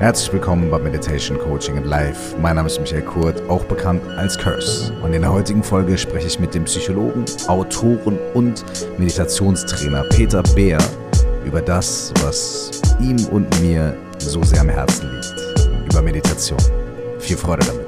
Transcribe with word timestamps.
Herzlich 0.00 0.32
willkommen 0.32 0.70
bei 0.70 0.78
Meditation 0.78 1.36
Coaching 1.40 1.76
and 1.76 1.84
Life. 1.84 2.36
Mein 2.40 2.54
Name 2.54 2.68
ist 2.68 2.78
Michael 2.78 3.02
Kurt, 3.02 3.42
auch 3.50 3.64
bekannt 3.64 4.00
als 4.16 4.38
Curse. 4.38 4.92
Und 5.02 5.12
in 5.12 5.22
der 5.22 5.32
heutigen 5.32 5.60
Folge 5.60 5.98
spreche 5.98 6.28
ich 6.28 6.38
mit 6.38 6.54
dem 6.54 6.66
Psychologen, 6.66 7.24
Autoren 7.48 8.16
und 8.32 8.64
Meditationstrainer 8.96 10.04
Peter 10.04 10.44
Beer 10.54 10.78
über 11.44 11.60
das, 11.60 12.14
was 12.22 12.80
ihm 13.00 13.16
und 13.32 13.60
mir 13.60 13.96
so 14.18 14.40
sehr 14.44 14.60
am 14.60 14.68
Herzen 14.68 15.10
liegt. 15.10 15.90
Über 15.90 16.00
Meditation. 16.00 16.60
Viel 17.18 17.36
Freude 17.36 17.66
damit. 17.66 17.87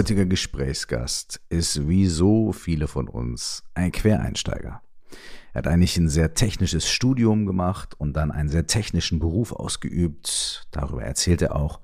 Heutiger 0.00 0.24
Gesprächsgast 0.24 1.42
ist 1.50 1.86
wie 1.86 2.06
so 2.06 2.52
viele 2.52 2.88
von 2.88 3.06
uns 3.06 3.64
ein 3.74 3.92
Quereinsteiger. 3.92 4.80
Er 5.52 5.58
hat 5.58 5.66
eigentlich 5.66 5.94
ein 5.98 6.08
sehr 6.08 6.32
technisches 6.32 6.88
Studium 6.88 7.44
gemacht 7.44 8.00
und 8.00 8.14
dann 8.14 8.30
einen 8.30 8.48
sehr 8.48 8.66
technischen 8.66 9.18
Beruf 9.18 9.52
ausgeübt. 9.52 10.66
Darüber 10.70 11.02
erzählt 11.02 11.42
er 11.42 11.54
auch 11.54 11.80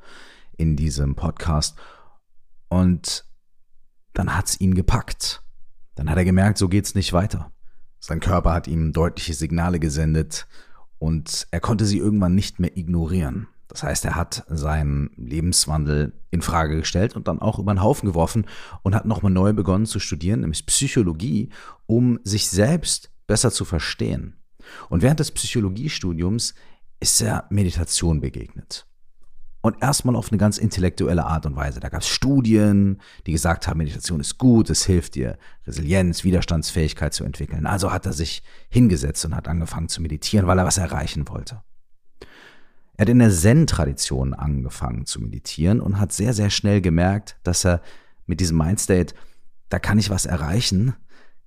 in 0.56 0.76
diesem 0.76 1.14
Podcast. 1.14 1.76
Und 2.68 3.26
dann 4.14 4.34
hat 4.34 4.46
es 4.46 4.60
ihn 4.62 4.74
gepackt. 4.74 5.42
Dann 5.94 6.08
hat 6.08 6.16
er 6.16 6.24
gemerkt, 6.24 6.56
so 6.56 6.70
geht's 6.70 6.94
nicht 6.94 7.12
weiter. 7.12 7.52
Sein 7.98 8.20
Körper 8.20 8.54
hat 8.54 8.66
ihm 8.66 8.94
deutliche 8.94 9.34
Signale 9.34 9.78
gesendet 9.78 10.46
und 10.98 11.46
er 11.50 11.60
konnte 11.60 11.84
sie 11.84 11.98
irgendwann 11.98 12.34
nicht 12.34 12.60
mehr 12.60 12.74
ignorieren. 12.78 13.48
Das 13.76 13.82
heißt, 13.82 14.06
er 14.06 14.14
hat 14.14 14.42
seinen 14.48 15.10
Lebenswandel 15.18 16.14
in 16.30 16.40
Frage 16.40 16.78
gestellt 16.78 17.14
und 17.14 17.28
dann 17.28 17.40
auch 17.40 17.58
über 17.58 17.74
den 17.74 17.82
Haufen 17.82 18.08
geworfen 18.08 18.46
und 18.82 18.94
hat 18.94 19.04
nochmal 19.04 19.30
neu 19.30 19.52
begonnen 19.52 19.84
zu 19.84 20.00
studieren, 20.00 20.40
nämlich 20.40 20.64
Psychologie, 20.64 21.50
um 21.84 22.18
sich 22.24 22.48
selbst 22.48 23.10
besser 23.26 23.50
zu 23.50 23.66
verstehen. 23.66 24.38
Und 24.88 25.02
während 25.02 25.20
des 25.20 25.30
Psychologiestudiums 25.30 26.54
ist 27.00 27.20
er 27.20 27.44
Meditation 27.50 28.22
begegnet. 28.22 28.86
Und 29.60 29.82
erstmal 29.82 30.16
auf 30.16 30.32
eine 30.32 30.38
ganz 30.38 30.56
intellektuelle 30.56 31.26
Art 31.26 31.44
und 31.44 31.54
Weise. 31.54 31.78
Da 31.78 31.90
gab 31.90 32.00
es 32.00 32.08
Studien, 32.08 33.02
die 33.26 33.32
gesagt 33.32 33.68
haben, 33.68 33.76
Meditation 33.76 34.20
ist 34.20 34.38
gut, 34.38 34.70
es 34.70 34.86
hilft 34.86 35.16
dir, 35.16 35.36
Resilienz, 35.66 36.24
Widerstandsfähigkeit 36.24 37.12
zu 37.12 37.24
entwickeln. 37.24 37.66
Also 37.66 37.92
hat 37.92 38.06
er 38.06 38.14
sich 38.14 38.42
hingesetzt 38.70 39.26
und 39.26 39.36
hat 39.36 39.48
angefangen 39.48 39.90
zu 39.90 40.00
meditieren, 40.00 40.46
weil 40.46 40.58
er 40.58 40.64
was 40.64 40.78
erreichen 40.78 41.28
wollte. 41.28 41.60
Er 42.96 43.02
hat 43.02 43.08
in 43.08 43.18
der 43.18 43.30
Zen-Tradition 43.30 44.32
angefangen 44.32 45.06
zu 45.06 45.20
meditieren 45.20 45.80
und 45.80 46.00
hat 46.00 46.12
sehr, 46.12 46.32
sehr 46.32 46.50
schnell 46.50 46.80
gemerkt, 46.80 47.36
dass 47.42 47.64
er 47.64 47.82
mit 48.26 48.40
diesem 48.40 48.56
Mindstate, 48.56 49.14
da 49.68 49.78
kann 49.78 49.98
ich 49.98 50.10
was 50.10 50.26
erreichen, 50.26 50.94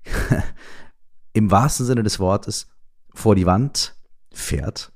im 1.33 1.51
wahrsten 1.51 1.85
Sinne 1.85 2.03
des 2.03 2.19
Wortes 2.19 2.67
vor 3.13 3.35
die 3.35 3.45
Wand 3.45 3.95
fährt. 4.31 4.91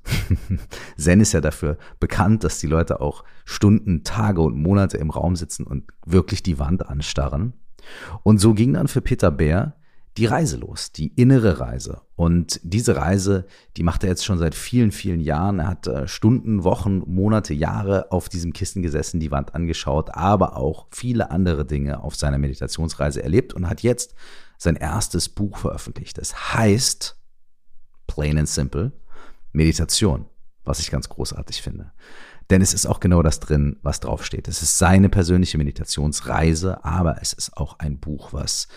Zen 0.97 1.21
ist 1.21 1.33
ja 1.33 1.41
dafür 1.41 1.77
bekannt, 1.99 2.43
dass 2.43 2.59
die 2.59 2.67
Leute 2.67 3.01
auch 3.01 3.23
Stunden, 3.45 4.03
Tage 4.03 4.41
und 4.41 4.55
Monate 4.55 4.97
im 4.97 5.09
Raum 5.09 5.35
sitzen 5.35 5.65
und 5.65 5.85
wirklich 6.05 6.43
die 6.43 6.59
Wand 6.59 6.85
anstarren. 6.87 7.53
Und 8.21 8.37
so 8.37 8.53
ging 8.53 8.73
dann 8.73 8.87
für 8.87 9.01
Peter 9.01 9.31
Bär 9.31 9.75
die 10.17 10.25
Reise 10.25 10.58
los, 10.58 10.92
die 10.92 11.08
innere 11.08 11.59
Reise. 11.59 12.02
Und 12.16 12.59
diese 12.64 12.95
Reise, 12.95 13.45
die 13.78 13.83
macht 13.83 14.03
er 14.03 14.09
jetzt 14.09 14.23
schon 14.23 14.38
seit 14.38 14.53
vielen, 14.53 14.92
vielen 14.92 15.20
Jahren. 15.20 15.59
Er 15.59 15.67
hat 15.67 15.88
äh, 15.88 16.08
Stunden, 16.08 16.64
Wochen, 16.64 17.00
Monate, 17.08 17.53
Jahre 17.53 18.11
auf 18.11 18.30
diesem 18.30 18.53
Kissen 18.53 18.83
gesessen, 18.83 19.20
die 19.20 19.31
Wand 19.31 19.55
angeschaut, 19.55 20.14
aber 20.14 20.55
auch 20.58 20.88
viele 20.92 21.31
andere 21.31 21.66
Dinge 21.66 22.03
auf 22.03 22.16
seiner 22.16 22.38
Meditationsreise 22.38 23.23
erlebt 23.23 23.53
und 23.53 23.67
hat 23.67 23.81
jetzt 23.81 24.14
sein 24.58 24.76
erstes 24.76 25.30
Buch 25.30 25.58
veröffentlicht. 25.58 26.20
Es 26.20 26.54
heißt, 26.54 27.17
plain 28.05 28.37
and 28.37 28.48
simple, 28.48 28.92
Meditation, 29.52 30.26
was 30.64 30.80
ich 30.80 30.92
ganz 30.92 31.10
großartig 31.10 31.61
finde. 31.61 31.92
Denn 32.49 32.61
es 32.61 32.73
ist 32.73 32.86
auch 32.86 32.99
genau 32.99 33.23
das 33.23 33.39
drin, 33.39 33.77
was 33.82 33.99
draufsteht. 33.99 34.48
Es 34.48 34.61
ist 34.61 34.77
seine 34.77 35.10
persönliche 35.10 35.58
Meditationsreise, 35.58 36.83
aber 36.83 37.21
es 37.21 37.33
ist 37.33 37.58
auch 37.58 37.80
ein 37.80 37.99
Buch, 37.99 38.33
was 38.33 38.67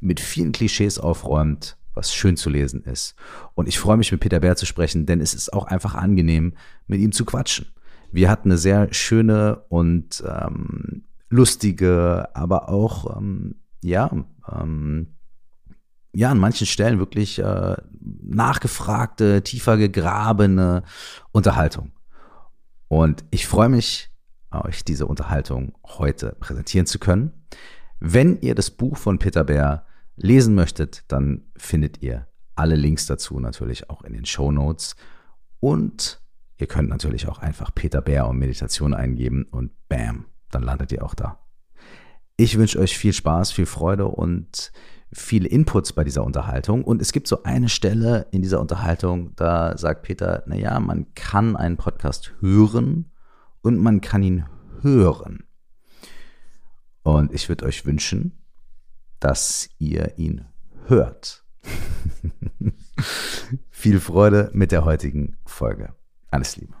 mit 0.00 0.20
vielen 0.20 0.52
Klischees 0.52 0.98
aufräumt, 0.98 1.76
was 1.94 2.14
schön 2.14 2.36
zu 2.36 2.50
lesen 2.50 2.82
ist. 2.82 3.14
Und 3.54 3.68
ich 3.68 3.78
freue 3.78 3.96
mich, 3.96 4.12
mit 4.12 4.20
Peter 4.20 4.40
Bär 4.40 4.56
zu 4.56 4.66
sprechen, 4.66 5.06
denn 5.06 5.20
es 5.20 5.34
ist 5.34 5.52
auch 5.52 5.64
einfach 5.64 5.94
angenehm, 5.94 6.54
mit 6.86 7.00
ihm 7.00 7.12
zu 7.12 7.24
quatschen. 7.24 7.66
Wir 8.12 8.30
hatten 8.30 8.50
eine 8.50 8.58
sehr 8.58 8.92
schöne 8.92 9.64
und 9.68 10.22
ähm, 10.26 11.04
lustige, 11.28 12.28
aber 12.34 12.68
auch, 12.68 13.18
ähm, 13.18 13.56
ja, 13.82 14.10
ähm, 14.50 15.14
ja, 16.14 16.30
an 16.30 16.38
manchen 16.38 16.66
Stellen 16.66 16.98
wirklich 16.98 17.38
äh, 17.38 17.76
nachgefragte, 18.22 19.42
tiefer 19.42 19.76
gegrabene 19.76 20.82
Unterhaltung. 21.32 21.92
Und 22.88 23.24
ich 23.30 23.46
freue 23.46 23.68
mich, 23.68 24.10
euch 24.50 24.84
diese 24.84 25.06
Unterhaltung 25.06 25.74
heute 25.84 26.34
präsentieren 26.40 26.86
zu 26.86 26.98
können. 26.98 27.32
Wenn 28.00 28.40
ihr 28.40 28.54
das 28.54 28.70
Buch 28.70 28.96
von 28.96 29.18
Peter 29.18 29.44
Bär 29.44 29.84
lesen 30.16 30.54
möchtet, 30.54 31.04
dann 31.08 31.42
findet 31.56 32.02
ihr 32.02 32.26
alle 32.54 32.76
Links 32.76 33.06
dazu 33.06 33.38
natürlich 33.38 33.88
auch 33.88 34.02
in 34.02 34.12
den 34.12 34.24
Show 34.24 34.50
Notes. 34.50 34.96
Und 35.60 36.20
ihr 36.56 36.66
könnt 36.66 36.88
natürlich 36.88 37.28
auch 37.28 37.38
einfach 37.38 37.74
Peter 37.74 38.00
Bär 38.00 38.28
und 38.28 38.38
Meditation 38.38 38.94
eingeben 38.94 39.46
und 39.50 39.72
bam, 39.88 40.26
dann 40.50 40.62
landet 40.62 40.92
ihr 40.92 41.04
auch 41.04 41.14
da. 41.14 41.38
Ich 42.36 42.56
wünsche 42.56 42.78
euch 42.78 42.96
viel 42.96 43.12
Spaß, 43.12 43.50
viel 43.52 43.66
Freude 43.66 44.06
und 44.06 44.72
viele 45.12 45.48
Inputs 45.48 45.92
bei 45.92 46.04
dieser 46.04 46.24
Unterhaltung. 46.24 46.84
Und 46.84 47.00
es 47.00 47.12
gibt 47.12 47.26
so 47.26 47.42
eine 47.42 47.68
Stelle 47.68 48.26
in 48.30 48.42
dieser 48.42 48.60
Unterhaltung, 48.60 49.34
da 49.36 49.76
sagt 49.76 50.02
Peter, 50.02 50.44
naja, 50.46 50.78
man 50.78 51.14
kann 51.14 51.56
einen 51.56 51.76
Podcast 51.76 52.34
hören 52.40 53.10
und 53.62 53.78
man 53.78 54.00
kann 54.00 54.22
ihn 54.22 54.44
hören. 54.82 55.47
Und 57.08 57.32
ich 57.32 57.48
würde 57.48 57.64
euch 57.64 57.86
wünschen, 57.86 58.36
dass 59.18 59.70
ihr 59.78 60.18
ihn 60.18 60.44
hört. 60.88 61.42
Viel 63.70 63.98
Freude 63.98 64.50
mit 64.52 64.72
der 64.72 64.84
heutigen 64.84 65.38
Folge. 65.46 65.94
Alles 66.30 66.56
Liebe. 66.56 66.74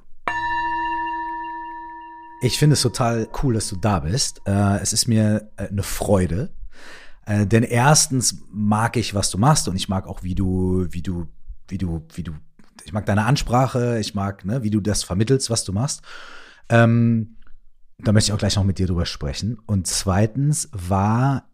Ich 2.42 2.58
finde 2.58 2.74
es 2.74 2.82
total 2.82 3.26
cool, 3.42 3.54
dass 3.54 3.68
du 3.68 3.76
da 3.76 4.00
bist. 4.00 4.42
Äh, 4.46 4.80
es 4.80 4.92
ist 4.92 5.08
mir 5.08 5.50
äh, 5.56 5.68
eine 5.68 5.82
Freude. 5.82 6.52
Äh, 7.24 7.46
denn 7.46 7.62
erstens 7.62 8.42
mag 8.52 8.98
ich, 8.98 9.14
was 9.14 9.30
du 9.30 9.38
machst 9.38 9.66
und 9.66 9.76
ich 9.76 9.88
mag 9.88 10.06
auch, 10.06 10.22
wie 10.22 10.34
du, 10.34 10.86
wie 10.90 11.00
du, 11.00 11.26
wie 11.68 11.78
du, 11.78 12.04
wie 12.12 12.22
du, 12.22 12.32
ich 12.84 12.92
mag 12.92 13.06
deine 13.06 13.24
Ansprache, 13.24 13.98
ich 13.98 14.14
mag, 14.14 14.44
ne, 14.44 14.62
wie 14.62 14.70
du 14.70 14.80
das 14.80 15.04
vermittelst, 15.04 15.48
was 15.48 15.64
du 15.64 15.72
machst. 15.72 16.02
Ähm, 16.68 17.37
da 17.98 18.12
möchte 18.12 18.30
ich 18.30 18.32
auch 18.34 18.38
gleich 18.38 18.56
noch 18.56 18.64
mit 18.64 18.78
dir 18.78 18.86
drüber 18.86 19.06
sprechen. 19.06 19.58
Und 19.66 19.86
zweitens 19.86 20.68
war 20.72 21.44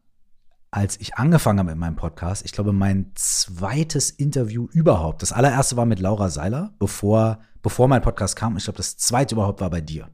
als 0.74 1.00
ich 1.00 1.14
angefangen 1.14 1.60
habe 1.60 1.70
mit 1.70 1.78
meinem 1.78 1.94
Podcast, 1.94 2.44
ich 2.44 2.50
glaube, 2.50 2.72
mein 2.72 3.12
zweites 3.14 4.10
Interview 4.10 4.66
überhaupt. 4.72 5.22
Das 5.22 5.30
allererste 5.30 5.76
war 5.76 5.86
mit 5.86 6.00
Laura 6.00 6.30
Seiler, 6.30 6.74
bevor, 6.80 7.38
bevor 7.62 7.86
mein 7.86 8.02
Podcast 8.02 8.34
kam. 8.34 8.56
Ich 8.56 8.64
glaube, 8.64 8.78
das 8.78 8.96
zweite 8.96 9.36
überhaupt 9.36 9.60
war 9.60 9.70
bei 9.70 9.80
dir. 9.80 10.08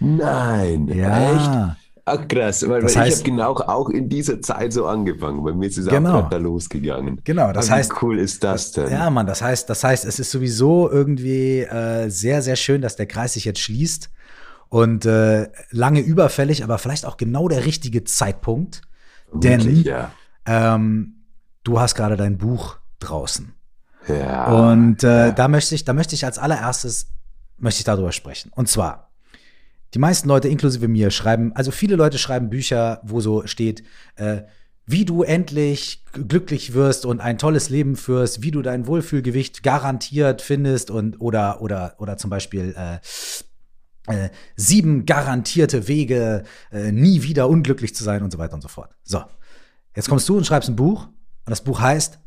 Nein, 0.00 0.88
ja. 0.88 1.32
echt? 1.34 1.76
Ach 2.06 2.28
krass, 2.28 2.66
weil, 2.66 2.80
das 2.80 2.96
heißt, 2.96 3.08
ich 3.08 3.18
habe 3.18 3.30
genau 3.30 3.52
auch 3.56 3.90
in 3.90 4.08
dieser 4.08 4.40
Zeit 4.40 4.72
so 4.72 4.86
angefangen. 4.86 5.44
Bei 5.44 5.52
mir 5.52 5.68
ist 5.68 5.76
es 5.76 5.86
genau, 5.86 6.20
auch 6.20 6.28
da 6.30 6.38
losgegangen. 6.38 7.20
Genau, 7.24 7.52
das 7.52 7.68
Aber 7.68 7.76
heißt. 7.76 7.92
Wie 7.92 7.96
cool 8.06 8.18
ist 8.18 8.42
das 8.42 8.72
denn? 8.72 8.90
Ja, 8.90 9.10
Mann, 9.10 9.26
das 9.26 9.42
heißt, 9.42 9.68
das 9.68 9.84
heißt, 9.84 10.06
es 10.06 10.18
ist 10.18 10.30
sowieso 10.30 10.90
irgendwie 10.90 11.60
äh, 11.60 12.08
sehr, 12.08 12.40
sehr 12.40 12.56
schön, 12.56 12.80
dass 12.80 12.96
der 12.96 13.06
Kreis 13.06 13.34
sich 13.34 13.44
jetzt 13.44 13.60
schließt 13.60 14.10
und 14.70 15.04
äh, 15.04 15.50
lange 15.70 16.00
überfällig, 16.00 16.64
aber 16.64 16.78
vielleicht 16.78 17.04
auch 17.04 17.18
genau 17.18 17.48
der 17.48 17.66
richtige 17.66 18.04
Zeitpunkt 18.04 18.82
denn 19.32 19.82
ja. 19.82 20.12
ähm, 20.46 21.24
du 21.64 21.80
hast 21.80 21.94
gerade 21.94 22.16
dein 22.16 22.38
Buch 22.38 22.78
draußen. 22.98 23.54
Ja. 24.08 24.70
Und 24.70 25.04
äh, 25.04 25.26
ja. 25.26 25.32
da 25.32 25.48
möchte 25.48 25.74
ich, 25.74 25.84
da 25.84 25.92
möchte 25.92 26.14
ich 26.14 26.24
als 26.24 26.38
allererstes 26.38 27.08
möchte 27.58 27.80
ich 27.80 27.84
darüber 27.84 28.12
sprechen. 28.12 28.50
Und 28.54 28.68
zwar, 28.68 29.10
die 29.92 29.98
meisten 29.98 30.28
Leute, 30.28 30.48
inklusive 30.48 30.88
mir, 30.88 31.10
schreiben, 31.10 31.52
also 31.54 31.70
viele 31.70 31.96
Leute 31.96 32.16
schreiben 32.18 32.48
Bücher, 32.48 33.00
wo 33.04 33.20
so 33.20 33.46
steht, 33.46 33.82
äh, 34.16 34.42
wie 34.86 35.04
du 35.04 35.22
endlich 35.22 36.04
glücklich 36.12 36.72
wirst 36.72 37.04
und 37.04 37.20
ein 37.20 37.38
tolles 37.38 37.68
Leben 37.68 37.96
führst, 37.96 38.42
wie 38.42 38.50
du 38.50 38.62
dein 38.62 38.86
Wohlfühlgewicht 38.86 39.62
garantiert 39.62 40.42
findest 40.42 40.90
und 40.90 41.20
oder 41.20 41.60
oder 41.60 41.94
oder 41.98 42.16
zum 42.16 42.30
Beispiel 42.30 42.74
äh, 42.76 42.98
äh, 44.10 44.30
sieben 44.56 45.06
garantierte 45.06 45.88
Wege, 45.88 46.44
äh, 46.72 46.92
nie 46.92 47.22
wieder 47.22 47.48
unglücklich 47.48 47.94
zu 47.94 48.04
sein 48.04 48.22
und 48.22 48.30
so 48.30 48.38
weiter 48.38 48.54
und 48.54 48.62
so 48.62 48.68
fort. 48.68 48.90
So, 49.02 49.22
jetzt 49.94 50.08
kommst 50.08 50.28
du 50.28 50.36
und 50.36 50.46
schreibst 50.46 50.68
ein 50.68 50.76
Buch 50.76 51.06
und 51.06 51.50
das 51.50 51.62
Buch 51.62 51.80
heißt 51.80 52.18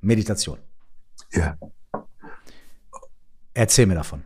Meditation. 0.00 0.58
Ja. 1.32 1.56
Erzähl 3.54 3.86
mir 3.86 3.94
davon. 3.94 4.24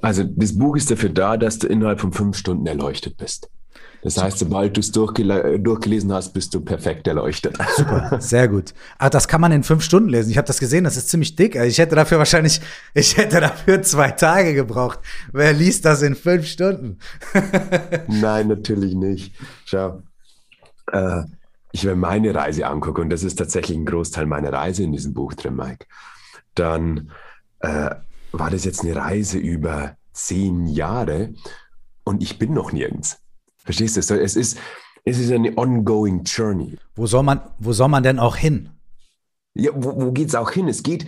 Also 0.00 0.24
das 0.24 0.56
Buch 0.58 0.76
ist 0.76 0.90
dafür 0.90 1.10
da, 1.10 1.36
dass 1.36 1.58
du 1.58 1.68
innerhalb 1.68 2.00
von 2.00 2.12
fünf 2.12 2.36
Stunden 2.36 2.66
erleuchtet 2.66 3.16
bist. 3.16 3.50
Das 4.02 4.20
heißt, 4.20 4.38
sobald 4.38 4.76
du 4.76 4.80
es 4.80 4.90
durchgele 4.90 5.60
durchgelesen 5.60 6.12
hast, 6.12 6.32
bist 6.32 6.52
du 6.54 6.60
perfekt 6.60 7.06
erleuchtet. 7.06 7.56
Super, 7.76 8.16
sehr 8.20 8.48
gut. 8.48 8.74
Ah, 8.98 9.08
das 9.08 9.28
kann 9.28 9.40
man 9.40 9.52
in 9.52 9.62
fünf 9.62 9.84
Stunden 9.84 10.08
lesen. 10.08 10.30
Ich 10.30 10.38
habe 10.38 10.46
das 10.46 10.58
gesehen, 10.58 10.82
das 10.82 10.96
ist 10.96 11.08
ziemlich 11.08 11.36
dick. 11.36 11.54
Ich 11.54 11.78
hätte 11.78 11.94
dafür 11.94 12.18
wahrscheinlich, 12.18 12.60
ich 12.94 13.16
hätte 13.16 13.40
dafür 13.40 13.80
zwei 13.82 14.10
Tage 14.10 14.54
gebraucht. 14.54 14.98
Wer 15.32 15.52
liest 15.52 15.84
das 15.84 16.02
in 16.02 16.16
fünf 16.16 16.46
Stunden? 16.46 16.98
Nein, 18.08 18.48
natürlich 18.48 18.94
nicht. 18.94 19.36
Schau, 19.64 20.02
äh, 20.90 21.22
ich 21.70 21.84
mir 21.84 21.94
meine 21.94 22.34
Reise 22.34 22.66
angucke, 22.66 23.00
und 23.00 23.10
das 23.10 23.22
ist 23.22 23.36
tatsächlich 23.36 23.78
ein 23.78 23.86
Großteil 23.86 24.26
meiner 24.26 24.52
Reise 24.52 24.82
in 24.82 24.92
diesem 24.92 25.14
Buch 25.14 25.34
drin, 25.34 25.54
Mike, 25.54 25.86
dann 26.56 27.12
äh, 27.60 27.90
war 28.32 28.50
das 28.50 28.64
jetzt 28.64 28.82
eine 28.82 28.96
Reise 28.96 29.38
über 29.38 29.96
zehn 30.12 30.66
Jahre 30.66 31.34
und 32.02 32.20
ich 32.22 32.38
bin 32.38 32.52
noch 32.52 32.72
nirgends. 32.72 33.21
Verstehst 33.64 33.96
du? 33.96 34.20
Es 34.20 34.36
ist, 34.36 34.58
es 35.04 35.18
ist 35.18 35.32
eine 35.32 35.56
ongoing 35.56 36.22
journey. 36.24 36.78
Wo 36.94 37.06
soll 37.06 37.22
man, 37.22 37.40
wo 37.58 37.72
soll 37.72 37.88
man 37.88 38.02
denn 38.02 38.18
auch 38.18 38.36
hin? 38.36 38.70
Ja, 39.54 39.70
wo, 39.74 40.00
wo 40.00 40.12
geht 40.12 40.28
es 40.28 40.34
auch 40.34 40.50
hin? 40.50 40.68
Es 40.68 40.82
geht 40.82 41.06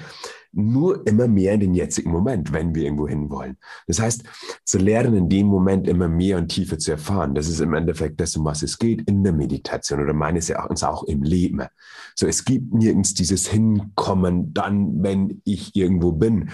nur 0.54 1.06
immer 1.06 1.26
mehr 1.26 1.54
in 1.54 1.60
den 1.60 1.74
jetzigen 1.74 2.10
Moment, 2.10 2.52
wenn 2.52 2.74
wir 2.74 2.84
irgendwo 2.84 3.08
hin 3.08 3.28
wollen. 3.28 3.56
Das 3.86 4.00
heißt, 4.00 4.22
zu 4.64 4.78
lernen, 4.78 5.14
in 5.14 5.28
dem 5.28 5.46
Moment 5.46 5.88
immer 5.88 6.08
mehr 6.08 6.38
und 6.38 6.48
tiefer 6.48 6.78
zu 6.78 6.92
erfahren, 6.92 7.34
das 7.34 7.48
ist 7.48 7.60
im 7.60 7.74
Endeffekt 7.74 8.20
das, 8.20 8.36
um 8.36 8.44
was 8.44 8.62
es 8.62 8.78
geht 8.78 9.02
in 9.08 9.24
der 9.24 9.32
Meditation 9.32 10.00
oder 10.00 10.12
meines 10.12 10.48
Erachtens 10.50 10.84
auch 10.84 11.04
im 11.04 11.22
Leben. 11.22 11.66
So, 12.14 12.26
es 12.26 12.44
gibt 12.44 12.72
nirgends 12.72 13.14
dieses 13.14 13.48
Hinkommen 13.48 14.54
dann, 14.54 15.02
wenn 15.02 15.42
ich 15.44 15.74
irgendwo 15.74 16.12
bin. 16.12 16.50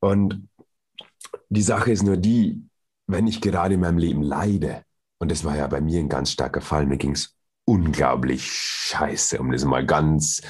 Und 0.00 0.48
die 1.48 1.62
Sache 1.62 1.92
ist 1.92 2.02
nur 2.02 2.16
die, 2.16 2.62
wenn 3.12 3.26
ich 3.26 3.40
gerade 3.40 3.74
in 3.74 3.80
meinem 3.80 3.98
Leben 3.98 4.22
leide, 4.22 4.82
und 5.18 5.30
das 5.30 5.44
war 5.44 5.56
ja 5.56 5.66
bei 5.66 5.80
mir 5.80 6.00
ein 6.00 6.08
ganz 6.08 6.32
starker 6.32 6.60
Fall, 6.60 6.86
mir 6.86 6.96
ging 6.96 7.12
es 7.12 7.36
unglaublich 7.64 8.50
scheiße, 8.50 9.38
um 9.38 9.52
das 9.52 9.64
mal 9.64 9.84
ganz, 9.86 10.42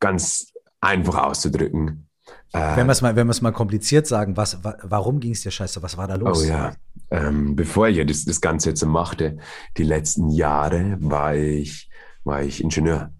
ganz 0.00 0.52
einfach 0.80 1.16
auszudrücken. 1.24 2.08
Äh, 2.52 2.76
wenn 2.76 2.86
wir 2.86 2.92
es 2.92 3.02
mal, 3.02 3.16
wenn 3.16 3.26
mal 3.26 3.52
kompliziert 3.52 4.06
sagen, 4.06 4.36
was, 4.36 4.62
wa 4.62 4.76
warum 4.82 5.18
ging 5.18 5.32
es 5.32 5.42
dir 5.42 5.50
scheiße? 5.50 5.82
Was 5.82 5.96
war 5.96 6.06
da 6.06 6.14
los? 6.14 6.42
Oh 6.42 6.46
ja, 6.46 6.74
ähm, 7.10 7.56
bevor 7.56 7.88
ich 7.88 8.06
das, 8.06 8.24
das 8.24 8.40
Ganze 8.40 8.70
jetzt 8.70 8.84
machte, 8.84 9.38
die 9.76 9.82
letzten 9.82 10.30
Jahre 10.30 10.96
war 11.00 11.34
ich, 11.34 11.90
war 12.22 12.42
ich 12.42 12.62
Ingenieur 12.62 13.12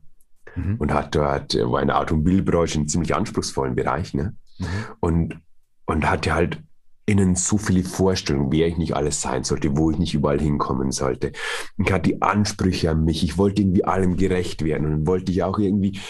mhm. 0.54 0.76
und 0.76 0.92
hat 0.92 1.14
dort, 1.14 1.54
war 1.54 1.80
in 1.80 1.88
der 1.88 1.98
Automobilbranche 1.98 2.78
einen 2.78 2.88
ziemlich 2.88 3.14
anspruchsvollen 3.14 3.74
Bereich, 3.74 4.14
ne? 4.14 4.36
Mhm. 4.58 4.66
Und, 5.00 5.40
und 5.86 6.08
hatte 6.08 6.32
halt 6.32 6.62
innen 7.06 7.34
so 7.34 7.58
viele 7.58 7.84
Vorstellungen, 7.84 8.50
wer 8.50 8.66
ich 8.66 8.78
nicht 8.78 8.96
alles 8.96 9.20
sein 9.20 9.44
sollte, 9.44 9.76
wo 9.76 9.90
ich 9.90 9.98
nicht 9.98 10.14
überall 10.14 10.40
hinkommen 10.40 10.90
sollte. 10.90 11.32
Ich 11.76 11.92
hatte 11.92 12.10
die 12.10 12.22
Ansprüche 12.22 12.90
an 12.90 13.04
mich, 13.04 13.22
ich 13.22 13.36
wollte 13.36 13.62
irgendwie 13.62 13.84
allem 13.84 14.16
gerecht 14.16 14.64
werden 14.64 14.92
und 14.92 15.06
wollte 15.06 15.30
ich 15.30 15.42
auch 15.42 15.58
irgendwie 15.58 16.00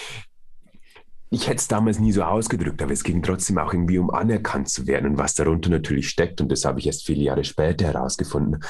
ich 1.34 1.48
hätte 1.48 1.56
es 1.56 1.68
damals 1.68 1.98
nie 1.98 2.12
so 2.12 2.22
ausgedrückt, 2.22 2.80
aber 2.80 2.92
es 2.92 3.02
ging 3.02 3.22
trotzdem 3.22 3.58
auch 3.58 3.72
irgendwie 3.72 3.98
um 3.98 4.10
anerkannt 4.10 4.68
zu 4.68 4.86
werden 4.86 5.10
und 5.10 5.18
was 5.18 5.34
darunter 5.34 5.68
natürlich 5.68 6.08
steckt. 6.08 6.40
Und 6.40 6.50
das 6.50 6.64
habe 6.64 6.78
ich 6.78 6.86
erst 6.86 7.04
viele 7.04 7.22
Jahre 7.22 7.44
später 7.44 7.86
herausgefunden. 7.86 8.62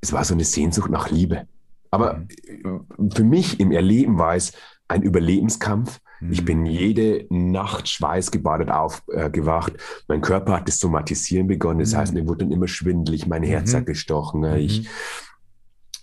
Es 0.00 0.12
war 0.12 0.24
so 0.24 0.34
eine 0.34 0.44
Sehnsucht 0.44 0.90
nach 0.90 1.10
Liebe. 1.10 1.48
Aber 1.90 2.24
mhm. 2.62 3.10
für 3.10 3.24
mich 3.24 3.58
im 3.58 3.72
Erleben 3.72 4.18
war 4.18 4.36
es 4.36 4.52
ein 4.86 5.02
Überlebenskampf. 5.02 6.00
Mhm. 6.24 6.32
Ich 6.32 6.44
bin 6.44 6.66
jede 6.66 7.26
Nacht 7.30 7.88
schweißgebadet 7.88 8.70
aufgewacht. 8.70 9.74
Äh, 9.74 9.78
mein 10.08 10.20
Körper 10.20 10.54
hat 10.56 10.68
das 10.68 10.78
Somatisieren 10.78 11.46
begonnen. 11.46 11.80
Das 11.80 11.92
mhm. 11.92 11.96
heißt, 11.96 12.14
mir 12.14 12.26
wurde 12.26 12.44
dann 12.44 12.52
immer 12.52 12.68
schwindelig, 12.68 13.26
mein 13.26 13.42
Herz 13.42 13.72
mhm. 13.72 13.76
hat 13.78 13.86
gestochen. 13.86 14.44
Ich 14.56 14.82
mhm 14.82 14.86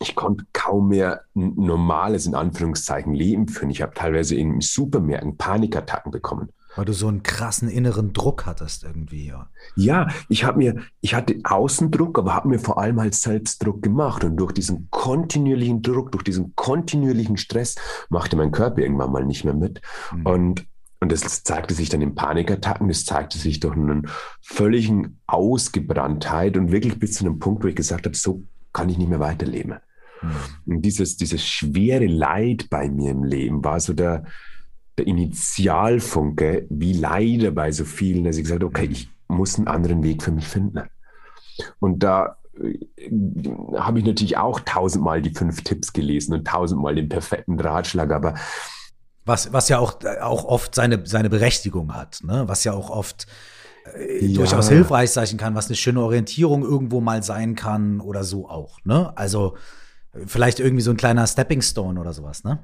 ich 0.01 0.15
konnte 0.15 0.45
kaum 0.51 0.89
mehr 0.89 1.21
ein 1.35 1.53
normales, 1.55 2.25
in 2.25 2.35
Anführungszeichen, 2.35 3.13
Leben 3.13 3.47
führen. 3.47 3.69
Ich 3.69 3.81
habe 3.81 3.93
teilweise 3.93 4.35
in 4.35 4.59
Supermärkten 4.59 5.37
Panikattacken 5.37 6.11
bekommen. 6.11 6.49
Weil 6.75 6.85
du 6.85 6.93
so 6.93 7.07
einen 7.07 7.23
krassen 7.23 7.67
inneren 7.69 8.13
Druck 8.13 8.45
hattest 8.45 8.83
irgendwie, 8.83 9.27
ja. 9.27 9.49
Ja, 9.75 10.07
ich 10.29 10.45
habe 10.45 10.57
mir, 10.57 10.81
ich 11.01 11.13
hatte 11.13 11.37
Außendruck, 11.43 12.17
aber 12.17 12.33
habe 12.33 12.47
mir 12.47 12.59
vor 12.59 12.77
allem 12.77 12.99
halt 12.99 13.13
Selbstdruck 13.13 13.81
gemacht. 13.81 14.23
Und 14.23 14.37
durch 14.37 14.53
diesen 14.53 14.87
kontinuierlichen 14.89 15.81
Druck, 15.81 16.11
durch 16.11 16.23
diesen 16.23 16.55
kontinuierlichen 16.55 17.37
Stress 17.37 17.75
machte 18.09 18.37
mein 18.37 18.51
Körper 18.51 18.81
irgendwann 18.81 19.11
mal 19.11 19.25
nicht 19.25 19.43
mehr 19.43 19.53
mit. 19.53 19.81
Mhm. 20.13 20.25
Und 20.25 20.67
und 21.03 21.11
das 21.11 21.43
zeigte 21.43 21.73
sich 21.73 21.89
dann 21.89 22.01
in 22.01 22.13
Panikattacken, 22.13 22.87
das 22.87 23.05
zeigte 23.05 23.39
sich 23.39 23.59
durch 23.59 23.75
einen 23.75 24.07
völligen 24.39 25.19
Ausgebranntheit 25.25 26.57
und 26.57 26.71
wirklich 26.71 26.99
bis 26.99 27.15
zu 27.15 27.25
einem 27.25 27.39
Punkt, 27.39 27.63
wo 27.63 27.67
ich 27.67 27.75
gesagt 27.75 28.05
habe, 28.05 28.15
so 28.15 28.43
kann 28.71 28.87
ich 28.87 28.99
nicht 28.99 29.09
mehr 29.09 29.19
weiterleben. 29.19 29.77
Mhm. 30.21 30.29
Und 30.67 30.81
dieses, 30.83 31.17
dieses 31.17 31.43
schwere 31.43 32.05
Leid 32.05 32.67
bei 32.69 32.87
mir 32.87 33.11
im 33.11 33.23
Leben 33.23 33.63
war 33.63 33.79
so 33.79 33.93
der, 33.93 34.25
der 35.01 35.07
Initialfunke, 35.07 36.65
wie 36.69 36.93
leider 36.93 37.51
bei 37.51 37.71
so 37.71 37.85
vielen, 37.85 38.23
dass 38.23 38.37
ich 38.37 38.43
gesagt 38.43 38.61
habe, 38.61 38.67
okay, 38.67 38.85
hm. 38.85 38.91
ich 38.91 39.09
muss 39.27 39.57
einen 39.57 39.67
anderen 39.67 40.03
Weg 40.03 40.23
für 40.23 40.31
mich 40.31 40.47
finden. 40.47 40.81
Und 41.79 42.03
da 42.03 42.37
äh, 42.61 42.79
habe 43.77 43.99
ich 43.99 44.05
natürlich 44.05 44.37
auch 44.37 44.59
tausendmal 44.59 45.21
die 45.21 45.33
fünf 45.33 45.63
Tipps 45.63 45.93
gelesen 45.93 46.33
und 46.33 46.47
tausendmal 46.47 46.95
den 46.95 47.09
perfekten 47.09 47.59
Ratschlag, 47.59 48.11
aber 48.11 48.35
was, 49.23 49.53
was 49.53 49.69
ja 49.69 49.77
auch, 49.77 50.03
auch 50.21 50.45
oft 50.45 50.73
seine, 50.73 51.05
seine 51.05 51.29
Berechtigung 51.29 51.93
hat, 51.93 52.21
ne? 52.23 52.43
was 52.47 52.63
ja 52.63 52.73
auch 52.73 52.89
oft 52.89 53.27
äh, 53.95 54.25
ja. 54.25 54.35
durchaus 54.35 54.67
hilfreich 54.67 55.11
sein 55.11 55.37
kann, 55.37 55.53
was 55.53 55.67
eine 55.67 55.75
schöne 55.75 56.01
Orientierung 56.01 56.63
irgendwo 56.63 57.01
mal 57.01 57.21
sein 57.21 57.55
kann 57.55 58.01
oder 58.01 58.23
so 58.23 58.49
auch. 58.49 58.79
Ne? 58.83 59.15
Also 59.15 59.55
Vielleicht 60.25 60.59
irgendwie 60.59 60.81
so 60.81 60.91
ein 60.91 60.97
kleiner 60.97 61.25
Stepping 61.25 61.61
Stone 61.61 61.99
oder 61.99 62.11
sowas, 62.11 62.43
ne? 62.43 62.59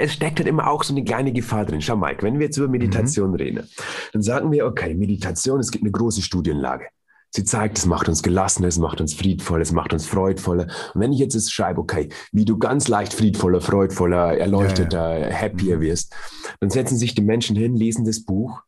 Es 0.00 0.12
steckt 0.12 0.38
halt 0.38 0.48
immer 0.48 0.68
auch 0.68 0.82
so 0.84 0.92
eine 0.92 1.04
kleine 1.04 1.32
Gefahr 1.32 1.64
drin. 1.64 1.80
Schau, 1.80 1.96
Mike, 1.96 2.22
wenn 2.22 2.38
wir 2.38 2.46
jetzt 2.46 2.56
über 2.56 2.68
Meditation 2.68 3.30
mhm. 3.30 3.36
reden, 3.36 3.68
dann 4.12 4.22
sagen 4.22 4.50
wir, 4.52 4.66
okay, 4.66 4.94
Meditation, 4.94 5.60
es 5.60 5.70
gibt 5.70 5.84
eine 5.84 5.92
große 5.92 6.22
Studienlage. 6.22 6.86
Sie 7.30 7.44
zeigt, 7.44 7.76
es 7.76 7.84
macht 7.84 8.08
uns 8.08 8.22
gelassener, 8.22 8.68
es 8.68 8.78
macht 8.78 9.02
uns 9.02 9.12
friedvoller, 9.12 9.60
es 9.60 9.72
macht 9.72 9.92
uns 9.92 10.06
freudvoller. 10.06 10.66
Und 10.94 11.00
wenn 11.00 11.12
ich 11.12 11.18
jetzt 11.18 11.34
es 11.34 11.50
schreibe, 11.50 11.80
okay, 11.80 12.08
wie 12.32 12.46
du 12.46 12.58
ganz 12.58 12.88
leicht 12.88 13.12
friedvoller, 13.12 13.60
freudvoller, 13.60 14.38
erleuchteter, 14.38 15.18
ja, 15.18 15.28
ja. 15.28 15.34
happier 15.34 15.76
mhm. 15.76 15.80
wirst, 15.82 16.14
dann 16.60 16.70
setzen 16.70 16.96
sich 16.96 17.14
die 17.14 17.22
Menschen 17.22 17.54
hin, 17.54 17.76
lesen 17.76 18.04
das 18.06 18.24
Buch 18.24 18.62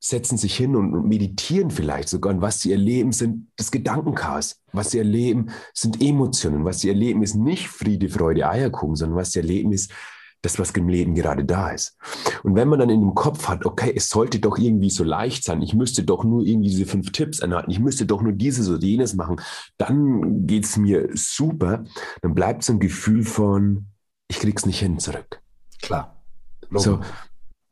setzen 0.00 0.38
sich 0.38 0.56
hin 0.56 0.74
und, 0.76 1.06
meditieren 1.06 1.70
vielleicht 1.70 2.08
sogar. 2.08 2.32
Und 2.32 2.40
was 2.40 2.60
sie 2.60 2.72
erleben, 2.72 3.12
sind 3.12 3.48
das 3.56 3.70
Gedankenchaos. 3.70 4.56
Was 4.72 4.92
sie 4.92 4.98
erleben, 4.98 5.50
sind 5.74 6.00
Emotionen. 6.02 6.64
Was 6.64 6.80
sie 6.80 6.88
erleben, 6.88 7.22
ist 7.22 7.34
nicht 7.34 7.68
Friede, 7.68 8.08
Freude, 8.08 8.48
Eierkuchen, 8.48 8.96
sondern 8.96 9.18
was 9.18 9.32
sie 9.32 9.40
erleben, 9.40 9.72
ist 9.72 9.92
das, 10.42 10.58
was 10.58 10.70
im 10.70 10.88
Leben 10.88 11.14
gerade 11.14 11.44
da 11.44 11.70
ist. 11.70 11.96
Und 12.42 12.54
wenn 12.54 12.68
man 12.68 12.78
dann 12.78 12.90
in 12.90 13.00
dem 13.00 13.14
Kopf 13.14 13.48
hat, 13.48 13.66
okay, 13.66 13.92
es 13.94 14.08
sollte 14.08 14.40
doch 14.40 14.58
irgendwie 14.58 14.90
so 14.90 15.04
leicht 15.04 15.44
sein, 15.44 15.62
ich 15.62 15.74
müsste 15.74 16.02
doch 16.02 16.24
nur 16.24 16.44
irgendwie 16.44 16.70
diese 16.70 16.86
fünf 16.86 17.12
Tipps 17.12 17.40
anhalten, 17.40 17.70
ich 17.70 17.80
müsste 17.80 18.06
doch 18.06 18.22
nur 18.22 18.32
dieses 18.32 18.68
oder 18.68 18.82
jenes 18.82 19.14
machen, 19.14 19.40
dann 19.76 20.46
geht 20.46 20.64
es 20.64 20.76
mir 20.76 21.10
super, 21.14 21.84
dann 22.22 22.34
bleibt 22.34 22.64
so 22.64 22.72
ein 22.72 22.80
Gefühl 22.80 23.24
von, 23.24 23.86
ich 24.28 24.38
krieg's 24.38 24.66
nicht 24.66 24.80
hin 24.80 24.98
zurück. 24.98 25.42
Klar. 25.82 26.16
So, 26.72 27.00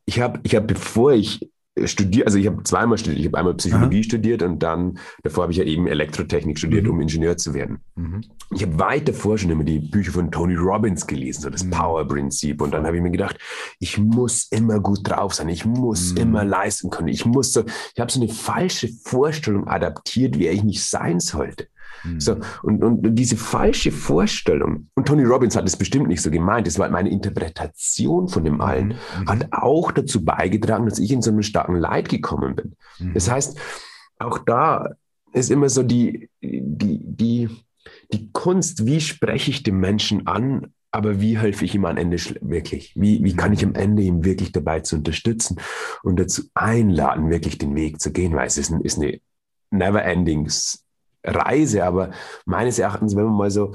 ich 0.07 0.21
habe, 0.21 0.41
ich 0.43 0.57
hab, 0.57 0.67
bevor 0.67 1.13
ich 1.13 1.51
studiert, 1.87 2.27
also 2.27 2.39
ich 2.39 2.47
habe 2.47 2.63
zweimal 2.65 2.99
studiert. 2.99 3.21
Ich 3.21 3.27
habe 3.27 3.39
einmal 3.39 3.55
Psychologie 3.55 3.99
Aha. 3.99 4.05
studiert 4.05 4.43
und 4.43 4.63
dann, 4.63 4.99
davor 5.23 5.43
habe 5.43 5.53
ich 5.53 5.59
ja 5.59 5.65
eben 5.65 5.87
Elektrotechnik 5.87 6.59
studiert, 6.59 6.85
mhm. 6.85 6.91
um 6.91 7.01
Ingenieur 7.01 7.37
zu 7.37 7.55
werden. 7.55 7.81
Mhm. 7.97 8.23
Ich 8.55 8.63
habe 8.63 8.79
weit 8.79 9.09
davor 9.09 9.39
schon 9.39 9.51
immer 9.51 9.65
die 9.65 9.79
Bücher 9.79 10.13
von 10.13 10.31
Tony 10.31 10.55
Robbins 10.55 11.07
gelesen, 11.07 11.43
so 11.43 11.51
das 11.51 11.65
mhm. 11.65 11.71
Power-Prinzip. 11.71 12.63
Und 12.63 12.73
dann 12.73 12.87
habe 12.87 12.97
ich 12.97 13.03
mir 13.03 13.11
gedacht, 13.11 13.39
ich 13.79 13.99
muss 13.99 14.49
immer 14.51 14.81
gut 14.81 15.01
drauf 15.03 15.35
sein, 15.35 15.49
ich 15.49 15.65
muss 15.65 16.13
mhm. 16.13 16.19
immer 16.19 16.45
leisten 16.45 16.91
können. 16.91 17.09
Ich 17.09 17.25
muss 17.27 17.53
so, 17.53 17.65
ich 17.95 18.01
habe 18.01 18.11
so 18.11 18.21
eine 18.21 18.31
falsche 18.31 18.89
Vorstellung 18.89 19.69
adaptiert, 19.69 20.39
wer 20.39 20.53
ich 20.53 20.65
nicht 20.65 20.85
sein 20.85 21.21
sollte. 21.21 21.69
Mhm. 22.05 22.21
So, 22.21 22.37
und, 22.63 22.83
und 22.83 23.15
diese 23.15 23.37
falsche 23.37 23.91
Vorstellung, 23.93 24.89
und 24.95 25.07
Tony 25.07 25.25
Robbins 25.25 25.57
hat 25.57 25.67
es 25.67 25.77
bestimmt 25.77 26.09
nicht 26.09 26.23
so 26.23 26.31
gemeint, 26.31 26.67
das 26.67 26.79
war 26.79 26.89
meine 26.91 27.11
Interpretation 27.11 28.29
von 28.29 28.45
dem 28.45 28.55
mhm. 28.55 28.61
allen, 28.61 28.89
mhm. 28.89 29.29
hat 29.29 29.49
auch 29.53 29.93
dazu 29.93 30.25
beigetragen, 30.25 30.87
dass 30.87 30.99
ich 30.99 31.11
in 31.11 31.23
so 31.23 31.31
einem 31.31 31.43
starken 31.43 31.77
Leid 31.77 32.09
gekommen 32.09 32.57
bin. 32.57 32.75
Mhm. 32.99 33.15
Das 33.15 33.31
heißt, 33.31 33.59
auch 34.19 34.39
da 34.39 34.91
ist 35.33 35.51
immer 35.51 35.69
so 35.69 35.83
die, 35.83 36.29
die, 36.41 37.01
die, 37.03 37.49
die 38.13 38.31
Kunst, 38.33 38.87
wie 38.87 39.01
spreche 39.01 39.51
ich 39.51 39.63
den 39.63 39.79
Menschen 39.79 40.27
an, 40.27 40.73
aber 40.91 41.21
wie 41.21 41.39
helfe 41.39 41.65
ich 41.65 41.75
ihm 41.75 41.85
am 41.85 41.97
Ende 41.97 42.17
wirklich? 42.41 42.93
Wie, 42.97 43.23
wie 43.23 43.37
kann 43.37 43.53
ich 43.53 43.65
am 43.65 43.75
Ende 43.75 44.03
ihm 44.03 44.25
wirklich 44.25 44.53
dabei 44.53 44.81
zu 44.81 44.97
unterstützen 44.97 45.61
und 46.03 46.19
dazu 46.19 46.45
einladen, 46.55 47.31
wirklich 47.31 47.59
den 47.59 47.75
Weg 47.75 48.01
zu 48.01 48.11
gehen? 48.11 48.35
Weil 48.35 48.47
es 48.47 48.57
ist, 48.57 48.71
ein, 48.71 48.81
ist 48.81 48.99
eine 48.99 49.21
never-ending 49.71 50.49
Reise, 51.29 51.85
aber 51.85 52.11
meines 52.45 52.79
Erachtens, 52.79 53.17
wenn 53.17 53.25
man 53.25 53.35
mal 53.35 53.51
so, 53.51 53.75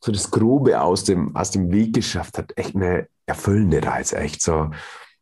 so 0.00 0.12
das 0.12 0.30
Grobe 0.30 0.80
aus 0.80 1.04
dem, 1.04 1.34
aus 1.36 1.50
dem 1.50 1.70
Weg 1.70 1.94
geschafft 1.94 2.38
hat, 2.38 2.52
echt 2.56 2.74
eine 2.74 3.06
erfüllende 3.26 3.82
Reise, 3.82 4.16
echt 4.16 4.42
so 4.42 4.70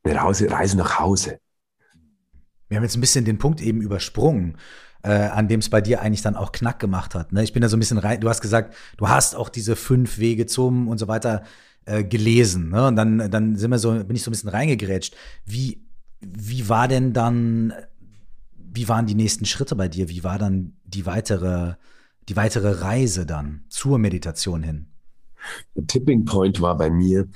eine 0.05 0.15
Reise, 0.23 0.51
Reise 0.51 0.77
nach 0.77 0.99
Hause. 0.99 1.39
Wir 2.69 2.77
haben 2.77 2.85
jetzt 2.85 2.97
ein 2.97 3.01
bisschen 3.01 3.25
den 3.25 3.39
Punkt 3.39 3.61
eben 3.61 3.81
übersprungen. 3.81 4.57
äh, 5.03 5.11
an 5.11 5.49
dem 5.49 5.61
es 5.61 5.69
bei 5.69 5.81
dir 5.81 6.01
eigentlich 6.01 6.23
dann 6.23 6.37
auch 6.37 6.53
Knack 6.53 6.79
gemacht 6.79 7.15
hat. 7.15 7.33
Ne? 7.33 7.43
Ich 7.43 7.53
bin 7.53 7.63
da 7.63 7.69
so 7.69 7.77
ein 7.77 7.81
bisschen 7.81 7.99
rein, 7.99 8.21
du 8.21 8.29
hast 8.29 8.41
gesagt, 8.41 8.75
du 8.97 9.09
hast 9.09 9.35
auch 9.35 9.49
diese 9.49 9.77
fünf 9.77 10.19
Wege 10.19 10.47
zum 10.47 10.89
und 10.89 10.99
so 10.99 11.09
weiter 11.09 11.43
äh, 11.85 12.05
gelesen. 12.05 12.71
Ne? 12.71 12.87
Und 12.87 12.97
dann, 12.97 13.31
dann 13.31 13.57
sind 13.57 13.71
wir 13.71 13.79
so, 13.79 13.93
bin 14.05 14.17
ich 14.17 14.23
so 14.23 14.31
ein 14.31 14.33
bisschen 14.33 14.51
reingegrätscht. 14.51 15.17
Wie, 15.45 15.83
wie 16.21 16.69
war 16.69 16.87
denn 16.87 17.13
dann, 17.13 17.73
wie 18.57 18.89
waren 18.89 19.07
die 19.07 19.15
nächsten 19.15 19.45
Schritte 19.45 19.75
bei 19.75 19.89
dir? 19.89 20.09
Wie 20.09 20.23
war 20.23 20.39
dann 20.39 20.77
die 20.95 21.07
weitere, 21.07 21.75
die 22.29 22.37
weitere 22.37 22.83
Reise 22.83 23.27
dann 23.27 23.65
zur 23.69 23.99
Meditation 23.99 24.63
hin? 24.63 24.87
Der 25.75 25.87
Tipping 25.87 26.25
Point 26.25 26.61
war 26.61 26.77
bei 26.77 26.91
mir, 26.91 27.29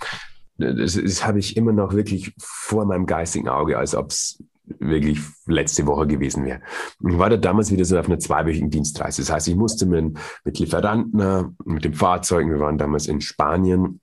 das, 0.59 0.95
das 0.95 1.27
habe 1.27 1.39
ich 1.39 1.57
immer 1.57 1.73
noch 1.73 1.93
wirklich 1.93 2.33
vor 2.39 2.85
meinem 2.87 3.07
geistigen 3.07 3.49
Auge, 3.49 3.79
als 3.79 3.95
ob 3.95 4.11
es 4.11 4.43
wirklich 4.79 5.21
letzte 5.47 5.87
Woche 5.87 6.07
gewesen 6.07 6.45
wäre. 6.45 6.61
Ich 7.07 7.19
war 7.19 7.31
da 7.31 7.37
damals 7.37 7.71
wieder 7.71 7.85
so 7.85 7.99
auf 7.99 8.07
einer 8.07 8.19
zweiwöchigen 8.19 8.71
Dienstreise. 8.71 9.23
Das 9.23 9.31
heißt, 9.31 9.49
ich 9.49 9.55
musste 9.55 9.87
mit, 9.87 10.19
mit 10.45 10.59
Lieferanten, 10.59 11.57
mit 11.65 11.85
den 11.85 11.95
Fahrzeugen, 11.95 12.51
wir 12.51 12.61
waren 12.61 12.79
damals 12.79 13.07
in 13.07 13.21
Spanien, 13.21 14.01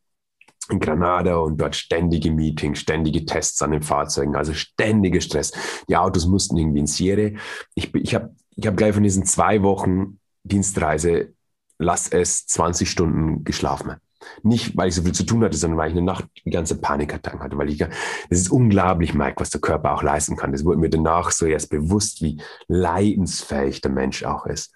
in 0.69 0.79
Granada 0.79 1.35
und 1.35 1.59
dort 1.59 1.75
ständige 1.75 2.31
Meetings, 2.31 2.79
ständige 2.79 3.25
Tests 3.25 3.61
an 3.61 3.71
den 3.71 3.81
Fahrzeugen, 3.81 4.35
also 4.35 4.53
ständiger 4.53 5.19
Stress. 5.19 5.51
Die 5.89 5.97
Autos 5.97 6.25
mussten 6.25 6.57
irgendwie 6.57 6.79
in 6.79 6.87
Serie. 6.87 7.37
Ich, 7.75 7.93
ich 7.95 8.15
habe 8.15 8.33
ich 8.55 8.67
hab 8.67 8.77
gleich 8.77 8.93
von 8.93 9.03
diesen 9.03 9.25
zwei 9.25 9.61
Wochen 9.63 10.19
Dienstreise, 10.43 11.33
lass 11.79 12.07
es 12.09 12.45
20 12.47 12.89
Stunden 12.89 13.43
geschlafen. 13.43 13.95
Nicht, 14.41 14.77
weil 14.77 14.87
ich 14.87 14.95
so 14.95 15.01
viel 15.01 15.13
zu 15.13 15.25
tun 15.25 15.43
hatte, 15.43 15.57
sondern 15.57 15.77
weil 15.77 15.89
ich 15.89 15.97
eine 15.97 16.05
Nacht 16.05 16.25
die 16.45 16.49
ganze 16.49 16.79
Panikattacken 16.79 17.41
hatte, 17.41 17.57
weil 17.57 17.69
ich, 17.69 17.77
das 17.77 17.89
ist 18.29 18.51
unglaublich, 18.51 19.13
Mike, 19.13 19.35
was 19.37 19.49
der 19.49 19.59
Körper 19.59 19.93
auch 19.93 20.03
leisten 20.03 20.37
kann. 20.37 20.53
Das 20.53 20.63
wurde 20.63 20.79
mir 20.79 20.89
danach 20.89 21.31
so 21.31 21.45
erst 21.45 21.69
bewusst, 21.69 22.21
wie 22.21 22.41
leidensfähig 22.67 23.81
der 23.81 23.91
Mensch 23.91 24.23
auch 24.23 24.45
ist. 24.45 24.73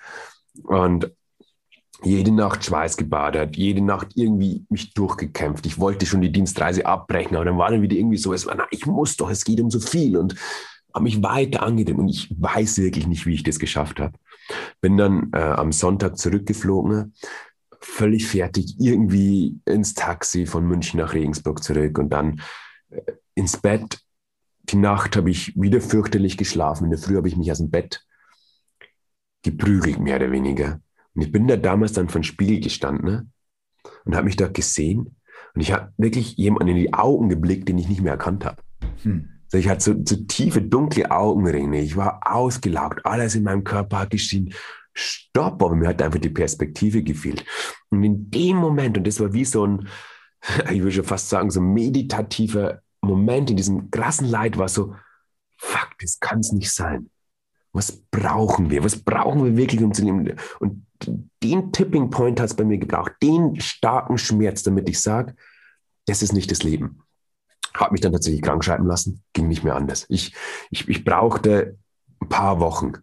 Und 0.64 1.12
jede 2.04 2.32
Nacht 2.32 2.64
Schweißgebadet, 2.64 3.56
jede 3.58 3.82
Nacht 3.82 4.10
irgendwie 4.16 4.66
mich 4.70 4.94
durchgekämpft. 4.94 5.66
Ich 5.66 5.80
wollte 5.80 6.06
schon 6.06 6.22
die 6.22 6.32
Dienstreise 6.32 6.86
abbrechen, 6.86 7.36
aber 7.36 7.46
dann 7.46 7.58
war 7.58 7.72
dann 7.72 7.82
wieder 7.82 7.96
irgendwie 7.96 8.18
so, 8.18 8.34
es 8.34 8.46
war, 8.46 8.56
na, 8.56 8.68
ich 8.70 8.86
muss 8.86 9.18
doch, 9.18 9.30
es 9.30 9.44
geht 9.44 9.62
um 9.62 9.72
so 9.72 9.80
viel 9.80 10.18
und 10.18 10.36
habe 10.98 11.04
mich 11.04 11.22
weiter 11.22 11.62
angedimmt 11.62 12.00
und 12.00 12.10
ich 12.10 12.28
weiß 12.36 12.80
wirklich 12.80 13.06
nicht, 13.06 13.28
wie 13.28 13.36
ich 13.36 13.44
das 13.44 13.60
geschafft 13.60 14.00
habe. 14.00 14.18
Bin 14.82 14.98
dann 14.98 15.30
äh, 15.32 15.38
am 15.38 15.72
Sonntag 15.72 16.18
zurückgeflogen, 16.18 17.14
völlig 17.80 18.26
fertig, 18.26 18.76
irgendwie 18.80 19.60
ins 19.66 19.94
Taxi 19.94 20.48
von 20.48 20.66
München 20.68 21.00
nach 21.00 21.14
Regensburg 21.14 21.64
zurück 21.64 22.00
und 22.00 22.10
dann 22.10 22.42
äh, 22.90 23.14
ins 23.36 23.58
Bett. 23.58 24.00
Die 24.64 24.78
Nacht 24.78 25.16
habe 25.16 25.30
ich 25.30 25.56
wieder 25.56 25.82
fürchterlich 25.82 26.36
geschlafen. 26.36 26.86
In 26.86 26.90
der 26.90 27.00
Früh 27.00 27.16
habe 27.16 27.28
ich 27.28 27.38
mich 27.38 27.52
aus 27.52 27.60
dem 27.60 27.70
Bett 27.70 28.04
geprügelt, 29.44 30.00
mehr 30.00 30.16
oder 30.16 30.32
weniger. 30.32 30.82
Und 31.14 31.22
ich 31.22 31.32
bin 31.32 31.48
da 31.48 31.58
damals 31.58 31.94
dann 31.94 32.10
von 32.10 32.24
Spiegel 32.24 32.60
gestanden 32.60 33.06
ne? 33.06 33.28
und 34.04 34.16
habe 34.16 34.26
mich 34.26 34.36
dort 34.36 34.56
gesehen. 34.56 35.16
Und 35.54 35.62
ich 35.62 35.72
habe 35.72 35.94
wirklich 35.98 36.38
jemanden 36.38 36.70
in 36.70 36.78
die 36.78 36.94
Augen 36.94 37.30
geblickt, 37.30 37.70
den 37.70 37.78
ich 37.78 37.88
nicht 37.88 38.02
mehr 38.02 38.14
erkannt 38.14 38.46
habe. 38.46 38.64
Hm. 39.04 39.37
Also 39.48 39.58
ich 39.58 39.70
hatte 39.70 39.84
so, 39.84 39.94
so, 40.06 40.16
tiefe, 40.28 40.62
dunkle 40.62 41.10
Augenringe. 41.10 41.82
Ich 41.82 41.96
war 41.96 42.20
ausgelaugt. 42.24 43.06
Alles 43.06 43.36
in 43.36 43.44
meinem 43.44 43.64
Körper 43.64 44.00
hat 44.00 44.10
geschrien, 44.10 44.54
stopp. 44.94 45.62
Aber 45.64 45.76
mir 45.76 45.88
hat 45.88 46.02
einfach 46.02 46.20
die 46.20 46.30
Perspektive 46.30 47.02
gefehlt. 47.04 47.46
Und 47.90 48.04
in 48.04 48.30
dem 48.30 48.58
Moment, 48.58 48.98
und 48.98 49.08
das 49.08 49.20
war 49.20 49.34
wie 49.34 49.46
so 49.46 49.66
ein, 49.66 49.88
ich 50.72 50.80
würde 50.80 50.92
schon 50.92 51.06
fast 51.06 51.30
sagen, 51.30 51.50
so 51.50 51.62
ein 51.62 51.74
meditativer 51.74 52.82
Moment 53.02 53.50
in 53.50 53.58
diesem 53.58 53.90
krassen 53.90 54.28
Leid, 54.28 54.58
war 54.58 54.68
so, 54.68 54.96
fuck, 55.58 55.90
das 56.00 56.20
kann 56.20 56.40
es 56.40 56.52
nicht 56.52 56.72
sein. 56.72 57.10
Was 57.72 58.04
brauchen 58.12 58.70
wir? 58.70 58.84
Was 58.84 58.98
brauchen 58.98 59.46
wir 59.46 59.56
wirklich, 59.56 59.82
um 59.82 59.94
zu 59.94 60.04
leben? 60.04 60.36
Und 60.60 60.86
den 61.44 61.72
Tipping 61.72 62.10
Point 62.10 62.40
hat 62.40 62.48
es 62.48 62.56
bei 62.56 62.64
mir 62.64 62.78
gebraucht, 62.78 63.14
den 63.22 63.60
starken 63.62 64.18
Schmerz, 64.18 64.64
damit 64.64 64.90
ich 64.90 65.00
sage, 65.00 65.36
das 66.06 66.22
ist 66.22 66.34
nicht 66.34 66.50
das 66.50 66.64
Leben. 66.64 67.04
Habe 67.78 67.94
mich 67.94 68.02
dann 68.02 68.12
tatsächlich 68.12 68.42
krank 68.42 68.64
schreiben 68.64 68.88
lassen, 68.88 69.24
ging 69.34 69.48
nicht 69.48 69.64
mehr 69.64 69.76
anders. 69.76 70.06
Ich, 70.10 70.34
ich, 70.70 70.88
ich 70.90 71.06
brauchte 71.06 71.78
ein 72.20 72.30
paar 72.30 72.60
Wochen 72.60 72.94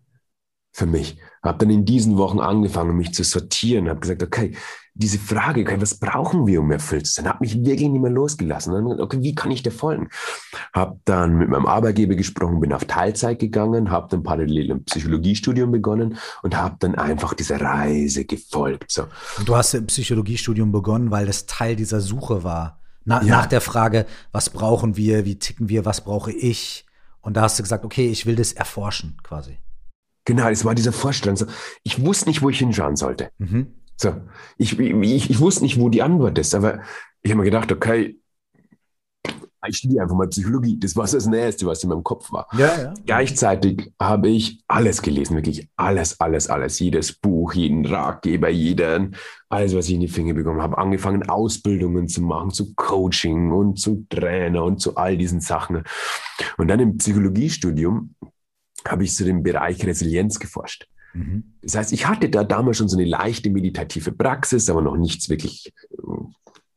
für 0.73 0.87
mich. 0.87 1.16
Habe 1.43 1.59
dann 1.59 1.71
in 1.71 1.85
diesen 1.85 2.16
Wochen 2.16 2.40
angefangen, 2.40 2.97
mich 2.97 3.14
zu 3.14 3.23
sortieren, 3.23 3.88
habe 3.88 4.00
gesagt, 4.00 4.23
okay, 4.23 4.54
diese 4.97 5.19
Frage, 5.19 5.62
okay, 5.62 5.76
was 5.81 5.99
brauchen 5.99 6.47
wir, 6.47 6.61
um 6.61 6.71
erfüllt 6.71 7.07
zu 7.07 7.14
sein, 7.14 7.28
hat 7.28 7.40
mich 7.40 7.57
wirklich 7.64 7.88
nicht 7.88 8.00
mehr 8.00 8.11
losgelassen. 8.11 8.73
dann, 8.73 9.00
okay, 9.00 9.19
wie 9.21 9.35
kann 9.35 9.50
ich 9.50 9.62
dir 9.62 9.73
folgen? 9.73 10.09
Habe 10.73 11.00
dann 11.04 11.37
mit 11.37 11.49
meinem 11.49 11.66
Arbeitgeber 11.66 12.14
gesprochen, 12.14 12.61
bin 12.61 12.73
auf 12.73 12.85
Teilzeit 12.85 13.40
gegangen, 13.40 13.90
habe 13.90 14.09
dann 14.11 14.23
parallel 14.23 14.73
ein 14.73 14.85
Psychologiestudium 14.85 15.73
begonnen 15.73 16.16
und 16.43 16.57
habe 16.57 16.76
dann 16.78 16.95
einfach 16.95 17.35
dieser 17.35 17.61
Reise 17.61 18.25
gefolgt. 18.25 18.90
So. 18.90 19.04
Du 19.45 19.57
hast 19.57 19.75
ein 19.75 19.87
Psychologiestudium 19.87 20.71
begonnen, 20.71 21.11
weil 21.11 21.26
das 21.26 21.47
Teil 21.47 21.76
dieser 21.76 22.00
Suche 22.00 22.45
war. 22.45 22.81
Na, 23.04 23.23
ja. 23.23 23.37
Nach 23.37 23.46
der 23.46 23.61
Frage, 23.61 24.06
was 24.32 24.50
brauchen 24.50 24.96
wir, 24.96 25.25
wie 25.25 25.38
ticken 25.38 25.68
wir, 25.68 25.84
was 25.84 26.02
brauche 26.02 26.32
ich? 26.32 26.87
Und 27.20 27.37
da 27.37 27.42
hast 27.42 27.58
du 27.58 27.62
gesagt, 27.62 27.84
okay, 27.84 28.08
ich 28.08 28.26
will 28.26 28.37
das 28.37 28.52
erforschen 28.52 29.18
quasi. 29.23 29.58
Genau, 30.25 30.49
es 30.49 30.64
war 30.64 30.75
dieser 30.75 30.92
Vorstand. 30.92 31.38
So, 31.38 31.46
ich 31.82 32.04
wusste 32.04 32.28
nicht, 32.28 32.42
wo 32.42 32.49
ich 32.49 32.58
hinschauen 32.58 32.96
sollte. 32.96 33.30
Mhm. 33.38 33.75
So, 33.96 34.14
ich, 34.56 34.78
ich, 34.78 35.30
ich 35.30 35.40
wusste 35.40 35.64
nicht, 35.64 35.78
wo 35.78 35.88
die 35.88 36.02
Antwort 36.02 36.38
ist, 36.38 36.54
aber 36.54 36.80
ich 37.23 37.30
habe 37.30 37.38
mir 37.38 37.44
gedacht, 37.44 37.70
okay, 37.70 38.18
ich 39.68 39.76
studiere 39.76 40.02
einfach 40.02 40.16
mal 40.16 40.28
Psychologie. 40.28 40.78
Das 40.78 40.97
war 40.97 41.06
das 41.06 41.26
Nächste, 41.26 41.66
was 41.66 41.83
in 41.83 41.90
meinem 41.90 42.04
Kopf 42.04 42.33
war. 42.33 42.47
Ja, 42.56 42.83
ja. 42.83 42.94
Gleichzeitig 43.06 43.92
habe 44.00 44.28
ich 44.28 44.62
alles 44.68 45.02
gelesen, 45.02 45.37
wirklich 45.37 45.68
alles, 45.76 46.21
alles, 46.21 46.49
alles. 46.49 46.78
Jedes 46.78 47.12
Buch, 47.12 47.54
jeden 47.54 47.87
Ratgeber, 47.87 48.49
jeden, 48.49 49.16
alles, 49.49 49.75
was 49.75 49.88
ich 49.88 49.94
in 49.94 50.00
die 50.00 50.09
Finger 50.09 50.35
bekommen 50.35 50.62
habe. 50.62 50.78
Angefangen, 50.78 51.28
Ausbildungen 51.28 52.09
zu 52.09 52.23
machen, 52.23 52.50
zu 52.50 52.75
Coaching 52.75 53.52
und 53.52 53.78
zu 53.78 54.06
Trainer 54.09 54.64
und 54.64 54.80
zu 54.80 54.97
all 54.97 55.16
diesen 55.16 55.40
Sachen. 55.40 55.83
Und 56.59 56.68
dann 56.68 56.80
im 56.80 56.99
Psychologiestudium 56.99 58.14
habe 58.87 59.04
ich 59.04 59.14
zu 59.14 59.25
dem 59.25 59.42
Bereich 59.42 59.85
Resilienz 59.87 60.38
geforscht. 60.38 60.88
Mhm. 61.14 61.54
Das 61.62 61.76
heißt, 61.76 61.92
ich 61.92 62.06
hatte 62.06 62.28
da 62.28 62.44
damals 62.44 62.76
schon 62.76 62.88
so 62.88 62.97
eine 62.99 63.06
leichte 63.06 63.50
meditative 63.50 64.12
Praxis, 64.12 64.68
aber 64.68 64.83
noch 64.83 64.97
nichts 64.97 65.28
wirklich 65.28 65.73
äh, 65.92 65.97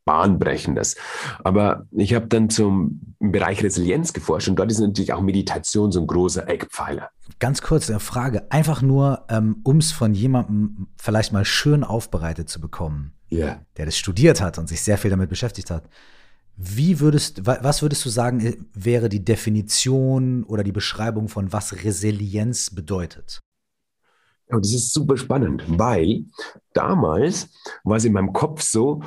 bahnbrechendes. 0.08 0.96
Aber 1.44 1.86
ich 1.92 2.14
habe 2.14 2.28
dann 2.28 2.48
zum 2.48 3.14
Bereich 3.18 3.62
Resilienz 3.62 4.14
geforscht 4.14 4.48
und 4.48 4.56
dort 4.56 4.70
ist 4.70 4.78
natürlich 4.78 5.12
auch 5.12 5.20
Meditation 5.20 5.92
so 5.92 6.00
ein 6.00 6.06
großer 6.06 6.48
Eckpfeiler. 6.48 7.10
Ganz 7.40 7.60
kurz 7.60 7.90
eine 7.90 8.00
Frage, 8.00 8.50
einfach 8.50 8.80
nur, 8.80 9.26
ähm, 9.28 9.60
um 9.64 9.76
es 9.76 9.92
von 9.92 10.14
jemandem 10.14 10.86
vielleicht 10.96 11.34
mal 11.34 11.44
schön 11.44 11.84
aufbereitet 11.84 12.48
zu 12.48 12.58
bekommen, 12.58 13.12
yeah. 13.30 13.60
der 13.76 13.84
das 13.84 13.98
studiert 13.98 14.40
hat 14.40 14.56
und 14.56 14.66
sich 14.66 14.80
sehr 14.80 14.96
viel 14.96 15.10
damit 15.10 15.28
beschäftigt 15.28 15.70
hat. 15.70 15.84
Wie 16.56 17.00
würdest, 17.00 17.44
was 17.44 17.82
würdest 17.82 18.04
du 18.06 18.08
sagen, 18.08 18.40
äh, 18.40 18.56
wäre 18.72 19.10
die 19.10 19.24
Definition 19.24 20.42
oder 20.44 20.64
die 20.64 20.72
Beschreibung 20.72 21.28
von 21.28 21.52
was 21.52 21.84
Resilienz 21.84 22.70
bedeutet? 22.70 23.42
Ja, 24.50 24.58
das 24.58 24.72
ist 24.72 24.94
super 24.94 25.18
spannend, 25.18 25.64
weil 25.66 26.24
damals 26.72 27.50
war 27.84 27.98
es 27.98 28.06
in 28.06 28.14
meinem 28.14 28.32
Kopf 28.32 28.62
so, 28.62 29.02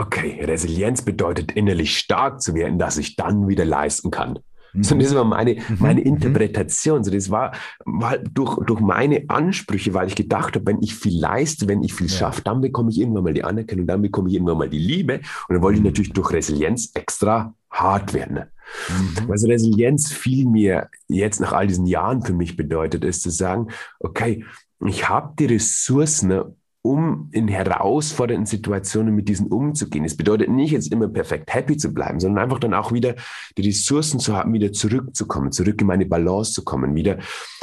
okay, 0.00 0.42
Resilienz 0.42 1.02
bedeutet 1.02 1.52
innerlich 1.52 1.98
stark 1.98 2.40
zu 2.40 2.54
werden, 2.54 2.78
dass 2.78 2.96
ich 2.96 3.16
dann 3.16 3.48
wieder 3.48 3.64
leisten 3.64 4.10
kann. 4.10 4.38
Mhm. 4.72 4.82
So, 4.82 4.94
das 4.94 5.14
war 5.14 5.24
meine, 5.24 5.54
mhm. 5.54 5.76
meine 5.78 6.00
mhm. 6.00 6.06
Interpretation. 6.06 7.04
So, 7.04 7.10
das 7.10 7.30
war, 7.30 7.52
war 7.84 8.18
durch, 8.18 8.56
durch 8.64 8.80
meine 8.80 9.24
Ansprüche, 9.28 9.92
weil 9.92 10.08
ich 10.08 10.14
gedacht 10.14 10.54
habe, 10.54 10.66
wenn 10.66 10.82
ich 10.82 10.94
viel 10.94 11.18
leiste, 11.20 11.68
wenn 11.68 11.82
ich 11.82 11.92
viel 11.92 12.06
ja. 12.08 12.16
schaffe, 12.16 12.42
dann 12.42 12.60
bekomme 12.60 12.90
ich 12.90 12.98
irgendwann 12.98 13.24
mal 13.24 13.34
die 13.34 13.44
Anerkennung, 13.44 13.86
dann 13.86 14.02
bekomme 14.02 14.28
ich 14.28 14.34
irgendwann 14.34 14.58
mal 14.58 14.70
die 14.70 14.78
Liebe. 14.78 15.20
Und 15.48 15.54
dann 15.54 15.62
wollte 15.62 15.76
ich 15.76 15.82
mhm. 15.82 15.88
natürlich 15.88 16.12
durch 16.12 16.32
Resilienz 16.32 16.92
extra 16.94 17.54
hart 17.70 18.14
werden. 18.14 18.44
Mhm. 18.88 19.30
Also 19.30 19.48
Resilienz 19.48 20.12
viel 20.12 20.46
mehr 20.46 20.88
jetzt 21.08 21.40
nach 21.40 21.52
all 21.52 21.66
diesen 21.66 21.86
Jahren 21.86 22.22
für 22.22 22.32
mich 22.32 22.56
bedeutet, 22.56 23.04
ist 23.04 23.22
zu 23.22 23.30
sagen, 23.30 23.68
okay, 23.98 24.44
ich 24.86 25.08
habe 25.10 25.34
die 25.38 25.46
Ressourcen, 25.46 26.56
um 26.82 27.28
in 27.32 27.48
herausfordernden 27.48 28.46
Situationen 28.46 29.14
mit 29.14 29.28
diesen 29.28 29.48
umzugehen. 29.48 30.04
Es 30.04 30.16
bedeutet 30.16 30.48
nicht 30.48 30.70
jetzt 30.70 30.90
immer 30.90 31.08
perfekt 31.08 31.52
happy 31.52 31.76
zu 31.76 31.92
bleiben, 31.92 32.20
sondern 32.20 32.42
einfach 32.42 32.58
dann 32.58 32.72
auch 32.72 32.92
wieder 32.92 33.16
die 33.58 33.66
Ressourcen 33.66 34.18
zu 34.18 34.34
haben, 34.34 34.52
wieder 34.54 34.72
zurückzukommen, 34.72 35.52
zurück 35.52 35.80
in 35.80 35.86
meine 35.86 36.06
Balance 36.06 36.52
zu 36.52 36.64
kommen, 36.64 36.94
wieder 36.94 37.18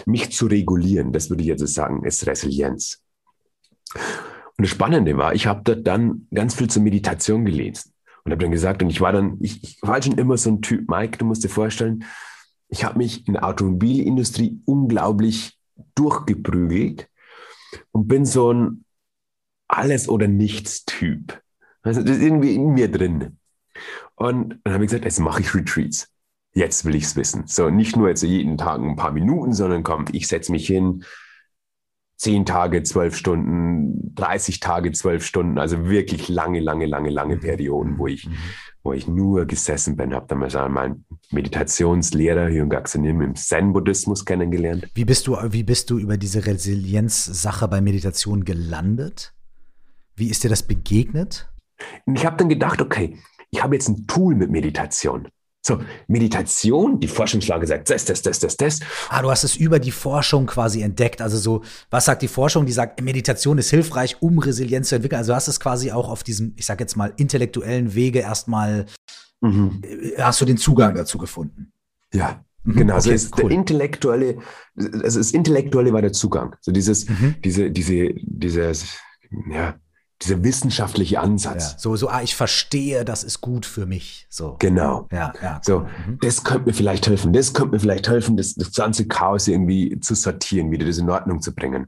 mich 0.06 0.32
zu 0.32 0.46
regulieren. 0.46 1.14
Das 1.14 1.30
würde 1.30 1.42
ich 1.42 1.48
jetzt 1.48 1.68
sagen, 1.68 2.04
ist 2.04 2.28
Resilienz. 2.28 3.02
Und 3.96 4.64
das 4.64 4.70
Spannende 4.70 5.18
war, 5.18 5.34
ich 5.34 5.48
habe 5.48 5.62
dort 5.64 5.86
dann 5.88 6.28
ganz 6.34 6.56
viel 6.56 6.70
zur 6.70 6.84
Meditation 6.84 7.46
gelesen 7.46 7.94
und 8.24 8.32
habe 8.32 8.44
dann 8.44 8.52
gesagt, 8.52 8.84
und 8.84 8.90
ich 8.90 9.02
war 9.02 9.14
dann, 9.14 9.38
ich, 9.40 9.64
ich 9.64 9.80
war 9.82 10.02
schon 10.02 10.18
immer 10.18 10.38
so 10.38 10.52
ein 10.52 10.62
Typ, 10.62 10.90
Mike, 10.90 11.18
du 11.18 11.26
musst 11.26 11.44
dir 11.44 11.50
vorstellen, 11.50 12.04
ich 12.70 12.84
habe 12.84 12.98
mich 12.98 13.28
in 13.28 13.34
der 13.34 13.46
Automobilindustrie 13.46 14.60
unglaublich 14.66 15.58
durchgeprügelt 15.96 17.08
und 17.92 18.08
bin 18.08 18.26
so 18.26 18.52
ein 18.52 18.84
alles 19.68 20.10
oder 20.10 20.28
nichts 20.28 20.86
Typ. 20.86 21.42
Also 21.84 22.02
das 22.02 22.18
ist 22.18 22.24
irgendwie 22.24 22.56
in 22.56 22.74
mir 22.74 22.92
drin. 22.92 23.38
Und 24.16 24.60
dann 24.64 24.74
habe 24.74 24.84
ich 24.84 24.90
gesagt, 24.90 25.06
jetzt 25.06 25.20
mache 25.20 25.42
ich 25.42 25.54
Retreats. 25.54 26.10
Jetzt 26.54 26.86
will 26.86 26.96
ich 26.96 27.04
es 27.04 27.16
wissen. 27.16 27.44
So, 27.46 27.70
nicht 27.70 27.96
nur 27.96 28.10
jetzt 28.10 28.24
jeden 28.24 28.58
Tag 28.58 28.82
ein 28.82 28.96
paar 28.96 29.12
Minuten, 29.12 29.54
sondern 29.54 29.84
komm, 29.84 30.06
ich 30.12 30.28
setze 30.28 30.52
mich 30.52 30.66
hin, 30.66 31.04
zehn 32.18 32.46
Tage, 32.46 32.82
zwölf 32.82 33.16
Stunden, 33.16 34.16
30 34.16 34.60
Tage, 34.60 34.92
zwölf 34.92 35.24
Stunden, 35.24 35.60
also 35.60 35.88
wirklich 35.88 36.30
lange, 36.30 36.60
lange, 36.60 36.88
lange, 36.88 37.12
lange 37.12 37.36
mhm. 37.36 37.42
Perioden, 37.42 38.00
wo 38.00 38.08
ich, 38.08 38.28
mhm. 38.28 38.38
wo 38.82 38.92
ich 38.92 39.08
nur 39.08 39.46
gesessen 39.46 39.96
bin, 39.96 40.16
habe 40.16 40.26
damals 40.28 40.56
meinen 40.56 41.06
Meditationslehrer 41.30 42.48
Hyung 42.50 42.74
Nim 42.96 43.22
im 43.22 43.36
Zen-Buddhismus 43.36 44.26
kennengelernt. 44.26 44.88
Wie 44.96 45.06
bist 45.06 45.28
du, 45.28 45.38
wie 45.52 45.64
bist 45.64 45.92
du 45.92 46.00
über 46.00 46.18
diese 46.18 46.48
Resilienz-Sache 46.48 47.68
bei 47.68 47.82
Meditation 47.82 48.44
gelandet? 48.44 49.36
Wie 50.18 50.30
ist 50.30 50.44
dir 50.44 50.50
das 50.50 50.64
begegnet? 50.64 51.48
Ich 52.14 52.26
habe 52.26 52.38
dann 52.38 52.50
gedacht, 52.50 52.82
okay, 52.82 53.18
ich 53.52 53.64
habe 53.64 53.76
jetzt 53.76 53.88
ein 53.88 54.08
Tool 54.08 54.36
mit 54.36 54.50
Meditation. 54.50 55.30
So, 55.66 55.80
Meditation, 56.08 57.00
die 57.00 57.08
Forschungslage 57.08 57.68
sagt 57.68 57.90
das, 57.90 58.06
das, 58.06 58.22
das, 58.22 58.40
das, 58.40 58.58
das. 58.58 58.80
Ah, 59.10 59.22
du 59.22 59.30
hast 59.30 59.44
es 59.44 59.58
über 59.58 59.80
die 59.80 59.92
Forschung 59.92 60.46
quasi 60.48 60.82
entdeckt. 60.82 61.22
Also 61.22 61.38
so, 61.38 61.62
was 61.90 62.06
sagt 62.06 62.22
die 62.22 62.30
Forschung? 62.30 62.66
Die 62.66 62.72
sagt, 62.72 63.02
Meditation 63.02 63.58
ist 63.58 63.70
hilfreich, 63.70 64.22
um 64.22 64.40
Resilienz 64.40 64.90
zu 64.90 64.96
entwickeln. 64.96 65.20
Also 65.20 65.34
du 65.34 65.36
hast 65.36 65.50
es 65.50 65.60
quasi 65.60 65.92
auch 65.92 66.10
auf 66.10 66.24
diesem, 66.24 66.54
ich 66.56 66.66
sag 66.66 66.80
jetzt 66.80 66.96
mal, 66.96 67.14
intellektuellen 67.18 67.94
Wege 67.94 68.20
erstmal, 68.20 68.86
mhm. 69.42 69.82
Äh, 69.84 70.22
hast 70.22 70.42
du 70.42 70.46
den 70.46 70.58
Zugang 70.58 70.96
dazu 70.96 71.18
gefunden. 71.18 71.74
Ja, 72.14 72.46
mhm, 72.64 72.76
Genau, 72.76 72.96
also 72.96 73.12
okay, 73.12 73.28
cool. 73.36 73.50
der 73.50 73.60
intellektuelle, 73.60 74.38
also 74.78 75.20
das 75.20 75.32
Intellektuelle 75.32 75.92
war 75.92 76.02
der 76.02 76.14
Zugang. 76.14 76.56
So 76.62 76.72
dieses, 76.72 77.10
mhm. 77.10 77.36
diese, 77.44 77.70
diese, 77.72 78.14
dieses, 78.22 78.86
ja, 79.52 79.76
dieser 80.22 80.44
wissenschaftliche 80.44 81.20
Ansatz. 81.20 81.74
Ja, 81.74 81.80
so, 81.80 81.96
so, 81.96 82.10
ah, 82.10 82.22
ich 82.24 82.36
verstehe, 82.36 83.06
das 83.06 83.24
ist 83.24 83.42
gut 83.42 83.66
für 83.66 83.86
mich. 83.86 84.26
So. 84.30 84.56
Genau. 84.60 85.08
Ja, 85.12 85.34
ja. 85.42 85.62
So, 85.64 85.82
mhm. 85.82 86.18
das 86.22 86.44
könnte 86.44 86.66
mir 86.66 86.74
vielleicht 86.74 87.08
helfen, 87.08 87.34
das 87.34 87.54
könnte 87.54 87.74
mir 87.74 87.80
vielleicht 87.80 88.08
helfen, 88.08 88.36
das, 88.36 88.56
das 88.56 88.74
ganze 88.74 89.08
Chaos 89.08 89.48
irgendwie 89.48 90.00
zu 90.00 90.16
sortieren, 90.16 90.72
wieder 90.72 90.86
das 90.86 90.98
in 90.98 91.10
Ordnung 91.10 91.42
zu 91.42 91.54
bringen. 91.54 91.88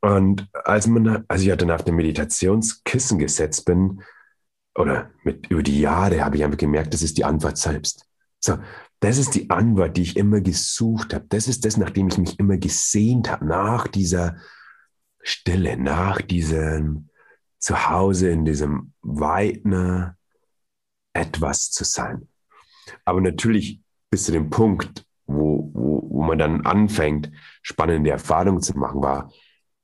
Und 0.00 0.48
als 0.64 0.86
man, 0.86 1.24
als 1.28 1.42
ich 1.42 1.48
ja 1.48 1.56
dann 1.56 1.70
auf 1.70 1.84
dem 1.84 1.96
Meditationskissen 1.96 3.18
gesetzt 3.18 3.64
bin, 3.64 4.02
oder 4.74 5.10
mit 5.22 5.48
über 5.48 5.62
die 5.62 5.80
Jahre 5.80 6.24
habe 6.24 6.36
ich 6.36 6.44
einfach 6.44 6.58
gemerkt, 6.58 6.94
das 6.94 7.02
ist 7.02 7.18
die 7.18 7.24
Antwort 7.24 7.58
selbst. 7.58 8.06
So, 8.40 8.58
das 9.00 9.18
ist 9.18 9.34
die 9.34 9.50
Antwort, 9.50 9.96
die 9.96 10.02
ich 10.02 10.16
immer 10.16 10.40
gesucht 10.40 11.14
habe. 11.14 11.26
Das 11.28 11.46
ist 11.46 11.64
das, 11.64 11.76
nachdem 11.76 12.08
ich 12.08 12.18
mich 12.18 12.38
immer 12.38 12.56
gesehnt 12.56 13.30
habe, 13.30 13.44
nach 13.46 13.86
dieser 13.86 14.36
Stille, 15.22 15.76
nach 15.76 16.20
diesem 16.20 17.08
zu 17.62 17.88
Hause 17.88 18.28
in 18.28 18.44
diesem 18.44 18.92
weiten 19.02 20.10
etwas 21.12 21.70
zu 21.70 21.84
sein. 21.84 22.28
Aber 23.04 23.20
natürlich 23.20 23.80
bis 24.10 24.24
zu 24.24 24.32
dem 24.32 24.50
Punkt, 24.50 25.06
wo, 25.26 25.70
wo, 25.72 26.02
wo 26.10 26.22
man 26.22 26.38
dann 26.38 26.66
anfängt, 26.66 27.30
spannende 27.62 28.10
Erfahrungen 28.10 28.60
zu 28.60 28.76
machen, 28.76 29.00
war 29.00 29.30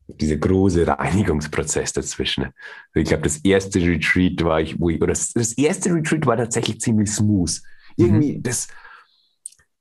dieser 0.09 0.37
große 0.39 0.87
Reinigungsprozess 0.87 1.93
dazwischen. 1.93 2.47
Ich 2.95 3.09
glaube, 3.09 3.23
das 3.23 3.39
erste 3.39 3.81
Retreat 3.81 4.43
war 4.43 4.61
ich, 4.61 4.81
wo 4.81 4.91
ich, 4.91 5.01
oder 5.01 5.13
das, 5.13 5.33
das 5.33 5.53
erste 5.53 5.95
Retreat 5.95 6.27
war 6.27 6.37
tatsächlich 6.37 6.81
ziemlich 6.81 7.11
smooth. 7.11 7.61
Irgendwie, 7.97 8.39
mhm. 8.39 8.43
das, 8.43 8.69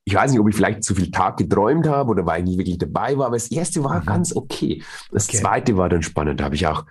ich 0.04 0.14
weiß 0.14 0.32
nicht, 0.32 0.40
ob 0.40 0.50
ich 0.50 0.56
vielleicht 0.56 0.84
zu 0.84 0.94
viel 0.94 1.10
Tag 1.10 1.38
geträumt 1.38 1.88
habe 1.88 2.12
oder 2.12 2.26
weil 2.26 2.42
ich 2.42 2.50
nicht 2.50 2.58
wirklich 2.60 2.78
dabei 2.78 3.18
war, 3.18 3.28
aber 3.28 3.38
das 3.38 3.50
erste 3.50 3.84
war 3.84 4.02
mhm. 4.02 4.06
ganz 4.06 4.36
okay. 4.36 4.84
Das 5.12 5.28
okay. 5.28 5.38
zweite 5.38 5.78
war 5.78 5.90
dann 5.90 6.04
spannend. 6.04 6.40
Da 6.40 6.46
habe 6.46 6.56
ich 6.56 6.68
auch 6.68 6.86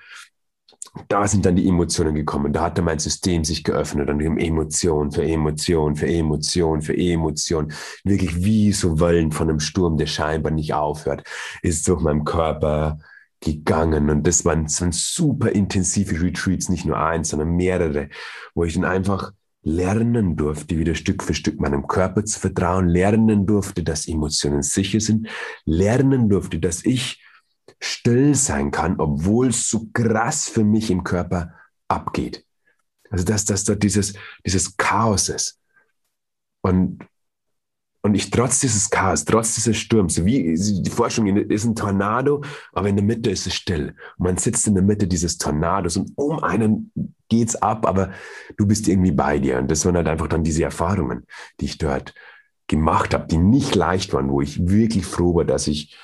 da 1.09 1.27
sind 1.27 1.45
dann 1.47 1.57
die 1.57 1.69
Emotionen 1.69 2.15
gekommen. 2.15 2.53
Da 2.53 2.63
hatte 2.63 2.83
mein 2.83 2.99
System 2.99 3.45
sich 3.45 3.65
geöffnet 3.65 4.09
und 4.09 4.21
Emotion 4.21 5.13
für 5.13 5.23
Emotion 5.25 5.97
für 5.97 6.07
Emotion 6.07 6.83
für 6.83 6.97
Emotion. 6.97 7.73
Wirklich 8.05 8.45
wie 8.45 8.73
so 8.73 9.01
Wellen 9.01 9.33
von 9.33 9.49
einem 9.49 9.61
Sturm, 9.61 9.97
der 9.97 10.07
scheinbar 10.07 10.53
nicht 10.53 10.75
aufhört, 10.75 11.23
ist 11.63 11.87
durch 11.89 12.01
meinen 12.01 12.25
Körper 12.25 12.99
gegangen. 13.41 14.11
Und 14.11 14.27
das 14.27 14.45
waren, 14.45 14.65
das 14.65 14.81
waren 14.81 14.93
super 14.93 15.51
intensive 15.51 16.21
Retreats, 16.21 16.69
nicht 16.69 16.85
nur 16.85 16.99
eins, 16.99 17.31
sondern 17.31 17.51
mehrere, 17.51 18.09
wo 18.55 18.65
ich 18.65 18.75
dann 18.75 18.85
einfach 18.85 19.33
lernen 19.63 20.37
durfte, 20.37 20.79
wieder 20.79 20.95
Stück 20.95 21.25
für 21.25 21.35
Stück 21.35 21.61
meinem 21.61 21.89
Körper 21.89 22.25
zu 22.25 22.39
vertrauen, 22.39 22.89
lernen 22.89 23.47
durfte, 23.47 23.83
dass 23.83 24.07
Emotionen 24.07 24.63
sicher 24.63 25.01
sind, 25.01 25.29
lernen 25.65 26.29
durfte, 26.29 26.61
dass 26.61 26.85
ich 26.85 27.21
still 27.81 28.35
sein 28.35 28.71
kann, 28.71 28.99
obwohl 28.99 29.49
es 29.49 29.69
so 29.69 29.89
krass 29.93 30.49
für 30.49 30.65
mich 30.65 30.91
im 30.91 31.05
Körper 31.05 31.55
abgeht. 31.89 32.45
Also 33.11 33.25
dass, 33.25 33.45
dass 33.45 33.65
dort 33.65 33.83
dieses, 33.83 34.15
dieses 34.45 34.77
Chaos 34.77 35.29
ist. 35.29 35.61
Und, 36.63 36.99
und 38.03 38.15
ich 38.15 38.31
trotz 38.31 38.61
dieses 38.61 38.91
Chaos, 38.91 39.25
trotz 39.25 39.55
dieses 39.55 39.77
Sturms, 39.77 40.25
wie 40.25 40.55
die 40.83 40.91
Forschung 40.91 41.27
ist 41.37 41.65
ein 41.65 41.75
Tornado, 41.77 42.43
aber 42.73 42.89
in 42.89 42.97
der 42.97 43.05
Mitte 43.05 43.31
ist 43.31 43.47
es 43.47 43.55
still. 43.55 43.95
Und 44.17 44.25
man 44.25 44.37
sitzt 44.37 44.67
in 44.67 44.75
der 44.75 44.83
Mitte 44.83 45.07
dieses 45.07 45.39
Tornados 45.39 45.97
und 45.97 46.13
um 46.17 46.43
einen 46.43 46.93
geht's 47.29 47.57
ab, 47.57 47.87
aber 47.87 48.13
du 48.57 48.67
bist 48.67 48.89
irgendwie 48.89 49.13
bei 49.13 49.39
dir. 49.39 49.59
Und 49.59 49.71
das 49.71 49.85
waren 49.85 49.97
halt 49.97 50.09
einfach 50.09 50.29
dann 50.29 50.45
diese 50.45 50.65
Erfahrungen, 50.65 51.27
die 51.61 51.67
ich 51.67 51.79
dort 51.79 52.15
gemacht 52.69 53.15
habe, 53.15 53.27
die 53.29 53.39
nicht 53.39 53.75
leicht 53.75 54.13
waren, 54.13 54.31
wo 54.31 54.41
ich 54.41 54.69
wirklich 54.69 55.07
froh 55.07 55.35
war, 55.37 55.45
dass 55.45 55.67
ich 55.67 55.97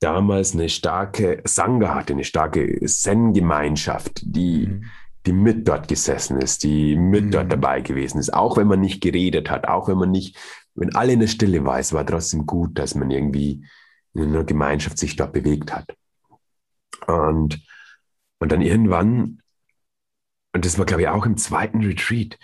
damals 0.00 0.54
eine 0.54 0.68
starke 0.68 1.42
Sangha 1.44 1.94
hatte, 1.94 2.12
eine 2.12 2.24
starke 2.24 2.80
Zen-Gemeinschaft, 2.84 4.22
die, 4.24 4.66
mhm. 4.66 4.84
die 5.26 5.32
mit 5.32 5.66
dort 5.66 5.88
gesessen 5.88 6.40
ist, 6.40 6.62
die 6.62 6.96
mit 6.96 7.26
mhm. 7.26 7.30
dort 7.30 7.52
dabei 7.52 7.80
gewesen 7.80 8.18
ist. 8.18 8.32
Auch 8.32 8.56
wenn 8.56 8.68
man 8.68 8.80
nicht 8.80 9.02
geredet 9.02 9.50
hat, 9.50 9.66
auch 9.66 9.88
wenn 9.88 9.98
man 9.98 10.10
nicht, 10.10 10.36
wenn 10.74 10.94
alle 10.94 11.12
in 11.12 11.20
der 11.20 11.26
Stille 11.26 11.64
war, 11.64 11.78
es 11.78 11.92
war 11.92 12.06
trotzdem 12.06 12.46
gut, 12.46 12.78
dass 12.78 12.94
man 12.94 13.10
irgendwie 13.10 13.64
in 14.14 14.28
einer 14.28 14.44
Gemeinschaft 14.44 14.98
sich 14.98 15.16
dort 15.16 15.32
bewegt 15.32 15.74
hat. 15.74 15.94
Und, 17.06 17.60
und 18.38 18.52
dann 18.52 18.60
irgendwann, 18.60 19.40
und 20.52 20.64
das 20.64 20.78
war 20.78 20.86
glaube 20.86 21.02
ich 21.02 21.08
auch 21.08 21.26
im 21.26 21.36
zweiten 21.36 21.82
Retreat, 21.82 22.38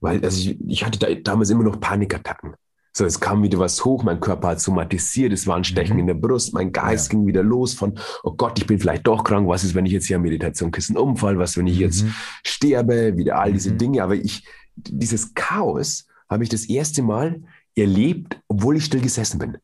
weil 0.00 0.22
also 0.24 0.38
ich, 0.38 0.60
ich 0.66 0.84
hatte 0.84 0.98
da 0.98 1.12
damals 1.14 1.50
immer 1.50 1.64
noch 1.64 1.80
Panikattacken. 1.80 2.54
So, 2.94 3.06
es 3.06 3.20
kam 3.20 3.42
wieder 3.42 3.58
was 3.58 3.84
hoch, 3.84 4.02
mein 4.02 4.20
Körper 4.20 4.48
hat 4.48 4.60
somatisiert, 4.60 5.32
es 5.32 5.46
war 5.46 5.56
ein 5.56 5.64
Stechen 5.64 5.94
mhm. 5.94 6.00
in 6.00 6.06
der 6.08 6.14
Brust, 6.14 6.52
mein 6.52 6.72
Geist 6.72 7.10
ja. 7.10 7.18
ging 7.18 7.26
wieder 7.26 7.42
los 7.42 7.72
von, 7.72 7.98
oh 8.22 8.32
Gott, 8.32 8.58
ich 8.58 8.66
bin 8.66 8.78
vielleicht 8.78 9.06
doch 9.06 9.24
krank, 9.24 9.48
was 9.48 9.64
ist, 9.64 9.74
wenn 9.74 9.86
ich 9.86 9.92
jetzt 9.92 10.06
hier 10.06 10.16
am 10.16 10.22
Meditationkissen 10.22 10.98
umfall, 10.98 11.38
was, 11.38 11.56
wenn 11.56 11.66
ich 11.66 11.76
mhm. 11.76 11.80
jetzt 11.80 12.04
sterbe, 12.44 13.16
wieder 13.16 13.38
all 13.38 13.52
diese 13.52 13.72
mhm. 13.72 13.78
Dinge. 13.78 14.02
Aber 14.02 14.14
ich, 14.14 14.46
dieses 14.76 15.32
Chaos 15.34 16.06
habe 16.28 16.42
ich 16.42 16.50
das 16.50 16.66
erste 16.66 17.02
Mal 17.02 17.42
erlebt, 17.74 18.40
obwohl 18.48 18.76
ich 18.76 18.84
still 18.84 19.00
gesessen 19.00 19.38
bin. 19.38 19.56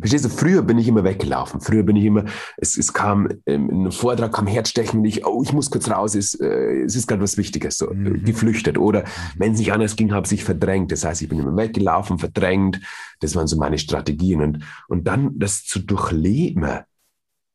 Verstehst 0.00 0.24
du, 0.24 0.28
früher 0.28 0.62
bin 0.62 0.78
ich 0.78 0.86
immer 0.86 1.02
weggelaufen. 1.02 1.60
Früher 1.60 1.82
bin 1.82 1.96
ich 1.96 2.04
immer, 2.04 2.24
es, 2.56 2.78
es 2.78 2.92
kam, 2.92 3.28
ähm, 3.46 3.68
in 3.68 3.80
einem 3.80 3.92
Vortrag 3.92 4.32
kam 4.32 4.46
Herzstechen 4.46 5.00
und 5.00 5.04
ich, 5.06 5.26
oh, 5.26 5.42
ich 5.42 5.52
muss 5.52 5.70
kurz 5.70 5.90
raus, 5.90 6.14
es, 6.14 6.34
äh, 6.34 6.82
es 6.84 6.94
ist 6.94 7.08
gerade 7.08 7.22
was 7.22 7.36
Wichtiges, 7.36 7.78
so, 7.78 7.90
mhm. 7.92 8.24
geflüchtet. 8.24 8.78
Oder 8.78 9.00
mhm. 9.00 9.04
wenn 9.38 9.52
es 9.52 9.58
nicht 9.58 9.72
anders 9.72 9.96
ging, 9.96 10.12
habe 10.12 10.32
ich 10.32 10.44
verdrängt. 10.44 10.92
Das 10.92 11.04
heißt, 11.04 11.22
ich 11.22 11.28
bin 11.28 11.40
immer 11.40 11.56
weggelaufen, 11.56 12.18
verdrängt. 12.18 12.80
Das 13.20 13.34
waren 13.34 13.48
so 13.48 13.56
meine 13.56 13.78
Strategien. 13.78 14.40
Und, 14.40 14.64
und 14.88 15.06
dann 15.06 15.38
das 15.38 15.64
zu 15.64 15.80
durchleben, 15.80 16.80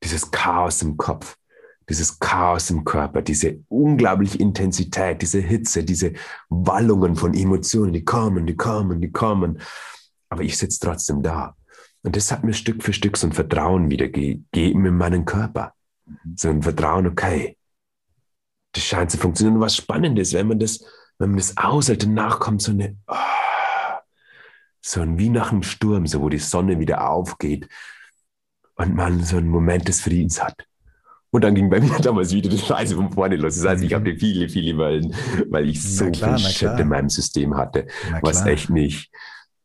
dieses 0.03 0.29
Chaos 0.29 0.81
im 0.81 0.97
Kopf, 0.97 1.37
dieses 1.89 2.19
Chaos 2.19 2.69
im 2.69 2.83
Körper, 2.83 3.21
diese 3.21 3.63
unglaubliche 3.69 4.37
Intensität, 4.37 5.21
diese 5.21 5.39
Hitze, 5.39 5.83
diese 5.83 6.13
Wallungen 6.49 7.15
von 7.15 7.33
Emotionen, 7.33 7.93
die 7.93 8.03
kommen, 8.03 8.45
die 8.45 8.57
kommen, 8.57 9.01
die 9.01 9.11
kommen. 9.11 9.59
Aber 10.29 10.43
ich 10.43 10.57
sitze 10.57 10.79
trotzdem 10.81 11.23
da 11.23 11.56
und 12.07 12.15
das 12.15 12.31
hat 12.31 12.45
mir 12.45 12.53
Stück 12.53 12.83
für 12.83 12.93
Stück 12.93 13.17
so 13.17 13.27
ein 13.27 13.33
Vertrauen 13.33 13.91
wieder 13.91 14.07
gegeben 14.07 14.85
in 14.85 14.95
meinen 14.95 15.25
Körper. 15.25 15.73
So 16.37 16.47
ein 16.47 16.63
Vertrauen, 16.63 17.05
okay, 17.05 17.57
das 18.71 18.85
scheint 18.85 19.11
zu 19.11 19.17
funktionieren. 19.17 19.55
Und 19.55 19.61
was 19.61 19.75
spannend 19.75 20.17
ist, 20.17 20.33
wenn 20.33 20.47
man 20.47 20.57
das, 20.57 20.85
wenn 21.19 21.31
man 21.31 21.37
das 21.37 21.57
aushält, 21.57 22.03
danach 22.03 22.39
kommt 22.39 22.61
so 22.61 22.71
eine, 22.71 22.95
oh, 23.07 23.15
so 24.79 25.01
ein 25.01 25.19
wie 25.19 25.27
nach 25.27 25.51
einem 25.51 25.63
Sturm, 25.63 26.07
so 26.07 26.21
wo 26.21 26.29
die 26.29 26.39
Sonne 26.39 26.79
wieder 26.79 27.09
aufgeht 27.09 27.67
und 28.75 28.95
man 28.95 29.21
so 29.25 29.35
einen 29.35 29.49
Moment 29.49 29.89
des 29.89 29.99
Friedens 29.99 30.41
hat. 30.41 30.65
Und 31.29 31.43
dann 31.43 31.55
ging 31.55 31.69
bei 31.69 31.81
mir 31.81 31.99
damals 32.01 32.31
wieder 32.31 32.47
die 32.47 32.57
Scheiße 32.57 32.95
von 32.95 33.11
vorne 33.11 33.35
los. 33.35 33.57
Das 33.57 33.67
heißt, 33.67 33.83
ich 33.83 33.93
hatte 33.93 34.15
viele, 34.15 34.47
viele 34.47 34.77
Wellen, 34.77 35.13
weil 35.49 35.67
ich 35.67 35.83
so 35.83 36.09
klar, 36.09 36.37
viel 36.37 36.47
Shit 36.47 36.79
in 36.79 36.87
meinem 36.87 37.09
System 37.09 37.57
hatte, 37.57 37.85
was 38.21 38.45
echt 38.45 38.69
nicht, 38.69 39.11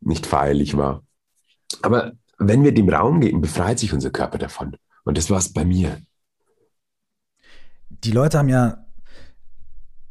nicht 0.01 0.25
feierlich 0.25 0.75
war. 0.75 1.03
Aber 1.81 2.11
wenn 2.37 2.63
wir 2.63 2.73
dem 2.73 2.89
Raum 2.89 3.21
geben, 3.21 3.41
befreit 3.41 3.79
sich 3.79 3.93
unser 3.93 4.09
Körper 4.09 4.37
davon. 4.37 4.75
Und 5.05 5.17
das 5.17 5.29
war 5.29 5.37
es 5.37 5.51
bei 5.51 5.65
mir. 5.65 6.01
Die 7.89 8.11
Leute 8.11 8.37
haben 8.37 8.49
ja, 8.49 8.85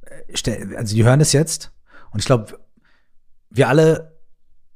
äh, 0.02 0.76
also 0.76 0.94
die 0.94 1.04
hören 1.04 1.18
das 1.18 1.32
jetzt 1.32 1.72
und 2.10 2.20
ich 2.20 2.26
glaube, 2.26 2.58
wir 3.50 3.68
alle 3.68 4.18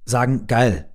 sagen, 0.05 0.47
geil, 0.47 0.91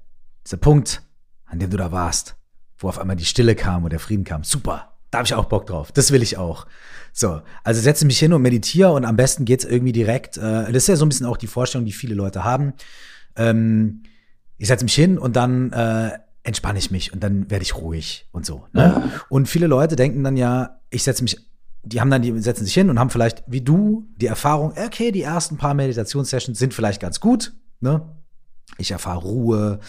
dieser 0.46 0.58
Punkt, 0.58 1.02
an 1.46 1.60
dem 1.60 1.70
du 1.70 1.78
da 1.78 1.92
warst, 1.92 2.36
wo 2.78 2.90
auf 2.90 3.00
einmal 3.00 3.16
die 3.16 3.26
Stille 3.26 3.56
kam 3.56 3.84
und 3.84 3.92
der 3.92 4.00
Frieden 4.00 4.24
kam, 4.24 4.44
super, 4.44 4.98
da 5.10 5.20
habe 5.20 5.26
ich 5.26 5.34
auch 5.34 5.46
Bock 5.46 5.66
drauf, 5.66 5.92
das 5.92 6.12
will 6.12 6.22
ich 6.22 6.38
auch. 6.38 6.68
So, 7.14 7.42
also 7.64 7.82
setze 7.82 8.06
mich 8.06 8.20
hin 8.20 8.34
und 8.34 8.42
meditiere 8.42 8.94
und 8.94 9.04
am 9.04 9.18
besten 9.18 9.46
geht 9.46 9.64
es 9.64 9.70
irgendwie 9.70 9.92
direkt, 9.92 10.38
äh, 10.38 10.72
das 10.72 10.84
ist 10.84 10.88
ja 10.88 10.96
so 10.96 11.06
ein 11.06 11.10
bisschen 11.10 11.26
auch 11.26 11.38
die 11.38 11.48
Vorstellung, 11.48 11.86
die 11.86 11.92
viele 11.92 12.16
Leute 12.16 12.44
haben. 12.44 12.74
Ähm, 13.36 14.04
ich 14.58 14.68
setze 14.68 14.86
mich 14.86 14.94
hin 14.94 15.18
und 15.18 15.36
dann 15.36 15.72
äh, 15.74 16.20
entspanne 16.44 16.80
ich 16.80 16.92
mich 16.92 17.14
und 17.14 17.24
dann 17.24 17.50
werde 17.50 17.64
ich 17.64 17.76
ruhig 17.76 18.28
und 18.32 18.46
so. 18.46 18.66
Ne? 18.74 19.12
Und 19.30 19.48
viele 19.48 19.68
Leute 19.68 19.96
denken 19.96 20.24
dann 20.24 20.38
ja, 20.38 20.80
ich 20.90 21.04
setze 21.04 21.24
mich, 21.24 21.38
die 21.84 22.02
haben 22.02 22.10
dann, 22.10 22.22
die 22.22 22.38
setzen 22.40 22.66
sich 22.66 22.74
hin 22.74 22.90
und 22.90 23.00
haben 23.00 23.10
vielleicht, 23.10 23.44
wie 23.48 23.62
du, 23.62 24.08
die 24.18 24.28
Erfahrung, 24.28 24.74
okay, 24.78 25.12
die 25.12 25.24
ersten 25.24 25.58
paar 25.58 25.74
Meditationssessions 25.74 26.58
sind 26.58 26.74
vielleicht 26.74 27.02
ganz 27.02 27.20
gut. 27.20 27.54
Ne? 27.80 28.02
Ich 28.78 28.92
erfahre 28.92 29.22
Ruhe, 29.22 29.80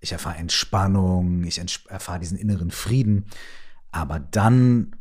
ich 0.00 0.12
erfahre 0.12 0.36
Entspannung, 0.36 1.44
ich 1.44 1.60
erfahre 1.88 2.20
diesen 2.20 2.38
inneren 2.38 2.70
Frieden. 2.70 3.26
Aber 3.92 4.18
dann 4.18 4.95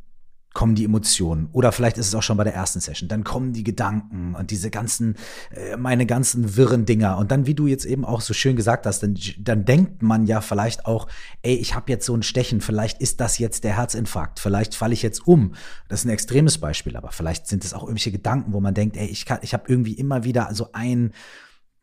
kommen 0.56 0.74
die 0.74 0.86
Emotionen 0.86 1.50
oder 1.52 1.72
vielleicht 1.72 2.00
ist 2.00 2.08
es 2.08 2.16
auch 2.16 2.24
schon 2.24 2.38
bei 2.38 2.46
der 2.46 2.56
ersten 2.56 2.80
Session, 2.80 3.08
dann 3.08 3.24
kommen 3.24 3.54
die 3.54 3.64
Gedanken 3.64 4.34
und 4.34 4.50
diese 4.50 4.72
ganzen, 4.72 5.16
äh, 5.52 5.78
meine 5.78 6.08
ganzen 6.08 6.56
wirren 6.56 6.86
Dinger 6.86 7.18
und 7.18 7.30
dann, 7.30 7.46
wie 7.46 7.54
du 7.54 7.68
jetzt 7.68 7.86
eben 7.86 8.06
auch 8.06 8.22
so 8.22 8.34
schön 8.34 8.56
gesagt 8.56 8.88
hast, 8.88 9.04
dann, 9.04 9.16
dann 9.38 9.66
denkt 9.66 10.02
man 10.02 10.26
ja 10.26 10.42
vielleicht 10.42 10.86
auch, 10.86 11.08
ey, 11.44 11.56
ich 11.56 11.76
habe 11.76 11.92
jetzt 11.92 12.06
so 12.06 12.16
ein 12.16 12.24
Stechen, 12.24 12.62
vielleicht 12.62 13.02
ist 13.02 13.20
das 13.20 13.38
jetzt 13.38 13.66
der 13.66 13.76
Herzinfarkt, 13.76 14.40
vielleicht 14.40 14.74
falle 14.74 14.94
ich 14.94 15.04
jetzt 15.04 15.28
um. 15.28 15.54
Das 15.90 16.00
ist 16.00 16.06
ein 16.06 16.10
extremes 16.10 16.58
Beispiel, 16.58 16.96
aber 16.96 17.12
vielleicht 17.12 17.48
sind 17.48 17.66
es 17.66 17.74
auch 17.74 17.84
irgendwelche 17.84 18.14
Gedanken, 18.14 18.54
wo 18.54 18.62
man 18.62 18.74
denkt, 18.74 18.98
ey, 18.98 19.08
ich 19.08 19.26
kann, 19.26 19.40
ich 19.42 19.54
habe 19.54 19.66
irgendwie 19.68 19.94
immer 19.94 20.24
wieder 20.24 20.50
so 20.54 20.70
ein 20.72 21.12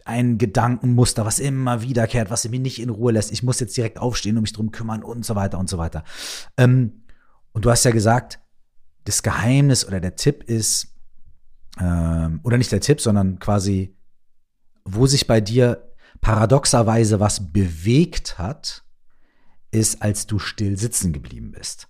ein 0.05 0.37
Gedankenmuster, 0.37 1.25
was 1.25 1.39
immer 1.39 1.83
wiederkehrt, 1.83 2.29
was 2.29 2.49
mich 2.49 2.59
nicht 2.59 2.83
in 2.83 2.91
Ruhe 2.91 3.13
lässt. 3.13 3.31
Ich 3.31 3.45
muss 3.45 3.61
jetzt 3.61 3.77
direkt 3.77 3.99
aufstehen 3.99 4.37
und 4.37 4.43
mich 4.43 4.53
drum 4.53 4.73
kümmern 4.73 5.05
und 5.05 5.25
so 5.25 5.37
weiter 5.37 5.61
und 5.61 5.69
so 5.69 5.79
weiter. 5.79 6.03
Ähm, 6.57 7.05
und 7.53 7.65
du 7.65 7.71
hast 7.71 7.85
ja 7.85 7.93
gesagt, 7.93 8.42
das 9.05 9.23
Geheimnis 9.23 9.87
oder 9.87 10.01
der 10.01 10.17
Tipp 10.17 10.45
ist, 10.45 10.95
ähm, 11.81 12.41
oder 12.43 12.59
nicht 12.59 12.73
der 12.73 12.81
Tipp, 12.81 13.01
sondern 13.01 13.39
quasi, 13.39 13.97
wo 14.85 15.07
sich 15.07 15.27
bei 15.27 15.41
dir 15.41 15.93
paradoxerweise 16.21 17.21
was 17.21 17.53
bewegt 17.53 18.39
hat, 18.39 18.85
ist, 19.71 20.03
als 20.03 20.27
du 20.27 20.39
still 20.39 20.79
sitzen 20.79 21.13
geblieben 21.13 21.53
bist. 21.53 21.89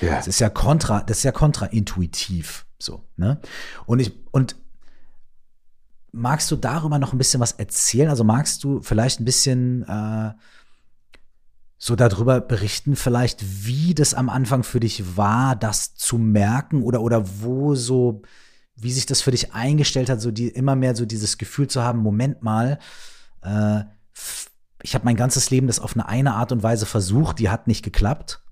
Ja. 0.00 0.16
Das 0.16 0.26
ist 0.26 0.40
ja 0.40 0.48
kontra, 0.48 1.02
das 1.02 1.18
ist 1.18 1.24
ja 1.24 1.32
kontraintuitiv 1.32 2.66
so, 2.78 3.06
ne? 3.16 3.40
Und 3.86 4.00
ich, 4.00 4.12
und 4.32 4.56
magst 6.10 6.50
du 6.50 6.56
darüber 6.56 6.98
noch 6.98 7.12
ein 7.12 7.18
bisschen 7.18 7.40
was 7.40 7.52
erzählen? 7.52 8.08
Also 8.08 8.24
magst 8.24 8.64
du 8.64 8.80
vielleicht 8.82 9.20
ein 9.20 9.24
bisschen 9.24 9.82
äh, 9.84 10.32
so 11.84 11.96
darüber 11.96 12.40
berichten, 12.40 12.94
vielleicht, 12.94 13.66
wie 13.66 13.92
das 13.92 14.14
am 14.14 14.28
Anfang 14.28 14.62
für 14.62 14.78
dich 14.78 15.16
war, 15.16 15.56
das 15.56 15.96
zu 15.96 16.16
merken 16.16 16.84
oder, 16.84 17.00
oder 17.00 17.24
wo 17.40 17.74
so, 17.74 18.22
wie 18.76 18.92
sich 18.92 19.04
das 19.04 19.20
für 19.20 19.32
dich 19.32 19.52
eingestellt 19.52 20.08
hat, 20.08 20.20
so 20.20 20.30
die 20.30 20.46
immer 20.46 20.76
mehr 20.76 20.94
so 20.94 21.06
dieses 21.06 21.38
Gefühl 21.38 21.66
zu 21.66 21.82
haben, 21.82 21.98
Moment 21.98 22.40
mal, 22.40 22.78
äh, 23.42 23.80
ich 24.84 24.94
habe 24.94 25.04
mein 25.04 25.16
ganzes 25.16 25.50
Leben 25.50 25.66
das 25.66 25.80
auf 25.80 25.96
eine, 25.96 26.06
eine 26.06 26.34
Art 26.34 26.52
und 26.52 26.62
Weise 26.62 26.86
versucht, 26.86 27.40
die 27.40 27.50
hat 27.50 27.66
nicht 27.66 27.82
geklappt. 27.82 28.44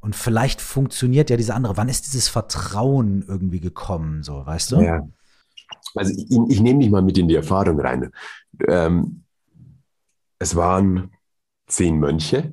Und 0.00 0.14
vielleicht 0.14 0.60
funktioniert 0.60 1.30
ja 1.30 1.38
diese 1.38 1.54
andere. 1.54 1.78
Wann 1.78 1.88
ist 1.88 2.04
dieses 2.04 2.28
Vertrauen 2.28 3.24
irgendwie 3.26 3.60
gekommen, 3.60 4.22
so, 4.22 4.44
weißt 4.44 4.72
du? 4.72 4.82
Ja. 4.82 5.08
Also 5.94 6.12
ich, 6.12 6.30
ich 6.50 6.60
nehme 6.60 6.80
dich 6.80 6.90
mal 6.90 7.00
mit 7.00 7.16
in 7.16 7.26
die 7.26 7.36
Erfahrung 7.36 7.80
rein. 7.80 8.12
Ähm, 8.68 9.24
es 10.38 10.54
waren 10.56 11.10
zehn 11.70 11.98
Mönche, 11.98 12.52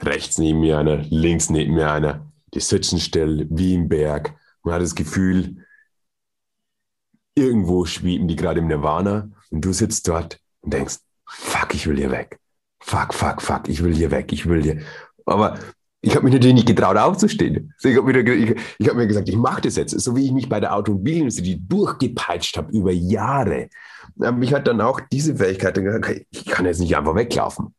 rechts 0.00 0.38
neben 0.38 0.60
mir 0.60 0.78
einer, 0.78 0.96
links 1.10 1.50
neben 1.50 1.74
mir 1.74 1.90
einer, 1.90 2.32
die 2.54 2.60
sitzen 2.60 2.98
still 2.98 3.46
wie 3.50 3.74
im 3.74 3.88
Berg. 3.88 4.34
Man 4.62 4.74
hat 4.74 4.82
das 4.82 4.94
Gefühl, 4.94 5.64
irgendwo 7.34 7.84
schweben 7.84 8.28
die 8.28 8.36
gerade 8.36 8.60
im 8.60 8.68
Nirvana 8.68 9.30
und 9.50 9.64
du 9.64 9.72
sitzt 9.72 10.08
dort 10.08 10.38
und 10.60 10.72
denkst, 10.72 10.98
fuck, 11.26 11.74
ich 11.74 11.86
will 11.86 11.96
hier 11.96 12.10
weg. 12.10 12.38
Fuck, 12.80 13.14
fuck, 13.14 13.40
fuck, 13.40 13.68
ich 13.68 13.82
will 13.82 13.94
hier 13.94 14.10
weg, 14.10 14.32
ich 14.32 14.46
will 14.48 14.62
hier. 14.62 14.82
Aber 15.24 15.58
ich 16.00 16.16
habe 16.16 16.24
mich 16.24 16.34
natürlich 16.34 16.54
nicht 16.54 16.66
getraut 16.66 16.96
aufzustehen. 16.96 17.72
Ich 17.82 17.96
habe 17.96 18.12
mir, 18.12 18.56
hab 18.82 18.96
mir 18.96 19.06
gesagt, 19.06 19.28
ich 19.28 19.36
mache 19.36 19.62
das 19.62 19.76
jetzt. 19.76 19.98
So 20.00 20.16
wie 20.16 20.26
ich 20.26 20.32
mich 20.32 20.48
bei 20.48 20.58
der 20.58 20.74
Automobilindustrie 20.74 21.62
durchgepeitscht 21.66 22.56
habe 22.56 22.76
über 22.76 22.90
Jahre. 22.90 23.68
Mich 24.16 24.52
hat 24.52 24.66
dann 24.66 24.80
auch 24.80 25.00
diese 25.12 25.36
Fähigkeit 25.36 25.78
ich 26.30 26.44
kann 26.46 26.66
jetzt 26.66 26.80
nicht 26.80 26.96
einfach 26.96 27.14
weglaufen. 27.14 27.72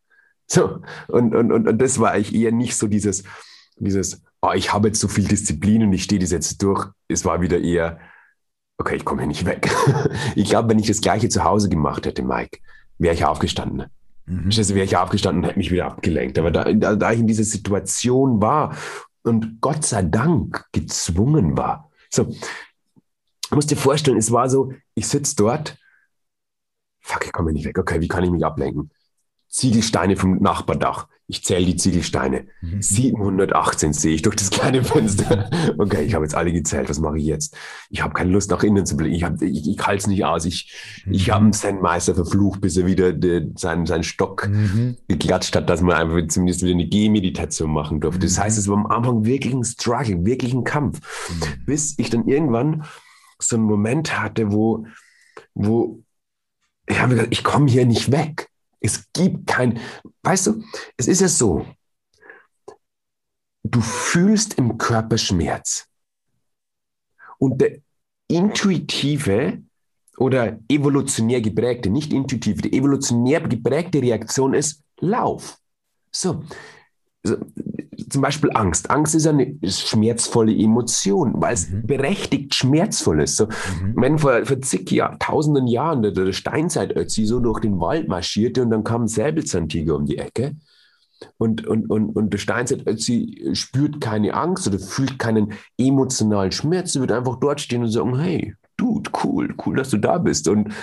So, 0.53 0.81
und, 1.07 1.33
und, 1.33 1.51
und, 1.51 1.67
und 1.67 1.81
das 1.81 1.99
war 1.99 2.11
eigentlich 2.11 2.35
eher 2.35 2.51
nicht 2.51 2.77
so 2.77 2.85
dieses, 2.85 3.23
dieses, 3.77 4.21
oh, 4.39 4.51
ich 4.53 4.71
habe 4.71 4.89
jetzt 4.89 4.99
so 4.99 5.07
viel 5.07 5.27
Disziplin 5.27 5.81
und 5.81 5.93
ich 5.93 6.03
stehe 6.03 6.21
das 6.21 6.29
jetzt 6.29 6.61
durch. 6.61 6.89
Es 7.07 7.25
war 7.25 7.41
wieder 7.41 7.59
eher, 7.59 7.97
okay, 8.77 8.97
ich 8.97 9.03
komme 9.03 9.21
hier 9.21 9.29
nicht 9.29 9.47
weg. 9.47 9.71
ich 10.35 10.47
glaube, 10.47 10.69
wenn 10.69 10.77
ich 10.77 10.85
das 10.85 11.01
Gleiche 11.01 11.27
zu 11.27 11.43
Hause 11.43 11.69
gemacht 11.69 12.05
hätte, 12.05 12.21
Mike, 12.21 12.59
wäre 12.99 13.15
ich 13.15 13.25
aufgestanden. 13.25 13.87
Mhm. 14.27 14.51
Also 14.55 14.75
wäre 14.75 14.85
ich 14.85 14.95
aufgestanden 14.95 15.41
und 15.41 15.49
hätte 15.49 15.57
mich 15.57 15.71
wieder 15.71 15.87
abgelenkt. 15.87 16.37
Aber 16.37 16.51
da, 16.51 16.71
da, 16.71 16.95
da 16.95 17.11
ich 17.11 17.19
in 17.19 17.27
dieser 17.27 17.45
Situation 17.45 18.39
war 18.39 18.77
und 19.23 19.59
Gott 19.59 19.83
sei 19.83 20.03
Dank 20.03 20.65
gezwungen 20.71 21.57
war. 21.57 21.89
So, 22.11 22.25
du 22.25 23.55
musst 23.55 23.71
dir 23.71 23.75
vorstellen, 23.75 24.17
es 24.17 24.31
war 24.31 24.51
so, 24.51 24.71
ich 24.93 25.07
sitze 25.07 25.35
dort, 25.35 25.79
fuck, 27.01 27.25
ich 27.25 27.31
komme 27.31 27.53
nicht 27.53 27.65
weg. 27.65 27.79
Okay, 27.79 28.01
wie 28.01 28.07
kann 28.07 28.23
ich 28.23 28.29
mich 28.29 28.45
ablenken? 28.45 28.91
Ziegelsteine 29.53 30.15
vom 30.15 30.39
Nachbardach. 30.39 31.07
Ich 31.27 31.43
zähle 31.43 31.65
die 31.67 31.75
Ziegelsteine. 31.75 32.47
Mhm. 32.61 32.81
718 32.81 33.93
sehe 33.93 34.15
ich 34.15 34.23
durch 34.23 34.35
das 34.35 34.49
kleine 34.49 34.83
Fenster. 34.83 35.49
Okay, 35.77 36.03
ich 36.03 36.15
habe 36.15 36.25
jetzt 36.25 36.33
alle 36.35 36.51
gezählt. 36.51 36.89
Was 36.89 36.99
mache 36.99 37.17
ich 37.17 37.25
jetzt? 37.25 37.55
Ich 37.89 38.01
habe 38.01 38.13
keine 38.13 38.31
Lust, 38.31 38.49
nach 38.49 38.63
innen 38.63 38.85
zu 38.85 38.97
blicken. 38.97 39.15
Ich, 39.15 39.23
hab, 39.23 39.41
ich, 39.41 39.69
ich 39.69 39.79
halte 39.79 39.99
es 39.99 40.07
nicht 40.07 40.25
aus. 40.25 40.45
Ich, 40.45 40.73
mhm. 41.05 41.13
ich 41.13 41.29
habe 41.29 41.43
einen 41.43 41.53
Zen-Meister 41.53 42.15
verflucht, 42.15 42.61
bis 42.61 42.77
er 42.77 42.87
wieder 42.87 43.13
de, 43.13 43.47
seinen, 43.55 43.85
seinen 43.85 44.03
Stock 44.03 44.49
mhm. 44.49 44.97
geklatscht 45.07 45.55
hat, 45.55 45.69
dass 45.69 45.81
man 45.81 45.95
einfach 45.95 46.27
zumindest 46.29 46.63
wieder 46.63 46.73
eine 46.73 46.87
Gehmeditation 46.87 47.71
machen 47.71 48.01
durfte. 48.01 48.25
Das 48.25 48.39
heißt, 48.39 48.57
es 48.57 48.67
war 48.67 48.77
am 48.77 48.87
Anfang 48.87 49.23
wirklich 49.23 49.53
ein 49.53 49.63
Struggle, 49.63 50.25
wirklich 50.25 50.53
ein 50.53 50.63
Kampf. 50.63 50.99
Mhm. 51.29 51.65
Bis 51.65 51.93
ich 51.99 52.09
dann 52.09 52.27
irgendwann 52.27 52.85
so 53.39 53.55
einen 53.55 53.65
Moment 53.65 54.19
hatte, 54.19 54.51
wo, 54.51 54.87
wo 55.53 56.03
ich 56.87 56.99
habe 56.99 57.13
gesagt, 57.13 57.33
ich 57.33 57.43
komme 57.43 57.69
hier 57.69 57.85
nicht 57.85 58.11
weg. 58.11 58.49
Es 58.83 59.05
gibt 59.13 59.47
kein, 59.47 59.79
weißt 60.23 60.47
du, 60.47 60.63
es 60.97 61.07
ist 61.07 61.21
ja 61.21 61.27
so, 61.29 61.65
du 63.63 63.81
fühlst 63.81 64.55
im 64.55 64.77
Körper 64.77 65.17
Schmerz. 65.17 65.87
Und 67.39 67.61
der 67.61 67.79
intuitive 68.27 69.63
oder 70.17 70.59
evolutionär 70.67 71.41
geprägte, 71.41 71.89
nicht 71.89 72.13
intuitive, 72.13 72.61
die 72.61 72.77
evolutionär 72.77 73.41
geprägte 73.41 74.01
Reaktion 74.01 74.53
ist 74.53 74.83
Lauf. 74.99 75.57
So, 76.11 76.43
zum 78.13 78.21
Beispiel 78.21 78.51
Angst. 78.53 78.89
Angst 78.91 79.15
ist 79.15 79.27
eine 79.27 79.57
schmerzvolle 79.63 80.55
Emotion, 80.55 81.33
weil 81.37 81.55
es 81.55 81.69
mhm. 81.69 81.85
berechtigt 81.85 82.55
schmerzvoll 82.55 83.21
ist. 83.21 83.35
So, 83.35 83.47
mhm. 83.47 83.95
Wenn 83.95 84.19
vor, 84.19 84.45
vor 84.45 84.61
zig 84.61 84.89
Jahr, 84.91 85.17
tausenden 85.19 85.67
Jahren 85.67 86.03
der, 86.03 86.11
der 86.11 86.31
Steinzeitötzi 86.31 87.25
so 87.25 87.39
durch 87.39 87.59
den 87.59 87.79
Wald 87.79 88.07
marschierte 88.07 88.61
und 88.61 88.69
dann 88.69 88.83
kam 88.83 89.03
ein 89.03 89.07
Säbelzahntiger 89.07 89.95
um 89.95 90.05
die 90.05 90.19
Ecke 90.19 90.55
und, 91.37 91.65
und, 91.65 91.89
und, 91.89 92.15
und 92.15 92.31
der 92.31 92.37
Steinzeitötzi 92.37 93.49
spürt 93.53 93.99
keine 93.99 94.35
Angst 94.35 94.67
oder 94.67 94.79
fühlt 94.79 95.17
keinen 95.19 95.53
emotionalen 95.77 96.51
Schmerz, 96.51 96.95
er 96.95 97.01
wird 97.01 97.11
einfach 97.11 97.39
dort 97.39 97.61
stehen 97.61 97.81
und 97.81 97.89
sagen, 97.89 98.17
hey, 98.19 98.55
Dude, 98.75 99.11
cool, 99.23 99.53
cool, 99.65 99.75
dass 99.75 99.91
du 99.91 99.97
da 99.97 100.17
bist. 100.17 100.47
Und 100.47 100.73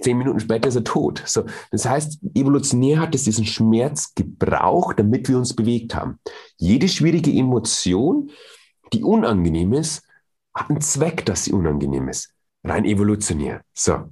zehn 0.00 0.18
Minuten 0.18 0.40
später 0.40 0.68
ist 0.68 0.76
er 0.76 0.84
tot. 0.84 1.22
So, 1.26 1.44
das 1.70 1.86
heißt, 1.86 2.20
evolutionär 2.34 3.00
hat 3.00 3.14
es 3.14 3.24
diesen 3.24 3.44
Schmerz 3.44 4.14
gebraucht, 4.14 4.98
damit 4.98 5.28
wir 5.28 5.38
uns 5.38 5.54
bewegt 5.54 5.94
haben. 5.94 6.18
Jede 6.56 6.88
schwierige 6.88 7.32
Emotion, 7.32 8.30
die 8.92 9.02
unangenehm 9.02 9.72
ist, 9.72 10.02
hat 10.54 10.70
einen 10.70 10.80
Zweck, 10.80 11.24
dass 11.26 11.44
sie 11.44 11.52
unangenehm 11.52 12.08
ist. 12.08 12.32
Rein 12.64 12.84
evolutionär. 12.84 13.62
So. 13.74 14.04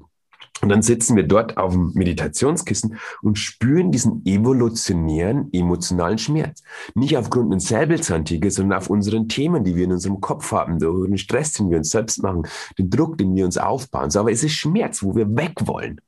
Und 0.60 0.68
dann 0.68 0.82
sitzen 0.82 1.16
wir 1.16 1.24
dort 1.24 1.56
auf 1.56 1.72
dem 1.72 1.92
Meditationskissen 1.94 2.96
und 3.22 3.38
spüren 3.38 3.90
diesen 3.90 4.24
evolutionären 4.24 5.52
emotionalen 5.52 6.16
Schmerz. 6.16 6.62
Nicht 6.94 7.16
aufgrund 7.18 7.52
eines 7.52 7.68
Säbelzahntigers, 7.68 8.54
sondern 8.54 8.78
auf 8.78 8.88
unseren 8.88 9.28
Themen, 9.28 9.64
die 9.64 9.74
wir 9.76 9.84
in 9.84 9.92
unserem 9.92 10.20
Kopf 10.20 10.52
haben, 10.52 10.78
den 10.78 11.18
Stress, 11.18 11.52
den 11.54 11.70
wir 11.70 11.78
uns 11.78 11.90
selbst 11.90 12.22
machen, 12.22 12.46
den 12.78 12.88
Druck, 12.88 13.18
den 13.18 13.34
wir 13.34 13.44
uns 13.44 13.58
aufbauen. 13.58 14.10
So, 14.10 14.20
aber 14.20 14.32
es 14.32 14.44
ist 14.44 14.54
Schmerz, 14.54 15.02
wo 15.02 15.14
wir 15.14 15.36
weg 15.36 15.54
wollen. 15.66 16.00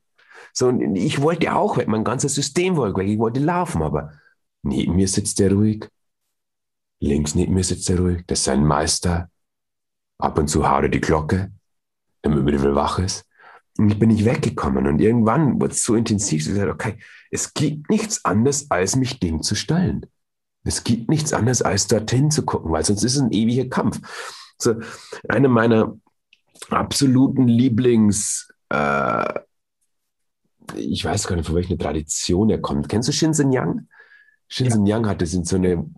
So, 0.53 0.69
und 0.69 0.97
ich 0.97 1.21
wollte 1.21 1.55
auch 1.55 1.77
weg, 1.77 1.89
mein 1.89 2.05
ganzes 2.05 2.35
System 2.35 2.77
wollte 2.77 2.99
weg, 2.99 3.09
ich 3.09 3.19
wollte 3.19 3.41
laufen, 3.41 3.83
aber 3.83 4.13
neben 4.63 4.97
mir 4.97 5.09
sitzt 5.09 5.39
der 5.39 5.53
ruhig, 5.53 5.87
links 7.01 7.35
neben 7.35 7.53
mir 7.53 7.65
sitzt 7.65 7.91
er 7.91 7.99
ruhig, 7.99 8.25
das 8.27 8.39
ist 8.39 8.45
sein 8.45 8.65
Meister. 8.65 9.29
Ab 10.19 10.39
und 10.39 10.49
zu 10.49 10.67
haut 10.67 10.85
er 10.85 10.89
die 10.89 11.01
Glocke, 11.01 11.53
damit 12.23 12.43
man 12.43 12.55
wieder 12.55 12.75
wach 12.75 12.99
ist. 12.99 13.27
Und 13.79 13.91
ich 13.91 13.99
bin 13.99 14.09
nicht 14.09 14.25
weggekommen. 14.25 14.87
Und 14.87 15.01
irgendwann 15.01 15.61
wurde 15.61 15.73
es 15.73 15.85
so 15.85 15.95
intensiv, 15.95 16.43
dass 16.43 16.49
ich 16.49 16.55
gesagt 16.55 16.73
okay, 16.73 16.99
es 17.31 17.53
gibt 17.55 17.91
nichts 17.91 18.25
anderes, 18.25 18.71
als 18.71 18.97
mich 18.97 19.21
dem 19.21 19.43
zu 19.43 19.55
stellen. 19.55 20.07
Es 20.65 20.83
gibt 20.83 21.09
nichts 21.09 21.33
anderes, 21.33 21.63
als 21.63 21.87
dorthin 21.87 22.31
zu 22.31 22.45
gucken, 22.45 22.73
weil 22.73 22.85
sonst 22.85 23.05
ist 23.05 23.15
es 23.15 23.21
ein 23.21 23.33
ewiger 23.33 23.69
Kampf. 23.69 24.01
So, 24.59 24.75
eine 25.29 25.49
meiner 25.49 25.97
absoluten 26.71 27.47
Lieblings, 27.47 28.53
äh, 28.71 29.41
ich 30.75 31.05
weiß 31.05 31.29
gar 31.29 31.37
nicht, 31.37 31.47
von 31.47 31.55
welcher 31.55 31.79
Tradition 31.79 32.51
er 32.51 32.61
kommt. 32.61 32.89
Kennst 32.89 33.09
du 33.09 33.13
Shinsen 33.13 33.53
Yang? 33.53 33.87
Shinsen 34.49 34.87
ja. 34.87 34.97
Yang 34.97 35.09
hat 35.09 35.23
das 35.23 35.35
in 35.35 35.45
so 35.45 35.57
eine 35.57 35.89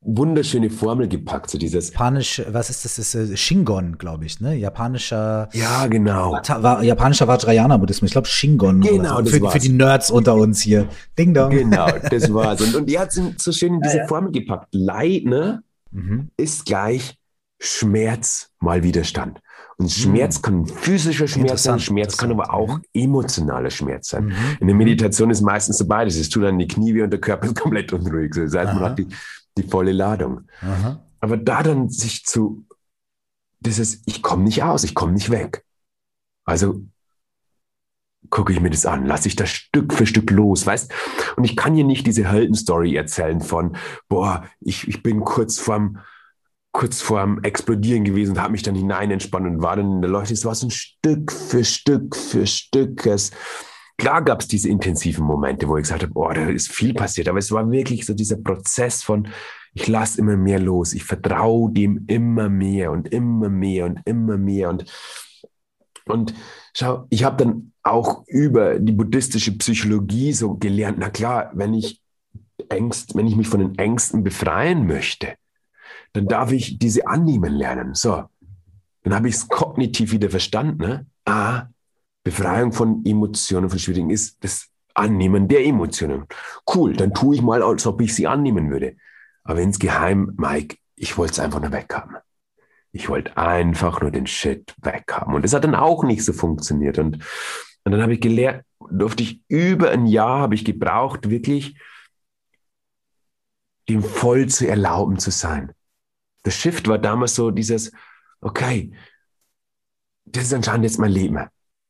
wunderschöne 0.00 0.70
Formel 0.70 1.08
gepackt, 1.08 1.50
so 1.50 1.58
dieses. 1.58 1.90
Japanisch, 1.90 2.42
was 2.48 2.70
ist 2.70 2.84
das? 2.84 2.96
Das 2.96 3.14
ist 3.14 3.30
äh, 3.30 3.36
Shingon, 3.36 3.98
glaube 3.98 4.26
ich, 4.26 4.40
ne? 4.40 4.54
Japanischer. 4.54 5.48
Ja, 5.52 5.86
genau. 5.86 6.32
Vata, 6.32 6.82
japanischer 6.82 7.26
Vajrayana-Buddhismus. 7.26 8.08
Ich 8.08 8.12
glaube 8.12 8.28
Shingon. 8.28 8.80
Genau, 8.80 9.16
so. 9.16 9.22
das 9.22 9.30
für, 9.30 9.40
war's. 9.42 9.52
für 9.54 9.58
die 9.58 9.70
Nerds 9.70 10.10
unter 10.10 10.34
uns 10.34 10.62
hier. 10.62 10.88
Ding 11.18 11.34
dong. 11.34 11.50
Genau, 11.50 11.88
das 12.10 12.32
war's. 12.32 12.60
Und, 12.60 12.74
und 12.74 12.86
die 12.86 12.98
hat 12.98 13.12
so 13.12 13.52
schön 13.52 13.74
in 13.74 13.80
diese 13.80 14.06
Formel 14.06 14.30
gepackt. 14.32 14.68
Leid, 14.72 15.24
ne? 15.24 15.62
Mhm. 15.90 16.30
Ist 16.36 16.66
gleich 16.66 17.16
Schmerz 17.58 18.50
mal 18.60 18.82
Widerstand. 18.82 19.40
Und 19.78 19.90
Schmerz 19.92 20.38
mhm. 20.38 20.42
kann 20.42 20.66
physischer 20.66 21.28
Schmerz 21.28 21.62
sein, 21.62 21.78
Schmerz 21.78 22.16
kann 22.16 22.32
aber 22.32 22.52
auch 22.52 22.80
emotionaler 22.92 23.70
Schmerz 23.70 24.08
sein. 24.08 24.26
Mhm. 24.26 24.34
In 24.60 24.66
der 24.66 24.76
Meditation 24.76 25.30
ist 25.30 25.40
meistens 25.40 25.78
so 25.78 25.86
beides. 25.86 26.16
Es 26.16 26.28
tut 26.28 26.42
dann 26.42 26.58
die 26.58 26.66
Knie 26.66 26.94
weh 26.94 27.02
und 27.02 27.10
der 27.10 27.20
Körper 27.20 27.46
ist 27.46 27.56
komplett 27.60 27.92
unruhig. 27.92 28.32
Das 28.34 28.54
heißt, 28.54 28.74
man 28.74 28.80
hat 28.80 28.98
die, 28.98 29.06
die 29.58 29.68
volle 29.68 29.92
Ladung. 29.92 30.42
Aha. 30.60 31.02
Aber 31.20 31.36
da 31.36 31.62
dann 31.62 31.88
sich 31.88 32.24
zu, 32.24 32.64
dieses, 33.60 34.02
ich 34.06 34.22
komme 34.22 34.44
nicht 34.44 34.62
aus, 34.62 34.84
ich 34.84 34.94
komme 34.94 35.12
nicht 35.12 35.30
weg. 35.30 35.64
Also 36.44 36.82
gucke 38.30 38.52
ich 38.52 38.60
mir 38.60 38.70
das 38.70 38.86
an, 38.86 39.06
lasse 39.06 39.28
ich 39.28 39.36
das 39.36 39.50
Stück 39.50 39.92
für 39.92 40.06
Stück 40.06 40.30
los, 40.30 40.66
weißt? 40.66 40.92
Und 41.36 41.44
ich 41.44 41.56
kann 41.56 41.74
hier 41.74 41.84
nicht 41.84 42.06
diese 42.06 42.28
Heldenstory 42.28 42.94
erzählen 42.94 43.40
von, 43.40 43.76
boah, 44.08 44.44
ich, 44.60 44.86
ich 44.88 45.02
bin 45.02 45.20
kurz 45.20 45.58
vorm, 45.58 45.98
kurz 46.72 47.00
vorm 47.00 47.42
Explodieren 47.42 48.04
gewesen 48.04 48.32
und 48.32 48.40
habe 48.40 48.52
mich 48.52 48.62
dann 48.62 48.74
hinein 48.74 49.10
entspannt 49.10 49.46
und 49.46 49.62
war 49.62 49.76
dann 49.76 49.92
in 49.92 50.02
der 50.02 50.10
Leuchte. 50.10 50.34
Es 50.34 50.44
war 50.44 50.54
so 50.54 50.66
ein 50.66 50.70
Stück 50.70 51.32
für 51.32 51.64
Stück 51.64 52.16
für 52.16 52.46
Stück. 52.46 53.06
Es, 53.06 53.30
klar 53.98 54.22
gab 54.22 54.40
es 54.40 54.48
diese 54.48 54.68
intensiven 54.68 55.24
Momente, 55.24 55.68
wo 55.68 55.76
ich 55.76 55.82
gesagt 55.82 56.04
habe, 56.04 56.12
oh, 56.14 56.30
da 56.32 56.48
ist 56.48 56.72
viel 56.72 56.94
passiert. 56.94 57.28
Aber 57.28 57.38
es 57.38 57.52
war 57.52 57.70
wirklich 57.70 58.06
so 58.06 58.14
dieser 58.14 58.36
Prozess 58.36 59.02
von, 59.02 59.28
ich 59.74 59.86
lasse 59.88 60.20
immer 60.20 60.36
mehr 60.36 60.60
los. 60.60 60.94
Ich 60.94 61.04
vertraue 61.04 61.72
dem 61.72 62.04
immer 62.06 62.48
mehr 62.48 62.92
und 62.92 63.08
immer 63.08 63.48
mehr 63.48 63.86
und 63.86 64.00
immer 64.06 64.38
mehr. 64.38 64.70
Und, 64.70 64.84
und 66.06 66.34
schau, 66.74 67.06
ich 67.10 67.24
habe 67.24 67.44
dann 67.44 67.72
auch 67.82 68.24
über 68.28 68.78
die 68.78 68.92
buddhistische 68.92 69.56
Psychologie 69.58 70.32
so 70.32 70.54
gelernt, 70.54 70.98
na 71.00 71.10
klar, 71.10 71.50
wenn 71.54 71.74
ich 71.74 72.00
Ängst, 72.68 73.14
wenn 73.14 73.26
ich 73.26 73.36
mich 73.36 73.48
von 73.48 73.60
den 73.60 73.78
Ängsten 73.78 74.24
befreien 74.24 74.86
möchte, 74.86 75.34
dann 76.12 76.26
darf 76.26 76.52
ich 76.52 76.78
diese 76.78 77.06
annehmen 77.06 77.52
lernen. 77.52 77.94
So, 77.94 78.24
dann 79.02 79.14
habe 79.14 79.28
ich 79.28 79.36
es 79.36 79.48
kognitiv 79.48 80.12
wieder 80.12 80.28
verstanden. 80.28 80.78
Ne? 80.78 81.06
Ah, 81.24 81.68
Befreiung 82.24 82.72
von 82.72 83.04
Emotionen, 83.04 83.70
von 83.70 83.78
Schwierigen 83.78 84.10
ist 84.10 84.42
das 84.44 84.68
Annehmen 84.94 85.48
der 85.48 85.64
Emotionen. 85.64 86.26
Cool, 86.72 86.94
dann 86.94 87.14
tue 87.14 87.36
ich 87.36 87.42
mal, 87.42 87.62
als 87.62 87.86
ob 87.86 88.00
ich 88.00 88.14
sie 88.14 88.26
annehmen 88.26 88.70
würde. 88.70 88.96
Aber 89.44 89.60
insgeheim, 89.60 90.34
Mike, 90.36 90.76
ich 90.96 91.16
wollte 91.16 91.32
es 91.32 91.40
einfach 91.40 91.60
nur 91.60 91.72
weghaben. 91.72 92.16
Ich 92.92 93.08
wollte 93.08 93.36
einfach 93.36 94.00
nur 94.00 94.10
den 94.10 94.26
Shit 94.26 94.74
weghaben. 94.82 95.34
Und 95.34 95.44
das 95.44 95.52
hat 95.52 95.64
dann 95.64 95.74
auch 95.74 96.04
nicht 96.04 96.24
so 96.24 96.32
funktioniert. 96.32 96.98
Und, 96.98 97.16
und 97.84 97.92
dann 97.92 98.02
habe 98.02 98.14
ich 98.14 98.20
gelernt, 98.20 98.64
durfte 98.90 99.22
ich 99.22 99.40
über 99.48 99.90
ein 99.90 100.06
Jahr, 100.06 100.40
habe 100.40 100.54
ich 100.54 100.64
gebraucht, 100.64 101.30
wirklich 101.30 101.78
dem 103.88 104.02
voll 104.02 104.48
zu 104.48 104.68
erlauben 104.68 105.18
zu 105.18 105.30
sein 105.30 105.72
das 106.48 106.54
Shift 106.54 106.88
war 106.88 106.98
damals 106.98 107.34
so 107.34 107.50
dieses, 107.50 107.92
okay, 108.40 108.92
das 110.24 110.44
ist 110.44 110.54
anscheinend 110.54 110.84
jetzt 110.84 110.98
mein 110.98 111.10
Leben. 111.10 111.46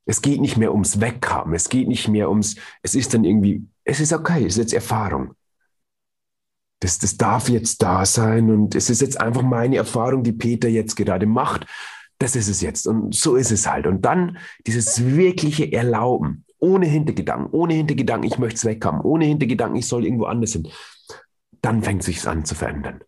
Es 0.09 0.23
geht 0.23 0.40
nicht 0.40 0.57
mehr 0.57 0.73
ums 0.73 1.03
Weghaben, 1.03 1.53
es 1.53 1.68
geht 1.68 1.87
nicht 1.87 2.09
mehr 2.09 2.31
ums, 2.31 2.57
es 2.83 2.94
ist 2.94 3.12
dann 3.12 3.25
irgendwie, 3.25 3.66
es 3.85 4.01
ist 4.01 4.14
okay, 4.14 4.47
es 4.47 4.55
ist 4.55 4.57
jetzt 4.57 4.73
Erfahrung. 4.73 5.35
Das, 6.81 6.99
das 6.99 7.18
darf 7.18 7.51
jetzt 7.51 7.83
da 7.83 8.07
sein 8.07 8.51
und 8.51 8.75
es 8.75 8.88
ist 8.88 9.03
jetzt 9.03 9.21
einfach 9.21 9.42
meine 9.42 9.77
Erfahrung, 9.77 10.23
die 10.23 10.33
Peter 10.33 10.66
jetzt 10.68 10.94
gerade 10.94 11.27
macht. 11.27 11.66
Das 12.18 12.37
ist 12.37 12.49
es 12.49 12.62
jetzt 12.62 12.87
und 12.87 13.14
so 13.14 13.37
ist 13.37 13.53
es 13.53 13.68
halt. 13.68 13.87
Und 13.87 14.03
dann 14.07 14.38
dieses 14.66 15.05
wirkliche 15.05 15.71
Erlauben, 15.71 16.47
ohne 16.59 16.87
Hintergedanken, 16.87 17.51
ohne 17.53 17.75
Hintergedanken, 17.75 18.31
ich 18.31 18.38
möchte 18.38 18.57
es 18.57 18.64
weghaben, 18.64 19.03
ohne 19.03 19.27
Hintergedanken, 19.27 19.79
ich 19.79 19.87
soll 19.87 20.07
irgendwo 20.07 20.25
anders 20.25 20.53
hin. 20.53 20.68
Dann 21.61 21.83
fängt 21.83 22.01
es 22.01 22.07
sich 22.07 22.27
an 22.27 22.47
zu 22.47 22.55
verändern. 22.55 23.05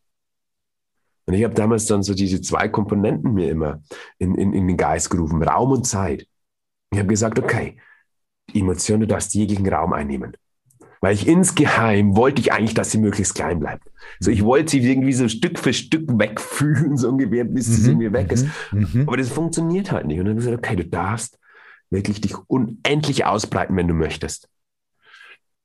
Und 1.24 1.32
ich 1.32 1.44
habe 1.44 1.54
damals 1.54 1.86
dann 1.86 2.02
so 2.02 2.12
diese 2.12 2.42
zwei 2.42 2.68
Komponenten 2.68 3.32
mir 3.32 3.50
immer 3.50 3.80
in, 4.18 4.34
in, 4.34 4.52
in 4.52 4.68
den 4.68 4.76
Geist 4.76 5.08
gerufen, 5.08 5.42
Raum 5.42 5.70
und 5.70 5.86
Zeit. 5.86 6.26
Ich 6.90 6.98
habe 6.98 7.09
gesagt, 7.09 7.38
okay, 7.38 7.79
die 8.53 8.61
Emotion, 8.61 9.00
du 9.00 9.07
darfst 9.07 9.35
jeglichen 9.35 9.68
Raum 9.68 9.92
einnehmen. 9.92 10.37
Weil 11.00 11.14
ich 11.14 11.26
insgeheim 11.26 12.14
wollte 12.14 12.42
ich 12.42 12.53
eigentlich, 12.53 12.74
dass 12.74 12.90
sie 12.90 12.98
möglichst 12.98 13.35
klein 13.35 13.59
bleibt. 13.59 13.88
So, 14.18 14.31
ich 14.31 14.44
wollte 14.44 14.72
sie 14.72 14.81
irgendwie 14.81 15.14
so 15.14 15.29
Stück 15.29 15.59
für 15.59 15.72
Stück 15.72 16.07
wegfühlen, 16.09 16.96
so 16.98 17.09
ungefähr, 17.09 17.44
bis 17.44 17.68
mhm. 17.68 17.72
sie 17.72 17.94
mir 17.94 18.12
weg 18.12 18.33
ist. 18.33 18.46
Mhm. 18.72 18.88
mhm. 18.92 19.09
Aber 19.09 19.16
das 19.16 19.31
funktioniert 19.31 19.92
halt 19.92 20.07
nicht. 20.07 20.18
Und 20.18 20.26
dann 20.26 20.35
habe 20.35 20.40
ich 20.40 20.46
gesagt, 20.46 20.66
okay, 20.66 20.76
du 20.76 20.87
darfst 20.87 21.38
wirklich 21.88 22.20
dich 22.20 22.37
unendlich 22.48 23.24
ausbreiten, 23.24 23.76
wenn 23.76 23.88
du 23.88 23.94
möchtest. 23.94 24.48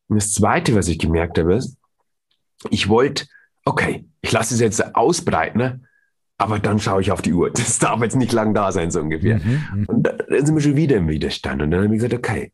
Und 0.08 0.18
das 0.18 0.32
Zweite, 0.32 0.76
was 0.76 0.88
ich 0.88 1.00
gemerkt 1.00 1.38
habe, 1.38 1.56
ist, 1.56 1.78
ich 2.70 2.88
wollte 2.88 3.26
okay, 3.66 4.06
ich 4.22 4.32
lasse 4.32 4.54
es 4.54 4.60
jetzt 4.60 4.96
ausbreiten, 4.96 5.58
ne? 5.58 5.82
Aber 6.38 6.60
dann 6.60 6.80
schaue 6.80 7.02
ich 7.02 7.12
auf 7.12 7.22
die 7.22 7.34
Uhr. 7.34 7.50
Das 7.54 7.80
darf 7.80 8.02
jetzt 8.02 8.16
nicht 8.16 8.34
lang 8.34 8.54
da 8.54 8.72
sein, 8.72 8.92
so 8.92 9.02
ungefähr. 9.02 9.40
Mhm, 9.40 9.86
und 9.88 10.04
dann 10.04 10.46
sind 10.46 10.56
wir 10.56 10.62
schon 10.62 10.76
wieder 10.76 10.98
im 10.98 11.08
Widerstand. 11.08 11.62
Und 11.62 11.72
dann 11.72 11.84
habe 11.84 11.96
ich 11.96 12.02
gesagt, 12.02 12.14
okay, 12.14 12.52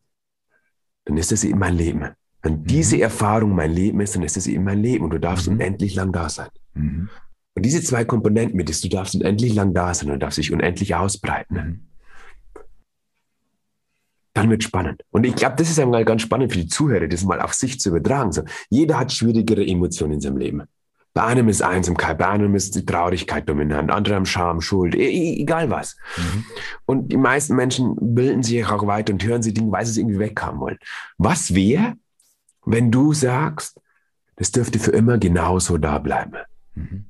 dann 1.05 1.17
ist 1.17 1.31
das 1.31 1.43
eben 1.43 1.59
mein 1.59 1.75
Leben. 1.75 2.09
Wenn 2.41 2.53
mhm. 2.53 2.65
diese 2.65 2.99
Erfahrung 2.99 3.55
mein 3.55 3.71
Leben 3.71 4.01
ist, 4.01 4.15
dann 4.15 4.23
ist 4.23 4.37
das 4.37 4.47
eben 4.47 4.63
mein 4.63 4.81
Leben 4.81 5.03
und 5.03 5.11
du 5.11 5.19
darfst 5.19 5.47
mhm. 5.47 5.55
unendlich 5.55 5.95
lang 5.95 6.11
da 6.11 6.29
sein. 6.29 6.49
Mhm. 6.73 7.09
Und 7.53 7.65
diese 7.65 7.81
zwei 7.81 8.05
Komponenten 8.05 8.55
mit 8.55 8.69
ist, 8.69 8.83
du 8.83 8.89
darfst 8.89 9.15
unendlich 9.15 9.53
lang 9.53 9.73
da 9.73 9.93
sein 9.93 10.09
und 10.09 10.21
darfst 10.21 10.37
dich 10.37 10.51
unendlich 10.51 10.95
ausbreiten. 10.95 11.55
Mhm. 11.55 11.87
Dann 14.33 14.49
wird 14.49 14.63
spannend. 14.63 15.01
Und 15.11 15.25
ich 15.25 15.35
glaube, 15.35 15.57
das 15.57 15.69
ist 15.69 15.79
einmal 15.79 16.05
ganz 16.05 16.21
spannend 16.21 16.53
für 16.53 16.59
die 16.59 16.67
Zuhörer, 16.67 17.07
das 17.07 17.25
mal 17.25 17.41
auf 17.41 17.53
sich 17.53 17.79
zu 17.79 17.89
übertragen. 17.89 18.31
So, 18.31 18.43
jeder 18.69 18.97
hat 18.97 19.11
schwierigere 19.11 19.65
Emotionen 19.65 20.13
in 20.13 20.21
seinem 20.21 20.37
Leben. 20.37 20.63
Bei 21.13 21.23
einem 21.23 21.49
ist 21.49 21.61
Einsamkeit, 21.61 22.17
bei 22.17 22.27
einem 22.29 22.55
ist 22.55 22.75
die 22.75 22.85
Traurigkeit 22.85 23.47
dominant, 23.47 23.91
andere 23.91 24.15
haben 24.15 24.25
Scham, 24.25 24.61
Schuld, 24.61 24.95
e, 24.95 25.09
e 25.09 25.41
egal 25.41 25.69
was. 25.69 25.97
Mhm. 26.15 26.45
Und 26.85 27.11
die 27.11 27.17
meisten 27.17 27.55
Menschen 27.55 27.95
bilden 27.99 28.43
sich 28.43 28.65
auch 28.65 28.87
weiter 28.87 29.11
und 29.11 29.23
hören 29.23 29.43
sie 29.43 29.53
Dinge, 29.53 29.71
weil 29.73 29.85
sie 29.85 29.91
es 29.91 29.97
irgendwie 29.97 30.19
weghaben 30.19 30.61
wollen. 30.61 30.77
Was 31.17 31.53
wäre, 31.53 31.95
wenn 32.65 32.91
du 32.91 33.13
sagst, 33.13 33.81
das 34.37 34.51
dürfte 34.51 34.79
für 34.79 34.91
immer 34.91 35.17
genauso 35.17 35.77
da 35.77 35.99
bleiben? 35.99 36.37
Mhm. 36.75 37.05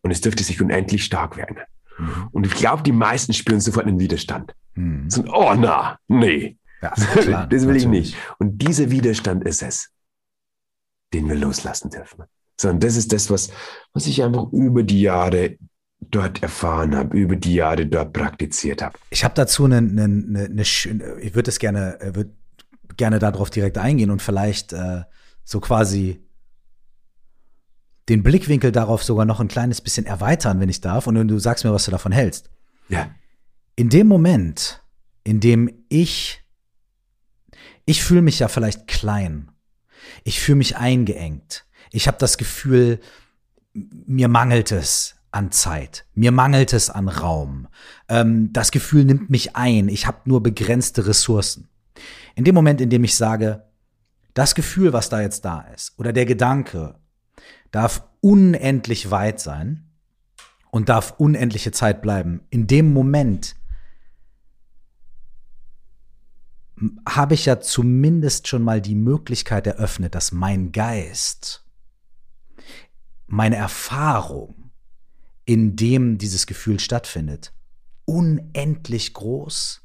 Und 0.00 0.10
es 0.10 0.22
dürfte 0.22 0.42
sich 0.42 0.60
unendlich 0.62 1.04
stark 1.04 1.36
werden. 1.36 1.58
Mhm. 1.98 2.28
Und 2.32 2.46
ich 2.46 2.54
glaube, 2.54 2.82
die 2.82 2.92
meisten 2.92 3.34
spüren 3.34 3.60
sofort 3.60 3.86
einen 3.86 4.00
Widerstand. 4.00 4.54
Mhm. 4.74 5.10
So, 5.10 5.22
oh 5.32 5.54
na, 5.54 5.98
nee. 6.08 6.56
Ja, 6.80 6.90
klar, 6.90 7.46
das 7.50 7.66
will 7.66 7.74
natürlich. 7.74 7.82
ich 7.82 7.88
nicht. 7.88 8.16
Und 8.38 8.62
dieser 8.62 8.90
Widerstand 8.90 9.44
ist 9.44 9.62
es, 9.62 9.90
den 11.12 11.28
wir 11.28 11.36
loslassen 11.36 11.90
dürfen. 11.90 12.24
Sondern 12.56 12.80
das 12.80 12.96
ist 12.96 13.12
das, 13.12 13.30
was, 13.30 13.50
was 13.92 14.06
ich 14.06 14.22
einfach 14.22 14.52
über 14.52 14.82
die 14.82 15.00
Jahre 15.00 15.56
dort 16.10 16.42
erfahren 16.42 16.94
habe, 16.94 17.16
über 17.16 17.36
die 17.36 17.54
Jahre 17.54 17.86
dort 17.86 18.12
praktiziert 18.12 18.82
habe. 18.82 18.98
Ich 19.10 19.24
habe 19.24 19.34
dazu 19.34 19.64
eine, 19.64 19.78
eine, 19.78 20.04
eine, 20.04 20.48
eine 20.50 20.62
ich 20.62 21.34
würde 21.34 21.50
es 21.50 21.58
gerne, 21.58 22.00
äh, 22.00 22.14
würde 22.14 22.30
gerne 22.96 23.18
darauf 23.18 23.50
direkt 23.50 23.78
eingehen 23.78 24.10
und 24.10 24.22
vielleicht 24.22 24.72
äh, 24.72 25.02
so 25.44 25.60
quasi 25.60 26.24
den 28.08 28.22
Blickwinkel 28.22 28.70
darauf 28.70 29.02
sogar 29.02 29.24
noch 29.24 29.40
ein 29.40 29.48
kleines 29.48 29.80
bisschen 29.80 30.06
erweitern, 30.06 30.60
wenn 30.60 30.68
ich 30.68 30.80
darf, 30.80 31.06
und 31.06 31.28
du 31.28 31.38
sagst 31.38 31.64
mir, 31.64 31.72
was 31.72 31.86
du 31.86 31.90
davon 31.90 32.12
hältst. 32.12 32.50
Ja. 32.88 33.10
In 33.76 33.88
dem 33.88 34.06
Moment, 34.06 34.82
in 35.24 35.40
dem 35.40 35.84
ich, 35.88 36.42
ich 37.86 38.04
fühle 38.04 38.22
mich 38.22 38.38
ja 38.38 38.48
vielleicht 38.48 38.86
klein, 38.86 39.50
ich 40.22 40.40
fühle 40.40 40.56
mich 40.56 40.76
eingeengt, 40.76 41.63
ich 41.94 42.08
habe 42.08 42.18
das 42.18 42.38
Gefühl, 42.38 42.98
mir 43.72 44.28
mangelt 44.28 44.72
es 44.72 45.14
an 45.30 45.52
Zeit, 45.52 46.04
mir 46.14 46.32
mangelt 46.32 46.72
es 46.72 46.90
an 46.90 47.08
Raum. 47.08 47.68
Ähm, 48.08 48.52
das 48.52 48.72
Gefühl 48.72 49.04
nimmt 49.04 49.30
mich 49.30 49.54
ein, 49.54 49.88
ich 49.88 50.06
habe 50.06 50.18
nur 50.24 50.42
begrenzte 50.42 51.06
Ressourcen. 51.06 51.68
In 52.34 52.44
dem 52.44 52.54
Moment, 52.54 52.80
in 52.80 52.90
dem 52.90 53.04
ich 53.04 53.16
sage, 53.16 53.64
das 54.34 54.56
Gefühl, 54.56 54.92
was 54.92 55.08
da 55.08 55.20
jetzt 55.20 55.44
da 55.44 55.60
ist, 55.74 55.96
oder 55.96 56.12
der 56.12 56.26
Gedanke, 56.26 56.96
darf 57.70 58.04
unendlich 58.20 59.12
weit 59.12 59.38
sein 59.38 59.88
und 60.72 60.88
darf 60.88 61.14
unendliche 61.18 61.70
Zeit 61.70 62.02
bleiben. 62.02 62.40
In 62.50 62.66
dem 62.66 62.92
Moment 62.92 63.54
habe 67.08 67.34
ich 67.34 67.46
ja 67.46 67.60
zumindest 67.60 68.48
schon 68.48 68.62
mal 68.62 68.80
die 68.80 68.96
Möglichkeit 68.96 69.68
eröffnet, 69.68 70.16
dass 70.16 70.32
mein 70.32 70.72
Geist 70.72 71.63
meine 73.26 73.56
Erfahrung, 73.56 74.70
in 75.44 75.76
dem 75.76 76.18
dieses 76.18 76.46
Gefühl 76.46 76.80
stattfindet, 76.80 77.52
unendlich 78.04 79.12
groß 79.14 79.82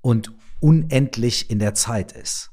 und 0.00 0.32
unendlich 0.60 1.50
in 1.50 1.58
der 1.58 1.74
Zeit 1.74 2.12
ist. 2.12 2.50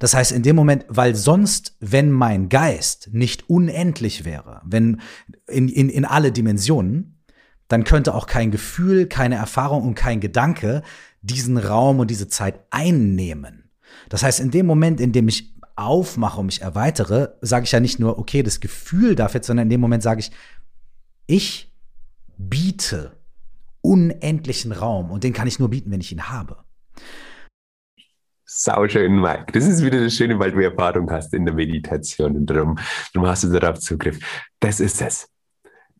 Das 0.00 0.14
heißt, 0.14 0.32
in 0.32 0.42
dem 0.42 0.56
Moment, 0.56 0.84
weil 0.88 1.14
sonst, 1.14 1.76
wenn 1.80 2.10
mein 2.10 2.48
Geist 2.48 3.10
nicht 3.12 3.48
unendlich 3.48 4.24
wäre, 4.24 4.60
wenn 4.64 5.00
in, 5.46 5.68
in, 5.68 5.88
in 5.88 6.04
alle 6.04 6.32
Dimensionen, 6.32 7.22
dann 7.68 7.84
könnte 7.84 8.14
auch 8.14 8.26
kein 8.26 8.50
Gefühl, 8.50 9.06
keine 9.06 9.36
Erfahrung 9.36 9.82
und 9.82 9.94
kein 9.94 10.20
Gedanke 10.20 10.82
diesen 11.22 11.56
Raum 11.56 11.98
und 11.98 12.10
diese 12.10 12.28
Zeit 12.28 12.60
einnehmen. 12.70 13.70
Das 14.08 14.22
heißt, 14.22 14.40
in 14.40 14.50
dem 14.50 14.66
Moment, 14.66 15.00
in 15.00 15.12
dem 15.12 15.28
ich 15.28 15.55
aufmache 15.76 16.40
und 16.40 16.46
mich 16.46 16.62
erweitere, 16.62 17.36
sage 17.40 17.64
ich 17.64 17.72
ja 17.72 17.80
nicht 17.80 18.00
nur, 18.00 18.18
okay, 18.18 18.42
das 18.42 18.60
Gefühl 18.60 19.14
darf 19.14 19.34
jetzt, 19.34 19.46
sondern 19.46 19.66
in 19.66 19.70
dem 19.70 19.80
Moment 19.80 20.02
sage 20.02 20.20
ich, 20.20 20.30
ich 21.26 21.72
biete 22.38 23.16
unendlichen 23.82 24.72
Raum 24.72 25.10
und 25.10 25.22
den 25.22 25.32
kann 25.32 25.46
ich 25.46 25.58
nur 25.58 25.70
bieten, 25.70 25.90
wenn 25.90 26.00
ich 26.00 26.12
ihn 26.12 26.28
habe. 26.28 26.64
Sauschön, 28.44 29.20
Mike. 29.20 29.52
Das 29.52 29.66
ist 29.66 29.84
wieder 29.84 30.00
das 30.00 30.14
Schöne, 30.14 30.38
weil 30.38 30.52
du 30.52 30.60
Erfahrung 30.60 31.10
hast 31.10 31.34
in 31.34 31.44
der 31.44 31.54
Meditation 31.54 32.36
und 32.36 32.46
darum, 32.46 32.78
darum 33.12 33.28
hast 33.28 33.44
du 33.44 33.48
darauf 33.48 33.80
Zugriff. 33.80 34.18
Das 34.60 34.80
ist 34.80 35.02
es. 35.02 35.28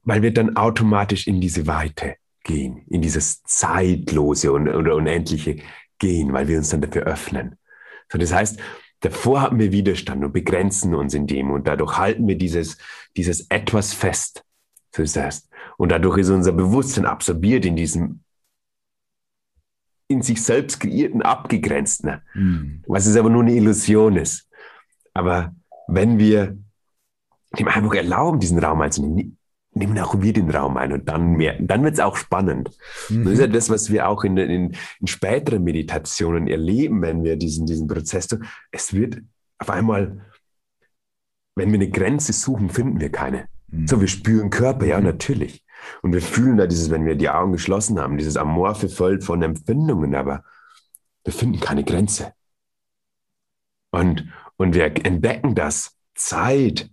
Weil 0.04 0.22
wir 0.22 0.32
dann 0.32 0.56
automatisch 0.56 1.26
in 1.26 1.40
diese 1.40 1.66
Weite 1.66 2.16
gehen, 2.44 2.84
in 2.88 3.02
dieses 3.02 3.42
Zeitlose 3.42 4.52
und, 4.52 4.68
oder 4.68 4.94
Unendliche 4.94 5.56
gehen, 5.98 6.32
weil 6.32 6.46
wir 6.46 6.58
uns 6.58 6.70
dann 6.70 6.80
dafür 6.80 7.02
öffnen. 7.02 7.56
So, 8.10 8.18
das 8.18 8.32
heißt, 8.32 8.60
davor 9.00 9.42
haben 9.42 9.58
wir 9.58 9.72
Widerstand 9.72 10.24
und 10.24 10.32
begrenzen 10.32 10.94
uns 10.94 11.14
in 11.14 11.26
dem 11.26 11.50
und 11.50 11.66
dadurch 11.66 11.98
halten 11.98 12.26
wir 12.26 12.36
dieses, 12.36 12.78
dieses 13.16 13.50
etwas 13.50 13.92
fest. 13.92 14.42
Das. 15.14 15.46
Und 15.76 15.92
dadurch 15.92 16.16
ist 16.16 16.30
unser 16.30 16.52
Bewusstsein 16.52 17.04
absorbiert 17.04 17.66
in 17.66 17.76
diesem 17.76 18.20
in 20.08 20.22
sich 20.22 20.42
selbst 20.42 20.80
kreierten, 20.80 21.20
abgegrenzten, 21.20 22.22
mhm. 22.34 22.82
was 22.86 23.06
es 23.06 23.16
aber 23.16 23.28
nur 23.28 23.42
eine 23.42 23.54
Illusion 23.54 24.16
ist. 24.16 24.48
Aber 25.14 25.54
wenn 25.88 26.18
wir 26.18 26.56
dem 27.58 27.68
einfach 27.68 27.94
erlauben, 27.94 28.38
diesen 28.38 28.58
Raum 28.58 28.80
einzunehmen, 28.80 29.36
nehmen 29.76 29.98
auch 29.98 30.20
wir 30.20 30.32
den 30.32 30.50
Raum 30.50 30.76
ein 30.76 30.92
und 30.92 31.08
dann 31.08 31.32
mehr, 31.32 31.56
dann 31.60 31.84
wird 31.84 31.94
es 31.94 32.00
auch 32.00 32.16
spannend. 32.16 32.70
Mhm. 33.10 33.24
Das 33.24 33.32
ist 33.34 33.40
ja 33.40 33.46
das, 33.46 33.70
was 33.70 33.90
wir 33.90 34.08
auch 34.08 34.24
in, 34.24 34.36
in, 34.36 34.74
in, 35.00 35.06
späteren 35.06 35.62
Meditationen 35.62 36.48
erleben, 36.48 37.02
wenn 37.02 37.22
wir 37.22 37.36
diesen, 37.36 37.66
diesen 37.66 37.86
Prozess 37.86 38.26
tun. 38.26 38.44
Es 38.72 38.94
wird 38.94 39.20
auf 39.58 39.70
einmal, 39.70 40.24
wenn 41.54 41.70
wir 41.70 41.78
eine 41.78 41.90
Grenze 41.90 42.32
suchen, 42.32 42.70
finden 42.70 43.00
wir 43.00 43.12
keine. 43.12 43.48
Mhm. 43.68 43.86
So, 43.86 44.00
wir 44.00 44.08
spüren 44.08 44.50
Körper, 44.50 44.86
ja, 44.86 44.98
mhm. 44.98 45.04
natürlich. 45.04 45.62
Und 46.02 46.14
wir 46.14 46.22
fühlen 46.22 46.56
da 46.56 46.66
dieses, 46.66 46.90
wenn 46.90 47.04
wir 47.04 47.14
die 47.14 47.28
Augen 47.28 47.52
geschlossen 47.52 48.00
haben, 48.00 48.16
dieses 48.16 48.38
amorphe 48.38 48.88
Feld 48.88 49.24
von 49.24 49.42
Empfindungen, 49.42 50.14
aber 50.14 50.42
wir 51.22 51.34
finden 51.34 51.60
keine 51.60 51.84
Grenze. 51.84 52.32
Und, 53.90 54.26
und 54.56 54.74
wir 54.74 54.86
entdecken, 55.04 55.54
dass 55.54 55.96
Zeit 56.14 56.90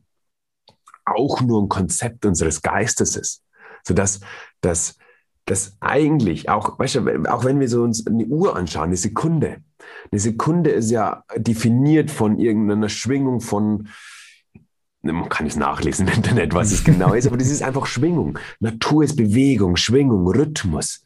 auch 1.06 1.42
nur 1.42 1.62
ein 1.62 1.70
Konzept 1.70 2.26
unseres 2.26 2.62
Geistes 2.62 3.16
ist. 3.16 3.44
Sodass 3.86 4.22
dass, 4.62 4.98
dass 5.46 5.78
eigentlich, 5.82 6.50
auch, 6.50 6.80
weißt 6.80 6.96
du, 6.96 7.24
auch 7.30 7.44
wenn 7.44 7.60
wir 7.60 7.68
so 7.68 7.84
uns 7.84 8.08
eine 8.08 8.26
Uhr 8.26 8.56
anschauen, 8.56 8.86
eine 8.86 8.98
Sekunde, 8.98 9.58
eine 10.12 10.20
Sekunde 10.20 10.72
ist 10.72 10.90
ja 10.90 11.24
definiert 11.36 12.10
von 12.10 12.40
irgendeiner 12.40 12.90
Schwingung 12.90 13.42
von 13.42 13.90
man 15.06 15.28
kann 15.28 15.46
es 15.46 15.58
nachlesen 15.58 16.08
im 16.08 16.14
Internet, 16.14 16.54
was 16.54 16.72
es 16.72 16.84
genau 16.86 17.14
ist, 17.14 17.28
aber 17.28 17.36
das 17.36 17.50
ist 17.50 17.62
einfach 17.62 17.86
Schwingung. 17.88 18.40
Natur 18.62 19.04
ist 19.04 19.18
Bewegung, 19.18 19.76
Schwingung, 19.76 20.26
Rhythmus. 20.28 21.04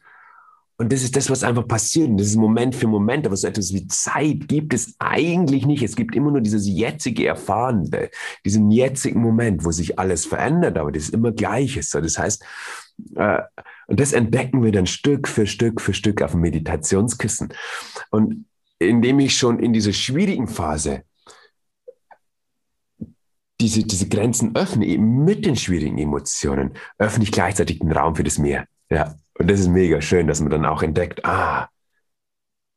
Und 0.80 0.92
das 0.92 1.02
ist 1.02 1.16
das, 1.16 1.28
was 1.28 1.42
einfach 1.42 1.66
passiert. 1.66 2.08
Und 2.08 2.18
das 2.18 2.28
ist 2.28 2.36
Moment 2.36 2.72
für 2.74 2.86
Moment, 2.86 3.26
aber 3.26 3.36
so 3.36 3.48
etwas 3.48 3.72
wie 3.74 3.88
Zeit 3.88 4.46
gibt 4.46 4.72
es 4.72 4.94
eigentlich 5.00 5.66
nicht. 5.66 5.82
Es 5.82 5.96
gibt 5.96 6.14
immer 6.14 6.30
nur 6.30 6.40
dieses 6.40 6.68
jetzige 6.68 7.26
Erfahren, 7.26 7.90
diesen 8.44 8.70
jetzigen 8.70 9.20
Moment, 9.20 9.64
wo 9.64 9.72
sich 9.72 9.98
alles 9.98 10.24
verändert, 10.24 10.78
aber 10.78 10.92
das 10.92 11.04
ist 11.04 11.14
immer 11.14 11.32
Gleiches. 11.32 11.90
Das 11.90 12.16
heißt, 12.16 12.44
äh, 13.16 13.40
und 13.88 13.98
das 13.98 14.12
entdecken 14.12 14.62
wir 14.62 14.70
dann 14.70 14.86
Stück 14.86 15.26
für 15.26 15.48
Stück 15.48 15.80
für 15.80 15.94
Stück 15.94 16.22
auf 16.22 16.30
dem 16.30 16.40
Meditationskissen. 16.40 17.52
Und 18.10 18.46
indem 18.78 19.18
ich 19.18 19.36
schon 19.36 19.58
in 19.58 19.72
dieser 19.72 19.92
schwierigen 19.92 20.46
Phase 20.46 21.02
diese, 23.60 23.82
diese 23.82 24.08
Grenzen 24.08 24.54
öffne, 24.54 24.86
eben 24.86 25.24
mit 25.24 25.44
den 25.44 25.56
schwierigen 25.56 25.98
Emotionen, 25.98 26.74
öffne 26.98 27.24
ich 27.24 27.32
gleichzeitig 27.32 27.80
den 27.80 27.90
Raum 27.90 28.14
für 28.14 28.22
das 28.22 28.38
Meer. 28.38 28.66
Ja, 28.90 29.16
und 29.38 29.50
das 29.50 29.60
ist 29.60 29.68
mega 29.68 30.00
schön, 30.00 30.26
dass 30.26 30.40
man 30.40 30.50
dann 30.50 30.66
auch 30.66 30.82
entdeckt, 30.82 31.24
ah, 31.24 31.68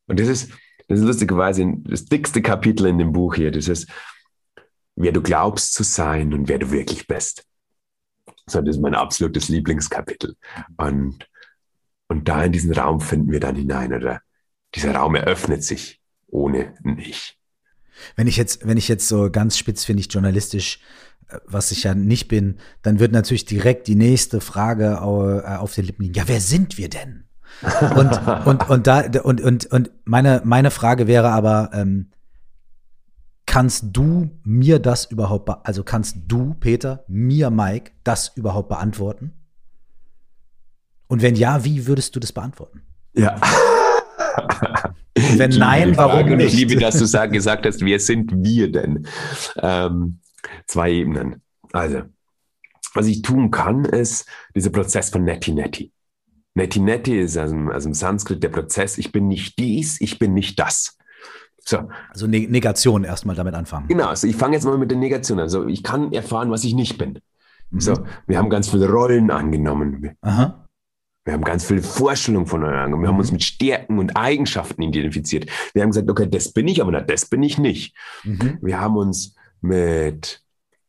und 0.08 0.20
das 0.20 0.28
ist, 0.28 0.52
das 0.88 1.00
ist 1.00 1.06
lustigerweise 1.06 1.66
das 1.84 2.06
dickste 2.06 2.42
Kapitel 2.42 2.86
in 2.86 2.98
dem 2.98 3.12
Buch 3.12 3.36
hier, 3.36 3.52
das 3.52 3.68
ist, 3.68 3.90
wer 4.96 5.12
du 5.12 5.22
glaubst 5.22 5.74
zu 5.74 5.84
sein 5.84 6.34
und 6.34 6.48
wer 6.48 6.60
du 6.60 6.72
wirklich 6.72 7.08
bist. 7.08 7.46
So, 8.46 8.62
das 8.62 8.76
ist 8.76 8.82
mein 8.82 8.96
absolutes 8.96 9.50
Lieblingskapitel. 9.50 10.36
Und, 10.78 11.28
und 12.08 12.28
da 12.28 12.44
in 12.44 12.52
diesen 12.52 12.74
Raum 12.74 13.00
finden 13.00 13.32
wir 13.32 13.40
dann 13.40 13.56
hinein, 13.56 13.94
oder 13.94 14.22
dieser 14.76 14.96
Raum 14.96 15.16
eröffnet 15.16 15.64
sich 15.64 16.02
ohne 16.28 16.74
Ich. 16.98 17.38
Wenn 18.16 18.28
ich 18.28 18.38
jetzt, 18.38 18.66
wenn 18.68 18.78
ich 18.78 18.88
jetzt 18.88 19.08
so 19.08 19.30
ganz 19.30 19.58
spitz 19.58 19.86
finde 19.86 20.02
ich 20.02 20.12
journalistisch, 20.12 20.80
was 21.46 21.72
ich 21.72 21.84
ja 21.84 21.94
nicht 21.94 22.28
bin, 22.28 22.58
dann 22.82 23.00
wird 23.00 23.12
natürlich 23.12 23.46
direkt 23.46 23.88
die 23.88 23.96
nächste 23.96 24.42
Frage 24.42 25.00
äh, 25.46 25.56
auf 25.56 25.74
den 25.76 25.86
Lippen 25.86 26.04
liegen. 26.04 26.16
Ja, 26.16 26.24
wer 26.28 26.42
sind 26.42 26.78
wir 26.78 26.90
denn? 26.90 27.26
und, 27.96 28.20
und, 28.46 28.70
und 28.70 28.88
da, 28.88 29.04
und, 29.24 29.42
und, 29.42 29.66
und 29.66 29.92
meine, 30.06 30.42
meine 30.44 30.72
Frage 30.72 31.08
wäre 31.08 31.30
aber, 31.30 31.72
ähm, 31.74 32.08
kannst 33.46 33.86
du 33.92 34.32
mir 34.44 34.80
das 34.80 35.06
überhaupt, 35.06 35.50
also 35.66 35.84
kannst 35.84 36.18
du, 36.28 36.54
Peter, 36.60 37.04
mir, 37.08 37.50
Mike, 37.50 37.92
das 38.04 38.32
überhaupt 38.36 38.70
beantworten? 38.70 39.34
Und 41.08 41.22
wenn 41.22 41.36
ja, 41.36 41.66
wie 41.66 41.88
würdest 41.88 42.16
du 42.16 42.20
das 42.22 42.32
beantworten? 42.32 42.84
Ja. 43.14 43.36
Wenn 45.36 45.52
nein, 45.52 45.98
warum 45.98 46.38
nicht? 46.38 46.54
Ich 46.54 46.60
liebe, 46.60 46.78
dass 46.78 46.98
du 46.98 47.06
sag, 47.06 47.34
gesagt 47.34 47.66
hast, 47.66 47.82
wer 47.82 48.00
sind 48.00 48.32
wir 48.34 48.72
denn? 48.72 49.06
Ähm, 49.58 50.20
zwei 50.68 50.92
Ebenen. 50.92 51.42
Also, 51.74 52.04
was 52.94 53.08
ich 53.08 53.22
tun 53.22 53.52
kann, 53.52 53.86
ist 53.86 54.28
dieser 54.56 54.70
Prozess 54.70 55.10
von 55.10 55.24
Neti 55.24 55.54
Neti. 55.54 55.92
Neti 56.54 56.80
Neti 56.80 57.20
ist 57.20 57.38
also, 57.38 57.56
im 57.56 57.94
Sanskrit 57.94 58.44
der 58.44 58.50
Prozess, 58.50 58.98
ich 58.98 59.12
bin 59.12 59.28
nicht 59.28 59.58
dies, 59.58 60.02
ich 60.02 60.20
bin 60.20 60.34
nicht 60.34 60.60
das. 60.60 60.98
So. 61.64 61.90
Also 62.10 62.28
Negation 62.28 63.04
erstmal 63.04 63.36
damit 63.36 63.54
anfangen. 63.54 63.88
Genau, 63.88 64.08
also 64.08 64.28
ich 64.28 64.36
fange 64.36 64.56
jetzt 64.56 64.66
mal 64.66 64.78
mit 64.78 64.90
der 64.90 64.98
Negation 64.98 65.38
an. 65.40 65.44
Also 65.44 65.68
ich 65.68 65.84
kann 65.84 66.12
erfahren, 66.12 66.50
was 66.50 66.64
ich 66.64 66.74
nicht 66.74 66.98
bin. 66.98 67.20
Mhm. 67.70 67.80
So, 67.80 67.94
wir 68.28 68.38
haben 68.38 68.50
ganz 68.50 68.70
viele 68.70 68.90
Rollen 68.90 69.32
angenommen. 69.32 70.12
Aha. 70.22 70.68
Wir 71.24 71.34
haben 71.34 71.44
ganz 71.44 71.64
viele 71.64 71.84
Vorstellungen 71.84 72.48
voneinander. 72.48 72.98
Wir 72.98 73.08
haben 73.08 73.20
uns 73.20 73.30
mhm. 73.30 73.36
mit 73.36 73.44
Stärken 73.44 74.00
und 74.00 74.18
Eigenschaften 74.18 74.82
identifiziert. 74.82 75.50
Wir 75.74 75.84
haben 75.84 75.92
gesagt, 75.92 76.10
okay, 76.10 76.28
das 76.28 76.52
bin 76.52 76.68
ich, 76.68 76.82
aber 76.82 77.00
das 77.00 77.28
bin 77.28 77.44
ich 77.44 77.60
nicht. 77.60 77.96
Mhm. 78.24 78.58
Wir 78.62 78.80
haben 78.80 78.98
uns 78.98 79.36
mit 79.62 80.41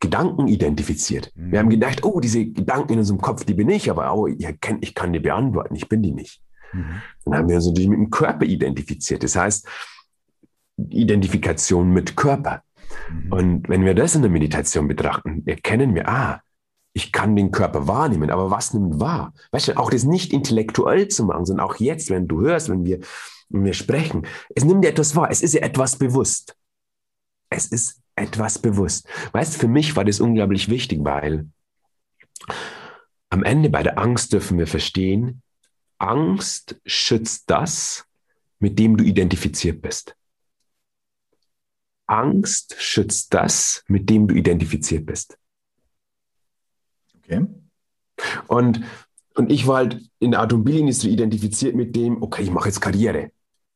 Gedanken 0.03 0.49
identifiziert. 0.49 1.33
Mhm. 1.37 1.53
Wir 1.53 1.59
haben 1.61 1.67
mhm. 1.67 1.71
gedacht, 1.71 2.05
oh, 2.05 2.19
diese 2.19 2.45
Gedanken 2.45 2.95
in 2.95 2.99
unserem 2.99 3.21
Kopf, 3.21 3.45
die 3.45 3.55
bin 3.55 3.71
ich, 3.71 3.89
aber 3.89 4.13
oh, 4.13 4.27
ich 4.27 4.61
kann, 4.61 4.79
ich 4.81 4.95
kann 4.95 5.13
die 5.13 5.21
beantworten, 5.21 5.77
ich 5.77 5.89
bin 5.89 6.03
die 6.03 6.11
nicht. 6.11 6.43
Mhm. 6.73 7.03
Dann 7.25 7.35
haben 7.37 7.49
wir 7.49 7.57
uns 7.57 7.67
natürlich 7.67 7.89
mit 7.89 7.99
dem 7.99 8.11
Körper 8.11 8.45
identifiziert. 8.45 9.23
Das 9.23 9.37
heißt, 9.37 9.67
Identifikation 10.77 11.93
mit 11.93 12.17
Körper. 12.17 12.63
Mhm. 13.09 13.33
Und 13.33 13.69
wenn 13.69 13.85
wir 13.85 13.95
das 13.95 14.17
in 14.17 14.23
der 14.23 14.31
Meditation 14.31 14.89
betrachten, 14.89 15.45
erkennen 15.47 15.95
wir, 15.95 16.09
ah, 16.09 16.43
ich 16.95 17.13
kann 17.13 17.37
den 17.37 17.53
Körper 17.53 17.87
wahrnehmen, 17.87 18.29
aber 18.29 18.51
was 18.51 18.75
nimmt 18.75 18.99
wahr? 18.99 19.33
Weißt 19.53 19.69
du, 19.69 19.79
auch 19.79 19.89
das 19.89 20.05
nicht 20.05 20.33
intellektuell 20.33 21.09
zu 21.09 21.25
machen, 21.25 21.47
sondern 21.47 21.65
auch 21.65 21.77
jetzt, 21.77 22.11
wenn 22.11 22.27
du 22.27 22.41
hörst, 22.41 22.69
wenn 22.69 22.85
wir, 22.85 22.99
wenn 23.49 23.65
wir 23.65 23.73
sprechen, 23.73 24.27
es 24.55 24.65
nimmt 24.65 24.85
dir 24.85 24.89
etwas 24.89 25.15
wahr, 25.15 25.31
es 25.31 25.43
ist 25.43 25.55
dir 25.55 25.63
etwas 25.63 25.97
bewusst. 25.97 26.57
Es 27.49 27.67
ist 27.67 28.02
etwas 28.17 28.59
bewusst. 28.59 29.09
Weißt 29.33 29.55
du, 29.55 29.59
für 29.61 29.69
mich 29.69 29.97
war 29.97 30.05
das 30.05 30.21
unglaublich 30.21 30.69
wichtig, 30.69 31.01
weil 31.03 31.49
am 33.31 33.45
Ende 33.45 33.71
bei 33.71 33.83
der 33.83 33.99
Angst 33.99 34.33
dürfen 34.33 34.59
wir 34.59 34.67
verstehen, 34.67 35.43
Angst 35.99 36.81
schützt 36.85 37.49
das, 37.49 38.05
mit 38.59 38.79
dem 38.79 38.97
du 38.97 39.05
identifiziert 39.05 39.81
bist. 39.81 40.17
Angst 42.07 42.75
schützt 42.79 43.33
das, 43.33 43.85
mit 43.89 44.11
dem 44.11 44.29
du 44.29 44.35
identifiziert 44.35 45.07
bist. 45.07 45.39
Okay. 47.17 47.47
Und, 48.49 48.83
und 49.35 49.51
ich 49.51 49.67
war 49.67 49.77
halt 49.77 50.03
in 50.19 50.33
der 50.33 50.43
Automobilindustrie 50.43 51.13
identifiziert 51.13 51.75
mit 51.75 51.97
dem, 51.97 52.23
okay, 52.23 52.43
ich 52.43 52.51
mache 52.51 52.69
jetzt 52.69 52.81
Karriere. 52.81 53.31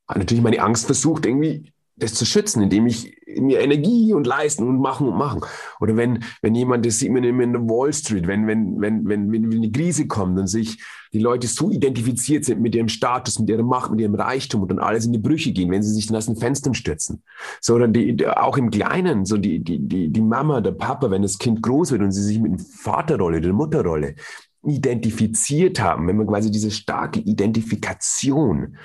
Hat 0.07 0.19
natürlich 0.19 0.43
meine 0.43 0.61
Angst 0.61 0.87
versucht, 0.87 1.25
irgendwie 1.25 1.73
das 1.97 2.13
zu 2.13 2.27
schützen, 2.27 2.63
indem 2.63 2.87
ich 2.87 3.17
mir 3.27 3.61
Energie 3.61 4.13
und 4.13 4.27
leisten 4.27 4.69
und 4.69 4.79
machen 4.79 5.09
und 5.09 5.17
machen. 5.17 5.41
Oder 5.81 5.97
wenn, 5.97 6.23
wenn 6.43 6.55
jemand, 6.55 6.85
das 6.85 6.99
sieht 6.99 7.11
man 7.11 7.25
in 7.25 7.53
der 7.53 7.63
Wall 7.63 7.93
Street, 7.93 8.27
wenn, 8.27 8.47
wenn, 8.47 8.81
wenn, 8.81 9.09
wenn, 9.09 9.33
wenn 9.33 9.53
eine 9.53 9.71
Krise 9.71 10.07
kommt 10.07 10.39
und 10.39 10.47
sich 10.47 10.79
die 11.13 11.19
Leute 11.19 11.47
so 11.47 11.71
identifiziert 11.71 12.45
sind 12.45 12.61
mit 12.61 12.75
ihrem 12.75 12.89
Status, 12.89 13.39
mit 13.39 13.49
ihrer 13.49 13.63
Macht, 13.63 13.91
mit 13.91 14.01
ihrem 14.01 14.15
Reichtum 14.15 14.63
und 14.63 14.71
dann 14.71 14.79
alles 14.79 15.07
in 15.07 15.13
die 15.13 15.19
Brüche 15.19 15.53
gehen, 15.53 15.71
wenn 15.71 15.83
sie 15.83 15.93
sich 15.93 16.07
dann 16.07 16.17
aus 16.17 16.27
den 16.27 16.37
Fenstern 16.37 16.75
stürzen. 16.75 17.23
So, 17.63 17.79
dann 17.79 17.95
die, 17.95 18.27
auch 18.27 18.59
im 18.59 18.71
Kleinen, 18.71 19.25
so 19.25 19.39
die, 19.39 19.61
die, 19.65 19.79
die, 19.79 20.11
die 20.11 20.21
Mama, 20.21 20.61
der 20.61 20.73
Papa, 20.73 21.11
wenn 21.11 21.23
das 21.23 21.39
Kind 21.39 21.63
groß 21.63 21.93
wird 21.93 22.03
und 22.03 22.13
sie 22.13 22.23
sich 22.23 22.39
mit 22.39 22.61
der 22.61 22.67
Vaterrolle, 22.67 23.41
der 23.41 23.55
Mutterrolle 23.55 24.17
identifiziert 24.63 25.81
haben, 25.81 26.09
wenn 26.09 26.17
man 26.17 26.27
quasi 26.27 26.51
diese 26.51 26.71
starke 26.71 27.21
Identifikation, 27.21 28.77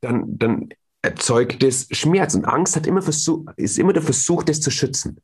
dann, 0.00 0.24
dann 0.38 0.68
erzeugt 1.02 1.62
es 1.62 1.86
Schmerz. 1.90 2.34
Und 2.34 2.44
Angst 2.44 2.76
hat 2.76 2.86
immer 2.86 3.02
Versuch, 3.02 3.46
ist 3.56 3.78
immer 3.78 3.92
der 3.92 4.02
Versuch, 4.02 4.42
das 4.42 4.60
zu 4.60 4.70
schützen. 4.70 5.18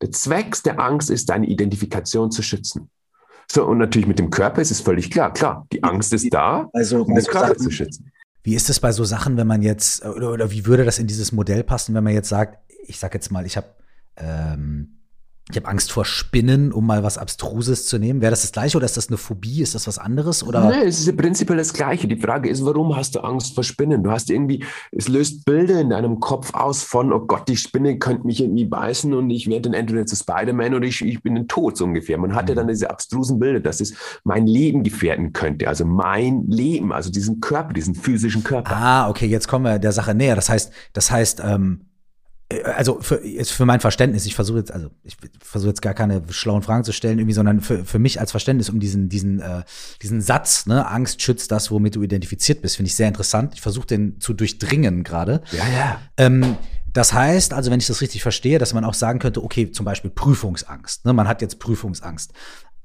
Der 0.00 0.10
Zweck 0.10 0.62
der 0.64 0.80
Angst 0.80 1.10
ist, 1.10 1.28
deine 1.30 1.46
Identifikation 1.46 2.30
zu 2.30 2.42
schützen. 2.42 2.90
So, 3.50 3.66
und 3.66 3.78
natürlich 3.78 4.08
mit 4.08 4.18
dem 4.18 4.30
Körper 4.30 4.62
ist 4.62 4.70
es 4.70 4.80
völlig 4.80 5.10
klar. 5.10 5.32
Klar, 5.32 5.66
die 5.72 5.82
Angst 5.82 6.12
ist 6.12 6.32
da, 6.32 6.68
also, 6.72 7.02
um 7.02 7.14
den 7.14 7.24
Körper 7.24 7.56
zu 7.56 7.70
schützen. 7.70 8.10
Wie 8.42 8.54
ist 8.54 8.68
es 8.68 8.80
bei 8.80 8.92
so 8.92 9.04
Sachen, 9.04 9.36
wenn 9.36 9.46
man 9.46 9.62
jetzt, 9.62 10.04
oder, 10.04 10.32
oder, 10.32 10.50
wie 10.50 10.66
würde 10.66 10.84
das 10.84 10.98
in 10.98 11.06
dieses 11.06 11.32
Modell 11.32 11.64
passen, 11.64 11.94
wenn 11.94 12.04
man 12.04 12.12
jetzt 12.12 12.28
sagt, 12.28 12.58
ich 12.86 12.98
sag 12.98 13.14
jetzt 13.14 13.30
mal, 13.30 13.46
ich 13.46 13.56
habe 13.56 13.68
ähm, 14.16 14.93
ich 15.50 15.56
habe 15.56 15.68
Angst 15.68 15.92
vor 15.92 16.06
Spinnen, 16.06 16.72
um 16.72 16.86
mal 16.86 17.02
was 17.02 17.18
Abstruses 17.18 17.86
zu 17.86 17.98
nehmen. 17.98 18.22
Wäre 18.22 18.30
das 18.30 18.40
das 18.40 18.52
Gleiche 18.52 18.78
oder 18.78 18.86
ist 18.86 18.96
das 18.96 19.08
eine 19.08 19.18
Phobie? 19.18 19.60
Ist 19.60 19.74
das 19.74 19.86
was 19.86 19.98
anderes? 19.98 20.42
Oder? 20.42 20.70
Nee, 20.70 20.86
es 20.86 21.06
ist 21.06 21.14
prinzipiell 21.18 21.58
das 21.58 21.74
Gleiche. 21.74 22.08
Die 22.08 22.16
Frage 22.16 22.48
ist, 22.48 22.64
warum 22.64 22.96
hast 22.96 23.14
du 23.14 23.20
Angst 23.20 23.54
vor 23.54 23.62
Spinnen? 23.62 24.02
Du 24.02 24.10
hast 24.10 24.30
irgendwie, 24.30 24.64
es 24.90 25.06
löst 25.06 25.44
Bilder 25.44 25.82
in 25.82 25.90
deinem 25.90 26.18
Kopf 26.18 26.54
aus 26.54 26.82
von, 26.82 27.12
oh 27.12 27.20
Gott, 27.20 27.46
die 27.46 27.58
Spinne 27.58 27.98
könnte 27.98 28.26
mich 28.26 28.40
irgendwie 28.40 28.64
beißen 28.64 29.12
und 29.12 29.28
ich 29.28 29.46
werde 29.46 29.68
dann 29.68 29.74
entweder 29.74 30.06
zu 30.06 30.16
Spider-Man 30.16 30.74
oder 30.74 30.86
ich, 30.86 31.04
ich 31.04 31.22
bin 31.22 31.36
ein 31.36 31.46
Tod, 31.46 31.76
so 31.76 31.84
ungefähr. 31.84 32.16
Man 32.16 32.34
hat 32.34 32.48
ja 32.48 32.54
mhm. 32.54 32.60
dann 32.60 32.68
diese 32.68 32.88
abstrusen 32.88 33.38
Bilder, 33.38 33.60
dass 33.60 33.82
es 33.82 33.92
mein 34.24 34.46
Leben 34.46 34.82
gefährden 34.82 35.34
könnte. 35.34 35.68
Also 35.68 35.84
mein 35.84 36.46
Leben, 36.48 36.90
also 36.90 37.10
diesen 37.10 37.40
Körper, 37.40 37.74
diesen 37.74 37.94
physischen 37.94 38.44
Körper. 38.44 38.74
Ah, 38.74 39.10
okay, 39.10 39.26
jetzt 39.26 39.46
kommen 39.46 39.66
wir 39.66 39.78
der 39.78 39.92
Sache 39.92 40.14
näher. 40.14 40.36
Das 40.36 40.48
heißt, 40.48 40.72
das 40.94 41.10
heißt, 41.10 41.42
ähm 41.44 41.80
äh, 41.82 41.93
also 42.62 43.00
für, 43.00 43.20
für 43.44 43.66
mein 43.66 43.80
Verständnis, 43.80 44.26
ich 44.26 44.34
versuche 44.34 44.58
jetzt, 44.58 44.72
also 44.72 44.90
ich 45.02 45.16
versuche 45.40 45.70
jetzt 45.70 45.82
gar 45.82 45.94
keine 45.94 46.22
schlauen 46.30 46.62
Fragen 46.62 46.84
zu 46.84 46.92
stellen, 46.92 47.18
irgendwie, 47.18 47.34
sondern 47.34 47.60
für, 47.60 47.84
für 47.84 47.98
mich 47.98 48.20
als 48.20 48.30
Verständnis 48.30 48.70
um 48.70 48.80
diesen, 48.80 49.08
diesen, 49.08 49.40
äh, 49.40 49.62
diesen 50.02 50.20
Satz, 50.20 50.66
ne, 50.66 50.86
Angst 50.88 51.22
schützt 51.22 51.50
das, 51.50 51.70
womit 51.70 51.96
du 51.96 52.02
identifiziert 52.02 52.62
bist, 52.62 52.76
finde 52.76 52.88
ich 52.88 52.94
sehr 52.94 53.08
interessant. 53.08 53.54
Ich 53.54 53.60
versuche 53.60 53.86
den 53.86 54.20
zu 54.20 54.34
durchdringen 54.34 55.04
gerade. 55.04 55.42
Ja, 55.52 55.64
ja. 55.68 56.00
Ähm, 56.16 56.56
das 56.92 57.12
heißt, 57.12 57.52
also 57.52 57.70
wenn 57.70 57.80
ich 57.80 57.88
das 57.88 58.00
richtig 58.00 58.22
verstehe, 58.22 58.58
dass 58.58 58.72
man 58.72 58.84
auch 58.84 58.94
sagen 58.94 59.18
könnte, 59.18 59.42
okay, 59.42 59.70
zum 59.72 59.84
Beispiel 59.84 60.10
Prüfungsangst. 60.10 61.04
Ne, 61.04 61.12
man 61.12 61.26
hat 61.28 61.42
jetzt 61.42 61.58
Prüfungsangst. 61.58 62.32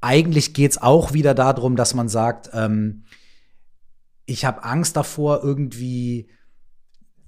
Eigentlich 0.00 0.54
geht's 0.54 0.78
auch 0.78 1.12
wieder 1.12 1.34
darum, 1.34 1.76
dass 1.76 1.94
man 1.94 2.08
sagt, 2.08 2.50
ähm, 2.52 3.04
ich 4.26 4.44
habe 4.44 4.64
Angst 4.64 4.96
davor, 4.96 5.42
irgendwie 5.42 6.28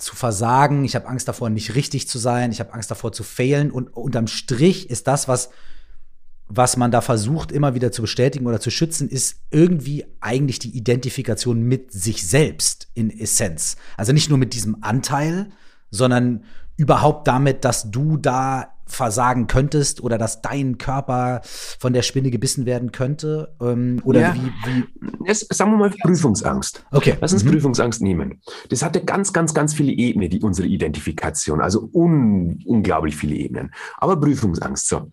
zu 0.02 0.16
versagen, 0.16 0.84
ich 0.84 0.94
habe 0.94 1.08
Angst 1.08 1.28
davor, 1.28 1.48
nicht 1.48 1.74
richtig 1.74 2.08
zu 2.08 2.18
sein, 2.18 2.50
ich 2.52 2.60
habe 2.60 2.74
Angst 2.74 2.90
davor 2.90 3.12
zu 3.12 3.22
failen. 3.22 3.70
Und 3.70 3.96
unterm 3.96 4.26
Strich 4.26 4.90
ist 4.90 5.06
das, 5.06 5.28
was, 5.28 5.50
was 6.48 6.76
man 6.76 6.90
da 6.90 7.00
versucht, 7.00 7.52
immer 7.52 7.74
wieder 7.74 7.92
zu 7.92 8.02
bestätigen 8.02 8.46
oder 8.46 8.60
zu 8.60 8.70
schützen, 8.70 9.08
ist 9.08 9.36
irgendwie 9.50 10.04
eigentlich 10.20 10.58
die 10.58 10.76
Identifikation 10.76 11.62
mit 11.62 11.92
sich 11.92 12.26
selbst 12.26 12.88
in 12.94 13.10
Essenz. 13.10 13.76
Also 13.96 14.12
nicht 14.12 14.28
nur 14.28 14.38
mit 14.38 14.54
diesem 14.54 14.82
Anteil, 14.82 15.50
sondern 15.90 16.44
überhaupt 16.76 17.28
damit, 17.28 17.64
dass 17.64 17.90
du 17.90 18.16
da 18.16 18.74
versagen 18.92 19.46
könntest 19.46 20.02
oder 20.02 20.18
dass 20.18 20.42
dein 20.42 20.78
Körper 20.78 21.40
von 21.44 21.92
der 21.92 22.02
Spinne 22.02 22.30
gebissen 22.30 22.66
werden 22.66 22.92
könnte? 22.92 23.54
Ähm, 23.60 24.00
oder 24.04 24.20
ja. 24.20 24.34
wie, 24.34 24.52
wie? 24.70 24.84
Jetzt, 25.26 25.52
sagen 25.52 25.72
wir 25.72 25.78
mal 25.78 25.90
Prüfungsangst. 25.90 26.84
Okay. 26.90 27.16
Lass 27.20 27.32
uns 27.32 27.44
mhm. 27.44 27.50
Prüfungsangst 27.50 28.02
nehmen. 28.02 28.40
Das 28.68 28.82
hatte 28.82 29.04
ganz, 29.04 29.32
ganz, 29.32 29.54
ganz 29.54 29.74
viele 29.74 29.92
Ebenen, 29.92 30.30
die 30.30 30.40
unsere 30.40 30.68
Identifikation, 30.68 31.60
also 31.60 31.88
un, 31.92 32.62
unglaublich 32.66 33.16
viele 33.16 33.34
Ebenen. 33.34 33.72
Aber 33.98 34.18
Prüfungsangst, 34.18 34.88
so. 34.88 35.10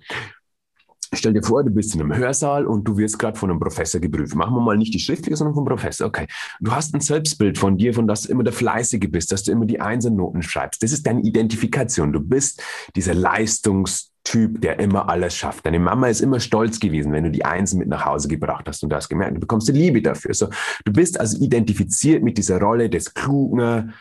Stell 1.13 1.33
dir 1.33 1.41
vor, 1.41 1.63
du 1.63 1.71
bist 1.71 1.95
in 1.95 2.01
einem 2.01 2.15
Hörsaal 2.15 2.67
und 2.67 2.87
du 2.87 2.97
wirst 2.97 3.17
gerade 3.17 3.37
von 3.37 3.49
einem 3.49 3.59
Professor 3.59 3.99
geprüft. 3.99 4.35
Machen 4.35 4.53
wir 4.55 4.61
mal 4.61 4.77
nicht 4.77 4.93
die 4.93 4.99
schriftliche, 4.99 5.35
sondern 5.35 5.55
vom 5.55 5.65
Professor. 5.65 6.07
Okay. 6.07 6.27
Du 6.59 6.71
hast 6.71 6.93
ein 6.93 7.01
Selbstbild 7.01 7.57
von 7.57 7.77
dir, 7.77 7.93
von 7.93 8.07
dass 8.07 8.23
du 8.23 8.31
immer 8.31 8.43
der 8.43 8.53
Fleißige 8.53 9.09
bist, 9.09 9.31
dass 9.31 9.43
du 9.43 9.51
immer 9.51 9.65
die 9.65 9.81
Einsernoten 9.81 10.43
schreibst. 10.43 10.83
Das 10.83 10.91
ist 10.91 11.07
deine 11.07 11.21
Identifikation. 11.21 12.13
Du 12.13 12.19
bist 12.19 12.61
dieser 12.95 13.15
Leistungstyp, 13.15 14.61
der 14.61 14.79
immer 14.79 15.09
alles 15.09 15.35
schafft. 15.35 15.65
Deine 15.65 15.79
Mama 15.79 16.09
ist 16.09 16.21
immer 16.21 16.39
stolz 16.39 16.79
gewesen, 16.79 17.11
wenn 17.11 17.23
du 17.23 17.31
die 17.31 17.45
Einsen 17.45 17.79
mit 17.79 17.87
nach 17.87 18.05
Hause 18.05 18.27
gebracht 18.27 18.67
hast 18.67 18.83
und 18.83 18.89
du 18.89 18.95
hast 18.95 19.09
gemerkt, 19.09 19.35
du 19.35 19.39
bekommst 19.39 19.67
die 19.67 19.73
Liebe 19.73 20.03
dafür. 20.03 20.35
So, 20.35 20.49
du 20.85 20.93
bist 20.93 21.19
also 21.19 21.43
identifiziert 21.43 22.21
mit 22.21 22.37
dieser 22.37 22.59
Rolle 22.59 22.87
des 22.89 23.15
klugen 23.15 23.93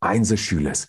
Einserschülers. 0.00 0.88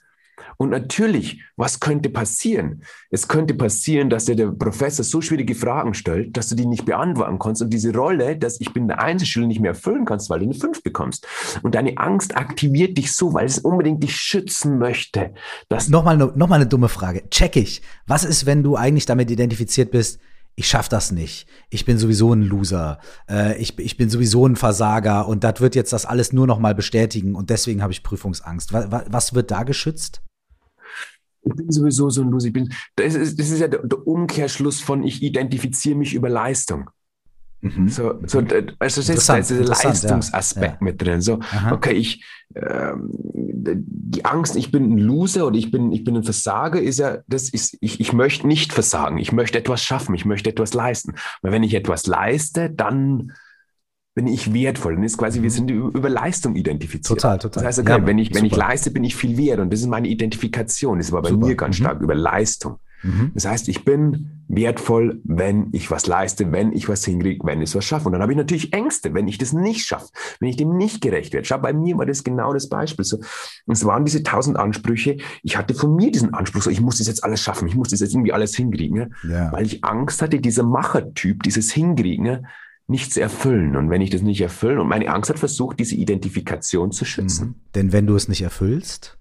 Und 0.58 0.70
natürlich, 0.70 1.42
was 1.56 1.80
könnte 1.80 2.10
passieren? 2.10 2.84
Es 3.10 3.28
könnte 3.28 3.54
passieren, 3.54 4.10
dass 4.10 4.26
dir 4.26 4.36
der 4.36 4.48
Professor 4.48 5.04
so 5.04 5.22
schwierige 5.22 5.56
Fragen 5.56 5.94
stellt, 5.94 6.36
dass 6.38 6.48
du 6.50 6.56
die 6.56 6.66
nicht 6.66 6.86
beantworten 6.86 7.40
kannst 7.40 7.62
und 7.62 7.70
diese 7.72 7.94
Rolle, 7.94 8.38
dass 8.38 8.60
ich 8.62 8.74
bin 8.74 8.88
der 8.88 9.02
Einzelschüler, 9.02 9.48
nicht 9.48 9.60
mehr 9.60 9.72
erfüllen 9.72 10.06
kannst, 10.06 10.30
weil 10.30 10.40
du 10.40 10.46
eine 10.46 10.54
5 10.54 10.84
bekommst. 10.84 11.28
Und 11.64 11.76
deine 11.76 11.98
Angst 11.98 12.38
aktiviert 12.38 12.98
dich 12.98 13.14
so, 13.14 13.34
weil 13.34 13.46
es 13.46 13.60
unbedingt 13.60 14.04
dich 14.04 14.16
schützen 14.16 14.78
möchte. 14.78 15.34
Dass 15.70 15.90
nochmal, 15.90 16.18
nochmal 16.18 16.60
eine 16.62 16.68
dumme 16.68 16.90
Frage. 16.90 17.30
Check 17.30 17.56
ich. 17.56 17.82
Was 18.08 18.24
ist, 18.24 18.46
wenn 18.46 18.64
du 18.64 18.76
eigentlich 18.76 19.06
damit 19.06 19.32
identifiziert 19.32 19.92
bist, 19.92 20.20
ich 20.56 20.68
schaff 20.68 20.88
das 20.88 21.12
nicht. 21.12 21.48
Ich 21.70 21.84
bin 21.84 21.98
sowieso 21.98 22.34
ein 22.34 22.42
Loser. 22.42 23.00
Äh, 23.30 23.58
ich, 23.58 23.78
ich 23.78 23.98
bin 23.98 24.10
sowieso 24.10 24.48
ein 24.48 24.56
Versager 24.56 25.28
und 25.28 25.44
das 25.44 25.60
wird 25.60 25.76
jetzt 25.76 25.92
das 25.92 26.06
alles 26.06 26.32
nur 26.32 26.48
noch 26.48 26.60
mal 26.60 26.74
bestätigen 26.74 27.36
und 27.36 27.50
deswegen 27.50 27.82
habe 27.82 27.92
ich 27.92 28.04
Prüfungsangst. 28.04 28.72
Was, 28.72 29.06
was 29.10 29.34
wird 29.34 29.52
da 29.52 29.64
geschützt? 29.64 30.22
Ich 31.46 31.54
bin 31.54 31.72
sowieso 31.72 32.10
so 32.10 32.22
ein 32.22 32.30
Loser. 32.30 32.48
Ich 32.48 32.54
bin, 32.54 32.74
das, 32.96 33.16
ist, 33.16 33.40
das 33.40 33.50
ist 33.50 33.60
ja 33.60 33.68
der, 33.68 33.84
der 33.84 34.08
Umkehrschluss 34.08 34.82
von 34.82 35.04
ich 35.04 35.22
identifiziere 35.22 35.96
mich 35.96 36.14
über 36.14 36.30
Leistung. 36.30 36.90
Mhm. 37.62 37.88
So, 37.88 38.20
so, 38.26 38.40
also 38.40 39.02
das 39.02 39.10
ist, 39.10 39.30
da 39.30 39.38
ist 39.38 39.50
dieser 39.50 39.64
Leistungsaspekt 39.64 40.82
ja. 40.82 40.84
mit 40.84 41.02
drin. 41.02 41.22
So, 41.22 41.40
Aha. 41.40 41.72
okay, 41.72 41.94
ich, 41.94 42.24
ähm, 42.56 43.10
die 43.12 44.24
Angst, 44.26 44.56
ich 44.56 44.72
bin 44.72 44.92
ein 44.92 44.98
Loser 45.00 45.48
oder 45.48 45.58
ich 45.58 45.72
bin, 45.72 45.92
ich 45.92 46.04
bin 46.04 46.16
ein 46.16 46.24
Versager, 46.24 46.82
ist 46.82 47.00
ja, 47.00 47.20
das 47.28 47.50
ist, 47.50 47.78
ich, 47.82 48.00
ich 48.00 48.14
möchte 48.14 48.48
nicht 48.48 48.72
versagen. 48.72 49.18
Ich 49.18 49.32
möchte 49.32 49.58
etwas 49.58 49.84
schaffen. 49.84 50.14
Ich 50.14 50.26
möchte 50.26 50.50
etwas 50.50 50.74
leisten. 50.74 51.16
Weil 51.42 51.52
wenn 51.52 51.64
ich 51.64 51.74
etwas 51.74 52.06
leiste, 52.06 52.70
dann 52.70 53.32
bin 54.16 54.28
ich 54.28 54.54
wertvoll. 54.54 54.96
Dann 54.96 55.04
ist 55.04 55.18
quasi, 55.18 55.42
wir 55.42 55.52
sind 55.52 55.70
über 55.70 56.10
Leistung 56.10 56.56
identifiziert. 56.56 57.20
Total, 57.20 57.38
total. 57.38 57.64
Das 57.64 57.66
heißt, 57.66 57.80
okay, 57.80 58.00
ja, 58.00 58.08
wenn, 58.08 58.18
ich, 58.18 58.34
wenn 58.34 58.46
ich 58.46 58.56
leiste, 58.56 58.90
bin 58.90 59.04
ich 59.04 59.16
viel 59.16 59.38
wert. 59.38 59.60
Und 59.60 59.72
das 59.72 59.82
ist 59.82 59.88
meine 59.88 60.08
Identifikation. 60.08 60.98
Das 60.98 61.12
war 61.12 61.22
bei 61.22 61.30
super. 61.30 61.48
mir 61.48 61.56
ganz 61.56 61.78
mhm. 61.78 61.84
stark 61.84 62.02
über 62.02 62.16
Leistung. 62.16 62.78
Mhm. 63.04 63.32
Das 63.34 63.46
heißt, 63.46 63.68
ich 63.68 63.84
bin 63.84 64.44
wertvoll, 64.48 65.20
wenn 65.26 65.68
ich 65.74 65.92
was 65.92 66.08
leiste, 66.08 66.54
wenn 66.54 66.72
ich 66.72 66.88
was 66.88 67.04
hinkriege, 67.04 67.46
wenn 67.46 67.62
ich 67.62 67.76
was 67.76 67.84
schaffe. 67.84 68.06
Und 68.06 68.14
dann 68.14 68.22
habe 68.22 68.32
ich 68.32 68.38
natürlich 68.38 68.72
Ängste, 68.72 69.14
wenn 69.14 69.28
ich 69.28 69.38
das 69.38 69.52
nicht 69.52 69.86
schaffe, 69.86 70.08
wenn 70.40 70.48
ich 70.48 70.56
dem 70.56 70.78
nicht 70.78 71.02
gerecht 71.02 71.34
werde. 71.34 71.46
Schau, 71.46 71.58
bei 71.58 71.74
mir 71.74 71.98
war 71.98 72.06
das 72.06 72.24
genau 72.24 72.54
das 72.54 72.70
Beispiel. 72.70 73.04
So, 73.04 73.20
es 73.68 73.84
waren 73.84 74.06
diese 74.06 74.24
tausend 74.24 74.58
Ansprüche. 74.58 75.18
Ich 75.44 75.58
hatte 75.58 75.74
von 75.74 75.94
mir 75.94 76.10
diesen 76.10 76.34
Anspruch, 76.34 76.62
so, 76.62 76.70
ich 76.70 76.80
muss 76.80 77.00
das 77.00 77.08
jetzt 77.08 77.24
alles 77.24 77.42
schaffen, 77.42 77.68
ich 77.68 77.76
muss 77.76 77.90
das 77.90 78.00
jetzt 78.00 78.14
irgendwie 78.14 78.32
alles 78.32 78.56
hinkriegen, 78.56 79.14
ja. 79.28 79.52
weil 79.52 79.66
ich 79.66 79.84
Angst 79.84 80.22
hatte, 80.22 80.40
dieser 80.40 80.64
Machertyp, 80.64 81.44
dieses 81.44 81.74
Hinkriegen, 81.74 82.24
nicht 82.24 82.42
zu 83.12 83.22
erfüllen. 83.22 83.76
Und 83.76 83.90
wenn 83.90 84.02
ich 84.02 84.10
das 84.10 84.22
nicht 84.22 84.42
erfülle, 84.42 84.82
und 84.82 84.88
meine 84.88 85.10
Angst 85.10 85.30
hat 85.30 85.40
versucht, 85.40 85.80
diese 85.80 85.96
Identifikation 85.96 86.92
zu 86.92 87.06
schützen. 87.06 87.48
Mhm. 87.48 87.56
Denn 87.74 87.94
wenn 87.94 88.08
du 88.08 88.16
es 88.16 88.28
nicht 88.28 88.42
erfüllst? 88.42 89.18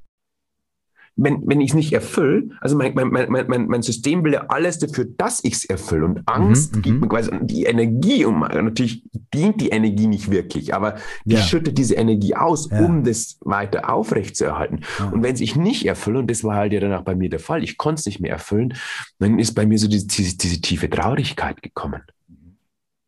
Wenn, 1.17 1.47
wenn 1.47 1.61
ich 1.61 1.71
es 1.71 1.75
nicht 1.77 1.93
erfülle, 1.93 2.49
also 2.61 2.77
mein, 2.77 2.93
mein, 2.93 3.09
mein, 3.09 3.47
mein, 3.47 3.67
mein 3.69 3.83
System 3.83 4.25
will 4.25 4.33
ja 4.33 4.47
alles 4.49 4.81
dafür, 4.81 5.05
dass 5.05 5.45
ich 5.45 5.55
es 5.55 5.65
erfülle. 5.65 6.07
Und 6.07 6.23
Angst 6.27 6.75
mhm, 6.75 6.83
gibt 6.83 6.95
mhm. 6.97 7.01
mir 7.03 7.09
quasi 7.09 7.31
die 7.43 7.65
Energie 7.65 8.25
und 8.25 8.41
natürlich 8.41 9.05
dient 9.33 9.61
die 9.61 9.69
Energie 9.69 10.09
nicht 10.09 10.33
wirklich, 10.33 10.75
aber 10.75 10.97
die 11.25 11.37
ja. 11.37 11.41
schüttet 11.41 11.79
diese 11.79 11.95
Energie 11.95 12.35
aus, 12.35 12.69
ja. 12.69 12.85
um 12.85 13.05
das 13.05 13.39
weiter 13.43 13.95
aufrechtzuerhalten. 13.95 14.81
Ja. 14.99 15.11
Und 15.11 15.23
wenn 15.23 15.37
ich 15.37 15.55
nicht 15.55 15.87
erfülle, 15.87 16.19
und 16.19 16.29
das 16.29 16.43
war 16.43 16.57
halt 16.57 16.73
ja 16.73 16.81
danach 16.81 17.03
bei 17.03 17.15
mir 17.15 17.31
der 17.31 17.39
Fall, 17.39 17.63
ich 17.63 17.79
konnte 17.79 18.01
es 18.01 18.07
nicht 18.07 18.19
mehr 18.19 18.33
erfüllen, 18.33 18.75
dann 19.21 19.39
ist 19.39 19.55
bei 19.55 19.67
mir 19.67 19.79
so 19.79 19.87
diese, 19.87 20.09
diese, 20.09 20.37
diese 20.37 20.61
tiefe 20.61 20.91
Traurigkeit 20.91 21.63
gekommen 21.63 22.03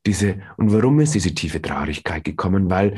diese, 0.07 0.43
und 0.57 0.73
warum 0.73 1.01
ist 1.01 1.15
diese 1.15 1.35
tiefe 1.35 1.61
Traurigkeit 1.61 2.25
gekommen? 2.25 2.71
Weil 2.71 2.97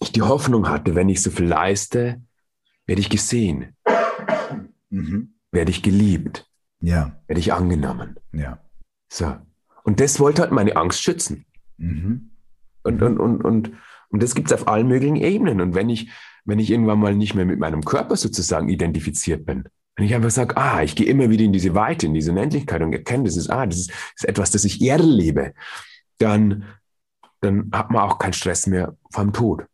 ich 0.00 0.12
die 0.12 0.22
Hoffnung 0.22 0.68
hatte, 0.68 0.94
wenn 0.94 1.08
ich 1.08 1.22
so 1.22 1.30
viel 1.30 1.46
leiste, 1.46 2.22
werde 2.86 3.00
ich 3.00 3.10
gesehen, 3.10 3.76
mhm. 4.88 5.34
werde 5.52 5.70
ich 5.70 5.82
geliebt, 5.82 6.48
ja. 6.80 7.20
werde 7.26 7.40
ich 7.40 7.52
angenommen. 7.52 8.16
Ja. 8.32 8.64
So. 9.08 9.36
Und 9.84 10.00
das 10.00 10.20
wollte 10.20 10.42
halt 10.42 10.52
meine 10.52 10.76
Angst 10.76 11.02
schützen. 11.02 11.44
Mhm. 11.76 12.30
Und, 12.82 13.02
und, 13.02 13.18
und, 13.18 13.44
und, 13.44 13.72
Und 14.10 14.22
das 14.22 14.34
gibt 14.34 14.50
es 14.50 14.52
auf 14.52 14.68
allen 14.68 14.88
möglichen 14.88 15.16
Ebenen. 15.16 15.60
Und 15.60 15.74
wenn 15.74 15.88
ich, 15.88 16.10
wenn 16.44 16.58
ich 16.58 16.70
irgendwann 16.70 16.98
mal 16.98 17.14
nicht 17.14 17.34
mehr 17.34 17.44
mit 17.44 17.58
meinem 17.58 17.84
Körper 17.84 18.16
sozusagen 18.16 18.68
identifiziert 18.68 19.46
bin, 19.46 19.64
wenn 19.96 20.06
ich 20.06 20.14
einfach 20.14 20.30
sage, 20.30 20.56
ah, 20.56 20.82
ich 20.82 20.96
gehe 20.96 21.06
immer 21.06 21.30
wieder 21.30 21.44
in 21.44 21.52
diese 21.52 21.74
Weite, 21.74 22.06
in 22.06 22.14
diese 22.14 22.30
Unendlichkeit 22.30 22.82
und 22.82 22.92
erkenne, 22.92 23.24
das 23.24 23.36
ist, 23.36 23.50
ah, 23.50 23.66
das 23.66 23.78
ist, 23.78 23.90
ist 24.16 24.24
etwas, 24.24 24.50
das 24.50 24.64
ich 24.64 24.80
erlebe, 24.82 25.52
dann, 26.18 26.64
dann 27.40 27.70
hat 27.72 27.90
man 27.90 28.02
auch 28.02 28.18
keinen 28.18 28.32
Stress 28.32 28.66
mehr 28.66 28.96
vom 29.10 29.32
Tod 29.32 29.64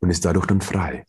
und 0.00 0.10
ist 0.10 0.24
dadurch 0.24 0.46
dann 0.46 0.60
frei. 0.60 1.04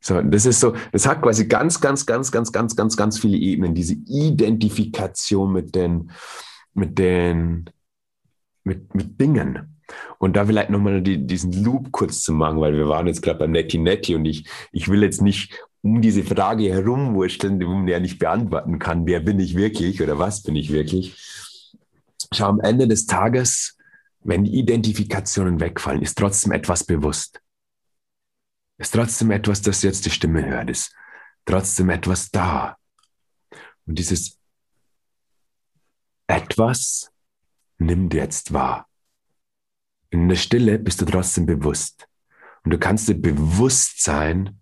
So, 0.00 0.20
das 0.22 0.46
ist 0.46 0.60
so, 0.60 0.74
das 0.92 1.06
hat 1.06 1.20
quasi 1.20 1.46
ganz, 1.46 1.80
ganz, 1.80 2.06
ganz, 2.06 2.32
ganz, 2.32 2.52
ganz, 2.52 2.74
ganz, 2.74 2.96
ganz 2.96 3.18
viele 3.18 3.36
Ebenen, 3.36 3.74
diese 3.74 3.94
Identifikation 4.06 5.52
mit 5.52 5.74
den, 5.74 6.10
mit 6.72 6.98
den, 6.98 7.68
mit, 8.64 8.94
mit 8.94 9.20
Dingen. 9.20 9.78
Und 10.18 10.36
da 10.36 10.46
vielleicht 10.46 10.70
nochmal 10.70 11.02
die, 11.02 11.26
diesen 11.26 11.52
Loop 11.64 11.92
kurz 11.92 12.22
zu 12.22 12.32
machen, 12.32 12.60
weil 12.60 12.74
wir 12.74 12.88
waren 12.88 13.08
jetzt 13.08 13.22
gerade 13.22 13.40
beim 13.40 13.50
Netti 13.50 13.76
Netti 13.76 14.14
und 14.14 14.24
ich, 14.24 14.48
ich 14.72 14.88
will 14.88 15.02
jetzt 15.02 15.20
nicht 15.20 15.60
um 15.82 16.02
diese 16.02 16.24
Frage 16.24 16.72
herumwurschteln, 16.72 17.58
die 17.58 17.66
man 17.66 17.88
ja 17.88 18.00
nicht 18.00 18.18
beantworten 18.18 18.78
kann, 18.78 19.06
wer 19.06 19.20
bin 19.20 19.40
ich 19.40 19.56
wirklich 19.56 20.02
oder 20.02 20.18
was 20.18 20.42
bin 20.42 20.56
ich 20.56 20.70
wirklich. 20.70 21.16
Schau, 22.32 22.46
am 22.46 22.60
Ende 22.60 22.86
des 22.86 23.06
Tages, 23.06 23.76
wenn 24.20 24.44
die 24.44 24.58
Identifikationen 24.58 25.60
wegfallen, 25.60 26.02
ist 26.02 26.18
trotzdem 26.18 26.52
etwas 26.52 26.84
bewusst. 26.84 27.40
Ist 28.78 28.94
trotzdem 28.94 29.30
etwas, 29.30 29.62
das 29.62 29.82
jetzt 29.82 30.04
die 30.06 30.10
Stimme 30.10 30.44
hört, 30.44 30.70
ist 30.70 30.94
trotzdem 31.44 31.90
etwas 31.90 32.30
da. 32.30 32.76
Und 33.86 33.98
dieses 33.98 34.38
etwas 36.26 37.10
nimmt 37.78 38.14
jetzt 38.14 38.52
wahr. 38.52 38.88
In 40.10 40.28
der 40.28 40.36
Stille 40.36 40.78
bist 40.78 41.00
du 41.00 41.04
trotzdem 41.06 41.46
bewusst. 41.46 42.06
Und 42.64 42.72
du 42.72 42.78
kannst 42.78 43.08
dir 43.08 43.14
bewusst 43.14 44.02
sein, 44.02 44.59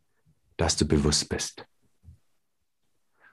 dass 0.58 0.76
du 0.76 0.86
bewusst 0.86 1.28
bist. 1.30 1.64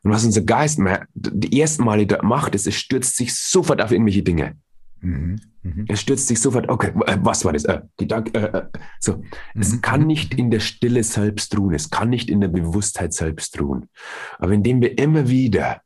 Und 0.04 0.12
was 0.12 0.24
unser 0.24 0.42
Geist 0.44 0.80
die 1.14 1.60
ersten 1.60 1.84
Male 1.84 2.08
macht, 2.22 2.56
ist, 2.56 2.68
es 2.68 2.76
stürzt 2.76 3.18
sich 3.18 3.36
sofort 3.36 3.82
auf 3.82 3.92
irgendwelche 3.92 4.24
Dinge. 4.24 4.56
Mhm. 5.02 5.36
Mhm. 5.64 5.86
Es 5.88 6.02
stürzt 6.02 6.28
sich 6.28 6.40
sofort, 6.40 6.70
okay, 6.70 6.92
äh, 7.08 7.18
was 7.22 7.44
war 7.44 7.54
das? 7.54 7.66
Äh, 7.66 7.82
Gedanke, 7.98 8.32
äh, 8.34 8.58
äh, 8.58 8.66
so. 9.00 9.18
Mhm. 9.18 9.62
Es 9.62 9.82
kann 9.82 10.06
nicht 10.06 10.36
in 10.36 10.52
der 10.52 10.60
Stille 10.60 11.04
selbst 11.04 11.58
ruhen, 11.58 11.74
es 11.74 11.90
kann 11.90 12.10
nicht 12.10 12.30
in 12.30 12.40
der 12.40 12.50
Bewusstheit 12.50 13.14
selbst 13.14 13.60
ruhen. 13.60 13.90
Aber 14.38 14.54
indem 14.54 14.82
wir 14.82 14.98
immer 14.98 15.28
wieder 15.28 15.82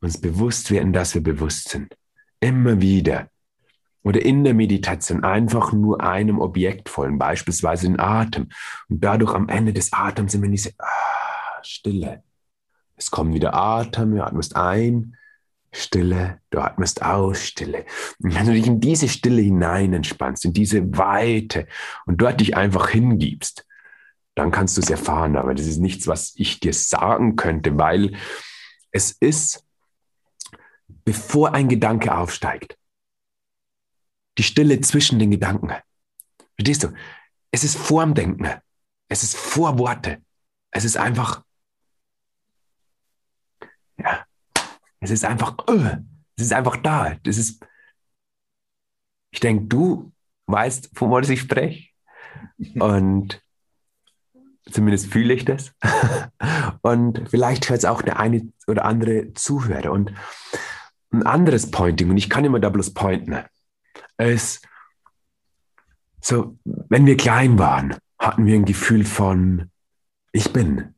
uns 0.00 0.18
bewusst 0.18 0.70
werden, 0.70 0.92
dass 0.92 1.14
wir 1.14 1.22
bewusst 1.22 1.68
sind, 1.68 1.94
immer 2.40 2.80
wieder, 2.80 3.28
oder 4.02 4.22
in 4.22 4.44
der 4.44 4.54
Meditation 4.54 5.24
einfach 5.24 5.72
nur 5.72 6.02
einem 6.02 6.40
Objekt 6.40 6.88
folgen, 6.88 7.18
beispielsweise 7.18 7.86
den 7.86 8.00
Atem. 8.00 8.48
Und 8.88 9.02
dadurch 9.04 9.34
am 9.34 9.48
Ende 9.48 9.72
des 9.72 9.92
Atems 9.92 10.34
in 10.34 10.50
diese 10.50 10.72
ah, 10.78 11.62
Stille. 11.62 12.22
Es 12.96 13.10
kommt 13.10 13.34
wieder 13.34 13.54
Atem, 13.54 14.14
du 14.14 14.24
atmest 14.24 14.56
ein, 14.56 15.16
Stille, 15.72 16.40
du 16.50 16.60
atmest 16.60 17.02
aus, 17.02 17.42
Stille. 17.42 17.86
Und 18.22 18.34
wenn 18.34 18.46
du 18.46 18.52
dich 18.52 18.66
in 18.66 18.80
diese 18.80 19.08
Stille 19.08 19.40
hinein 19.40 19.92
entspannst, 19.94 20.44
in 20.44 20.52
diese 20.52 20.96
Weite 20.98 21.66
und 22.04 22.20
dort 22.20 22.40
dich 22.40 22.56
einfach 22.56 22.90
hingibst, 22.90 23.66
dann 24.34 24.50
kannst 24.50 24.76
du 24.76 24.82
es 24.82 24.90
erfahren. 24.90 25.36
Aber 25.36 25.54
das 25.54 25.66
ist 25.66 25.78
nichts, 25.78 26.06
was 26.06 26.34
ich 26.36 26.60
dir 26.60 26.74
sagen 26.74 27.36
könnte, 27.36 27.78
weil 27.78 28.16
es 28.90 29.12
ist, 29.12 29.64
bevor 31.04 31.54
ein 31.54 31.68
Gedanke 31.68 32.14
aufsteigt, 32.14 32.76
die 34.38 34.42
Stille 34.42 34.80
zwischen 34.80 35.18
den 35.18 35.30
Gedanken. 35.30 35.72
Verstehst 36.56 36.84
du? 36.84 36.92
Es 37.50 37.64
ist 37.64 37.76
vorm 37.76 38.14
Denken. 38.14 38.48
Es 39.08 39.22
ist 39.22 39.36
vor 39.36 39.78
Worte. 39.78 40.22
Es 40.70 40.84
ist 40.84 40.96
einfach, 40.96 41.44
ja, 43.98 44.24
es 45.00 45.10
ist 45.10 45.24
einfach, 45.24 45.58
uh, 45.68 45.98
es 46.36 46.44
ist 46.44 46.52
einfach 46.52 46.76
da. 46.78 47.16
Das 47.24 47.36
ist, 47.36 47.64
ich 49.30 49.40
denke, 49.40 49.66
du 49.66 50.12
weißt, 50.46 50.90
von 50.94 51.10
was 51.10 51.28
ich 51.28 51.40
spreche. 51.40 51.90
Und 52.74 53.42
zumindest 54.70 55.12
fühle 55.12 55.34
ich 55.34 55.44
das. 55.44 55.74
Und 56.82 57.28
vielleicht 57.28 57.68
hört 57.68 57.80
es 57.80 57.84
auch 57.84 58.02
der 58.02 58.18
eine 58.18 58.50
oder 58.66 58.84
andere 58.84 59.34
Zuhörer. 59.34 59.92
Und 59.92 60.14
ein 61.10 61.26
anderes 61.26 61.70
Pointing, 61.70 62.08
und 62.08 62.16
ich 62.16 62.30
kann 62.30 62.46
immer 62.46 62.58
da 62.58 62.70
bloß 62.70 62.94
pointen 62.94 63.44
ist, 64.22 64.66
so, 66.20 66.56
wenn 66.64 67.06
wir 67.06 67.16
klein 67.16 67.58
waren, 67.58 67.96
hatten 68.18 68.46
wir 68.46 68.54
ein 68.54 68.64
Gefühl 68.64 69.04
von, 69.04 69.70
ich 70.32 70.52
bin. 70.52 70.94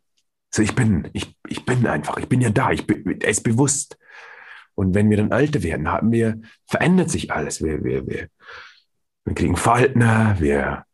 So, 0.51 0.63
ich 0.63 0.75
bin, 0.75 1.09
ich, 1.13 1.37
ich 1.49 1.65
bin 1.65 1.87
einfach, 1.87 2.19
ich 2.19 2.29
bin 2.29 2.41
ja 2.41 2.51
da, 2.51 2.71
ich 2.71 2.87
bin, 2.87 3.21
ist 3.21 3.43
bewusst. 3.43 3.99
Und 4.75 4.95
wenn 4.95 5.09
wir 5.11 5.17
dann 5.17 5.33
älter 5.33 5.63
werden, 5.63 5.89
haben 5.91 6.13
wir, 6.13 6.41
verändert 6.67 7.11
sich 7.11 7.33
alles. 7.33 7.63
Wir, 7.63 7.83
wir, 7.83 8.07
wir, 8.07 8.29
wir 9.25 9.35
kriegen 9.35 9.57
Faltner, 9.57 10.37
wir, 10.39 10.85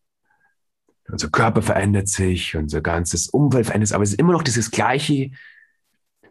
unser 1.09 1.29
Körper 1.29 1.63
verändert 1.63 2.09
sich, 2.09 2.57
unser 2.57 2.81
ganzes 2.81 3.29
Umfeld 3.29 3.67
verändert 3.67 3.89
sich, 3.89 3.95
aber 3.95 4.05
es 4.05 4.11
ist 4.11 4.21
immer 4.21 4.33
noch 4.33 4.45
dieses 4.45 4.71
gleiche, 4.71 5.33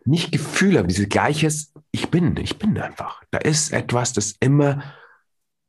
nicht 0.06 0.32
Gefühl, 0.32 0.78
aber 0.78 0.88
dieses 0.88 1.10
gleiches, 1.10 1.74
ich 1.91 2.10
bin, 2.10 2.38
ich 2.38 2.58
bin 2.58 2.78
einfach. 2.80 3.22
Da 3.32 3.39
ist 3.39 3.74
etwas, 3.74 4.14
das 4.14 4.36
immer 4.39 4.82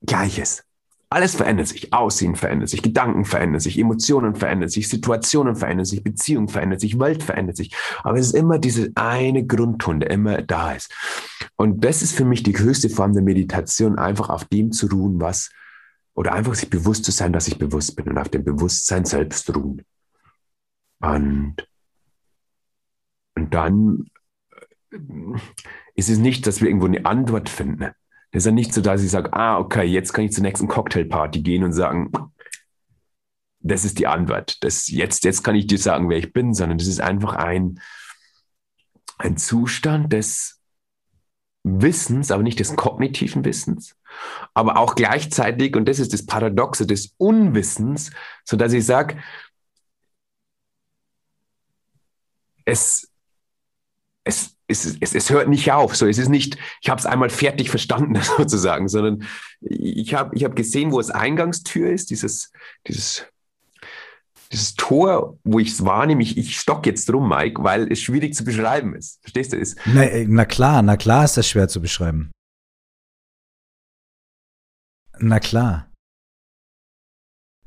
Gleiches. 0.05 0.65
Alles 1.13 1.35
verändert 1.35 1.67
sich. 1.67 1.93
Aussehen 1.93 2.37
verändert 2.37 2.69
sich, 2.69 2.83
Gedanken 2.83 3.25
verändern 3.25 3.59
sich, 3.59 3.79
Emotionen 3.79 4.37
verändern 4.37 4.69
sich, 4.69 4.89
Situationen 4.89 5.57
verändern 5.57 5.85
sich, 5.85 6.05
Beziehungen 6.05 6.47
verändern 6.47 6.79
sich, 6.79 7.01
Welt 7.01 7.25
verändert 7.25 7.57
sich. 7.57 7.75
Aber 8.05 8.17
es 8.17 8.27
ist 8.27 8.37
immer 8.37 8.61
diese 8.61 8.93
eine 8.95 9.45
Grundton, 9.45 9.99
der 9.99 10.11
immer 10.11 10.41
da 10.43 10.73
ist. 10.73 10.95
Und 11.57 11.85
das 11.85 12.03
ist 12.03 12.15
für 12.15 12.25
mich 12.25 12.45
die 12.45 12.57
höchste 12.57 12.89
Form 12.89 13.13
der 13.13 13.25
Meditation, 13.25 13.99
einfach 13.99 14.29
auf 14.31 14.45
dem 14.45 14.71
zu 14.71 14.87
ruhen, 14.87 15.21
was, 15.21 15.51
oder 16.15 16.33
einfach 16.33 16.55
sich 16.55 16.71
bewusst 16.71 17.05
zu 17.05 17.11
sein, 17.11 17.33
dass 17.33 17.49
ich 17.49 17.59
bewusst 17.59 17.97
bin 17.97 18.09
und 18.09 18.17
auf 18.19 18.29
dem 18.29 18.45
Bewusstsein 18.45 19.05
selbst 19.05 19.53
ruhen. 19.53 19.83
Und, 21.01 21.57
und 23.35 23.53
dann 23.53 24.07
äh, 24.93 24.99
ist 25.97 26.09
es 26.09 26.19
nicht, 26.19 26.47
dass 26.47 26.61
wir 26.61 26.69
irgendwo 26.69 26.87
eine 26.87 27.05
Antwort 27.05 27.49
finden. 27.49 27.91
Das 28.33 28.43
ist 28.43 28.47
ja 28.47 28.53
nicht 28.53 28.73
so, 28.73 28.81
dass 28.81 29.03
ich 29.03 29.11
sage, 29.11 29.33
ah, 29.33 29.59
okay, 29.59 29.85
jetzt 29.85 30.13
kann 30.13 30.25
ich 30.25 30.33
zur 30.33 30.43
nächsten 30.43 30.69
Cocktailparty 30.69 31.43
gehen 31.43 31.65
und 31.65 31.73
sagen, 31.73 32.13
das 33.61 33.85
ist 33.85 33.99
die 33.99 34.07
Antwort. 34.07 34.63
Das, 34.65 34.89
jetzt, 34.89 35.25
jetzt 35.25 35.43
kann 35.43 35.57
ich 35.57 35.67
dir 35.67 35.79
sagen, 35.79 36.09
wer 36.09 36.19
ich 36.19 36.33
bin, 36.33 36.55
sondern 36.55 36.79
das 36.79 36.87
ist 36.87 37.01
einfach 37.01 37.35
ein, 37.35 37.81
ein 39.19 39.37
Zustand 39.37 40.13
des 40.13 40.61
Wissens, 41.63 42.31
aber 42.31 42.43
nicht 42.43 42.59
des 42.59 42.75
kognitiven 42.75 43.45
Wissens, 43.45 43.97
aber 44.55 44.79
auch 44.79 44.95
gleichzeitig, 44.95 45.77
und 45.77 45.87
das 45.87 45.99
ist 45.99 46.15
das 46.15 46.25
Paradoxe 46.25 46.87
des 46.87 47.15
Unwissens, 47.19 48.13
so 48.45 48.57
dass 48.57 48.73
ich 48.73 48.87
sage, 48.87 49.19
es, 52.65 53.11
es, 54.25 54.57
es, 54.71 54.97
es, 55.01 55.15
es 55.15 55.31
hört 55.31 55.49
nicht 55.49 55.71
auf. 55.73 55.97
So, 55.97 56.07
es 56.07 56.19
ist 56.19 56.29
nicht, 56.29 56.57
ich 56.81 56.89
habe 56.89 56.99
es 56.99 57.07
einmal 57.07 57.31
fertig 57.31 57.71
verstanden 57.71 58.19
sozusagen, 58.37 58.89
sondern 58.89 59.25
ich 59.61 60.15
habe 60.15 60.35
ich 60.35 60.45
hab 60.45 60.57
gesehen, 60.57 60.93
wo 60.93 61.01
es 61.01 61.11
Eingangstür 61.11 61.91
ist, 61.91 62.11
dieses, 62.11 62.53
dieses, 62.87 63.27
dieses 64.53 64.75
Tor, 64.75 65.39
wo 65.45 65.59
ich 65.59 65.69
es 65.69 65.85
wahrnehme. 65.85 66.23
Ich, 66.23 66.39
ich 66.39 66.59
stock 66.59 66.87
jetzt 66.87 67.09
drum, 67.09 67.29
Mike, 67.29 67.63
weil 67.63 67.91
es 67.91 68.01
schwierig 68.01 68.35
zu 68.35 68.45
beschreiben 68.45 68.95
ist. 68.95 69.21
Verstehst 69.21 69.53
du? 69.53 69.57
Ist, 69.57 69.79
na, 69.87 70.05
äh, 70.05 70.27
na 70.29 70.45
klar, 70.45 70.83
na 70.83 70.97
klar 70.97 71.25
ist 71.25 71.37
das 71.37 71.49
schwer 71.49 71.69
zu 71.69 71.81
beschreiben. 71.81 72.31
Na 75.19 75.39
klar. 75.39 75.91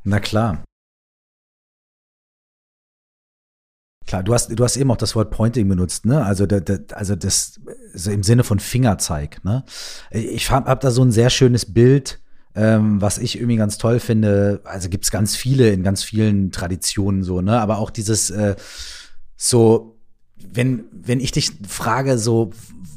Na 0.03 0.19
klar. 0.19 0.63
Klar, 4.05 4.23
du 4.23 4.33
hast, 4.33 4.47
du 4.57 4.63
hast 4.63 4.77
eben 4.77 4.91
auch 4.91 4.97
das 4.97 5.15
Wort 5.15 5.31
Pointing 5.31 5.67
benutzt, 5.67 6.05
ne? 6.05 6.23
Also, 6.23 6.45
da, 6.45 6.59
da, 6.59 6.77
also 6.95 7.15
das 7.15 7.59
so 7.93 8.11
im 8.11 8.23
Sinne 8.23 8.43
von 8.43 8.59
Fingerzeig, 8.59 9.43
ne? 9.43 9.63
Ich 10.11 10.51
habe 10.51 10.69
hab 10.69 10.81
da 10.81 10.91
so 10.91 11.03
ein 11.03 11.11
sehr 11.11 11.29
schönes 11.29 11.73
Bild, 11.73 12.19
ähm, 12.55 13.01
was 13.01 13.17
ich 13.17 13.37
irgendwie 13.37 13.55
ganz 13.55 13.77
toll 13.77 13.99
finde. 13.99 14.61
Also 14.65 14.89
gibt's 14.89 15.09
ganz 15.09 15.35
viele 15.35 15.69
in 15.69 15.83
ganz 15.83 16.03
vielen 16.03 16.51
Traditionen 16.51 17.23
so, 17.23 17.41
ne? 17.41 17.59
Aber 17.59 17.77
auch 17.77 17.89
dieses 17.89 18.29
äh, 18.29 18.55
so, 19.37 19.97
wenn, 20.35 20.85
wenn 20.91 21.19
ich 21.19 21.31
dich 21.31 21.51
frage, 21.67 22.17
so, 22.17 22.51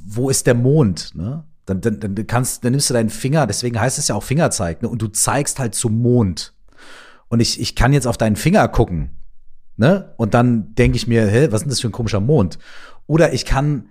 wo 0.07 0.29
ist 0.29 0.47
der 0.47 0.55
Mond, 0.55 1.15
ne? 1.15 1.45
Dann, 1.67 1.81
dann, 1.81 1.99
dann 1.99 2.27
kannst, 2.29 2.65
dann 2.65 2.73
nimmst 2.73 2.91
du 2.91 2.95
deinen 2.95 3.11
Finger, 3.11 3.47
deswegen 3.47 3.81
heißt 3.81 3.99
es 3.99 4.07
ja 4.09 4.15
auch 4.15 4.23
Fingerzeig, 4.23 4.83
ne? 4.83 4.89
Und 4.89 5.03
du 5.03 5.09
zeigst 5.09 5.61
halt 5.61 5.75
zum 5.75 6.01
Mond. 6.01 6.53
Und 7.29 7.41
ich, 7.41 7.61
ich 7.61 7.75
kann 7.75 7.93
jetzt 7.93 8.07
auf 8.07 8.17
deinen 8.17 8.37
Finger 8.37 8.67
gucken 8.69 9.16
Ne? 9.77 10.15
Und 10.17 10.35
dann 10.35 10.75
denke 10.75 10.97
ich 10.97 11.07
mir, 11.07 11.27
hä, 11.27 11.49
was 11.51 11.61
ist 11.61 11.65
denn 11.65 11.71
das 11.71 11.81
für 11.81 11.89
ein 11.89 11.93
komischer 11.93 12.21
Mond? 12.21 12.59
Oder 13.07 13.33
ich 13.33 13.45
kann 13.45 13.87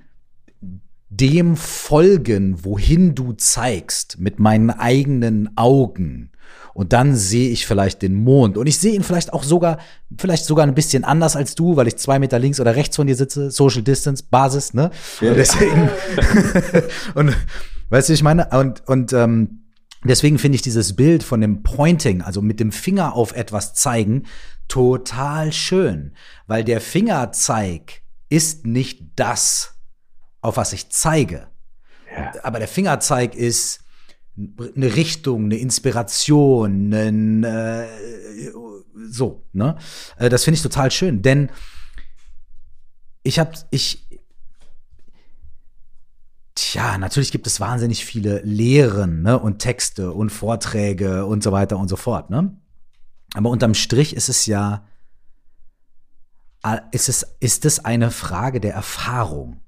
dem 1.09 1.55
folgen, 1.55 2.63
wohin 2.63 3.15
du 3.15 3.33
zeigst, 3.33 4.19
mit 4.19 4.39
meinen 4.39 4.69
eigenen 4.69 5.55
Augen. 5.57 6.31
Und 6.73 6.91
dann 6.91 7.15
sehe 7.15 7.51
ich 7.51 7.65
vielleicht 7.65 8.01
den 8.01 8.15
Mond. 8.15 8.57
Und 8.57 8.67
ich 8.67 8.77
sehe 8.77 8.93
ihn 8.93 9.03
vielleicht 9.03 9.31
auch 9.31 9.43
sogar, 9.43 9.77
vielleicht 10.17 10.43
sogar 10.43 10.67
ein 10.67 10.75
bisschen 10.75 11.05
anders 11.05 11.37
als 11.37 11.55
du, 11.55 11.77
weil 11.77 11.87
ich 11.87 11.95
zwei 11.95 12.19
Meter 12.19 12.37
links 12.37 12.59
oder 12.59 12.75
rechts 12.75 12.97
von 12.97 13.07
dir 13.07 13.15
sitze. 13.15 13.49
Social 13.49 13.81
Distance, 13.81 14.25
Basis, 14.29 14.73
ne? 14.73 14.91
Ja. 15.21 15.29
Und 15.29 15.37
deswegen, 15.37 15.89
und 17.15 17.33
weißt 17.89 18.09
du, 18.09 18.13
ich 18.13 18.23
meine, 18.23 18.49
und, 18.49 18.85
und 18.87 19.13
ähm, 19.13 19.61
deswegen 20.03 20.37
finde 20.37 20.57
ich 20.57 20.63
dieses 20.63 20.97
Bild 20.97 21.23
von 21.23 21.39
dem 21.39 21.63
Pointing, 21.63 22.21
also 22.21 22.41
mit 22.41 22.59
dem 22.59 22.73
Finger 22.73 23.15
auf 23.15 23.33
etwas 23.33 23.73
zeigen, 23.73 24.23
total 24.67 25.51
schön. 25.51 26.15
Weil 26.47 26.63
der 26.63 26.81
Fingerzeig 26.81 28.01
ist 28.29 28.65
nicht 28.65 29.03
das, 29.15 29.75
auf 30.41 30.57
was 30.57 30.73
ich 30.73 30.89
zeige. 30.89 31.47
Ja. 32.15 32.33
Aber 32.43 32.59
der 32.59 32.67
Fingerzeig 32.67 33.35
ist 33.35 33.81
eine 34.37 34.95
Richtung, 34.95 35.45
eine 35.45 35.57
Inspiration, 35.57 36.93
ein, 36.93 37.43
äh, 37.43 37.87
so, 39.09 39.45
ne? 39.53 39.77
Äh, 40.17 40.29
das 40.29 40.43
finde 40.43 40.57
ich 40.57 40.63
total 40.63 40.91
schön, 40.91 41.21
denn 41.21 41.49
ich 43.23 43.39
habe, 43.39 43.51
ich, 43.71 44.07
tja, 46.53 46.97
natürlich 46.97 47.31
gibt 47.31 47.47
es 47.47 47.59
wahnsinnig 47.59 48.05
viele 48.05 48.41
Lehren 48.41 49.21
ne? 49.21 49.39
und 49.39 49.59
Texte 49.59 50.11
und 50.11 50.29
Vorträge 50.29 51.25
und 51.25 51.43
so 51.43 51.51
weiter 51.51 51.77
und 51.77 51.87
so 51.87 51.95
fort, 51.95 52.29
ne? 52.29 52.55
Aber 53.35 53.49
unterm 53.49 53.73
Strich 53.73 54.15
ist 54.15 54.29
es 54.29 54.45
ja, 54.45 54.87
äh, 56.63 56.79
ist 56.91 57.09
es, 57.09 57.35
ist 57.39 57.65
es 57.65 57.85
eine 57.85 58.09
Frage 58.11 58.59
der 58.59 58.73
Erfahrung 58.73 59.61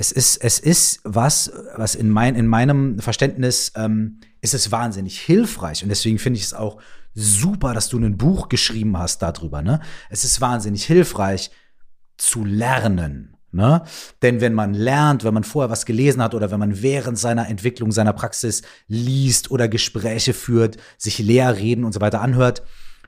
es 0.00 0.12
ist, 0.12 0.38
es 0.38 0.58
ist 0.58 1.00
was, 1.04 1.52
was 1.76 1.94
in, 1.94 2.08
mein, 2.08 2.34
in 2.34 2.46
meinem 2.46 2.98
Verständnis 3.00 3.72
ähm, 3.76 4.20
ist 4.40 4.54
es 4.54 4.72
wahnsinnig 4.72 5.20
hilfreich. 5.20 5.82
Und 5.82 5.90
deswegen 5.90 6.18
finde 6.18 6.38
ich 6.38 6.44
es 6.46 6.54
auch 6.54 6.80
super, 7.14 7.74
dass 7.74 7.90
du 7.90 7.98
ein 7.98 8.16
Buch 8.16 8.48
geschrieben 8.48 8.96
hast 8.96 9.18
darüber. 9.18 9.60
Ne? 9.60 9.78
Es 10.08 10.24
ist 10.24 10.40
wahnsinnig 10.40 10.86
hilfreich 10.86 11.50
zu 12.16 12.46
lernen. 12.46 13.36
Ne? 13.52 13.82
Denn 14.22 14.40
wenn 14.40 14.54
man 14.54 14.74
lernt, 14.74 15.24
wenn 15.24 15.34
man 15.34 15.44
vorher 15.44 15.70
was 15.70 15.84
gelesen 15.84 16.22
hat 16.22 16.34
oder 16.34 16.50
wenn 16.50 16.60
man 16.60 16.82
während 16.82 17.18
seiner 17.18 17.48
Entwicklung, 17.48 17.90
seiner 17.90 18.12
Praxis 18.12 18.62
liest 18.86 19.50
oder 19.50 19.68
Gespräche 19.68 20.34
führt, 20.34 20.76
sich 20.98 21.18
Lehrreden 21.18 21.84
und 21.84 21.92
so 21.92 22.00
weiter 22.00 22.20
anhört, 22.20 22.62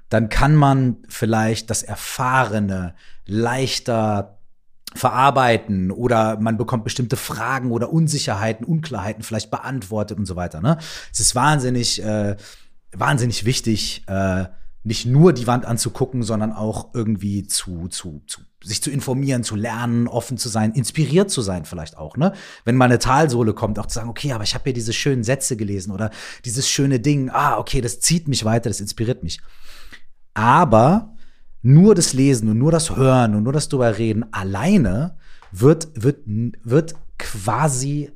dann 0.08 0.28
kann 0.28 0.56
man 0.56 0.98
vielleicht 1.08 1.70
das 1.70 1.82
Erfahrene 1.82 2.94
leichter 3.24 4.38
verarbeiten 4.94 5.90
oder 5.90 6.38
man 6.38 6.58
bekommt 6.58 6.84
bestimmte 6.84 7.16
Fragen 7.16 7.70
oder 7.70 7.92
Unsicherheiten, 7.92 8.66
Unklarheiten 8.66 9.22
vielleicht 9.22 9.50
beantwortet 9.50 10.18
und 10.18 10.26
so 10.26 10.36
weiter. 10.36 10.60
Ne? 10.60 10.76
Es 11.12 11.20
ist 11.20 11.34
wahnsinnig, 11.34 12.02
äh, 12.02 12.36
wahnsinnig 12.92 13.44
wichtig, 13.44 14.04
äh, 14.08 14.46
nicht 14.84 15.06
nur 15.06 15.32
die 15.32 15.46
Wand 15.46 15.64
anzugucken, 15.64 16.22
sondern 16.22 16.52
auch 16.52 16.92
irgendwie 16.94 17.46
zu, 17.46 17.88
zu, 17.88 18.22
zu 18.26 18.42
sich 18.62 18.82
zu 18.82 18.90
informieren, 18.90 19.44
zu 19.44 19.56
lernen, 19.56 20.08
offen 20.08 20.38
zu 20.38 20.48
sein, 20.48 20.72
inspiriert 20.72 21.30
zu 21.30 21.42
sein 21.42 21.64
vielleicht 21.64 21.96
auch, 21.96 22.16
ne? 22.16 22.32
Wenn 22.64 22.76
mal 22.76 22.86
eine 22.86 22.98
Talsohle 22.98 23.54
kommt, 23.54 23.78
auch 23.78 23.86
zu 23.86 23.94
sagen, 23.94 24.08
okay, 24.08 24.32
aber 24.32 24.44
ich 24.44 24.54
habe 24.54 24.64
hier 24.64 24.72
diese 24.72 24.92
schönen 24.92 25.24
Sätze 25.24 25.56
gelesen 25.56 25.92
oder 25.92 26.10
dieses 26.44 26.68
schöne 26.68 27.00
Ding, 27.00 27.30
ah, 27.30 27.58
okay, 27.58 27.80
das 27.80 28.00
zieht 28.00 28.28
mich 28.28 28.44
weiter, 28.44 28.70
das 28.70 28.80
inspiriert 28.80 29.22
mich. 29.22 29.40
Aber 30.34 31.14
nur 31.62 31.94
das 31.94 32.12
Lesen 32.12 32.48
und 32.48 32.58
nur 32.58 32.72
das 32.72 32.96
Hören 32.96 33.34
und 33.34 33.44
nur 33.44 33.52
das 33.52 33.68
drüber 33.68 33.98
reden 33.98 34.32
alleine 34.32 35.16
wird, 35.52 35.88
wird, 35.94 36.18
wird 36.26 36.94
quasi 37.18 38.10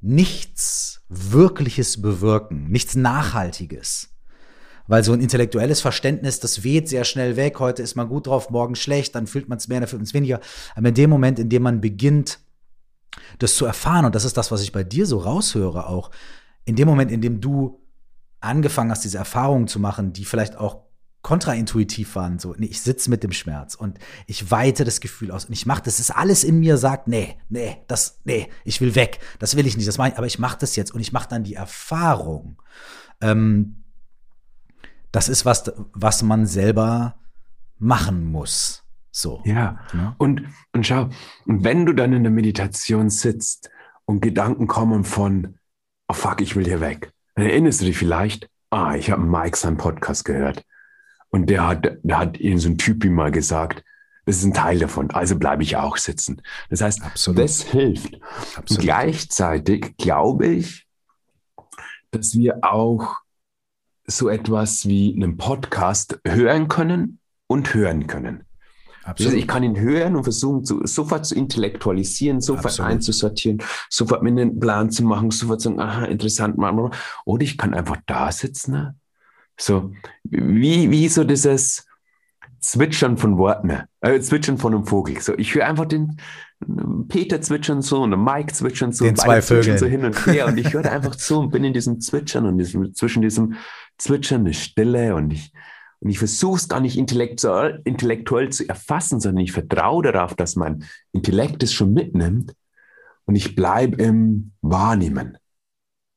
nichts 0.00 1.02
Wirkliches 1.08 2.02
bewirken, 2.02 2.68
nichts 2.68 2.94
Nachhaltiges. 2.94 4.10
Weil 4.88 5.04
so 5.04 5.12
ein 5.12 5.20
intellektuelles 5.20 5.80
Verständnis, 5.80 6.40
das 6.40 6.64
weht 6.64 6.88
sehr 6.88 7.04
schnell 7.04 7.36
weg. 7.36 7.60
Heute 7.60 7.82
ist 7.82 7.94
man 7.94 8.08
gut 8.08 8.26
drauf, 8.26 8.50
morgen 8.50 8.74
schlecht, 8.74 9.14
dann 9.14 9.26
fühlt 9.26 9.48
man 9.48 9.58
es 9.58 9.68
mehr, 9.68 9.80
dann 9.80 9.88
fühlt 9.88 10.00
man 10.00 10.06
es 10.06 10.14
weniger. 10.14 10.40
Aber 10.74 10.88
in 10.88 10.94
dem 10.94 11.10
Moment, 11.10 11.38
in 11.38 11.48
dem 11.48 11.62
man 11.62 11.80
beginnt, 11.80 12.40
das 13.38 13.54
zu 13.54 13.66
erfahren, 13.66 14.06
und 14.06 14.14
das 14.14 14.24
ist 14.24 14.36
das, 14.36 14.50
was 14.50 14.62
ich 14.62 14.72
bei 14.72 14.82
dir 14.82 15.06
so 15.06 15.18
raushöre 15.18 15.86
auch, 15.86 16.10
in 16.64 16.74
dem 16.74 16.88
Moment, 16.88 17.10
in 17.12 17.20
dem 17.20 17.40
du 17.40 17.80
angefangen 18.40 18.90
hast, 18.90 19.04
diese 19.04 19.18
Erfahrungen 19.18 19.68
zu 19.68 19.78
machen, 19.78 20.12
die 20.12 20.24
vielleicht 20.24 20.56
auch 20.56 20.88
kontraintuitiv 21.22 22.14
waren. 22.16 22.38
So, 22.38 22.54
nee, 22.56 22.66
ich 22.66 22.80
sitze 22.80 23.10
mit 23.10 23.22
dem 23.22 23.32
Schmerz 23.32 23.74
und 23.74 23.98
ich 24.26 24.50
weite 24.50 24.84
das 24.84 25.00
Gefühl 25.00 25.30
aus 25.30 25.46
und 25.46 25.52
ich 25.52 25.66
mache 25.66 25.82
das. 25.82 25.96
Das 25.96 26.08
ist 26.08 26.16
alles 26.16 26.44
in 26.44 26.60
mir 26.60 26.76
sagt, 26.76 27.08
nee, 27.08 27.36
nee, 27.48 27.78
das, 27.88 28.20
nee, 28.24 28.48
ich 28.64 28.80
will 28.80 28.94
weg. 28.94 29.18
Das 29.38 29.56
will 29.56 29.66
ich 29.66 29.76
nicht. 29.76 29.88
Das 29.88 29.98
mache 29.98 30.10
ich, 30.10 30.16
aber 30.16 30.26
ich 30.26 30.38
mache 30.38 30.58
das 30.60 30.76
jetzt 30.76 30.94
und 30.94 31.00
ich 31.00 31.12
mache 31.12 31.28
dann 31.28 31.44
die 31.44 31.54
Erfahrung. 31.54 32.62
Ähm, 33.20 33.84
das 35.12 35.28
ist 35.28 35.44
was, 35.44 35.72
was 35.92 36.22
man 36.22 36.46
selber 36.46 37.16
machen 37.78 38.30
muss. 38.30 38.84
So. 39.10 39.42
Ja. 39.44 39.78
Ne? 39.92 40.14
Und, 40.18 40.42
und 40.72 40.86
schau, 40.86 41.08
und 41.46 41.64
wenn 41.64 41.86
du 41.86 41.92
dann 41.92 42.12
in 42.12 42.22
der 42.22 42.32
Meditation 42.32 43.10
sitzt 43.10 43.70
und 44.04 44.20
Gedanken 44.20 44.66
kommen 44.66 45.04
von, 45.04 45.58
oh 46.08 46.14
fuck, 46.14 46.40
ich 46.40 46.56
will 46.56 46.64
hier 46.64 46.80
weg, 46.80 47.12
dann 47.34 47.46
erinnerst 47.46 47.80
du 47.80 47.86
dich 47.86 47.98
vielleicht, 47.98 48.48
ah, 48.70 48.94
ich 48.94 49.10
habe 49.10 49.22
Mike 49.22 49.56
seinen 49.56 49.76
Podcast 49.76 50.24
gehört. 50.24 50.64
Und 51.30 51.50
der 51.50 51.66
hat, 51.66 51.98
der 52.02 52.18
hat 52.18 52.38
ihnen 52.38 52.58
so 52.58 52.68
ein 52.68 52.78
Typi 52.78 53.10
mal 53.10 53.30
gesagt, 53.30 53.84
das 54.24 54.36
ist 54.36 54.44
ein 54.44 54.54
Teil 54.54 54.78
davon, 54.78 55.10
also 55.10 55.38
bleibe 55.38 55.62
ich 55.62 55.76
auch 55.76 55.96
sitzen. 55.96 56.42
Das 56.68 56.82
heißt, 56.82 57.02
Absolut. 57.02 57.38
das 57.40 57.62
hilft. 57.62 58.20
Absolut. 58.56 58.82
Gleichzeitig 58.82 59.96
glaube 59.96 60.48
ich, 60.48 60.86
dass 62.10 62.34
wir 62.34 62.58
auch 62.62 63.16
so 64.08 64.28
etwas 64.28 64.86
wie 64.88 65.14
einen 65.14 65.36
Podcast 65.36 66.18
hören 66.26 66.68
können 66.68 67.20
und 67.46 67.74
hören 67.74 68.06
können. 68.06 68.44
Absolut. 69.04 69.32
Also 69.32 69.38
ich 69.38 69.48
kann 69.48 69.62
ihn 69.62 69.78
hören 69.78 70.16
und 70.16 70.24
versuchen, 70.24 70.64
zu, 70.64 70.84
sofort 70.86 71.24
zu 71.24 71.34
intellektualisieren, 71.34 72.40
sofort 72.40 72.66
Absolut. 72.66 72.92
einzusortieren, 72.92 73.62
sofort 73.88 74.22
mir 74.22 74.30
einen 74.30 74.60
Plan 74.60 74.90
zu 74.90 75.04
machen, 75.04 75.30
sofort 75.30 75.60
zu 75.60 75.68
sagen, 75.68 75.80
aha, 75.80 76.04
interessant, 76.04 76.56
oder 77.24 77.42
ich 77.42 77.56
kann 77.56 77.74
einfach 77.74 77.96
da 78.06 78.32
sitzen 78.32 78.72
ne? 78.72 78.96
So, 79.60 79.92
wie, 80.22 80.90
wie 80.90 81.08
so 81.08 81.24
dieses 81.24 81.84
Zwitschern 82.60 83.16
von 83.18 83.38
Worten, 83.38 83.72
äh, 84.00 84.20
Zwitschern 84.20 84.58
von 84.58 84.74
einem 84.74 84.86
Vogel. 84.86 85.20
So, 85.20 85.36
ich 85.36 85.54
höre 85.54 85.66
einfach 85.66 85.86
den 85.86 86.18
Peter 87.08 87.40
zwitschern 87.40 87.82
so 87.82 88.02
und 88.02 88.10
Mike 88.22 88.52
zwitschern 88.52 88.92
so, 88.92 89.04
den 89.04 89.16
zwei 89.16 89.40
Vögeln 89.42 89.78
so 89.78 89.86
hin 89.86 90.04
und 90.04 90.26
her 90.26 90.46
und 90.46 90.58
ich 90.58 90.72
höre 90.72 90.90
einfach 90.90 91.14
zu 91.14 91.38
und 91.38 91.50
bin 91.50 91.64
in 91.64 91.72
diesem 91.72 92.00
Zwitschern 92.00 92.46
und 92.46 92.58
diesem, 92.58 92.94
zwischen 92.94 93.22
diesem 93.22 93.54
Zwitschern 93.96 94.40
eine 94.40 94.54
Stille 94.54 95.14
und 95.14 95.32
ich 95.32 95.52
und 96.00 96.10
ich 96.10 96.18
versuche 96.18 96.56
es 96.56 96.68
gar 96.68 96.80
nicht 96.80 96.96
intellektuell, 96.96 97.80
intellektuell 97.84 98.50
zu 98.50 98.68
erfassen, 98.68 99.20
sondern 99.20 99.42
ich 99.42 99.52
vertraue 99.52 100.02
darauf, 100.02 100.34
dass 100.34 100.56
mein 100.56 100.84
Intellekt 101.12 101.62
es 101.62 101.72
schon 101.72 101.92
mitnimmt 101.92 102.54
und 103.24 103.34
ich 103.34 103.56
bleibe 103.56 104.00
im 104.02 104.52
Wahrnehmen. 104.62 105.38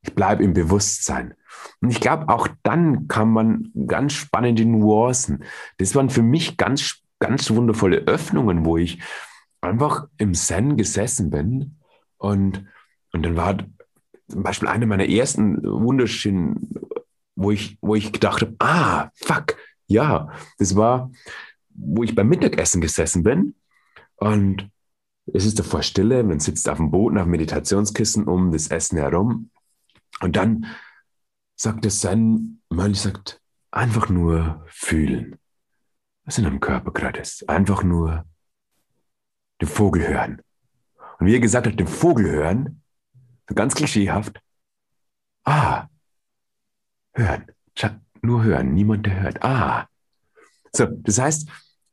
Ich 0.03 0.13
bleibe 0.13 0.43
im 0.43 0.53
Bewusstsein. 0.53 1.33
Und 1.81 1.89
ich 1.89 1.99
glaube, 1.99 2.29
auch 2.29 2.47
dann 2.63 3.07
kann 3.07 3.29
man 3.29 3.71
ganz 3.87 4.13
spannende 4.13 4.65
Nuancen. 4.65 5.43
Das 5.77 5.95
waren 5.95 6.09
für 6.09 6.23
mich 6.23 6.57
ganz, 6.57 7.01
ganz 7.19 7.49
wundervolle 7.51 8.07
Öffnungen, 8.07 8.65
wo 8.65 8.77
ich 8.77 8.99
einfach 9.61 10.07
im 10.17 10.33
Zen 10.33 10.77
gesessen 10.77 11.29
bin 11.29 11.77
und, 12.17 12.65
und 13.13 13.23
dann 13.23 13.35
war 13.35 13.57
zum 14.27 14.43
Beispiel 14.43 14.67
eine 14.67 14.85
meiner 14.85 15.07
ersten 15.07 15.61
wunderschönen, 15.63 16.73
wo 17.35 17.51
ich, 17.51 17.77
wo 17.81 17.95
ich 17.95 18.11
gedacht 18.11 18.41
habe, 18.41 18.55
ah, 18.59 19.09
fuck, 19.15 19.55
ja, 19.87 20.31
das 20.57 20.75
war, 20.75 21.11
wo 21.69 22.03
ich 22.03 22.15
beim 22.15 22.29
Mittagessen 22.29 22.81
gesessen 22.81 23.23
bin 23.23 23.55
und 24.15 24.69
es 25.33 25.45
ist 25.45 25.59
davor 25.59 25.83
Stille, 25.83 26.23
man 26.23 26.39
sitzt 26.39 26.67
auf 26.67 26.77
dem 26.77 26.91
Boden, 26.91 27.17
auf 27.17 27.27
Meditationskissen 27.27 28.27
um 28.27 28.51
das 28.51 28.67
Essen 28.67 28.97
herum 28.97 29.51
und 30.21 30.35
dann 30.35 30.65
sagt 31.55 31.85
es 31.85 32.01
sein 32.01 32.61
Mönch, 32.69 33.01
sagt, 33.01 33.41
einfach 33.71 34.09
nur 34.09 34.65
fühlen, 34.67 35.37
was 36.25 36.37
in 36.37 36.43
deinem 36.43 36.59
Körper 36.59 36.91
gerade 36.91 37.19
ist. 37.19 37.47
Einfach 37.49 37.83
nur 37.83 38.25
den 39.61 39.67
Vogel 39.67 40.07
hören. 40.07 40.41
Und 41.19 41.27
wie 41.27 41.35
er 41.35 41.39
gesagt 41.39 41.67
hat, 41.67 41.79
den 41.79 41.87
Vogel 41.87 42.29
hören, 42.29 42.81
so 43.47 43.55
ganz 43.55 43.75
klischeehaft, 43.75 44.41
ah, 45.45 45.87
hören, 47.13 47.45
nur 48.21 48.43
hören, 48.43 48.73
niemand 48.73 49.05
der 49.05 49.21
hört, 49.21 49.43
ah. 49.43 49.87
So, 50.73 50.85
das 50.85 51.19
heißt, 51.19 51.49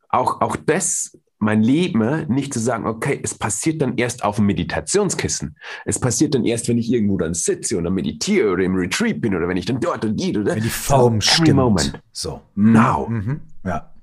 auch, 0.08 0.40
auch 0.40 0.56
das 0.56 1.18
mein 1.40 1.62
Leben 1.62 2.26
nicht 2.28 2.52
zu 2.52 2.58
sagen, 2.58 2.86
okay, 2.86 3.20
es 3.22 3.34
passiert 3.34 3.80
dann 3.80 3.96
erst 3.96 4.24
auf 4.24 4.36
dem 4.36 4.46
Meditationskissen. 4.46 5.56
Es 5.84 5.98
passiert 6.00 6.34
dann 6.34 6.44
erst, 6.44 6.68
wenn 6.68 6.78
ich 6.78 6.92
irgendwo 6.92 7.16
dann 7.16 7.34
sitze 7.34 7.78
oder 7.78 7.90
meditiere 7.90 8.50
oder 8.50 8.64
im 8.64 8.74
Retreat 8.74 9.20
bin 9.20 9.36
oder 9.36 9.46
wenn 9.46 9.56
ich 9.56 9.66
dann 9.66 9.80
dort 9.80 10.04
und 10.04 10.16
die 10.16 10.36
oder 10.36 10.56
wenn 10.56 10.62
die 10.62 10.68
Form 10.68 11.20
so, 11.20 11.30
stimmt. 11.30 11.54
Moment. 11.54 12.00
So. 12.12 12.40
Now. 12.56 13.08
Mhm. 13.08 13.40
Ja. 13.64 13.94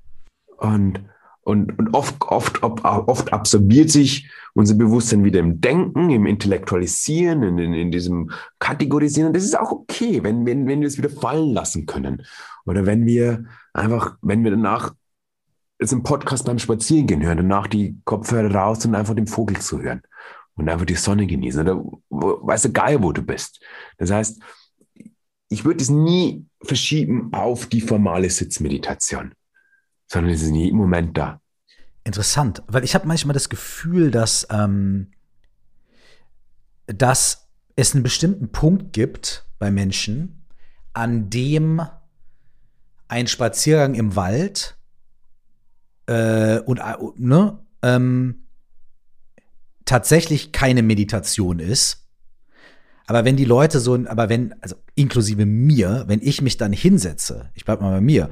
Und, 0.56 1.00
Und, 1.46 1.78
und 1.78 1.94
oft, 1.94 2.16
oft, 2.22 2.60
oft 2.64 3.32
absorbiert 3.32 3.88
sich 3.88 4.28
unser 4.54 4.74
Bewusstsein 4.74 5.22
wieder 5.22 5.38
im 5.38 5.60
Denken, 5.60 6.10
im 6.10 6.26
Intellektualisieren, 6.26 7.44
in, 7.44 7.56
in, 7.58 7.72
in 7.72 7.92
diesem 7.92 8.32
Kategorisieren. 8.58 9.32
Das 9.32 9.44
ist 9.44 9.56
auch 9.56 9.70
okay, 9.70 10.24
wenn, 10.24 10.44
wenn, 10.44 10.66
wenn 10.66 10.80
wir 10.80 10.88
es 10.88 10.98
wieder 10.98 11.08
fallen 11.08 11.52
lassen 11.52 11.86
können. 11.86 12.26
Oder 12.64 12.84
wenn 12.84 13.06
wir 13.06 13.44
einfach, 13.72 14.16
wenn 14.22 14.42
wir 14.42 14.50
danach 14.50 14.92
jetzt 15.78 15.92
einen 15.92 16.02
Podcast 16.02 16.46
beim 16.46 16.58
Spazierengehen 16.58 17.22
hören, 17.22 17.36
danach 17.36 17.68
die 17.68 17.96
Kopfhörer 18.04 18.52
raus 18.52 18.84
und 18.84 18.96
einfach 18.96 19.14
den 19.14 19.28
Vogel 19.28 19.60
zu 19.60 19.80
hören 19.80 20.02
und 20.56 20.68
einfach 20.68 20.86
die 20.86 20.96
Sonne 20.96 21.28
genießen. 21.28 21.60
Oder 21.60 21.80
weißt 22.08 22.64
du 22.64 22.72
geil, 22.72 23.00
wo 23.04 23.12
du 23.12 23.22
bist. 23.22 23.64
Das 23.98 24.10
heißt, 24.10 24.42
ich 25.48 25.64
würde 25.64 25.80
es 25.80 25.90
nie 25.90 26.44
verschieben 26.60 27.28
auf 27.32 27.66
die 27.66 27.82
formale 27.82 28.30
Sitzmeditation 28.30 29.32
sondern 30.06 30.32
es 30.32 30.42
ist 30.42 30.48
in 30.48 30.54
jedem 30.54 30.78
Moment 30.78 31.16
da. 31.16 31.40
Interessant, 32.04 32.62
weil 32.68 32.84
ich 32.84 32.94
habe 32.94 33.06
manchmal 33.06 33.34
das 33.34 33.48
Gefühl, 33.48 34.10
dass, 34.10 34.46
ähm, 34.50 35.10
dass 36.86 37.48
es 37.74 37.94
einen 37.94 38.04
bestimmten 38.04 38.52
Punkt 38.52 38.92
gibt 38.92 39.44
bei 39.58 39.70
Menschen, 39.70 40.44
an 40.92 41.30
dem 41.30 41.82
ein 43.08 43.26
Spaziergang 43.26 43.94
im 43.94 44.16
Wald 44.16 44.76
äh, 46.06 46.60
und 46.60 46.78
äh, 46.78 46.94
ne, 47.16 47.58
ähm, 47.82 48.46
tatsächlich 49.84 50.52
keine 50.52 50.82
Meditation 50.82 51.58
ist. 51.58 52.06
Aber 53.06 53.24
wenn 53.24 53.36
die 53.36 53.44
Leute 53.44 53.78
so, 53.78 53.94
aber 54.06 54.28
wenn, 54.28 54.54
also 54.60 54.76
inklusive 54.96 55.46
mir, 55.46 56.04
wenn 56.08 56.20
ich 56.22 56.42
mich 56.42 56.56
dann 56.56 56.72
hinsetze, 56.72 57.50
ich 57.54 57.64
bleib 57.64 57.80
mal 57.80 57.92
bei 57.92 58.00
mir, 58.00 58.30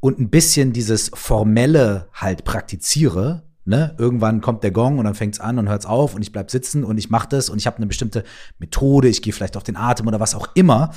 und 0.00 0.18
ein 0.18 0.30
bisschen 0.30 0.72
dieses 0.72 1.10
Formelle 1.14 2.08
halt 2.12 2.44
praktiziere, 2.44 3.42
ne? 3.64 3.94
Irgendwann 3.98 4.40
kommt 4.40 4.62
der 4.62 4.70
Gong 4.70 4.98
und 4.98 5.04
dann 5.04 5.14
fängt's 5.14 5.40
an 5.40 5.58
und 5.58 5.68
hört's 5.68 5.86
auf 5.86 6.14
und 6.14 6.22
ich 6.22 6.32
bleib 6.32 6.50
sitzen 6.50 6.84
und 6.84 6.98
ich 6.98 7.10
mache 7.10 7.28
das 7.28 7.48
und 7.48 7.58
ich 7.58 7.66
habe 7.66 7.78
eine 7.78 7.86
bestimmte 7.86 8.24
Methode, 8.58 9.08
ich 9.08 9.22
gehe 9.22 9.32
vielleicht 9.32 9.56
auf 9.56 9.62
den 9.62 9.76
Atem 9.76 10.06
oder 10.06 10.20
was 10.20 10.34
auch 10.34 10.48
immer. 10.54 10.92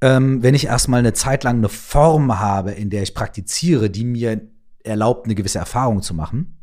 Ähm, 0.00 0.42
wenn 0.42 0.54
ich 0.54 0.66
erstmal 0.66 0.98
eine 0.98 1.12
Zeit 1.12 1.44
lang 1.44 1.58
eine 1.58 1.68
Form 1.68 2.38
habe, 2.38 2.72
in 2.72 2.90
der 2.90 3.02
ich 3.02 3.14
praktiziere, 3.14 3.90
die 3.90 4.04
mir 4.04 4.40
erlaubt, 4.82 5.26
eine 5.26 5.34
gewisse 5.34 5.58
Erfahrung 5.58 6.02
zu 6.02 6.14
machen, 6.14 6.58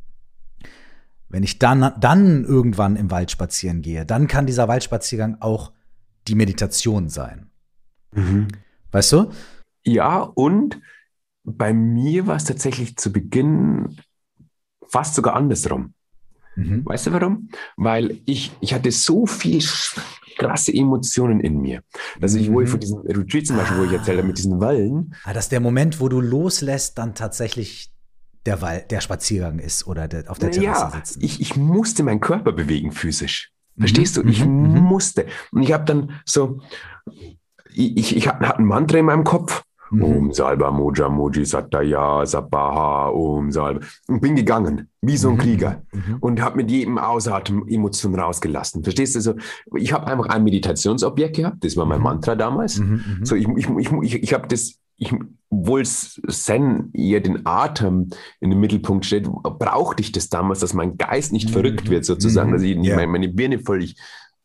wenn 1.29 1.43
ich 1.43 1.59
dann, 1.59 1.93
dann 1.99 2.43
irgendwann 2.43 2.97
im 2.97 3.09
Wald 3.09 3.31
spazieren 3.31 3.81
gehe, 3.81 4.05
dann 4.05 4.27
kann 4.27 4.45
dieser 4.45 4.67
Waldspaziergang 4.67 5.37
auch 5.39 5.71
die 6.27 6.35
Meditation 6.35 7.07
sein. 7.07 7.49
Mhm. 8.11 8.49
Weißt 8.91 9.13
du? 9.13 9.31
Ja, 9.83 10.19
und 10.19 10.79
bei 11.43 11.73
mir 11.73 12.27
war 12.27 12.35
es 12.35 12.45
tatsächlich 12.45 12.97
zu 12.97 13.11
Beginn 13.11 13.97
fast 14.87 15.15
sogar 15.15 15.35
andersrum. 15.35 15.93
Mhm. 16.55 16.85
Weißt 16.85 17.07
du 17.07 17.13
warum? 17.13 17.49
Weil 17.77 18.19
ich, 18.25 18.51
ich 18.59 18.73
hatte 18.73 18.91
so 18.91 19.25
viel 19.25 19.63
krasse 20.37 20.73
Emotionen 20.73 21.39
in 21.39 21.61
mir. 21.61 21.81
Dass 22.19 22.35
ich, 22.35 22.51
wo 22.51 22.61
ich 22.61 22.69
von 22.69 22.77
mhm. 22.77 22.81
diesem 22.81 22.99
Retreat 22.99 23.47
zum 23.47 23.57
Beispiel, 23.57 23.77
wo 23.77 23.83
ich 23.83 23.93
erzähle, 23.93 24.23
mit 24.23 24.37
diesen 24.37 24.59
Wallen. 24.59 25.15
Ah, 25.23 25.33
dass 25.33 25.49
der 25.49 25.59
Moment, 25.59 25.99
wo 25.99 26.09
du 26.09 26.19
loslässt, 26.19 26.97
dann 26.97 27.15
tatsächlich 27.15 27.91
der, 28.45 28.61
Wall, 28.61 28.85
der 28.89 29.01
Spaziergang 29.01 29.59
ist 29.59 29.87
oder 29.87 30.07
der, 30.07 30.29
auf 30.29 30.39
der 30.39 30.51
Terrasse 30.51 30.83
ja, 30.83 30.91
sitzen. 30.91 31.23
Ich, 31.23 31.41
ich 31.41 31.55
musste 31.55 32.03
meinen 32.03 32.19
Körper 32.19 32.51
bewegen 32.51 32.91
physisch. 32.91 33.51
Verstehst 33.77 34.17
mhm. 34.17 34.23
du? 34.23 34.29
Ich 34.29 34.45
mhm. 34.45 34.73
mhm. 34.73 34.81
musste. 34.81 35.27
Und 35.51 35.63
ich 35.63 35.71
habe 35.71 35.85
dann 35.85 36.19
so, 36.25 36.59
ich, 37.73 37.97
ich, 37.97 38.15
ich 38.17 38.27
hatte 38.27 38.57
ein 38.57 38.65
Mantra 38.65 38.97
in 38.97 39.05
meinem 39.05 39.23
Kopf 39.23 39.63
Mhm. 39.91 40.03
Om 40.03 40.33
Salva 40.33 40.71
Moja 40.71 41.09
Moji 41.09 41.45
Sataya 41.45 42.25
Sabaha 42.25 43.09
Om 43.09 43.51
Salva. 43.51 43.81
Und 44.07 44.21
bin 44.21 44.35
gegangen, 44.35 44.89
wie 45.01 45.17
so 45.17 45.29
ein 45.29 45.35
mhm. 45.35 45.39
Krieger. 45.39 45.81
Mhm. 45.91 46.17
Und 46.19 46.41
habe 46.41 46.57
mit 46.57 46.71
jedem 46.71 46.97
Ausatmen 46.97 47.67
Emotionen 47.67 48.19
rausgelassen. 48.19 48.83
Verstehst 48.83 49.15
du? 49.15 49.19
Also, 49.19 49.35
ich 49.75 49.93
habe 49.93 50.07
einfach 50.07 50.27
ein 50.27 50.43
Meditationsobjekt 50.43 51.35
gehabt. 51.35 51.63
Das 51.63 51.77
war 51.77 51.85
mein 51.85 51.99
mhm. 51.99 52.05
Mantra 52.05 52.35
damals. 52.35 52.79
Mhm, 52.79 53.03
mhm. 53.19 53.25
So, 53.25 53.35
ich, 53.35 53.47
ich, 53.57 53.69
ich, 53.69 53.91
ich, 53.91 54.23
ich 54.23 54.33
habe 54.33 54.47
das 54.47 54.81
ich, 55.01 55.11
obwohl 55.49 55.83
Zen 55.83 56.91
eher 56.93 57.21
den 57.21 57.43
Atem 57.45 58.11
in 58.39 58.51
den 58.51 58.59
Mittelpunkt 58.59 59.03
stellt, 59.03 59.27
brauchte 59.27 60.03
ich 60.03 60.11
das 60.11 60.29
damals, 60.29 60.59
dass 60.59 60.75
mein 60.75 60.95
Geist 60.95 61.33
nicht 61.33 61.49
verrückt 61.49 61.89
wird, 61.89 62.05
sozusagen, 62.05 62.51
dass 62.51 62.61
ich 62.61 62.77
yeah. 62.77 62.95
meine, 62.95 63.11
meine 63.11 63.27
Birne 63.29 63.57
völlig 63.57 63.95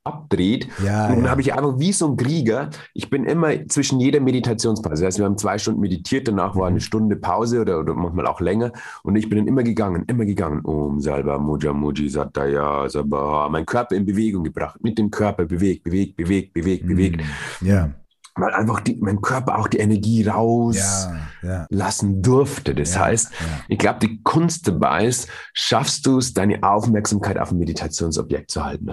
abdreht. 0.07 0.69
Ja, 0.85 1.07
und 1.07 1.17
dann 1.17 1.25
ja. 1.25 1.31
habe 1.31 1.41
ich 1.41 1.53
einfach 1.53 1.79
wie 1.79 1.93
so 1.93 2.09
ein 2.09 2.17
Krieger, 2.17 2.71
ich 2.95 3.11
bin 3.11 3.25
immer 3.25 3.67
zwischen 3.69 4.01
jeder 4.01 4.21
Meditationspause. 4.21 5.03
Das 5.03 5.03
heißt, 5.03 5.19
wir 5.19 5.25
haben 5.25 5.39
zwei 5.39 5.59
Stunden 5.59 5.81
meditiert, 5.81 6.29
danach 6.29 6.55
war 6.57 6.67
eine 6.67 6.77
mhm. 6.77 6.81
Stunde 6.81 7.17
Pause 7.17 7.61
oder, 7.61 7.81
oder 7.81 7.95
manchmal 7.95 8.27
auch 8.27 8.41
länger. 8.41 8.73
Und 9.03 9.17
ich 9.17 9.29
bin 9.29 9.39
dann 9.39 9.49
immer 9.49 9.63
gegangen, 9.63 10.05
immer 10.07 10.25
gegangen. 10.25 10.65
Om 10.65 11.01
Salva 11.01 11.39
Muja 11.39 11.73
Muji 11.73 12.09
Sataya 12.09 12.89
Sabaha. 12.89 13.49
Mein 13.49 13.67
Körper 13.67 13.95
in 13.97 14.07
Bewegung 14.07 14.45
gebracht. 14.45 14.79
Mit 14.83 14.99
dem 14.99 15.11
Körper 15.11 15.45
bewegt, 15.45 15.85
bewegt, 15.85 16.17
bewegt, 16.17 16.53
bewegt, 16.53 16.85
mhm. 16.85 16.89
bewegt. 16.89 17.23
Ja. 17.61 17.91
Weil 18.39 18.53
einfach 18.53 18.81
die, 18.81 18.97
mein 19.01 19.23
Körper 19.23 19.59
auch 19.59 19.67
die 19.67 19.79
Energie 19.79 20.23
rauslassen 20.27 21.21
ja, 21.43 21.67
ja. 21.71 22.21
durfte. 22.21 22.75
Das 22.75 22.99
heißt, 22.99 23.33
ich 23.69 23.79
glaube, 23.79 23.99
die 24.01 24.23
Kunst 24.23 24.69
dabei 24.69 25.07
ist, 25.07 25.29
schaffst 25.55 26.05
du 26.05 26.19
es, 26.19 26.35
deine 26.35 26.63
Aufmerksamkeit 26.63 27.39
auf 27.39 27.51
ein 27.51 27.59
Meditationsobjekt 27.59 28.51
zu 28.51 28.63
halten. 28.63 28.93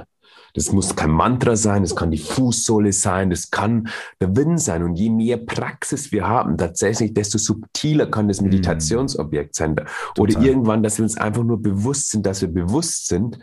Das 0.53 0.71
muss 0.71 0.95
kein 0.95 1.09
Mantra 1.09 1.55
sein, 1.55 1.81
das 1.81 1.95
kann 1.95 2.11
die 2.11 2.19
Fußsohle 2.19 2.93
sein, 2.93 3.31
das 3.31 3.49
kann 3.49 3.89
der 4.21 4.35
Wind 4.35 4.59
sein. 4.61 4.83
Und 4.83 4.95
je 4.95 5.09
mehr 5.09 5.37
Praxis 5.37 6.11
wir 6.11 6.27
haben, 6.27 6.57
tatsächlich, 6.57 7.13
desto 7.13 7.39
subtiler 7.39 8.05
kann 8.05 8.27
das 8.27 8.39
mhm. 8.39 8.49
Meditationsobjekt 8.49 9.55
sein. 9.55 9.75
Oder 10.17 10.33
Total. 10.33 10.45
irgendwann, 10.45 10.83
dass 10.83 10.99
wir 10.99 11.03
uns 11.03 11.17
einfach 11.17 11.43
nur 11.43 11.59
bewusst 11.59 12.11
sind, 12.11 12.25
dass 12.25 12.41
wir 12.41 12.49
bewusst 12.49 13.07
sind. 13.07 13.39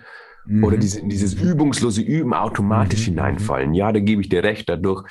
Mhm. 0.47 0.63
Oder 0.63 0.77
diese, 0.77 1.03
dieses 1.03 1.35
übungslose 1.35 2.01
Üben 2.01 2.33
automatisch 2.33 3.01
mhm. 3.09 3.15
hineinfallen. 3.15 3.75
Ja, 3.75 3.91
da 3.91 3.99
gebe 3.99 4.23
ich 4.23 4.29
dir 4.29 4.45
recht. 4.45 4.69
Dadurch 4.69 5.05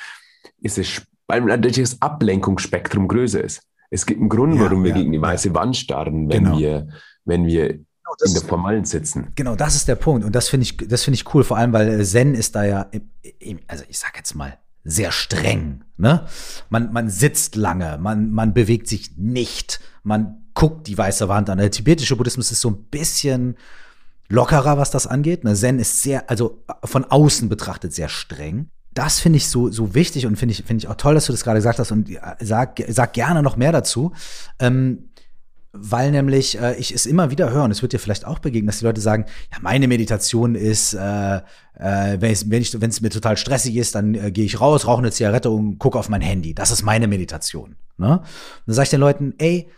ist 0.62 0.78
es, 0.78 1.06
weil 1.28 1.42
natürlich 1.42 1.90
das 1.90 2.02
Ablenkungsspektrum 2.02 3.10
größer 3.10 3.44
ist. 3.44 3.62
Es 3.90 4.06
gibt 4.06 4.22
einen 4.22 4.30
Grund, 4.30 4.56
ja, 4.56 4.62
warum 4.62 4.84
wir 4.84 4.92
ja, 4.92 4.98
gegen 4.98 5.12
die 5.12 5.22
weiße 5.22 5.54
Wand 5.54 5.76
starren, 5.76 6.30
wenn 6.30 6.46
genau. 6.46 6.60
wir, 6.60 6.88
wenn 7.26 7.46
wir 7.46 7.80
Genau, 8.10 8.16
das, 8.18 8.34
in 8.34 8.40
der 8.40 8.50
formalen 8.50 8.86
sitzen. 8.86 9.28
Genau, 9.36 9.56
das 9.56 9.76
ist 9.76 9.88
der 9.88 9.96
Punkt. 9.96 10.26
Und 10.26 10.34
das 10.34 10.50
finde 10.50 10.64
ich, 10.64 10.78
das 10.78 11.04
finde 11.04 11.16
ich 11.16 11.34
cool, 11.34 11.44
vor 11.44 11.58
allem, 11.58 11.74
weil 11.74 12.04
Zen 12.06 12.34
ist 12.36 12.56
da 12.56 12.64
ja, 12.64 12.90
also 13.68 13.84
ich 13.88 14.00
sag 14.00 14.16
jetzt 14.18 14.36
mal, 14.36 14.58
sehr 14.84 15.12
streng. 15.12 15.84
Ne? 15.98 16.26
Man, 16.70 16.92
man 16.92 17.10
sitzt 17.10 17.56
lange, 17.56 17.98
man, 18.00 18.32
man 18.32 18.54
bewegt 18.54 18.88
sich 18.88 19.18
nicht, 19.18 19.80
man 20.04 20.46
guckt 20.54 20.88
die 20.88 20.98
weiße 20.98 21.28
Wand 21.28 21.50
an. 21.50 21.58
Der 21.58 21.72
tibetische 21.72 22.16
Buddhismus 22.16 22.52
ist 22.52 22.62
so 22.62 22.70
ein 22.70 22.84
bisschen 22.86 23.58
lockerer, 24.30 24.78
was 24.78 24.92
das 24.92 25.06
angeht. 25.06 25.44
Ne? 25.44 25.54
Zen 25.54 25.80
ist 25.80 26.02
sehr, 26.02 26.30
also 26.30 26.64
von 26.84 27.06
außen 27.06 27.50
betrachtet 27.50 27.94
sehr 27.94 28.10
streng. 28.10 28.70
Das 28.92 29.20
finde 29.20 29.38
ich 29.38 29.48
so, 29.48 29.70
so 29.70 29.94
wichtig 29.94 30.26
und 30.26 30.36
finde 30.36 30.54
ich, 30.54 30.64
finde 30.64 30.84
ich 30.84 30.88
auch 30.88 30.96
toll, 30.96 31.14
dass 31.14 31.28
du 31.28 31.32
das 31.32 31.44
gerade 31.44 31.60
gesagt 31.60 31.78
hast 31.78 31.92
und 31.92 32.10
sag, 32.40 32.82
sag 32.88 33.14
gerne 33.14 33.44
noch 33.44 33.56
mehr 33.56 33.72
dazu. 33.72 34.14
Ähm, 34.58 35.09
weil 35.72 36.12
nämlich 36.12 36.60
äh, 36.60 36.76
ich 36.76 36.94
es 36.94 37.06
immer 37.06 37.32
wieder 37.32 37.52
höre, 37.52 37.64
und 37.64 37.72
es 37.72 37.82
wird 37.82 37.94
dir 37.94 38.00
vielleicht 38.00 38.26
auch 38.26 38.40
begegnen, 38.40 38.68
dass 38.68 38.80
die 38.80 38.86
Leute 38.86 39.02
sagen, 39.02 39.26
ja, 39.52 39.58
meine 39.62 39.88
Meditation 39.88 40.56
ist, 40.56 40.94
äh, 40.94 41.38
äh, 41.38 41.42
wenn 42.20 42.32
es 42.32 42.50
wenn 42.50 42.92
mir 43.02 43.10
total 43.10 43.38
stressig 43.38 43.76
ist, 43.76 43.96
dann 43.96 44.16
äh, 44.16 44.32
gehe 44.32 44.46
ich 44.46 44.60
raus, 44.60 44.88
rauche 44.88 45.00
eine 45.00 45.12
Zigarette 45.12 45.50
und 45.50 45.78
gucke 45.78 46.00
auf 46.00 46.10
mein 46.10 46.22
Handy. 46.22 46.54
Das 46.56 46.72
ist 46.72 46.84
meine 46.84 47.08
Meditation. 47.08 47.76
Ne? 47.98 48.22
Dann 48.66 48.76
sage 48.76 48.86
ich 48.86 48.90
den 48.90 49.00
Leuten, 49.00 49.34
ey, 49.38 49.70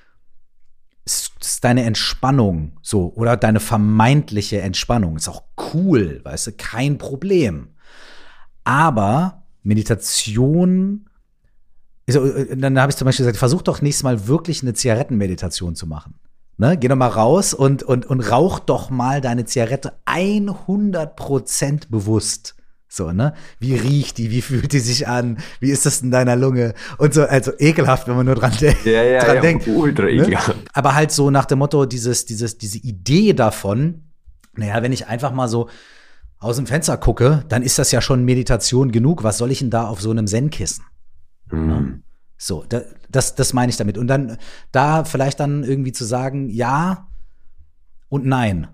ist, 1.06 1.32
ist 1.42 1.64
deine 1.64 1.84
Entspannung 1.84 2.74
so 2.82 3.12
oder 3.16 3.36
deine 3.36 3.60
vermeintliche 3.60 4.62
Entspannung 4.62 5.18
ist 5.18 5.28
auch 5.28 5.44
cool, 5.74 6.22
weißt 6.24 6.48
du, 6.48 6.52
kein 6.54 6.98
Problem. 6.98 7.70
Aber 8.64 9.44
Meditation 9.64 11.10
dann 12.08 12.80
habe 12.80 12.92
ich 12.92 12.98
zum 12.98 13.06
Beispiel 13.06 13.26
gesagt, 13.26 13.38
versuch 13.38 13.62
doch 13.62 13.82
nächstes 13.82 14.04
Mal 14.04 14.28
wirklich 14.28 14.64
eine 14.64 14.74
Zigarettenmeditation 14.74 15.76
zu 15.76 15.88
machen. 15.88 16.16
Ne? 16.58 16.78
Geh 16.78 16.88
doch 16.88 16.96
mal 16.96 17.08
raus 17.08 17.54
und, 17.54 17.84
und, 17.84 18.06
und 18.06 18.22
rauch 18.22 18.60
doch 18.60 18.90
mal 18.90 19.22
deine 19.22 19.46
Zigarette 19.46 19.94
100% 20.06 21.90
bewusst. 21.90 22.56
So, 22.94 23.14
ne? 23.14 23.34
Wie 23.58 23.74
riecht 23.76 24.18
die? 24.18 24.32
Wie 24.32 24.42
fühlt 24.42 24.74
die 24.74 24.80
sich 24.80 25.08
an? 25.08 25.38
Wie 25.62 25.72
ist 25.72 25.86
das 25.86 26.02
in 26.02 26.12
deiner 26.12 26.36
Lunge? 26.36 26.74
Und 26.98 27.14
so, 27.14 27.24
also 27.24 27.54
ekelhaft, 27.58 28.08
wenn 28.10 28.18
man 28.18 28.26
nur 28.26 28.36
dran, 28.36 28.52
de 28.60 28.76
ja, 28.84 29.02
ja, 29.02 29.24
dran 29.24 29.36
ja, 29.38 29.42
denkt. 29.42 29.66
Ultra 29.66 30.08
ne? 30.08 30.38
Aber 30.74 30.94
halt 30.94 31.12
so 31.12 31.32
nach 31.32 31.46
dem 31.46 31.60
Motto, 31.60 31.86
dieses, 31.86 32.26
dieses, 32.26 32.58
diese 32.58 32.80
Idee 32.80 33.32
davon, 33.32 34.04
naja, 34.56 34.84
wenn 34.84 34.92
ich 34.92 35.08
einfach 35.08 35.32
mal 35.32 35.48
so 35.48 35.70
aus 36.38 36.58
dem 36.58 36.68
Fenster 36.68 36.98
gucke, 36.98 37.46
dann 37.48 37.64
ist 37.64 37.80
das 37.80 37.94
ja 37.94 38.02
schon 38.02 38.26
Meditation 38.26 38.92
genug. 38.92 39.24
Was 39.24 39.38
soll 39.38 39.52
ich 39.52 39.60
denn 39.60 39.70
da 39.70 39.88
auf 39.88 40.02
so 40.02 40.12
einem 40.12 40.28
Zen-Kissen? 40.28 40.84
Mhm. 41.52 42.04
So, 42.38 42.66
da, 42.68 42.82
das, 43.10 43.36
das 43.36 43.54
meine 43.54 43.70
ich 43.70 43.78
damit. 43.78 43.98
Und 43.98 44.08
dann 44.08 44.38
da 44.72 45.04
vielleicht 45.04 45.40
dann 45.40 45.64
irgendwie 45.64 45.92
zu 45.92 46.06
sagen, 46.06 46.50
ja 46.50 47.08
und 48.10 48.26
nein. 48.26 48.68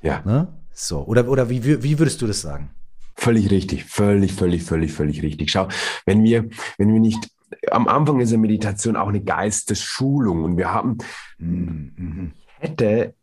Ja. 0.00 0.22
Ne? 0.24 0.48
So, 0.72 1.04
oder, 1.04 1.28
oder 1.28 1.50
wie, 1.50 1.82
wie 1.82 1.98
würdest 1.98 2.22
du 2.22 2.26
das 2.26 2.40
sagen? 2.40 2.70
Völlig 3.14 3.50
richtig, 3.50 3.84
völlig, 3.84 4.32
völlig, 4.32 4.62
völlig, 4.62 4.92
völlig 4.92 5.22
richtig. 5.22 5.50
Schau, 5.50 5.68
wenn 6.06 6.24
wir, 6.24 6.48
wenn 6.78 6.92
wir 6.92 7.00
nicht 7.00 7.28
am 7.70 7.86
Anfang 7.86 8.20
ist 8.20 8.30
eine 8.30 8.38
Meditation 8.38 8.96
auch 8.96 9.08
eine 9.08 9.22
Geistesschulung 9.22 10.42
und 10.44 10.56
wir 10.56 10.72
haben, 10.72 10.98
Mhm. 11.38 12.32
hätte 12.58 13.14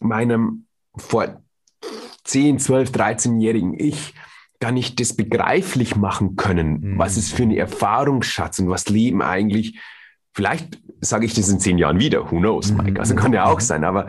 meinem 0.00 0.66
vor 0.96 1.42
10, 2.24 2.58
12, 2.58 2.90
13-jährigen 2.90 3.74
Ich 3.78 4.14
gar 4.60 4.72
nicht 4.72 5.00
das 5.00 5.14
begreiflich 5.14 5.96
machen 5.96 6.36
können, 6.36 6.80
Mhm. 6.94 6.98
was 6.98 7.16
ist 7.16 7.32
für 7.32 7.42
eine 7.42 7.56
Erfahrungsschatz 7.56 8.58
und 8.58 8.68
was 8.68 8.88
Leben 8.88 9.22
eigentlich, 9.22 9.78
vielleicht 10.32 10.80
sage 11.00 11.26
ich 11.26 11.34
das 11.34 11.48
in 11.48 11.60
zehn 11.60 11.78
Jahren 11.78 12.00
wieder, 12.00 12.30
who 12.30 12.38
knows, 12.38 12.70
Mhm. 12.72 12.76
Mike, 12.84 13.00
also 13.00 13.14
kann 13.14 13.32
ja 13.32 13.44
auch 13.44 13.56
Mhm. 13.60 13.64
sein, 13.64 13.84
aber 13.84 14.06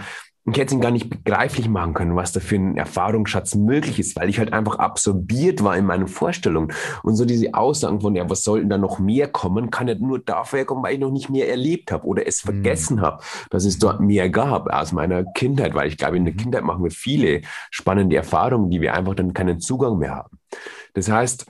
ich 0.49 0.57
hätte 0.57 0.67
es 0.67 0.73
ihn 0.73 0.81
gar 0.81 0.91
nicht 0.91 1.09
begreiflich 1.09 1.67
machen 1.67 1.93
können, 1.93 2.15
was 2.15 2.31
da 2.31 2.39
für 2.39 2.55
ein 2.55 2.77
Erfahrungsschatz 2.77 3.55
möglich 3.55 3.99
ist, 3.99 4.15
weil 4.15 4.29
ich 4.29 4.39
halt 4.39 4.53
einfach 4.53 4.79
absorbiert 4.79 5.61
war 5.61 5.75
in 5.75 5.85
meinen 5.85 6.07
Vorstellungen. 6.07 6.71
Und 7.03 7.15
so 7.15 7.25
diese 7.25 7.53
Aussagen 7.53 7.99
von, 7.99 8.15
ja, 8.15 8.29
was 8.29 8.43
soll 8.43 8.61
denn 8.61 8.69
da 8.69 8.77
noch 8.77 8.97
mehr 8.99 9.27
kommen, 9.27 9.71
kann 9.71 9.89
ja 9.89 9.95
nur 9.95 10.19
dafür 10.19 10.63
kommen, 10.63 10.83
weil 10.83 10.93
ich 10.93 10.99
noch 10.99 11.11
nicht 11.11 11.29
mehr 11.29 11.49
erlebt 11.49 11.91
habe 11.91 12.05
oder 12.07 12.25
es 12.25 12.45
Mhm. 12.45 12.49
vergessen 12.49 13.01
habe, 13.01 13.21
dass 13.49 13.65
es 13.65 13.77
dort 13.77 13.99
mehr 13.99 14.29
gab 14.29 14.69
aus 14.73 14.93
meiner 14.93 15.25
Kindheit, 15.33 15.73
weil 15.73 15.89
ich 15.89 15.97
glaube, 15.97 16.15
in 16.15 16.23
der 16.23 16.33
Mhm. 16.33 16.37
Kindheit 16.37 16.63
machen 16.63 16.83
wir 16.83 16.91
viele 16.91 17.41
spannende 17.69 18.15
Erfahrungen, 18.15 18.69
die 18.69 18.79
wir 18.79 18.93
einfach 18.93 19.15
dann 19.15 19.33
keinen 19.33 19.59
Zugang 19.59 19.97
mehr 19.97 20.15
haben. 20.15 20.37
Das 20.93 21.09
heißt, 21.09 21.45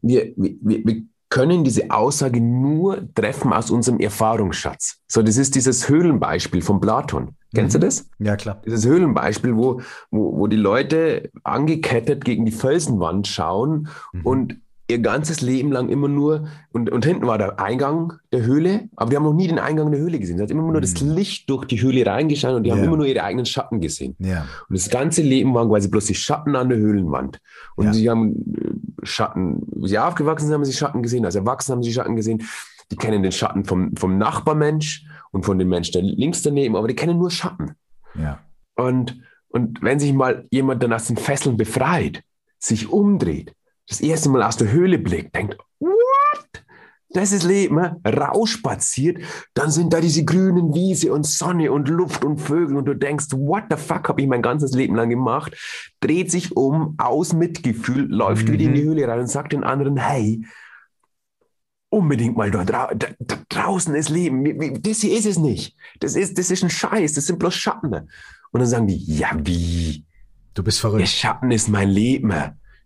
wir, 0.00 0.32
wir, 0.36 0.84
wir 0.84 1.02
können 1.28 1.64
diese 1.64 1.90
Aussage 1.90 2.40
nur 2.40 3.12
treffen 3.14 3.52
aus 3.52 3.70
unserem 3.70 3.98
Erfahrungsschatz. 3.98 4.98
So, 5.08 5.22
das 5.22 5.36
ist 5.36 5.54
dieses 5.54 5.88
Höhlenbeispiel 5.88 6.62
von 6.62 6.80
Platon. 6.80 7.36
Kennst 7.54 7.76
Mhm. 7.76 7.80
du 7.80 7.86
das? 7.86 8.06
Ja, 8.18 8.36
klar. 8.36 8.60
Dieses 8.64 8.86
Höhlenbeispiel, 8.86 9.56
wo, 9.56 9.80
wo, 10.10 10.38
wo 10.38 10.46
die 10.46 10.56
Leute 10.56 11.30
angekettet 11.44 12.24
gegen 12.24 12.44
die 12.46 12.52
Felsenwand 12.52 13.26
schauen 13.28 13.88
Mhm. 14.12 14.26
und 14.26 14.56
ihr 14.88 14.98
ganzes 14.98 15.40
Leben 15.40 15.72
lang 15.72 15.88
immer 15.88 16.08
nur, 16.08 16.48
und, 16.72 16.90
und 16.90 17.06
hinten 17.06 17.26
war 17.26 17.38
der 17.38 17.58
Eingang 17.60 18.14
der 18.32 18.42
Höhle, 18.44 18.88
aber 18.96 19.08
die 19.10 19.16
haben 19.16 19.22
noch 19.24 19.32
nie 19.32 19.48
den 19.48 19.58
Eingang 19.58 19.90
der 19.90 20.00
Höhle 20.00 20.18
gesehen. 20.18 20.36
Sie 20.36 20.42
hat 20.42 20.50
immer 20.50 20.62
nur 20.70 20.80
das 20.82 21.00
Mhm. 21.00 21.12
Licht 21.14 21.48
durch 21.48 21.64
die 21.64 21.80
Höhle 21.80 22.04
reingeschaut 22.04 22.54
und 22.56 22.64
die 22.64 22.72
haben 22.72 22.78
Ja. 22.80 22.84
immer 22.84 22.96
nur 22.98 23.06
ihre 23.06 23.22
eigenen 23.22 23.46
Schatten 23.46 23.80
gesehen. 23.80 24.16
Ja. 24.18 24.44
Und 24.68 24.76
das 24.76 24.90
ganze 24.90 25.22
Leben 25.22 25.54
waren 25.54 25.68
quasi 25.68 25.88
bloß 25.88 26.06
die 26.06 26.14
Schatten 26.14 26.56
an 26.56 26.68
der 26.68 26.78
Höhlenwand. 26.78 27.38
Und 27.76 27.86
Ja. 27.86 27.92
sie 27.94 28.10
haben 28.10 28.34
äh, 28.54 29.06
Schatten, 29.06 29.62
wie 29.76 29.88
sie 29.88 29.98
aufgewachsen 29.98 30.46
sind, 30.46 30.54
haben 30.54 30.64
sie 30.64 30.72
Schatten 30.74 31.02
gesehen, 31.02 31.24
als 31.24 31.36
Erwachsene 31.36 31.76
haben 31.76 31.82
sie 31.82 31.92
Schatten 31.92 32.16
gesehen. 32.16 32.42
Die 32.90 32.96
kennen 32.96 33.22
den 33.22 33.32
Schatten 33.32 33.64
vom, 33.64 33.96
vom 33.96 34.18
Nachbarmensch 34.18 35.06
und 35.32 35.44
von 35.44 35.58
dem 35.58 35.68
Mensch, 35.68 35.90
der 35.90 36.02
links 36.02 36.42
daneben, 36.42 36.76
aber 36.76 36.88
die 36.88 36.94
kennen 36.94 37.18
nur 37.18 37.30
Schatten. 37.30 37.72
Ja. 38.14 38.40
Und, 38.76 39.20
und 39.48 39.82
wenn 39.82 39.98
sich 39.98 40.12
mal 40.12 40.46
jemand 40.50 40.82
dann 40.82 40.92
aus 40.92 41.06
den 41.06 41.16
Fesseln 41.16 41.56
befreit, 41.56 42.22
sich 42.58 42.88
umdreht, 42.90 43.52
das 43.88 44.00
erste 44.00 44.28
Mal 44.28 44.42
aus 44.42 44.56
der 44.56 44.70
Höhle 44.70 44.98
blickt, 44.98 45.34
denkt, 45.34 45.58
what? 45.80 46.64
Das 47.14 47.32
ist 47.32 47.42
Leben, 47.42 47.76
ne? 47.76 48.00
rausspaziert, 48.06 49.18
dann 49.52 49.70
sind 49.70 49.92
da 49.92 50.00
diese 50.00 50.24
grünen 50.24 50.74
Wiese 50.74 51.12
und 51.12 51.26
Sonne 51.26 51.70
und 51.70 51.88
Luft 51.88 52.24
und 52.24 52.38
Vögel 52.38 52.76
und 52.76 52.86
du 52.86 52.94
denkst, 52.94 53.26
what 53.32 53.64
the 53.68 53.76
fuck 53.76 54.08
habe 54.08 54.22
ich 54.22 54.28
mein 54.28 54.40
ganzes 54.40 54.72
Leben 54.72 54.94
lang 54.94 55.10
gemacht? 55.10 55.54
Dreht 56.00 56.30
sich 56.30 56.56
um, 56.56 56.94
aus 56.96 57.34
Mitgefühl, 57.34 58.06
läuft 58.10 58.48
Mhm. 58.48 58.52
wieder 58.52 58.64
in 58.64 58.74
die 58.74 58.82
Höhle 58.82 59.08
rein 59.08 59.20
und 59.20 59.26
sagt 59.26 59.52
den 59.52 59.62
anderen, 59.64 59.98
hey, 59.98 60.42
unbedingt 61.92 62.36
mal 62.36 62.50
dort 62.50 62.70
drau 62.70 62.88
da, 62.94 63.08
da 63.18 63.36
draußen 63.48 63.94
ist 63.94 64.08
Leben. 64.08 64.82
Das 64.82 65.00
hier 65.00 65.16
ist 65.16 65.26
es 65.26 65.38
nicht. 65.38 65.76
Das 66.00 66.16
ist, 66.16 66.38
das 66.38 66.50
ist 66.50 66.62
ein 66.64 66.70
Scheiß, 66.70 67.12
das 67.14 67.26
sind 67.26 67.38
bloß 67.38 67.54
Schatten. 67.54 67.94
Und 67.94 68.60
dann 68.60 68.66
sagen 68.66 68.86
die, 68.86 68.96
ja, 68.96 69.30
wie? 69.42 70.04
Du 70.54 70.62
bist 70.62 70.82
Der 70.82 70.90
verrückt. 70.90 71.08
Schatten 71.08 71.50
ist 71.50 71.68
mein 71.68 71.88
Leben. 71.90 72.32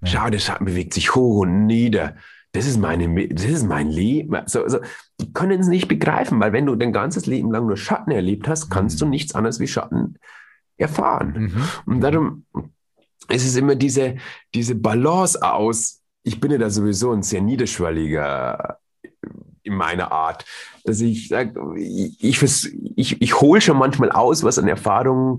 Schau, 0.04 0.28
der 0.30 0.38
Schatten 0.38 0.66
bewegt 0.66 0.94
sich 0.94 1.14
hoch 1.14 1.40
und 1.40 1.66
nieder. 1.66 2.16
Das 2.52 2.66
ist, 2.66 2.78
meine, 2.78 3.28
das 3.28 3.44
ist 3.44 3.64
mein 3.66 3.90
Leben. 3.90 4.36
So, 4.46 4.62
also, 4.62 4.78
die 5.20 5.32
können 5.32 5.60
es 5.60 5.66
nicht 5.68 5.88
begreifen, 5.88 6.40
weil 6.40 6.52
wenn 6.52 6.66
du 6.66 6.74
dein 6.74 6.92
ganzes 6.92 7.26
Leben 7.26 7.50
lang 7.50 7.66
nur 7.66 7.76
Schatten 7.76 8.10
erlebt 8.12 8.48
hast, 8.48 8.70
kannst 8.70 8.96
Mhm. 8.96 9.00
du 9.00 9.06
nichts 9.10 9.34
anderes 9.34 9.60
wie 9.60 9.66
Schatten 9.68 10.18
erfahren. 10.76 11.52
Mhm. 11.54 11.62
Und 11.86 12.00
darum 12.00 12.44
ist 13.28 13.46
es 13.46 13.56
immer 13.56 13.74
diese, 13.74 14.16
diese 14.54 14.74
Balance 14.74 15.42
aus, 15.42 16.00
ich 16.22 16.40
bin 16.40 16.50
ja 16.50 16.58
da 16.58 16.70
sowieso 16.70 17.12
ein 17.12 17.22
sehr 17.22 17.40
niederschwelliger 17.42 18.78
in 19.66 19.74
meiner 19.74 20.12
Art, 20.12 20.44
dass 20.84 21.00
ich 21.00 21.28
sage, 21.28 21.54
ich, 21.78 22.42
ich, 22.96 23.20
ich, 23.20 23.40
hole 23.40 23.60
schon 23.60 23.78
manchmal 23.78 24.10
aus, 24.10 24.42
was 24.44 24.58
an 24.58 24.68
Erfahrungen 24.68 25.38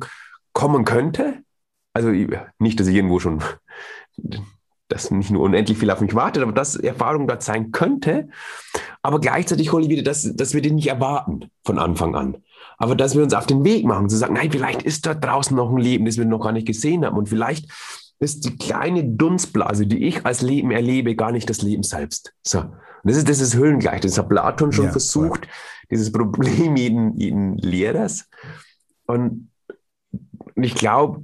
kommen 0.53 0.85
könnte. 0.85 1.35
Also 1.93 2.09
ich- 2.09 2.29
nicht, 2.59 2.79
dass 2.79 2.87
ich 2.87 2.95
irgendwo 2.95 3.19
schon, 3.19 3.41
dass 4.89 5.11
nicht 5.11 5.31
nur 5.31 5.43
unendlich 5.43 5.77
viel 5.77 5.91
auf 5.91 6.01
mich 6.01 6.15
wartet, 6.15 6.43
aber 6.43 6.51
dass 6.51 6.75
Erfahrung 6.75 7.27
dort 7.27 7.43
sein 7.43 7.71
könnte. 7.71 8.29
Aber 9.01 9.19
gleichzeitig 9.19 9.71
hole 9.71 9.83
ich 9.83 9.89
wieder, 9.89 10.03
dass, 10.03 10.35
dass 10.35 10.53
wir 10.53 10.61
den 10.61 10.75
nicht 10.75 10.87
erwarten 10.87 11.49
von 11.65 11.79
Anfang 11.79 12.15
an. 12.15 12.37
Aber 12.77 12.95
dass 12.95 13.15
wir 13.15 13.23
uns 13.23 13.33
auf 13.33 13.47
den 13.47 13.63
Weg 13.63 13.85
machen, 13.85 14.09
zu 14.09 14.17
sagen, 14.17 14.35
nein, 14.35 14.51
vielleicht 14.51 14.83
ist 14.83 15.05
dort 15.05 15.23
draußen 15.23 15.55
noch 15.55 15.71
ein 15.71 15.77
Leben, 15.77 16.05
das 16.05 16.17
wir 16.17 16.25
noch 16.25 16.39
gar 16.41 16.51
nicht 16.51 16.67
gesehen 16.67 17.05
haben. 17.05 17.17
Und 17.17 17.29
vielleicht 17.29 17.67
ist 18.19 18.45
die 18.45 18.55
kleine 18.55 19.03
Dunstblase, 19.03 19.87
die 19.87 20.05
ich 20.07 20.25
als 20.25 20.41
Leben 20.41 20.71
erlebe, 20.71 21.15
gar 21.15 21.31
nicht 21.31 21.49
das 21.49 21.61
Leben 21.61 21.83
selbst. 21.83 22.33
So. 22.43 22.65
Und 23.07 23.11
das 23.11 23.19
ist, 23.19 23.29
das 23.29 23.39
ist 23.39 23.55
Höhlengleich. 23.55 24.01
Das 24.01 24.17
hat 24.17 24.27
Platon 24.27 24.73
schon 24.73 24.87
Ja, 24.87 24.91
versucht, 24.91 25.47
dieses 25.89 26.11
Problem 26.11 26.75
jeden, 26.75 27.15
jeden 27.17 27.57
Lehrers. 27.57 28.29
Und, 29.05 29.49
ich 30.55 30.75
glaube, 30.75 31.23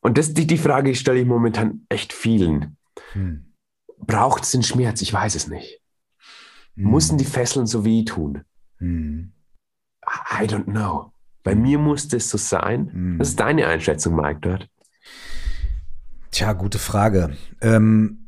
und 0.00 0.16
das 0.16 0.32
die, 0.32 0.46
die 0.46 0.56
Frage 0.56 0.94
stelle 0.94 1.20
ich 1.20 1.26
momentan 1.26 1.84
echt 1.90 2.14
vielen. 2.14 2.78
Hm. 3.12 3.52
Braucht 3.98 4.44
es 4.44 4.52
den 4.52 4.62
Schmerz? 4.62 5.02
Ich 5.02 5.12
weiß 5.12 5.34
es 5.34 5.46
nicht. 5.46 5.82
Hm. 6.76 6.84
Mussten 6.84 7.18
die 7.18 7.26
Fesseln 7.26 7.66
so 7.66 7.84
wehtun? 7.84 8.44
Hm. 8.78 9.30
I 10.06 10.44
don't 10.44 10.64
know. 10.64 11.12
Bei 11.42 11.54
mir 11.54 11.78
muss 11.78 12.08
das 12.08 12.30
so 12.30 12.38
sein. 12.38 12.90
Hm. 12.90 13.18
Was 13.18 13.28
ist 13.28 13.40
deine 13.40 13.66
Einschätzung, 13.66 14.16
Mike, 14.16 14.40
dort? 14.40 14.70
Tja, 16.30 16.54
gute 16.54 16.78
Frage. 16.78 17.36
Ähm, 17.60 18.23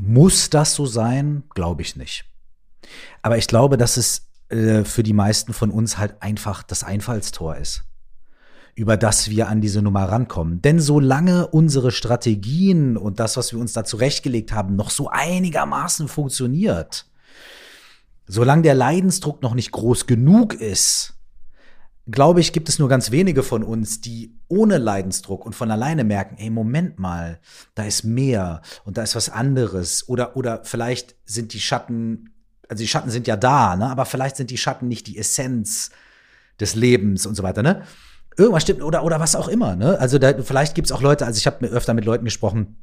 muss 0.00 0.48
das 0.48 0.74
so 0.74 0.86
sein? 0.86 1.44
Glaube 1.54 1.82
ich 1.82 1.94
nicht. 1.94 2.24
Aber 3.22 3.36
ich 3.36 3.46
glaube, 3.46 3.76
dass 3.76 3.96
es 3.96 4.26
äh, 4.48 4.84
für 4.84 5.02
die 5.02 5.12
meisten 5.12 5.52
von 5.52 5.70
uns 5.70 5.98
halt 5.98 6.22
einfach 6.22 6.62
das 6.62 6.82
Einfallstor 6.82 7.56
ist, 7.56 7.84
über 8.74 8.96
das 8.96 9.28
wir 9.28 9.48
an 9.48 9.60
diese 9.60 9.82
Nummer 9.82 10.04
rankommen. 10.04 10.62
Denn 10.62 10.80
solange 10.80 11.46
unsere 11.48 11.90
Strategien 11.92 12.96
und 12.96 13.20
das, 13.20 13.36
was 13.36 13.52
wir 13.52 13.60
uns 13.60 13.74
da 13.74 13.84
zurechtgelegt 13.84 14.52
haben, 14.52 14.74
noch 14.74 14.90
so 14.90 15.10
einigermaßen 15.10 16.08
funktioniert, 16.08 17.06
solange 18.26 18.62
der 18.62 18.74
Leidensdruck 18.74 19.42
noch 19.42 19.54
nicht 19.54 19.70
groß 19.70 20.06
genug 20.06 20.54
ist, 20.54 21.14
glaube 22.10 22.40
ich, 22.40 22.52
gibt 22.52 22.68
es 22.68 22.78
nur 22.78 22.88
ganz 22.88 23.10
wenige 23.10 23.42
von 23.42 23.62
uns, 23.62 24.00
die 24.00 24.38
ohne 24.48 24.78
Leidensdruck 24.78 25.44
und 25.46 25.54
von 25.54 25.70
alleine 25.70 26.04
merken, 26.04 26.36
ey, 26.38 26.50
Moment 26.50 26.98
mal, 26.98 27.40
da 27.74 27.84
ist 27.84 28.04
mehr 28.04 28.62
und 28.84 28.96
da 28.96 29.02
ist 29.02 29.14
was 29.14 29.28
anderes. 29.28 30.08
Oder, 30.08 30.36
oder 30.36 30.64
vielleicht 30.64 31.16
sind 31.24 31.52
die 31.52 31.60
Schatten, 31.60 32.34
also 32.68 32.82
die 32.82 32.88
Schatten 32.88 33.10
sind 33.10 33.26
ja 33.26 33.36
da, 33.36 33.76
ne? 33.76 33.86
aber 33.86 34.04
vielleicht 34.06 34.36
sind 34.36 34.50
die 34.50 34.58
Schatten 34.58 34.88
nicht 34.88 35.06
die 35.06 35.18
Essenz 35.18 35.90
des 36.58 36.74
Lebens 36.74 37.26
und 37.26 37.34
so 37.34 37.42
weiter, 37.42 37.62
ne? 37.62 37.82
Irgendwas 38.36 38.62
stimmt, 38.62 38.82
oder, 38.82 39.02
oder 39.04 39.18
was 39.18 39.34
auch 39.34 39.48
immer, 39.48 39.76
ne? 39.76 39.98
Also 39.98 40.18
da, 40.18 40.40
vielleicht 40.42 40.74
gibt 40.74 40.86
es 40.86 40.92
auch 40.92 41.02
Leute, 41.02 41.26
also 41.26 41.38
ich 41.38 41.46
habe 41.46 41.66
öfter 41.66 41.94
mit 41.94 42.04
Leuten 42.04 42.24
gesprochen, 42.24 42.76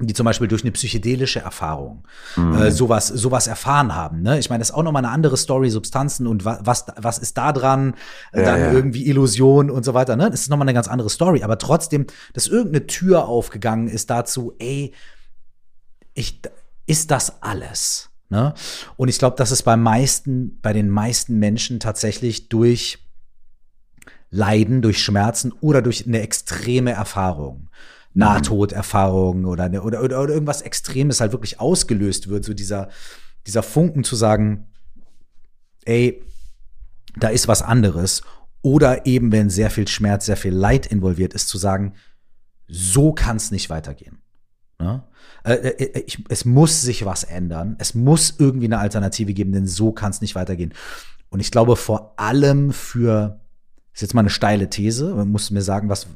die 0.00 0.12
zum 0.12 0.24
Beispiel 0.24 0.48
durch 0.48 0.62
eine 0.62 0.72
psychedelische 0.72 1.38
Erfahrung 1.40 2.04
Mhm. 2.36 2.54
äh, 2.56 2.70
sowas, 2.72 3.06
sowas 3.08 3.46
erfahren 3.46 3.94
haben. 3.94 4.22
Ne? 4.22 4.38
Ich 4.40 4.50
meine, 4.50 4.58
das 4.58 4.70
ist 4.70 4.74
auch 4.74 4.82
nochmal 4.82 5.04
eine 5.04 5.12
andere 5.14 5.36
Story, 5.36 5.70
Substanzen 5.70 6.26
und 6.26 6.44
wa 6.44 6.58
was, 6.62 6.86
was 6.96 7.18
ist 7.18 7.36
da 7.38 7.52
dran, 7.52 7.94
Ja, 8.32 8.42
dann 8.42 8.60
ja. 8.60 8.72
irgendwie 8.72 9.06
Illusion 9.06 9.70
und 9.70 9.84
so 9.84 9.94
weiter. 9.94 10.16
Ne? 10.16 10.30
Das 10.30 10.40
ist 10.40 10.50
nochmal 10.50 10.66
eine 10.66 10.74
ganz 10.74 10.88
andere 10.88 11.10
Story. 11.10 11.44
Aber 11.44 11.58
trotzdem, 11.58 12.06
dass 12.32 12.48
irgendeine 12.48 12.86
Tür 12.88 13.28
aufgegangen 13.28 13.86
ist 13.88 14.10
dazu, 14.10 14.54
ey, 14.58 14.92
ich, 16.14 16.40
ist 16.86 17.10
das 17.12 17.40
alles? 17.42 18.10
Ne? 18.30 18.52
Und 18.96 19.08
ich 19.08 19.18
glaube, 19.20 19.36
dass 19.36 19.52
es 19.52 19.62
bei 19.62 19.76
meisten, 19.76 20.58
bei 20.60 20.72
den 20.72 20.88
meisten 20.90 21.38
Menschen 21.38 21.78
tatsächlich 21.78 22.48
durch 22.48 22.98
Leiden, 24.30 24.82
durch 24.82 25.00
Schmerzen 25.02 25.52
oder 25.60 25.82
durch 25.82 26.06
eine 26.06 26.20
extreme 26.20 26.90
Erfahrung, 26.90 27.68
Nahtoderfahrung 28.14 29.44
oder, 29.44 29.64
eine, 29.64 29.82
oder, 29.82 30.02
oder, 30.02 30.22
oder 30.22 30.34
irgendwas 30.34 30.62
Extremes 30.62 31.20
halt 31.20 31.32
wirklich 31.32 31.60
ausgelöst 31.60 32.28
wird, 32.28 32.44
so 32.44 32.54
dieser, 32.54 32.88
dieser 33.46 33.62
Funken 33.62 34.04
zu 34.04 34.16
sagen, 34.16 34.68
ey, 35.84 36.22
da 37.16 37.28
ist 37.28 37.48
was 37.48 37.62
anderes. 37.62 38.22
Oder 38.62 39.04
eben, 39.06 39.30
wenn 39.30 39.50
sehr 39.50 39.70
viel 39.70 39.86
Schmerz, 39.88 40.26
sehr 40.26 40.36
viel 40.36 40.54
Leid 40.54 40.86
involviert 40.86 41.34
ist, 41.34 41.48
zu 41.48 41.58
sagen, 41.58 41.94
so 42.66 43.12
kann 43.12 43.36
es 43.36 43.50
nicht 43.50 43.68
weitergehen. 43.68 44.18
Ne? 44.78 45.02
Äh, 45.44 45.54
äh, 45.54 46.04
ich, 46.06 46.24
es 46.28 46.44
muss 46.44 46.80
sich 46.80 47.04
was 47.04 47.24
ändern. 47.24 47.76
Es 47.78 47.94
muss 47.94 48.34
irgendwie 48.38 48.66
eine 48.66 48.78
Alternative 48.78 49.34
geben, 49.34 49.52
denn 49.52 49.66
so 49.66 49.92
kann 49.92 50.10
es 50.10 50.20
nicht 50.20 50.34
weitergehen. 50.34 50.72
Und 51.28 51.40
ich 51.40 51.50
glaube 51.50 51.76
vor 51.76 52.14
allem 52.18 52.72
für, 52.72 53.40
ist 53.92 54.02
jetzt 54.02 54.14
mal 54.14 54.20
eine 54.20 54.30
steile 54.30 54.70
These, 54.70 55.14
man 55.14 55.30
muss 55.30 55.50
mir 55.50 55.62
sagen, 55.62 55.88
was, 55.88 56.06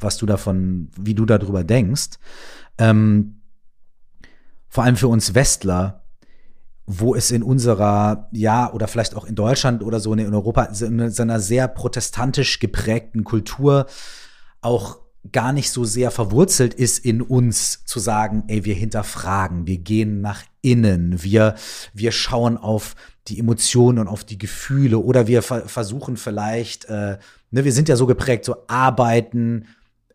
was 0.00 0.16
du 0.16 0.26
davon, 0.26 0.90
wie 0.98 1.14
du 1.14 1.26
darüber 1.26 1.64
denkst. 1.64 2.18
Ähm, 2.78 3.40
vor 4.68 4.84
allem 4.84 4.96
für 4.96 5.08
uns 5.08 5.34
Westler 5.34 6.00
wo 6.92 7.14
es 7.14 7.30
in 7.30 7.44
unserer, 7.44 8.28
ja, 8.32 8.72
oder 8.72 8.88
vielleicht 8.88 9.14
auch 9.14 9.24
in 9.24 9.36
Deutschland 9.36 9.84
oder 9.84 10.00
so 10.00 10.12
in 10.12 10.34
Europa, 10.34 10.64
in 10.64 11.10
so 11.10 11.22
einer 11.22 11.38
sehr 11.38 11.68
protestantisch 11.68 12.58
geprägten 12.58 13.22
Kultur 13.22 13.86
auch 14.60 14.98
gar 15.30 15.52
nicht 15.52 15.70
so 15.70 15.84
sehr 15.84 16.10
verwurzelt 16.10 16.74
ist 16.74 16.98
in 17.04 17.22
uns 17.22 17.84
zu 17.84 18.00
sagen, 18.00 18.44
ey, 18.48 18.64
wir 18.64 18.74
hinterfragen, 18.74 19.68
wir 19.68 19.78
gehen 19.78 20.20
nach 20.20 20.42
innen, 20.62 21.22
wir, 21.22 21.54
wir 21.92 22.10
schauen 22.10 22.56
auf 22.56 22.96
die 23.28 23.38
Emotionen 23.38 23.98
und 23.98 24.08
auf 24.08 24.24
die 24.24 24.38
Gefühle 24.38 24.98
oder 24.98 25.28
wir 25.28 25.42
ver 25.42 25.68
versuchen 25.68 26.16
vielleicht, 26.16 26.86
äh, 26.86 27.18
ne, 27.50 27.64
wir 27.64 27.72
sind 27.72 27.88
ja 27.88 27.94
so 27.94 28.06
geprägt, 28.06 28.44
so 28.44 28.56
arbeiten, 28.66 29.66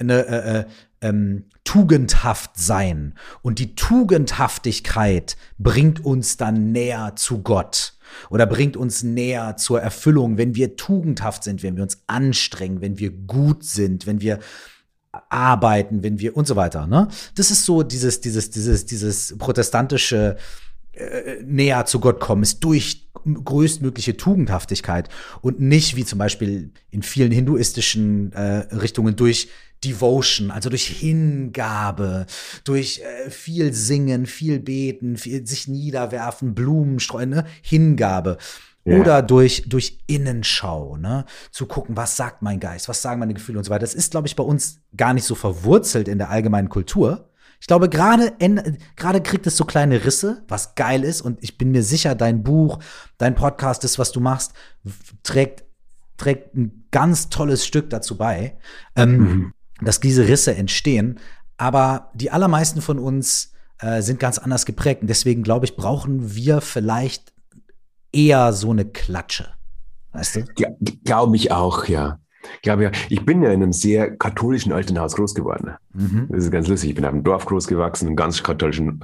ne, 0.02 0.26
äh, 0.28 0.60
äh, 0.60 0.66
ähm, 1.02 1.46
tugendhaft 1.64 2.52
sein. 2.56 3.16
Und 3.42 3.60
die 3.60 3.76
Tugendhaftigkeit 3.76 5.36
bringt 5.58 6.04
uns 6.04 6.38
dann 6.38 6.72
näher 6.72 7.14
zu 7.16 7.42
Gott 7.42 7.94
oder 8.30 8.46
bringt 8.46 8.78
uns 8.78 9.04
näher 9.04 9.58
zur 9.58 9.82
Erfüllung, 9.82 10.38
wenn 10.38 10.56
wir 10.56 10.76
tugendhaft 10.76 11.44
sind, 11.44 11.64
wenn 11.64 11.76
wir 11.76 11.84
uns 11.84 12.04
anstrengen, 12.08 12.82
wenn 12.82 13.00
wir 13.00 13.12
gut 13.12 13.64
sind, 13.64 14.06
wenn 14.06 14.22
wir 14.22 14.40
arbeiten, 15.30 16.04
wenn 16.04 16.20
wir 16.20 16.36
und 16.36 16.48
so 16.48 16.56
weiter. 16.56 16.88
Ne? 16.88 17.08
Das 17.36 17.52
ist 17.52 17.66
so 17.66 17.84
dieses, 17.84 18.22
dieses, 18.22 18.50
dieses, 18.52 18.86
dieses 18.86 19.38
protestantische 19.38 20.38
äh, 20.94 21.42
näher 21.44 21.86
zu 21.86 22.00
Gott 22.00 22.20
kommen, 22.20 22.44
ist 22.44 22.64
durch 22.64 23.10
größtmögliche 23.26 24.18
Tugendhaftigkeit 24.18 25.10
und 25.42 25.60
nicht 25.60 25.96
wie 25.96 26.06
zum 26.06 26.20
Beispiel 26.20 26.72
in 26.92 27.02
vielen 27.02 27.32
hinduistischen 27.32 28.32
äh, 28.34 28.68
Richtungen 28.76 29.16
durch 29.16 29.50
Devotion, 29.86 30.52
also 30.52 30.70
durch 30.70 30.88
Hingabe, 30.88 32.26
durch 32.64 33.02
äh, 33.02 33.30
viel 33.30 33.74
Singen, 33.74 34.26
viel 34.26 34.60
Beten, 34.60 35.18
viel 35.18 35.46
sich 35.46 35.68
niederwerfen, 35.68 36.56
Blumen 36.56 37.00
streuen, 37.00 37.30
ne? 37.30 37.46
Hingabe. 37.62 38.38
Ja. 38.84 38.98
Oder 38.98 39.22
durch, 39.22 39.64
durch 39.68 40.00
Innenschau, 40.08 40.98
ne? 40.98 41.26
Zu 41.52 41.66
gucken, 41.66 41.98
was 41.98 42.18
sagt 42.18 42.42
mein 42.42 42.60
Geist, 42.60 42.88
was 42.88 43.02
sagen 43.02 43.20
meine 43.20 43.34
Gefühle 43.34 43.58
und 43.58 43.64
so 43.64 43.72
weiter. 43.72 43.82
Das 43.82 43.96
ist, 43.96 44.12
glaube 44.12 44.28
ich, 44.28 44.36
bei 44.36 44.44
uns 44.44 44.82
gar 44.96 45.14
nicht 45.14 45.26
so 45.26 45.36
verwurzelt 45.36 46.08
in 46.08 46.18
der 46.18 46.30
allgemeinen 46.30 46.70
Kultur. 46.70 47.30
Ich 47.60 47.68
glaube, 47.68 47.90
gerade 47.90 48.34
gerade 48.96 49.22
kriegt 49.22 49.48
es 49.48 49.58
so 49.58 49.66
kleine 49.66 50.06
Risse, 50.06 50.44
was 50.48 50.76
geil 50.76 51.04
ist. 51.04 51.22
Und 51.22 51.44
ich 51.44 51.58
bin 51.58 51.72
mir 51.72 51.82
sicher, 51.82 52.14
dein 52.14 52.44
Buch, 52.44 52.80
dein 53.18 53.34
Podcast, 53.34 53.84
das, 53.84 53.98
was 53.98 54.12
du 54.12 54.20
machst, 54.20 54.54
trägt, 55.24 55.64
trägt 56.18 56.54
ein 56.56 56.86
ganz 56.92 57.30
tolles 57.30 57.66
Stück 57.66 57.90
dazu 57.90 58.18
bei, 58.18 58.58
ähm, 58.96 59.18
mhm. 59.18 59.54
Dass 59.86 60.00
diese 60.00 60.28
Risse 60.28 60.56
entstehen. 60.56 61.20
Aber 61.58 62.12
die 62.14 62.32
allermeisten 62.32 62.82
von 62.82 63.00
uns 63.00 63.54
äh, 63.80 64.02
sind 64.02 64.20
ganz 64.20 64.38
anders 64.38 64.66
geprägt. 64.66 65.02
Und 65.02 65.08
deswegen, 65.08 65.44
glaube 65.44 65.66
ich, 65.66 65.76
brauchen 65.76 66.36
wir 66.36 66.62
vielleicht 66.62 67.34
eher 68.12 68.54
so 68.54 68.72
eine 68.72 68.86
Klatsche. 68.86 69.48
Weißt 70.14 70.36
du? 70.36 70.46
Ja, 70.58 70.70
glaube 71.04 71.36
ich 71.36 71.52
auch, 71.52 71.86
ja. 71.86 72.20
Ich 72.56 72.62
glaube 72.62 72.84
ja, 72.84 72.92
ich 73.10 73.26
bin 73.26 73.42
ja 73.42 73.50
in 73.50 73.64
einem 73.64 73.74
sehr 73.74 74.16
katholischen 74.16 74.72
alten 74.72 75.00
Haus 75.00 75.16
groß 75.16 75.34
geworden. 75.34 75.76
Mhm. 75.94 76.28
Das 76.30 76.44
ist 76.44 76.52
ganz 76.52 76.68
lustig. 76.68 76.92
Ich 76.92 76.96
bin 76.96 77.06
auf 77.06 77.12
einem 77.12 77.24
Dorf 77.24 77.46
groß 77.46 77.68
gewachsen, 77.68 78.08
einem 78.08 78.16
ganz 78.16 78.44
katholischen 78.44 79.04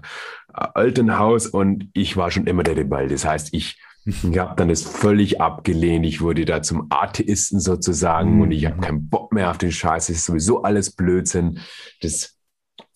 äh, 0.54 0.68
alten 0.74 1.18
Haus 1.18 1.48
und 1.48 1.90
ich 1.94 2.16
war 2.18 2.32
schon 2.32 2.48
immer 2.48 2.64
der 2.64 2.78
Rebell. 2.78 3.08
Das 3.08 3.26
heißt, 3.26 3.50
ich, 3.54 3.80
ich 4.06 4.38
habe 4.38 4.56
dann 4.56 4.70
das 4.70 4.82
völlig 4.82 5.42
abgelehnt. 5.42 6.06
Ich 6.06 6.22
wurde 6.22 6.46
da 6.46 6.62
zum 6.62 6.88
Atheisten 6.90 7.60
sozusagen 7.60 8.36
mhm. 8.36 8.42
und 8.42 8.52
ich 8.52 8.66
habe 8.66 8.82
keinen 8.82 9.10
Bock 9.10 9.32
mehr 9.34 9.52
auf 9.52 9.58
den 9.58 9.72
Scheiß. 9.72 10.10
Es 10.10 10.18
ist 10.18 10.26
sowieso 10.26 10.64
alles 10.64 10.92
Blödsinn. 10.92 11.60
Das 12.02 12.38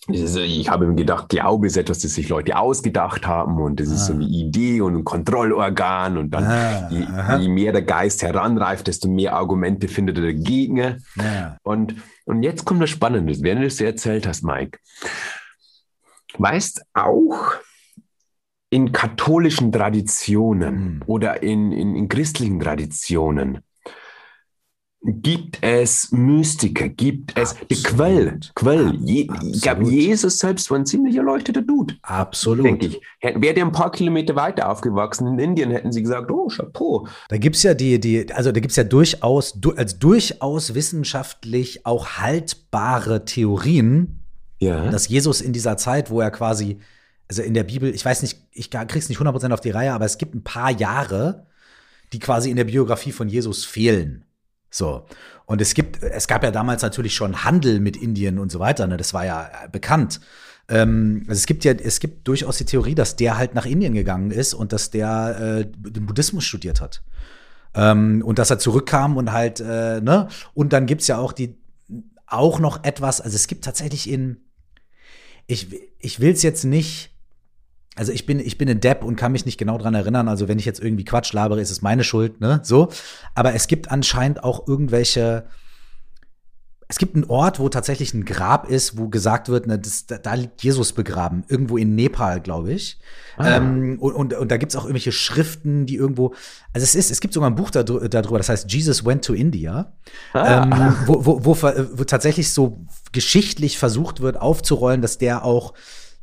ich 0.07 0.69
habe 0.69 0.85
mir 0.85 0.95
gedacht, 0.95 1.29
Glaube 1.29 1.65
ist 1.65 1.77
etwas, 1.77 1.99
das 1.99 2.13
sich 2.13 2.29
Leute 2.29 2.57
ausgedacht 2.57 3.25
haben 3.25 3.59
und 3.59 3.79
das 3.79 3.89
ah. 3.89 3.93
ist 3.95 4.05
so 4.05 4.13
ah. 4.13 4.17
eine 4.17 4.25
Idee 4.25 4.81
und 4.81 4.95
ein 4.95 5.03
Kontrollorgan 5.03 6.17
und 6.17 6.29
dann 6.29 6.43
ah, 6.43 6.89
je, 6.91 7.07
je, 7.39 7.49
mehr 7.49 7.71
der 7.71 7.81
Geist 7.81 8.21
heranreift, 8.21 8.85
desto 8.85 9.07
mehr 9.07 9.33
Argumente 9.33 9.87
findet 9.87 10.17
er 10.17 10.25
dagegen. 10.25 10.77
Ja. 11.15 11.57
Und, 11.63 11.95
und 12.25 12.43
jetzt 12.43 12.65
kommt 12.65 12.83
das 12.83 12.91
Spannende, 12.91 13.35
während 13.39 13.63
du 13.63 13.67
es 13.67 13.81
erzählt 13.81 14.27
hast, 14.27 14.43
Mike. 14.43 14.77
Weißt 16.37 16.85
auch, 16.93 17.55
in 18.75 18.91
katholischen 18.91 19.71
Traditionen 19.71 20.75
hm. 20.75 21.03
oder 21.05 21.41
in, 21.41 21.71
in, 21.71 21.95
in 21.95 22.09
christlichen 22.09 22.59
Traditionen 22.59 23.59
gibt 25.07 25.59
es 25.61 26.11
Mystiker, 26.11 26.89
gibt 26.89 27.37
es 27.37 27.51
Absolut. 27.51 27.83
Quell, 27.85 28.39
Quell. 28.55 28.97
Je, 29.03 29.29
ich 29.53 29.61
glaube, 29.61 29.83
Jesus 29.85 30.39
selbst 30.39 30.69
war 30.71 30.79
ein 30.79 30.85
ziemlich 30.85 31.15
erleuchteter 31.15 31.61
Dude. 31.61 31.93
Absolut. 32.01 32.65
Denke 32.65 32.87
ich. 32.87 33.01
Wäre 33.21 33.53
der 33.53 33.65
ein 33.65 33.71
paar 33.71 33.91
Kilometer 33.91 34.35
weiter 34.35 34.69
aufgewachsen 34.69 35.27
in 35.27 35.39
Indien, 35.39 35.71
hätten 35.71 35.93
sie 35.93 36.01
gesagt, 36.01 36.29
oh, 36.31 36.47
Chapeau. 36.47 37.07
Da 37.29 37.37
gibt 37.37 37.55
es 37.55 37.63
ja 37.63 37.73
die, 37.73 37.99
die, 37.99 38.33
also 38.33 38.51
da 38.51 38.59
gibt 38.59 38.71
es 38.71 38.77
ja 38.77 38.83
durchaus, 38.83 39.57
als 39.77 39.99
durchaus 39.99 40.73
wissenschaftlich 40.73 41.85
auch 41.85 42.17
haltbare 42.17 43.23
Theorien, 43.23 44.23
ja. 44.59 44.89
dass 44.89 45.07
Jesus 45.07 45.39
in 45.39 45.53
dieser 45.53 45.77
Zeit, 45.77 46.09
wo 46.09 46.19
er 46.19 46.31
quasi, 46.31 46.79
also 47.27 47.41
in 47.41 47.53
der 47.53 47.63
Bibel, 47.63 47.93
ich 47.93 48.05
weiß 48.05 48.21
nicht, 48.21 48.39
ich 48.51 48.69
krieg's 48.69 49.09
nicht 49.09 49.19
100% 49.19 49.51
auf 49.51 49.61
die 49.61 49.71
Reihe, 49.71 49.93
aber 49.93 50.05
es 50.05 50.17
gibt 50.17 50.35
ein 50.35 50.43
paar 50.43 50.71
Jahre, 50.71 51.47
die 52.13 52.19
quasi 52.19 52.49
in 52.49 52.55
der 52.55 52.65
Biografie 52.65 53.11
von 53.11 53.29
Jesus 53.29 53.65
fehlen. 53.65 54.25
So. 54.69 55.05
Und 55.45 55.61
es 55.61 55.73
gibt, 55.73 56.03
es 56.03 56.27
gab 56.27 56.43
ja 56.43 56.51
damals 56.51 56.81
natürlich 56.81 57.15
schon 57.15 57.43
Handel 57.43 57.79
mit 57.79 57.97
Indien 57.97 58.39
und 58.39 58.51
so 58.51 58.59
weiter, 58.59 58.87
ne? 58.87 58.97
Das 58.97 59.13
war 59.13 59.25
ja 59.25 59.49
äh, 59.63 59.69
bekannt. 59.69 60.19
Ähm, 60.67 61.25
also 61.27 61.39
es 61.39 61.45
gibt 61.45 61.63
ja, 61.63 61.73
es 61.73 61.99
gibt 61.99 62.27
durchaus 62.27 62.57
die 62.57 62.65
Theorie, 62.65 62.95
dass 62.95 63.15
der 63.15 63.37
halt 63.37 63.53
nach 63.53 63.65
Indien 63.65 63.93
gegangen 63.93 64.31
ist 64.31 64.53
und 64.53 64.73
dass 64.73 64.89
der 64.91 65.39
äh, 65.39 65.65
den 65.65 66.05
Buddhismus 66.05 66.43
studiert 66.43 66.81
hat. 66.81 67.03
Ähm, 67.73 68.21
und 68.25 68.39
dass 68.39 68.49
er 68.49 68.59
zurückkam 68.59 69.17
und 69.17 69.31
halt, 69.31 69.59
äh, 69.59 70.01
ne? 70.01 70.27
Und 70.53 70.73
dann 70.73 70.87
gibt's 70.87 71.07
ja 71.07 71.19
auch 71.19 71.31
die, 71.31 71.57
auch 72.27 72.59
noch 72.59 72.83
etwas, 72.83 73.21
also 73.21 73.35
es 73.35 73.47
gibt 73.47 73.65
tatsächlich 73.65 74.09
in, 74.09 74.37
ich, 75.47 75.67
ich 75.99 76.19
will 76.19 76.31
es 76.31 76.41
jetzt 76.41 76.63
nicht 76.63 77.14
also 77.95 78.11
ich 78.11 78.25
bin, 78.25 78.39
ich 78.39 78.57
bin 78.57 78.69
ein 78.69 78.81
Depp 78.81 79.03
und 79.03 79.15
kann 79.15 79.31
mich 79.31 79.45
nicht 79.45 79.57
genau 79.57 79.77
dran 79.77 79.95
erinnern. 79.95 80.27
Also 80.27 80.47
wenn 80.47 80.59
ich 80.59 80.65
jetzt 80.65 80.81
irgendwie 80.81 81.05
Quatsch 81.05 81.31
labere, 81.33 81.61
ist 81.61 81.71
es 81.71 81.81
meine 81.81 82.03
Schuld, 82.03 82.41
ne? 82.41 82.59
So. 82.63 82.89
Aber 83.33 83.53
es 83.53 83.67
gibt 83.67 83.89
anscheinend 83.89 84.43
auch 84.43 84.67
irgendwelche. 84.67 85.45
Es 86.87 86.99
gibt 86.99 87.15
einen 87.15 87.23
Ort, 87.23 87.59
wo 87.59 87.67
tatsächlich 87.67 88.13
ein 88.13 88.25
Grab 88.25 88.69
ist, 88.69 88.99
wo 88.99 89.09
gesagt 89.09 89.49
wird, 89.49 89.65
ne, 89.65 89.79
das, 89.79 90.05
da, 90.05 90.33
liegt 90.35 90.61
Jesus 90.61 90.93
begraben. 90.93 91.43
Irgendwo 91.47 91.77
in 91.77 91.95
Nepal, 91.95 92.39
glaube 92.41 92.73
ich. 92.73 92.99
Ah. 93.37 93.55
Ähm, 93.55 93.97
und, 93.99 94.13
und, 94.13 94.33
und 94.35 94.51
da 94.51 94.57
gibt's 94.57 94.75
auch 94.75 94.83
irgendwelche 94.83 95.11
Schriften, 95.11 95.87
die 95.87 95.95
irgendwo. 95.95 96.35
Also 96.73 96.83
es 96.83 96.93
ist, 96.93 97.09
es 97.09 97.21
gibt 97.21 97.33
sogar 97.33 97.49
ein 97.49 97.55
Buch 97.55 97.71
darüber, 97.71 98.37
das 98.37 98.49
heißt 98.49 98.71
Jesus 98.71 99.03
Went 99.03 99.25
to 99.25 99.33
India, 99.33 99.93
ah. 100.33 100.63
ähm, 100.63 100.95
wo, 101.07 101.25
wo, 101.25 101.45
wo, 101.45 101.57
wo 101.63 102.03
tatsächlich 102.03 102.51
so 102.51 102.85
geschichtlich 103.13 103.79
versucht 103.79 104.21
wird 104.21 104.39
aufzurollen, 104.39 105.01
dass 105.01 105.17
der 105.17 105.43
auch 105.43 105.73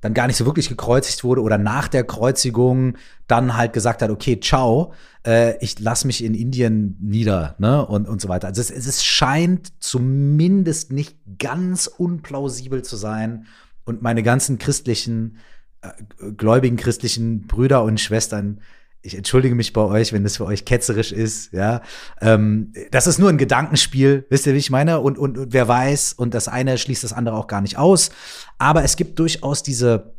dann 0.02 0.14
gar 0.14 0.26
nicht 0.26 0.36
so 0.36 0.44
wirklich 0.44 0.68
gekreuzigt 0.68 1.24
wurde 1.24 1.40
oder 1.40 1.56
nach 1.56 1.88
der 1.88 2.04
Kreuzigung 2.04 2.98
dann 3.28 3.56
halt 3.56 3.72
gesagt 3.72 4.02
hat, 4.02 4.10
okay, 4.10 4.38
ciao, 4.40 4.92
äh, 5.24 5.56
ich 5.64 5.78
lass 5.78 6.04
mich 6.04 6.22
in 6.22 6.34
Indien 6.34 6.98
nieder, 7.00 7.54
ne, 7.58 7.86
und, 7.86 8.08
und 8.08 8.20
so 8.20 8.28
weiter. 8.28 8.48
Also 8.48 8.60
es, 8.60 8.70
es 8.70 9.04
scheint 9.04 9.72
zumindest 9.80 10.92
nicht 10.92 11.16
ganz 11.38 11.86
unplausibel 11.86 12.82
zu 12.82 12.96
sein 12.96 13.46
und 13.84 14.02
meine 14.02 14.24
ganzen 14.24 14.58
christlichen, 14.58 15.38
äh, 15.82 16.32
gläubigen 16.36 16.76
christlichen 16.76 17.46
Brüder 17.46 17.84
und 17.84 18.00
Schwestern 18.00 18.60
ich 19.02 19.16
entschuldige 19.16 19.54
mich 19.54 19.72
bei 19.72 19.82
euch, 19.82 20.12
wenn 20.12 20.22
das 20.22 20.36
für 20.36 20.46
euch 20.46 20.64
ketzerisch 20.64 21.12
ist, 21.12 21.52
ja. 21.52 21.82
Ähm, 22.20 22.72
das 22.92 23.08
ist 23.08 23.18
nur 23.18 23.28
ein 23.28 23.38
Gedankenspiel, 23.38 24.26
wisst 24.30 24.46
ihr, 24.46 24.54
wie 24.54 24.58
ich 24.58 24.70
meine? 24.70 25.00
Und, 25.00 25.18
und, 25.18 25.36
und 25.36 25.52
wer 25.52 25.66
weiß, 25.66 26.12
und 26.14 26.34
das 26.34 26.48
eine 26.48 26.78
schließt 26.78 27.02
das 27.02 27.12
andere 27.12 27.36
auch 27.36 27.48
gar 27.48 27.60
nicht 27.60 27.76
aus. 27.76 28.10
Aber 28.58 28.84
es 28.84 28.96
gibt 28.96 29.18
durchaus 29.18 29.64
diese, 29.64 30.14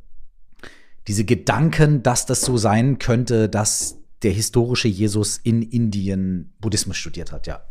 diese 1.08 1.24
Gedanken, 1.24 2.04
dass 2.04 2.26
das 2.26 2.42
so 2.42 2.58
sein 2.58 3.00
könnte, 3.00 3.48
dass 3.48 3.98
der 4.22 4.32
historische 4.32 4.90
Jesus 4.90 5.38
in 5.38 5.62
Indien 5.62 6.54
Buddhismus 6.60 6.98
studiert 6.98 7.32
hat, 7.32 7.48
ja. 7.48 7.62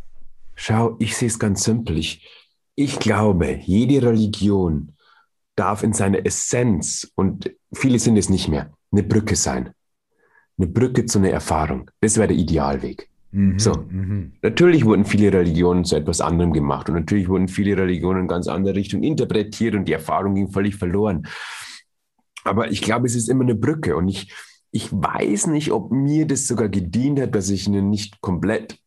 Schau, 0.54 0.96
ich 0.98 1.16
sehe 1.16 1.28
es 1.28 1.38
ganz 1.38 1.64
simpel. 1.64 1.98
Ich, 1.98 2.26
ich 2.74 2.98
glaube, 2.98 3.60
jede 3.64 4.06
Religion 4.06 4.92
darf 5.56 5.82
in 5.82 5.92
seiner 5.92 6.24
Essenz, 6.24 7.10
und 7.16 7.50
viele 7.74 7.98
sind 7.98 8.16
es 8.16 8.30
nicht 8.30 8.48
mehr, 8.48 8.72
eine 8.90 9.02
Brücke 9.02 9.36
sein 9.36 9.74
eine 10.62 10.70
Brücke 10.70 11.06
zu 11.06 11.18
einer 11.18 11.30
Erfahrung. 11.30 11.90
Das 12.00 12.16
wäre 12.16 12.28
der 12.28 12.36
Idealweg. 12.36 13.08
Mhm, 13.32 13.58
so. 13.58 13.72
Mhm. 13.88 14.32
Natürlich 14.42 14.84
wurden 14.84 15.04
viele 15.04 15.32
Religionen 15.32 15.84
zu 15.84 15.96
etwas 15.96 16.20
anderem 16.20 16.52
gemacht 16.52 16.88
und 16.88 16.94
natürlich 16.94 17.28
wurden 17.28 17.48
viele 17.48 17.76
Religionen 17.76 18.22
in 18.22 18.28
ganz 18.28 18.46
andere 18.46 18.74
Richtung 18.74 19.02
interpretiert 19.02 19.74
und 19.74 19.86
die 19.86 19.92
Erfahrung 19.92 20.34
ging 20.34 20.48
völlig 20.48 20.76
verloren. 20.76 21.26
Aber 22.44 22.70
ich 22.70 22.82
glaube, 22.82 23.06
es 23.06 23.14
ist 23.14 23.28
immer 23.28 23.44
eine 23.44 23.54
Brücke 23.54 23.96
und 23.96 24.08
ich, 24.08 24.32
ich 24.70 24.92
weiß 24.92 25.46
nicht, 25.46 25.72
ob 25.72 25.90
mir 25.92 26.26
das 26.26 26.46
sogar 26.46 26.68
gedient 26.68 27.20
hat, 27.20 27.34
dass 27.34 27.48
ich 27.50 27.66
in 27.66 27.74
einem 27.74 27.90
nicht 27.90 28.20
komplett 28.20 28.78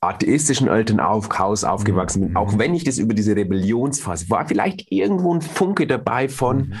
atheistischen 0.00 0.68
alten 0.68 1.00
Haus 1.00 1.64
aufgewachsen 1.64 2.20
bin, 2.20 2.30
mhm. 2.30 2.36
auch 2.36 2.58
wenn 2.58 2.74
ich 2.74 2.84
das 2.84 2.98
über 2.98 3.14
diese 3.14 3.34
Rebellionsphase 3.34 4.28
war, 4.28 4.46
vielleicht 4.46 4.92
irgendwo 4.92 5.34
ein 5.34 5.40
Funke 5.40 5.86
dabei 5.86 6.28
von, 6.28 6.58
mhm. 6.58 6.74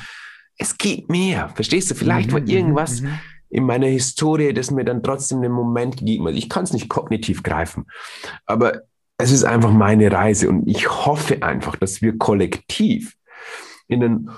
es 0.58 0.76
geht 0.76 1.08
mehr, 1.08 1.48
verstehst 1.48 1.90
du? 1.90 1.94
Vielleicht 1.94 2.32
war 2.32 2.40
mhm, 2.40 2.48
irgendwas, 2.48 3.00
mhm, 3.00 3.18
in 3.54 3.64
meiner 3.64 3.86
Historie, 3.86 4.52
das 4.52 4.72
mir 4.72 4.84
dann 4.84 5.04
trotzdem 5.04 5.40
den 5.40 5.52
Moment 5.52 5.98
gegeben 5.98 6.26
hat. 6.26 6.34
Ich 6.34 6.48
kann 6.48 6.64
es 6.64 6.72
nicht 6.72 6.88
kognitiv 6.88 7.44
greifen, 7.44 7.86
aber 8.46 8.82
es 9.16 9.30
ist 9.30 9.44
einfach 9.44 9.70
meine 9.70 10.10
Reise 10.10 10.48
und 10.48 10.66
ich 10.66 10.90
hoffe 10.90 11.40
einfach, 11.44 11.76
dass 11.76 12.02
wir 12.02 12.18
kollektiv 12.18 13.16
in 13.86 14.02
einen 14.02 14.30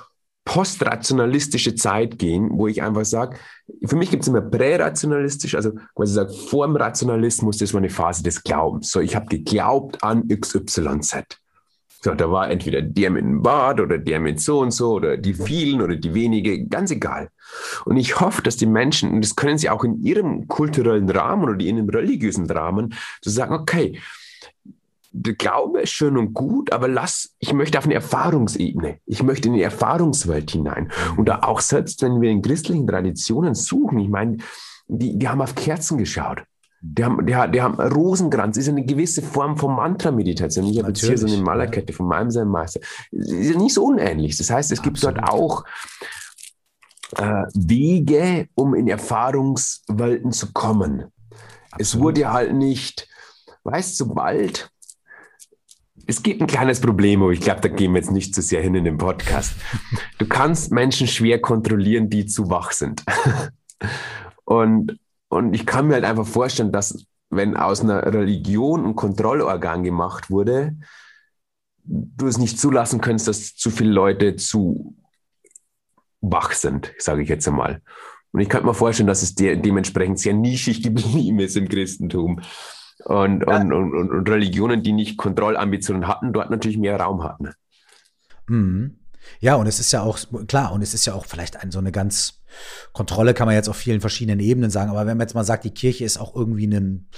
postrationalistische 0.44 1.74
Zeit 1.74 2.18
gehen, 2.18 2.50
wo 2.52 2.68
ich 2.68 2.82
einfach 2.82 3.06
sage, 3.06 3.38
für 3.86 3.96
mich 3.96 4.10
gibt 4.10 4.22
es 4.22 4.28
immer 4.28 4.42
prärationalistisch, 4.42 5.54
also 5.54 5.72
quasi 5.94 6.12
sage, 6.12 6.34
vor 6.34 6.66
dem 6.66 6.76
Rationalismus, 6.76 7.56
das 7.56 7.72
war 7.72 7.78
eine 7.78 7.88
Phase 7.88 8.22
des 8.22 8.44
Glaubens. 8.44 8.90
So, 8.90 9.00
ich 9.00 9.16
habe 9.16 9.26
geglaubt 9.26 10.04
an 10.04 10.28
XYZ. 10.28 11.40
So, 12.06 12.14
da 12.14 12.30
war 12.30 12.48
entweder 12.48 12.82
der 12.82 13.10
mit 13.10 13.24
dem 13.24 13.42
Bart 13.42 13.80
oder 13.80 13.98
der 13.98 14.20
mit 14.20 14.40
so 14.40 14.60
und 14.60 14.70
so 14.70 14.92
oder 14.92 15.16
die 15.16 15.34
vielen 15.34 15.82
oder 15.82 15.96
die 15.96 16.14
wenige, 16.14 16.64
ganz 16.66 16.92
egal. 16.92 17.30
Und 17.84 17.96
ich 17.96 18.20
hoffe, 18.20 18.42
dass 18.42 18.56
die 18.56 18.66
Menschen, 18.66 19.10
und 19.10 19.24
das 19.24 19.34
können 19.34 19.58
sie 19.58 19.68
auch 19.68 19.82
in 19.82 20.04
ihrem 20.04 20.46
kulturellen 20.46 21.10
Rahmen 21.10 21.48
oder 21.48 21.64
in 21.64 21.78
ihrem 21.78 21.88
religiösen 21.88 22.48
Rahmen, 22.48 22.94
zu 23.22 23.30
sagen, 23.30 23.54
okay, 23.54 23.98
der 25.10 25.34
Glaube 25.34 25.80
ist 25.80 25.90
schön 25.90 26.16
und 26.16 26.32
gut, 26.32 26.70
aber 26.70 26.86
lass, 26.86 27.34
ich 27.40 27.52
möchte 27.52 27.76
auf 27.76 27.86
eine 27.86 27.94
Erfahrungsebene. 27.94 29.00
Ich 29.06 29.24
möchte 29.24 29.48
in 29.48 29.54
die 29.54 29.62
Erfahrungswelt 29.62 30.52
hinein. 30.52 30.92
Und 31.16 31.28
da 31.28 31.40
auch 31.40 31.58
selbst, 31.58 32.02
wenn 32.02 32.20
wir 32.20 32.30
in 32.30 32.40
christlichen 32.40 32.86
Traditionen 32.86 33.56
suchen, 33.56 33.98
ich 33.98 34.08
meine, 34.08 34.36
die, 34.86 35.18
die 35.18 35.28
haben 35.28 35.42
auf 35.42 35.56
Kerzen 35.56 35.98
geschaut. 35.98 36.44
Die 36.88 37.04
haben, 37.04 37.26
die, 37.26 37.34
die 37.52 37.62
haben 37.62 37.80
Rosenkranz, 37.80 38.56
ist 38.56 38.68
eine 38.68 38.84
gewisse 38.84 39.22
Form 39.22 39.56
von 39.56 39.74
Mantra-Meditation. 39.74 40.66
Ich 40.66 40.78
habe 40.78 40.88
jetzt 40.88 41.04
hier 41.04 41.18
so 41.18 41.26
eine 41.26 41.38
Malerkette 41.38 41.92
von 41.92 42.06
meinem 42.06 42.48
Meister. 42.48 42.80
Ist 43.10 43.50
ja 43.50 43.58
nicht 43.58 43.74
so 43.74 43.84
unähnlich. 43.84 44.36
Das 44.36 44.50
heißt, 44.50 44.72
es 44.72 44.82
gibt 44.82 44.96
Absolut. 44.96 45.18
dort 45.18 45.28
auch 45.28 45.64
äh, 47.16 47.44
Wege, 47.54 48.48
um 48.54 48.74
in 48.74 48.88
Erfahrungswelten 48.88 50.32
zu 50.32 50.52
kommen. 50.52 51.12
Absolut. 51.70 51.80
Es 51.80 51.98
wurde 51.98 52.32
halt 52.32 52.54
nicht, 52.54 53.08
weißt 53.64 54.00
du, 54.00 54.04
sobald 54.04 54.70
es 56.06 56.22
gibt 56.22 56.40
ein 56.40 56.46
kleines 56.46 56.80
Problem, 56.80 57.22
aber 57.22 57.32
ich 57.32 57.40
glaube, 57.40 57.60
da 57.60 57.68
gehen 57.68 57.92
wir 57.92 58.00
jetzt 58.00 58.12
nicht 58.12 58.32
zu 58.32 58.40
sehr 58.40 58.62
hin 58.62 58.76
in 58.76 58.84
den 58.84 58.96
Podcast. 58.96 59.54
Du 60.18 60.26
kannst 60.26 60.70
Menschen 60.70 61.08
schwer 61.08 61.40
kontrollieren, 61.40 62.08
die 62.08 62.26
zu 62.26 62.48
wach 62.48 62.70
sind. 62.70 63.02
Und, 64.44 64.98
und 65.28 65.54
ich 65.54 65.66
kann 65.66 65.86
mir 65.86 65.94
halt 65.94 66.04
einfach 66.04 66.26
vorstellen, 66.26 66.72
dass 66.72 67.06
wenn 67.30 67.56
aus 67.56 67.80
einer 67.80 68.04
Religion 68.04 68.84
ein 68.84 68.94
Kontrollorgan 68.94 69.82
gemacht 69.82 70.30
wurde, 70.30 70.76
du 71.84 72.26
es 72.26 72.38
nicht 72.38 72.58
zulassen 72.58 73.00
könntest, 73.00 73.28
dass 73.28 73.54
zu 73.56 73.70
viele 73.70 73.90
Leute 73.90 74.36
zu 74.36 74.96
wach 76.20 76.52
sind, 76.52 76.92
sage 76.98 77.22
ich 77.22 77.28
jetzt 77.28 77.46
einmal. 77.46 77.82
Und 78.32 78.40
ich 78.40 78.48
könnte 78.48 78.66
mir 78.66 78.74
vorstellen, 78.74 79.06
dass 79.06 79.22
es 79.22 79.34
de 79.34 79.56
dementsprechend 79.56 80.18
sehr 80.18 80.34
nischig 80.34 80.82
geblieben 80.82 81.40
ist 81.40 81.56
im 81.56 81.68
Christentum. 81.68 82.40
Und, 83.04 83.42
ja. 83.46 83.60
und, 83.60 83.72
und, 83.72 84.10
und, 84.10 84.28
Religionen, 84.28 84.82
die 84.82 84.92
nicht 84.92 85.16
Kontrollambitionen 85.16 86.08
hatten, 86.08 86.32
dort 86.32 86.50
natürlich 86.50 86.78
mehr 86.78 86.98
Raum 86.98 87.22
hatten. 87.22 87.50
Mhm. 88.48 88.98
Ja, 89.40 89.56
und 89.56 89.66
es 89.66 89.80
ist 89.80 89.92
ja 89.92 90.02
auch, 90.02 90.18
klar, 90.46 90.72
und 90.72 90.82
es 90.82 90.94
ist 90.94 91.04
ja 91.06 91.14
auch 91.14 91.26
vielleicht 91.26 91.56
ein, 91.56 91.70
so 91.70 91.78
eine 91.78 91.92
ganz, 91.92 92.35
Kontrolle 92.92 93.34
kann 93.34 93.46
man 93.46 93.54
jetzt 93.54 93.68
auf 93.68 93.76
vielen 93.76 94.00
verschiedenen 94.00 94.40
Ebenen 94.40 94.70
sagen, 94.70 94.90
aber 94.90 95.06
wenn 95.06 95.16
man 95.16 95.26
jetzt 95.26 95.34
mal 95.34 95.44
sagt, 95.44 95.64
die 95.64 95.74
Kirche 95.74 96.04
ist 96.04 96.18
auch 96.18 96.34
irgendwie 96.34 96.66
ein, 96.66 97.08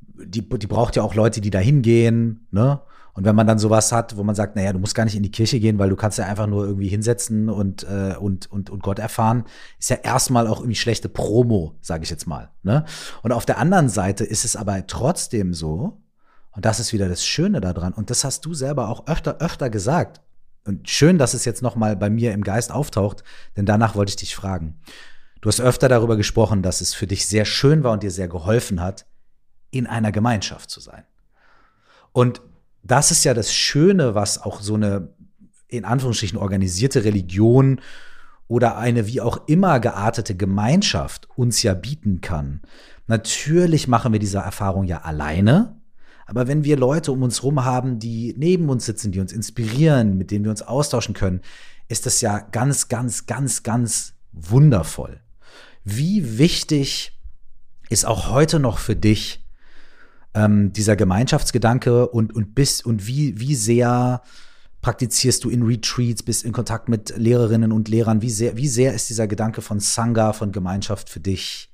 die, 0.00 0.48
die 0.48 0.66
braucht 0.66 0.96
ja 0.96 1.02
auch 1.02 1.14
Leute, 1.14 1.40
die 1.40 1.50
da 1.50 1.58
hingehen, 1.58 2.46
ne? 2.50 2.80
Und 3.14 3.24
wenn 3.24 3.36
man 3.36 3.46
dann 3.46 3.60
sowas 3.60 3.92
hat, 3.92 4.16
wo 4.16 4.24
man 4.24 4.34
sagt, 4.34 4.56
naja, 4.56 4.72
du 4.72 4.80
musst 4.80 4.96
gar 4.96 5.04
nicht 5.04 5.14
in 5.14 5.22
die 5.22 5.30
Kirche 5.30 5.60
gehen, 5.60 5.78
weil 5.78 5.88
du 5.88 5.94
kannst 5.94 6.18
ja 6.18 6.26
einfach 6.26 6.48
nur 6.48 6.66
irgendwie 6.66 6.88
hinsetzen 6.88 7.48
und, 7.48 7.84
äh, 7.84 8.16
und, 8.18 8.50
und, 8.50 8.70
und 8.70 8.82
Gott 8.82 8.98
erfahren, 8.98 9.44
ist 9.78 9.90
ja 9.90 9.98
erstmal 10.02 10.48
auch 10.48 10.58
irgendwie 10.58 10.74
schlechte 10.74 11.08
Promo, 11.08 11.76
sage 11.80 12.02
ich 12.02 12.10
jetzt 12.10 12.26
mal. 12.26 12.50
Ne? 12.64 12.84
Und 13.22 13.30
auf 13.30 13.46
der 13.46 13.58
anderen 13.58 13.88
Seite 13.88 14.24
ist 14.24 14.44
es 14.44 14.56
aber 14.56 14.88
trotzdem 14.88 15.54
so, 15.54 16.02
und 16.50 16.64
das 16.64 16.80
ist 16.80 16.92
wieder 16.92 17.08
das 17.08 17.24
Schöne 17.24 17.60
daran, 17.60 17.92
und 17.92 18.10
das 18.10 18.24
hast 18.24 18.44
du 18.46 18.52
selber 18.52 18.88
auch 18.88 19.06
öfter, 19.06 19.38
öfter 19.40 19.70
gesagt. 19.70 20.20
Und 20.64 20.88
schön, 20.88 21.18
dass 21.18 21.34
es 21.34 21.44
jetzt 21.44 21.62
nochmal 21.62 21.96
bei 21.96 22.08
mir 22.08 22.32
im 22.32 22.42
Geist 22.42 22.72
auftaucht, 22.72 23.22
denn 23.56 23.66
danach 23.66 23.94
wollte 23.94 24.10
ich 24.10 24.16
dich 24.16 24.34
fragen. 24.34 24.80
Du 25.40 25.48
hast 25.48 25.60
öfter 25.60 25.88
darüber 25.88 26.16
gesprochen, 26.16 26.62
dass 26.62 26.80
es 26.80 26.94
für 26.94 27.06
dich 27.06 27.26
sehr 27.26 27.44
schön 27.44 27.84
war 27.84 27.92
und 27.92 28.02
dir 28.02 28.10
sehr 28.10 28.28
geholfen 28.28 28.80
hat, 28.80 29.04
in 29.70 29.86
einer 29.86 30.10
Gemeinschaft 30.10 30.70
zu 30.70 30.80
sein. 30.80 31.04
Und 32.12 32.40
das 32.82 33.10
ist 33.10 33.24
ja 33.24 33.34
das 33.34 33.52
Schöne, 33.52 34.14
was 34.14 34.40
auch 34.40 34.60
so 34.60 34.74
eine 34.74 35.14
in 35.68 35.84
Anführungsstrichen 35.84 36.38
organisierte 36.38 37.04
Religion 37.04 37.80
oder 38.46 38.76
eine 38.78 39.06
wie 39.06 39.20
auch 39.20 39.48
immer 39.48 39.80
geartete 39.80 40.36
Gemeinschaft 40.36 41.28
uns 41.36 41.62
ja 41.62 41.74
bieten 41.74 42.20
kann. 42.20 42.62
Natürlich 43.06 43.88
machen 43.88 44.12
wir 44.12 44.20
diese 44.20 44.38
Erfahrung 44.38 44.84
ja 44.84 45.02
alleine, 45.02 45.76
aber 46.26 46.48
wenn 46.48 46.64
wir 46.64 46.76
Leute 46.76 47.12
um 47.12 47.22
uns 47.22 47.42
herum 47.42 47.64
haben, 47.64 47.98
die 47.98 48.34
neben 48.36 48.68
uns 48.68 48.86
sitzen, 48.86 49.12
die 49.12 49.20
uns 49.20 49.32
inspirieren, 49.32 50.16
mit 50.16 50.30
denen 50.30 50.44
wir 50.44 50.50
uns 50.50 50.62
austauschen 50.62 51.14
können, 51.14 51.40
ist 51.88 52.06
das 52.06 52.20
ja 52.20 52.38
ganz, 52.38 52.88
ganz, 52.88 53.26
ganz, 53.26 53.62
ganz 53.62 54.14
wundervoll. 54.32 55.20
Wie 55.84 56.38
wichtig 56.38 57.18
ist 57.90 58.06
auch 58.06 58.30
heute 58.30 58.58
noch 58.58 58.78
für 58.78 58.96
dich 58.96 59.44
ähm, 60.34 60.72
dieser 60.72 60.96
Gemeinschaftsgedanke 60.96 62.08
und, 62.08 62.34
und 62.34 62.54
bist 62.54 62.86
und 62.86 63.06
wie, 63.06 63.38
wie 63.38 63.54
sehr 63.54 64.22
praktizierst 64.80 65.44
du 65.44 65.50
in 65.50 65.62
Retreats, 65.62 66.22
bist 66.22 66.44
in 66.44 66.52
Kontakt 66.52 66.88
mit 66.88 67.16
Lehrerinnen 67.16 67.72
und 67.72 67.88
Lehrern? 67.88 68.22
Wie 68.22 68.30
sehr, 68.30 68.56
wie 68.56 68.68
sehr 68.68 68.94
ist 68.94 69.08
dieser 69.08 69.26
Gedanke 69.26 69.62
von 69.62 69.80
Sangha, 69.80 70.32
von 70.32 70.52
Gemeinschaft 70.52 71.08
für 71.08 71.20
dich 71.20 71.70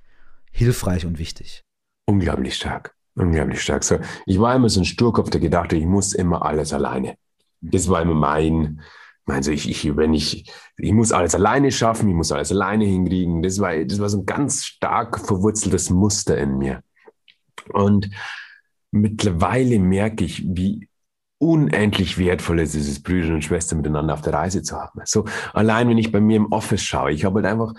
hilfreich 0.52 1.06
und 1.06 1.18
wichtig? 1.18 1.64
Unglaublich 2.06 2.56
stark. 2.56 2.94
Unglaublich 3.14 3.60
stark. 3.60 3.84
So, 3.84 3.98
ich 4.26 4.40
war 4.40 4.54
immer 4.54 4.68
so 4.68 4.80
ein 4.80 4.84
Sturkopf, 4.84 5.30
der 5.30 5.40
gedacht 5.40 5.72
ich 5.72 5.84
muss 5.84 6.12
immer 6.12 6.44
alles 6.44 6.72
alleine. 6.72 7.16
Das 7.60 7.88
war 7.88 8.02
immer 8.02 8.14
mein, 8.14 8.80
also 9.26 9.50
ich, 9.50 9.68
ich, 9.68 9.96
wenn 9.96 10.14
ich, 10.14 10.50
ich 10.78 10.92
muss 10.92 11.12
alles 11.12 11.34
alleine 11.34 11.70
schaffen, 11.72 12.08
ich 12.08 12.14
muss 12.14 12.32
alles 12.32 12.52
alleine 12.52 12.84
hinkriegen. 12.84 13.42
Das 13.42 13.58
war, 13.58 13.76
das 13.84 13.98
war 13.98 14.08
so 14.08 14.18
ein 14.18 14.26
ganz 14.26 14.64
stark 14.64 15.18
verwurzeltes 15.26 15.90
Muster 15.90 16.38
in 16.38 16.58
mir. 16.58 16.82
Und 17.72 18.10
mittlerweile 18.90 19.78
merke 19.78 20.24
ich, 20.24 20.44
wie 20.46 20.88
unendlich 21.40 22.18
wertvoll 22.18 22.60
ist, 22.60 22.74
es 22.74 23.02
Brüder 23.02 23.32
und 23.32 23.42
Schwestern 23.42 23.78
miteinander 23.78 24.12
auf 24.12 24.20
der 24.20 24.34
Reise 24.34 24.62
zu 24.62 24.76
haben. 24.76 25.00
So 25.04 25.24
allein, 25.54 25.88
wenn 25.88 25.96
ich 25.96 26.12
bei 26.12 26.20
mir 26.20 26.36
im 26.36 26.52
Office 26.52 26.82
schaue, 26.82 27.12
ich 27.12 27.24
habe 27.24 27.36
halt 27.36 27.46
einfach 27.46 27.72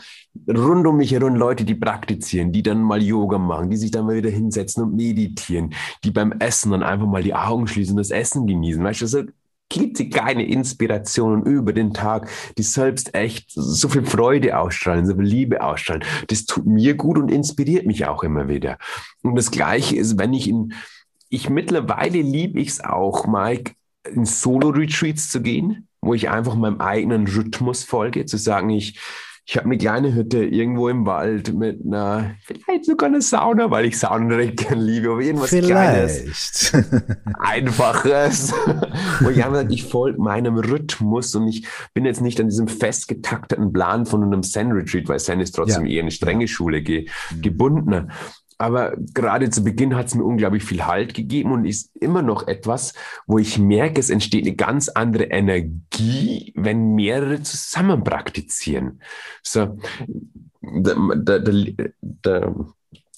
rund 0.49 0.87
um 0.87 0.97
mich 0.97 1.11
herum 1.11 1.35
Leute, 1.35 1.63
die 1.63 1.75
praktizieren, 1.75 2.51
die 2.51 2.63
dann 2.63 2.81
mal 2.81 3.03
Yoga 3.03 3.37
machen, 3.37 3.69
die 3.69 3.77
sich 3.77 3.91
dann 3.91 4.07
mal 4.07 4.15
wieder 4.15 4.31
hinsetzen 4.31 4.83
und 4.83 4.95
meditieren, 4.95 5.75
die 6.03 6.09
beim 6.09 6.31
Essen 6.39 6.71
dann 6.71 6.81
einfach 6.81 7.05
mal 7.05 7.21
die 7.21 7.35
Augen 7.35 7.67
schließen 7.67 7.93
und 7.93 7.99
das 7.99 8.09
Essen 8.09 8.47
genießen. 8.47 8.83
Weißt 8.83 9.01
du, 9.01 9.07
so 9.07 9.23
klitzekleine 9.69 10.45
Inspirationen 10.45 11.45
über 11.45 11.71
den 11.71 11.93
Tag, 11.93 12.29
die 12.57 12.63
selbst 12.63 13.13
echt 13.13 13.51
so 13.51 13.87
viel 13.89 14.03
Freude 14.03 14.57
ausstrahlen, 14.57 15.05
so 15.05 15.15
viel 15.15 15.23
Liebe 15.23 15.63
ausstrahlen. 15.63 16.03
Das 16.27 16.45
tut 16.45 16.65
mir 16.65 16.95
gut 16.95 17.19
und 17.19 17.31
inspiriert 17.31 17.85
mich 17.85 18.07
auch 18.07 18.23
immer 18.23 18.49
wieder. 18.49 18.79
Und 19.21 19.35
das 19.35 19.51
Gleiche 19.51 19.95
ist, 19.95 20.17
wenn 20.17 20.33
ich 20.33 20.49
in 20.49 20.73
ich 21.31 21.49
mittlerweile 21.49 22.21
liebe 22.21 22.59
ich 22.59 22.67
es 22.67 22.83
auch, 22.83 23.25
Mike, 23.25 23.73
in 24.03 24.25
Solo-Retreats 24.25 25.31
zu 25.31 25.41
gehen, 25.41 25.87
wo 26.01 26.13
ich 26.13 26.29
einfach 26.29 26.55
meinem 26.55 26.81
eigenen 26.81 27.25
Rhythmus 27.25 27.83
folge, 27.83 28.25
zu 28.25 28.37
sagen, 28.37 28.69
ich, 28.69 28.99
ich 29.45 29.55
habe 29.55 29.67
eine 29.67 29.77
kleine 29.77 30.13
Hütte 30.13 30.43
irgendwo 30.43 30.89
im 30.89 31.05
Wald 31.05 31.53
mit 31.53 31.85
einer, 31.85 32.35
vielleicht 32.43 32.83
sogar 32.83 33.07
eine 33.07 33.21
Sauna, 33.21 33.71
weil 33.71 33.85
ich 33.85 33.97
Saunen 33.97 34.29
recht 34.29 34.57
gerne 34.57 34.83
liebe, 34.83 35.09
aber 35.09 35.21
irgendwas 35.21 35.51
vielleicht. 35.51 35.71
Kleines, 35.71 36.73
Einfaches, 37.39 38.53
wo 39.21 39.29
ich 39.29 39.43
einfach 39.43 39.69
ich 39.69 39.85
folge 39.85 40.21
meinem 40.21 40.57
Rhythmus 40.57 41.33
und 41.35 41.47
ich 41.47 41.65
bin 41.93 42.03
jetzt 42.03 42.21
nicht 42.21 42.41
an 42.41 42.49
diesem 42.49 42.67
festgetakteten 42.67 43.71
Plan 43.71 44.05
von 44.05 44.21
einem 44.21 44.43
Zen-Retreat, 44.43 45.07
weil 45.07 45.19
Zen 45.19 45.39
ist 45.39 45.53
trotzdem 45.53 45.85
ja. 45.85 45.93
eher 45.93 46.01
eine 46.01 46.11
strenge. 46.11 46.47
Schule 46.49 46.81
ge 46.81 47.07
mhm. 47.33 47.41
gebunden. 47.41 48.11
Aber 48.61 48.93
gerade 49.15 49.49
zu 49.49 49.63
Beginn 49.63 49.95
hat 49.95 50.05
es 50.05 50.13
mir 50.13 50.23
unglaublich 50.23 50.63
viel 50.63 50.85
Halt 50.85 51.15
gegeben 51.15 51.51
und 51.51 51.65
ist 51.65 51.89
immer 51.95 52.21
noch 52.21 52.47
etwas, 52.47 52.93
wo 53.25 53.39
ich 53.39 53.57
merke, 53.57 53.99
es 53.99 54.11
entsteht 54.11 54.45
eine 54.45 54.55
ganz 54.55 54.87
andere 54.87 55.23
Energie, 55.23 56.53
wenn 56.55 56.93
mehrere 56.93 57.41
zusammen 57.41 58.03
praktizieren. 58.03 59.01
So, 59.41 59.79
der, 60.61 60.95
der, 61.15 61.39
der, 61.39 61.89
der 62.01 62.55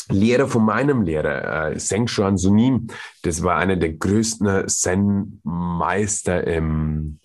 Lehrer 0.09 0.47
von 0.47 0.63
meinem 0.63 1.01
Lehrer, 1.01 1.71
äh, 1.71 1.77
Seng 1.77 2.07
Shuan 2.07 2.37
Sunim, 2.37 2.87
das 3.23 3.43
war 3.43 3.57
einer 3.57 3.75
der 3.75 3.91
größten 3.91 4.69
Zen-Meister 4.69 6.47
im, 6.47 7.19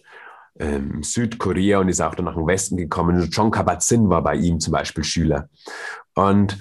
ähm, 0.58 1.04
Südkorea 1.04 1.78
und 1.78 1.88
ist 1.88 2.00
auch 2.00 2.16
dann 2.16 2.24
nach 2.24 2.34
dem 2.34 2.48
Westen 2.48 2.76
gekommen. 2.76 3.28
John 3.30 3.52
Kabat-Zinn 3.52 4.08
war 4.08 4.24
bei 4.24 4.34
ihm 4.34 4.58
zum 4.58 4.72
Beispiel 4.72 5.04
Schüler. 5.04 5.48
Und 6.16 6.58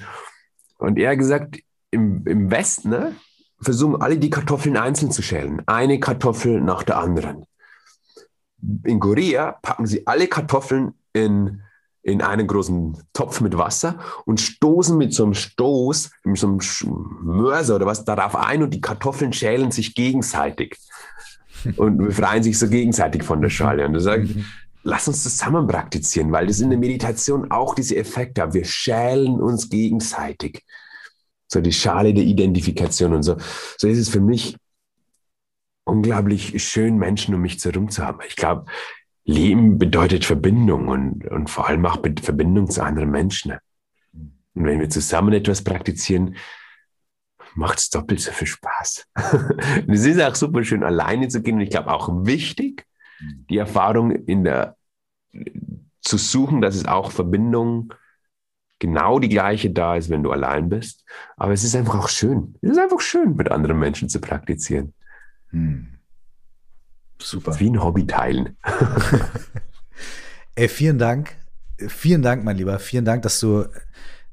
und 0.78 0.98
er 0.98 1.12
hat 1.12 1.18
gesagt, 1.18 1.60
im, 1.92 2.26
im 2.26 2.52
Westen 2.52 2.90
ne, 2.90 3.16
versuchen 3.62 4.02
alle 4.02 4.18
die 4.18 4.30
Kartoffeln 4.30 4.78
einzeln 4.78 5.12
zu 5.12 5.22
schälen. 5.22 5.64
Eine 5.66 6.00
Kartoffel 6.00 6.62
nach 6.62 6.84
der 6.84 6.98
anderen. 6.98 7.46
In 8.84 9.00
Korea 9.00 9.54
packen 9.62 9.86
sie 9.86 10.06
alle 10.06 10.28
Kartoffeln 10.28 10.94
in, 11.14 11.62
in 12.02 12.22
einen 12.22 12.48
großen 12.48 12.98
Topf 13.14 13.42
mit 13.42 13.58
Wasser 13.58 14.00
und 14.26 14.40
stoßen 14.40 14.98
mit 14.98 15.14
so 15.14 15.24
einem 15.24 15.34
Stoß, 15.34 16.12
mit 16.24 16.38
so 16.38 16.48
einem 16.48 16.60
Mörser 17.22 17.76
oder 17.76 17.86
was 17.86 18.06
darauf 18.06 18.36
ein 18.36 18.64
und 18.64 18.74
die 18.74 18.82
Kartoffeln 18.82 19.34
schälen 19.34 19.72
sich 19.72 19.96
gegenseitig 19.96 20.78
und 21.78 21.98
befreien 21.98 22.44
sich 22.44 22.58
so 22.58 22.68
gegenseitig 22.68 23.24
von 23.24 23.42
der 23.42 23.50
Schale. 23.50 23.86
Und 23.86 23.94
da 23.94 24.00
sage 24.00 24.24
ich, 24.24 24.46
lass 24.88 25.08
uns 25.10 25.22
zusammen 25.22 25.68
praktizieren, 25.68 26.32
weil 26.32 26.48
das 26.48 26.62
in 26.62 26.70
der 26.70 26.80
Meditation 26.80 27.52
auch 27.52 27.76
diese 27.76 27.98
Effekte 27.98 28.42
hat. 28.42 28.54
Wir 28.54 28.64
schälen 28.64 29.42
uns 29.42 29.70
gegenseitig. 29.70 30.64
So 31.48 31.60
die 31.60 31.74
Schale 31.74 32.14
der 32.14 32.24
Identifikation 32.24 33.14
und 33.14 33.24
so. 33.24 33.36
So 33.78 33.88
ist 33.90 33.98
es 33.98 34.08
für 34.08 34.22
mich 34.22 34.56
unglaublich 35.84 36.64
schön, 36.64 36.98
Menschen 36.98 37.36
um 37.36 37.42
mich 37.42 37.64
herum 37.64 37.90
zu 37.90 38.06
haben. 38.06 38.20
Ich 38.28 38.38
glaube, 38.38 38.66
Leben 39.26 39.78
bedeutet 39.78 40.24
Verbindung 40.24 40.88
und, 40.88 41.26
und 41.28 41.50
vor 41.50 41.68
allem 41.68 41.86
auch 41.86 42.02
Verbindung 42.22 42.70
zu 42.70 42.82
anderen 42.82 43.12
Menschen. 43.12 43.56
Und 44.14 44.66
wenn 44.66 44.80
wir 44.80 44.90
zusammen 44.90 45.34
etwas 45.34 45.66
praktizieren, 45.66 46.38
macht 47.56 47.80
es 47.80 47.90
doppelt 47.90 48.22
so 48.22 48.32
viel 48.32 48.48
Spaß. 48.48 49.06
es 49.88 50.06
ist 50.06 50.22
auch 50.22 50.36
super 50.36 50.64
schön, 50.64 50.84
alleine 50.84 51.28
zu 51.28 51.42
gehen. 51.42 51.56
Und 51.56 51.62
ich 51.62 51.72
glaube 51.72 51.92
auch 51.92 52.08
wichtig, 52.26 52.86
die 53.20 53.58
Erfahrung 53.58 54.12
in 54.12 54.46
der, 54.46 54.77
zu 56.02 56.18
suchen, 56.18 56.62
dass 56.62 56.76
es 56.76 56.86
auch 56.86 57.12
Verbindung 57.12 57.94
genau 58.80 59.20
die 59.20 59.30
gleiche 59.30 59.72
da 59.72 59.96
ist, 59.96 60.10
wenn 60.10 60.24
du 60.24 60.32
allein 60.32 60.70
bist. 60.70 61.04
Aber 61.36 61.54
es 61.54 61.64
ist 61.64 61.76
einfach 61.76 61.96
auch 61.96 62.10
schön. 62.10 62.56
Es 62.62 62.72
ist 62.72 62.80
einfach 62.80 63.02
schön, 63.02 63.36
mit 63.36 63.52
anderen 63.52 63.80
Menschen 63.80 64.10
zu 64.10 64.20
praktizieren. 64.20 64.94
Hm. 65.50 65.88
Super. 67.20 67.60
Wie 67.60 67.70
ein 67.70 67.84
Hobby 67.84 68.06
teilen. 68.06 68.58
Ey, 70.56 70.68
vielen 70.68 71.00
Dank. 71.00 71.36
Vielen 71.88 72.22
Dank, 72.22 72.44
mein 72.44 72.58
Lieber. 72.58 72.80
Vielen 72.80 73.06
Dank, 73.06 73.24
dass 73.24 73.40
du 73.40 73.66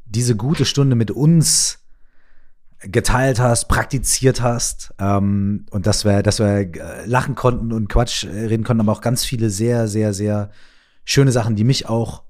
diese 0.05 0.37
gute 0.37 0.65
Stunde 0.65 0.97
mit 0.97 1.11
uns 1.11 1.81
geteilt 2.81 3.41
hast, 3.41 3.69
praktiziert 3.69 4.43
hast 4.43 4.95
ähm, 4.99 5.65
und 5.71 5.87
dass 5.87 6.05
wir, 6.05 6.23
dass 6.23 6.39
wir 6.39 6.47
äh, 6.47 7.07
lachen 7.07 7.35
konnten 7.35 7.73
und 7.73 7.89
Quatsch 7.89 8.25
reden 8.27 8.65
konnten, 8.65 8.83
aber 8.83 8.93
auch 8.93 9.01
ganz 9.01 9.25
viele 9.25 9.49
sehr, 9.49 9.89
sehr, 9.89 10.13
sehr 10.13 10.51
schöne 11.05 11.33
Sachen, 11.33 11.57
die 11.57 11.65
mich 11.65 11.89
auch 11.89 12.23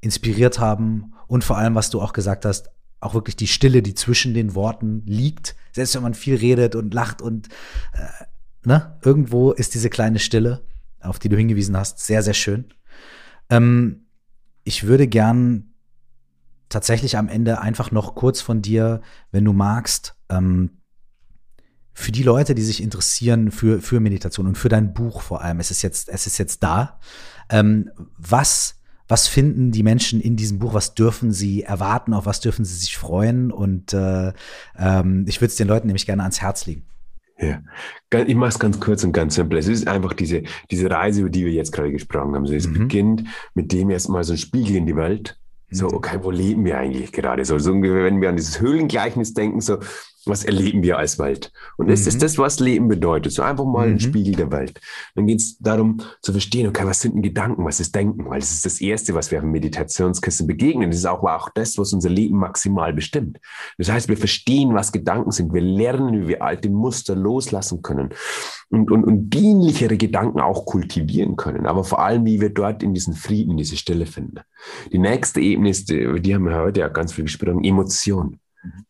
inspiriert 0.00 0.58
haben 0.58 1.14
und 1.26 1.44
vor 1.44 1.58
allem, 1.58 1.74
was 1.74 1.90
du 1.90 2.00
auch 2.00 2.12
gesagt 2.12 2.44
hast, 2.44 2.70
auch 3.00 3.14
wirklich 3.14 3.36
die 3.36 3.46
Stille, 3.46 3.82
die 3.82 3.94
zwischen 3.94 4.34
den 4.34 4.54
Worten 4.54 5.02
liegt. 5.06 5.54
Selbst 5.72 5.94
wenn 5.94 6.02
man 6.02 6.14
viel 6.14 6.36
redet 6.36 6.74
und 6.74 6.94
lacht 6.94 7.20
und 7.20 7.48
äh, 7.92 8.24
ne, 8.64 8.98
irgendwo 9.02 9.52
ist 9.52 9.74
diese 9.74 9.90
kleine 9.90 10.18
Stille, 10.18 10.64
auf 11.00 11.18
die 11.18 11.28
du 11.28 11.36
hingewiesen 11.36 11.76
hast, 11.76 12.00
sehr, 12.00 12.22
sehr 12.22 12.34
schön. 12.34 12.66
Ähm, 13.50 14.06
ich 14.64 14.84
würde 14.84 15.06
gern 15.06 15.74
tatsächlich 16.68 17.16
am 17.16 17.28
Ende 17.28 17.60
einfach 17.60 17.90
noch 17.90 18.14
kurz 18.14 18.40
von 18.40 18.62
dir, 18.62 19.02
wenn 19.30 19.44
du 19.44 19.52
magst, 19.52 20.16
ähm, 20.28 20.82
für 21.92 22.12
die 22.12 22.24
Leute, 22.24 22.54
die 22.54 22.62
sich 22.62 22.82
interessieren 22.82 23.50
für, 23.50 23.80
für 23.80 24.00
Meditation 24.00 24.46
und 24.46 24.58
für 24.58 24.68
dein 24.68 24.92
Buch 24.92 25.22
vor 25.22 25.40
allem, 25.40 25.60
es 25.60 25.70
ist 25.70 25.80
jetzt, 25.80 26.10
es 26.10 26.26
ist 26.26 26.36
jetzt 26.36 26.62
da. 26.62 27.00
Ähm, 27.50 27.90
was, 28.18 28.76
was 29.08 29.28
finden 29.28 29.72
die 29.72 29.82
Menschen 29.82 30.20
in 30.20 30.36
diesem 30.36 30.58
Buch? 30.58 30.74
Was 30.74 30.94
dürfen 30.94 31.32
sie 31.32 31.62
erwarten? 31.62 32.14
Auf 32.14 32.26
was 32.26 32.40
dürfen 32.40 32.64
sie 32.64 32.76
sich 32.76 32.96
freuen? 32.96 33.50
Und 33.50 33.92
äh, 33.92 34.32
ähm, 34.78 35.24
ich 35.28 35.40
würde 35.40 35.50
es 35.50 35.56
den 35.56 35.68
Leuten 35.68 35.86
nämlich 35.86 36.06
gerne 36.06 36.22
ans 36.22 36.40
Herz 36.40 36.66
legen. 36.66 36.84
Ja, 37.38 37.60
ich 38.10 38.34
mache 38.34 38.48
es 38.48 38.58
ganz 38.58 38.80
kurz 38.80 39.04
und 39.04 39.12
ganz 39.12 39.34
simpel. 39.34 39.58
Es 39.58 39.68
ist 39.68 39.86
einfach 39.86 40.14
diese, 40.14 40.42
diese 40.70 40.90
Reise, 40.90 41.20
über 41.20 41.30
die 41.30 41.44
wir 41.44 41.52
jetzt 41.52 41.70
gerade 41.70 41.92
gesprochen 41.92 42.34
haben. 42.34 42.44
Also 42.44 42.54
es 42.54 42.66
mhm. 42.66 42.74
beginnt 42.74 43.24
mit 43.52 43.72
dem 43.72 43.90
erstmal 43.90 44.24
so 44.24 44.32
ein 44.32 44.38
Spiegel 44.38 44.76
in 44.76 44.86
die 44.86 44.96
Welt. 44.96 45.38
So, 45.70 45.88
mhm. 45.88 45.94
okay, 45.94 46.18
wo 46.22 46.30
leben 46.30 46.64
wir 46.64 46.78
eigentlich 46.78 47.12
gerade? 47.12 47.44
So, 47.44 47.58
so 47.58 47.72
ungefähr, 47.72 48.04
wenn 48.04 48.22
wir 48.22 48.30
an 48.30 48.36
dieses 48.36 48.60
Höhlengleichnis 48.60 49.34
denken, 49.34 49.60
so, 49.60 49.78
was 50.26 50.44
erleben 50.44 50.82
wir 50.82 50.98
als 50.98 51.18
Welt? 51.18 51.52
Und 51.76 51.88
das 51.88 52.02
mhm. 52.02 52.08
ist 52.08 52.22
das, 52.22 52.38
was 52.38 52.60
Leben 52.60 52.88
bedeutet. 52.88 53.32
So 53.32 53.42
einfach 53.42 53.64
mal 53.64 53.86
mhm. 53.86 53.94
ein 53.94 54.00
Spiegel 54.00 54.34
der 54.34 54.50
Welt. 54.50 54.80
Dann 55.14 55.26
geht 55.26 55.40
es 55.40 55.58
darum 55.58 56.00
zu 56.20 56.32
verstehen, 56.32 56.68
okay, 56.68 56.84
was 56.84 57.00
sind 57.00 57.14
denn 57.14 57.22
Gedanken, 57.22 57.64
was 57.64 57.80
ist 57.80 57.94
Denken? 57.94 58.28
Weil 58.28 58.40
das 58.40 58.52
ist 58.52 58.66
das 58.66 58.80
Erste, 58.80 59.14
was 59.14 59.30
wir 59.30 59.38
auf 59.38 59.44
Meditationskissen 59.44 60.46
begegnen. 60.46 60.90
Das 60.90 60.98
ist 60.98 61.06
auch, 61.06 61.22
auch 61.22 61.48
das, 61.50 61.78
was 61.78 61.92
unser 61.92 62.10
Leben 62.10 62.38
maximal 62.38 62.92
bestimmt. 62.92 63.38
Das 63.78 63.90
heißt, 63.90 64.08
wir 64.08 64.16
verstehen, 64.16 64.74
was 64.74 64.92
Gedanken 64.92 65.30
sind. 65.30 65.52
Wir 65.52 65.62
lernen, 65.62 66.22
wie 66.22 66.28
wir 66.28 66.42
alte 66.42 66.68
Muster 66.68 67.14
loslassen 67.14 67.82
können 67.82 68.10
und, 68.70 68.90
und, 68.90 69.04
und 69.04 69.30
dienlichere 69.30 69.96
Gedanken 69.96 70.40
auch 70.40 70.66
kultivieren 70.66 71.36
können. 71.36 71.66
Aber 71.66 71.84
vor 71.84 72.02
allem, 72.02 72.24
wie 72.24 72.40
wir 72.40 72.50
dort 72.50 72.82
in 72.82 72.94
diesen 72.94 73.14
Frieden, 73.14 73.56
diese 73.56 73.76
Stille 73.76 74.06
finden. 74.06 74.40
Die 74.92 74.98
nächste 74.98 75.40
Ebene 75.40 75.70
ist, 75.70 75.88
die 75.88 76.34
haben 76.34 76.44
wir 76.44 76.56
heute 76.56 76.80
ja 76.80 76.88
ganz 76.88 77.12
viel 77.12 77.24
gesprochen, 77.24 77.64
Emotion. 77.64 78.38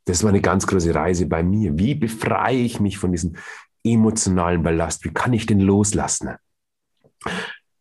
Das 0.05 0.23
war 0.23 0.31
eine 0.31 0.41
ganz 0.41 0.67
große 0.67 0.95
Reise 0.95 1.27
bei 1.27 1.43
mir. 1.43 1.79
Wie 1.79 1.95
befreie 1.95 2.59
ich 2.59 2.81
mich 2.81 2.99
von 2.99 3.13
diesem 3.13 3.37
emotionalen 3.85 4.63
Ballast? 4.63 5.05
Wie 5.05 5.13
kann 5.13 5.33
ich 5.33 5.47
den 5.47 5.61
loslassen? 5.61 6.31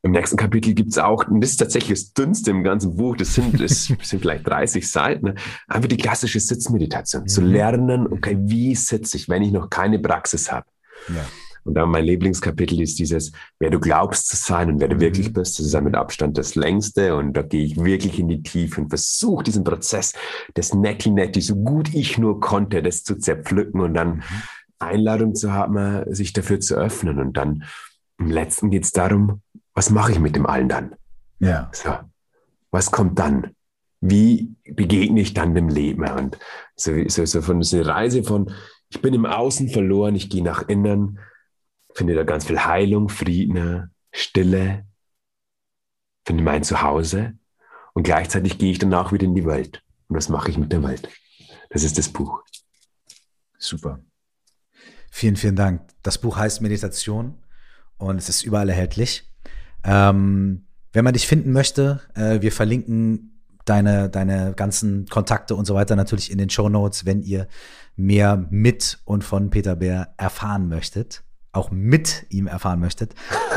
Im 0.02 0.12
nächsten 0.12 0.38
Kapitel 0.38 0.76
gibt 0.76 0.92
es 0.92 1.00
auch, 1.00 1.28
und 1.28 1.42
das 1.42 1.52
ist 1.52 1.58
tatsächlich 1.58 2.00
das 2.00 2.14
dünnste 2.14 2.52
im 2.52 2.64
ganzen 2.64 2.96
Buch, 2.96 3.18
das 3.18 3.34
sind, 3.34 3.60
das 3.60 3.86
sind 4.02 4.02
vielleicht 4.02 4.48
30 4.48 4.88
Seiten, 4.88 5.26
ne? 5.26 5.36
einfach 5.68 5.90
die 5.90 5.98
klassische 5.98 6.40
Sitzmeditation. 6.40 7.24
Mhm. 7.24 7.28
Zu 7.28 7.42
lernen, 7.42 8.06
okay, 8.08 8.38
wie 8.40 8.76
sitze 8.76 9.18
ich, 9.18 9.30
wenn 9.30 9.42
ich 9.42 9.52
noch 9.52 9.70
keine 9.70 9.98
Praxis 9.98 10.52
habe. 10.52 10.68
Ja. 11.10 11.26
Und 11.66 11.74
dann 11.74 11.90
mein 11.90 12.06
Lieblingskapitel 12.06 12.80
ist 12.80 13.00
dieses, 13.00 13.32
wer 13.60 13.72
du 13.72 13.80
glaubst 13.80 14.28
zu 14.28 14.36
sein 14.36 14.70
und 14.70 14.80
wer 14.80 14.88
du 14.88 14.96
mhm. 14.96 15.02
wirklich 15.02 15.34
bist. 15.34 15.58
Das 15.58 15.66
ist 15.66 15.74
dann 15.74 15.84
mit 15.84 15.96
Abstand 15.96 16.38
das 16.38 16.56
längste. 16.56 17.16
Und 17.16 17.34
da 17.34 17.42
gehe 17.42 17.66
ich 17.66 17.84
wirklich 17.84 18.20
in 18.20 18.28
die 18.28 18.44
Tiefe 18.44 18.82
und 18.82 18.90
versuche 18.90 19.44
diesen 19.44 19.64
Prozess 19.64 20.14
des 20.56 20.74
Netti-Netti, 20.74 21.42
so 21.42 21.56
gut 21.56 21.94
ich 21.94 22.18
nur 22.20 22.40
konnte, 22.40 22.84
das 22.84 23.04
zu 23.04 23.18
zerpflücken 23.18 23.82
und 23.82 23.96
dann 23.96 24.18
mhm. 24.18 24.24
Einladung 24.78 25.34
zu 25.34 25.52
haben, 25.52 26.04
sich 26.14 26.34
dafür 26.34 26.60
zu 26.60 26.76
öffnen. 26.76 27.20
Und 27.20 27.36
dann 27.36 27.64
im 28.20 28.30
letzten 28.30 28.70
geht 28.70 28.84
es 28.84 28.92
darum, 28.92 29.42
was 29.74 29.90
mache 29.90 30.12
ich 30.12 30.20
mit 30.20 30.36
dem 30.36 30.46
allen 30.46 30.70
dann? 30.70 30.96
Ja. 31.40 31.70
So, 31.74 31.92
was 32.72 32.92
kommt 32.92 33.18
dann? 33.20 33.56
Wie 34.02 34.56
begegne 34.64 35.22
ich 35.22 35.34
dann 35.34 35.56
dem 35.56 35.70
Leben? 35.70 36.08
Und 36.08 36.38
so, 36.76 36.92
so, 37.08 37.26
so 37.26 37.42
von 37.42 37.64
so 37.64 37.78
eine 37.78 37.88
Reise 37.88 38.24
von, 38.24 38.52
ich 38.90 39.02
bin 39.02 39.14
im 39.14 39.26
Außen 39.26 39.70
verloren, 39.70 40.16
ich 40.16 40.30
gehe 40.30 40.44
nach 40.44 40.68
innen, 40.68 41.20
finde 41.96 42.14
da 42.14 42.24
ganz 42.24 42.46
viel 42.46 42.60
Heilung, 42.60 43.10
Frieden, 43.10 43.90
Stille, 44.12 44.86
finde 46.26 46.44
mein 46.44 46.64
Zuhause 46.64 47.34
und 47.94 48.04
gleichzeitig 48.04 48.58
gehe 48.58 48.72
ich 48.72 48.80
danach 48.80 49.12
wieder 49.12 49.24
in 49.24 49.36
die 49.36 49.46
Welt. 49.46 49.82
Und 50.08 50.18
was 50.18 50.30
mache 50.30 50.52
ich 50.52 50.58
mit 50.58 50.72
der 50.72 50.84
Welt? 50.84 51.10
Das 51.70 51.84
ist 51.84 51.98
das 51.98 52.10
Buch. 52.10 52.44
Super. 53.58 54.00
Vielen, 55.10 55.38
vielen 55.38 55.56
Dank. 55.56 55.88
Das 56.04 56.18
Buch 56.18 56.38
heißt 56.38 56.62
Meditation 56.62 57.38
und 57.98 58.18
es 58.18 58.28
ist 58.28 58.44
überall 58.44 58.70
erhältlich. 58.70 59.32
Ähm, 59.84 60.68
wenn 60.92 61.06
man 61.06 61.14
dich 61.14 61.28
finden 61.28 61.52
möchte, 61.52 62.02
äh, 62.16 62.42
wir 62.42 62.52
verlinken 62.52 63.42
deine, 63.64 64.10
deine 64.10 64.54
ganzen 64.54 65.08
Kontakte 65.08 65.56
und 65.56 65.66
so 65.66 65.74
weiter 65.76 65.96
natürlich 65.96 66.30
in 66.30 66.38
den 66.38 66.50
Show 66.50 66.68
Notes, 66.68 67.06
wenn 67.06 67.22
ihr 67.22 67.48
mehr 67.96 68.46
mit 68.50 69.00
und 69.06 69.24
von 69.24 69.50
Peter 69.50 69.78
Bär 69.78 70.14
erfahren 70.18 70.68
möchtet 70.68 71.24
auch 71.56 71.72
mit 71.72 72.26
ihm 72.30 72.48
erfahren 72.48 72.80
möchtet, 72.80 73.16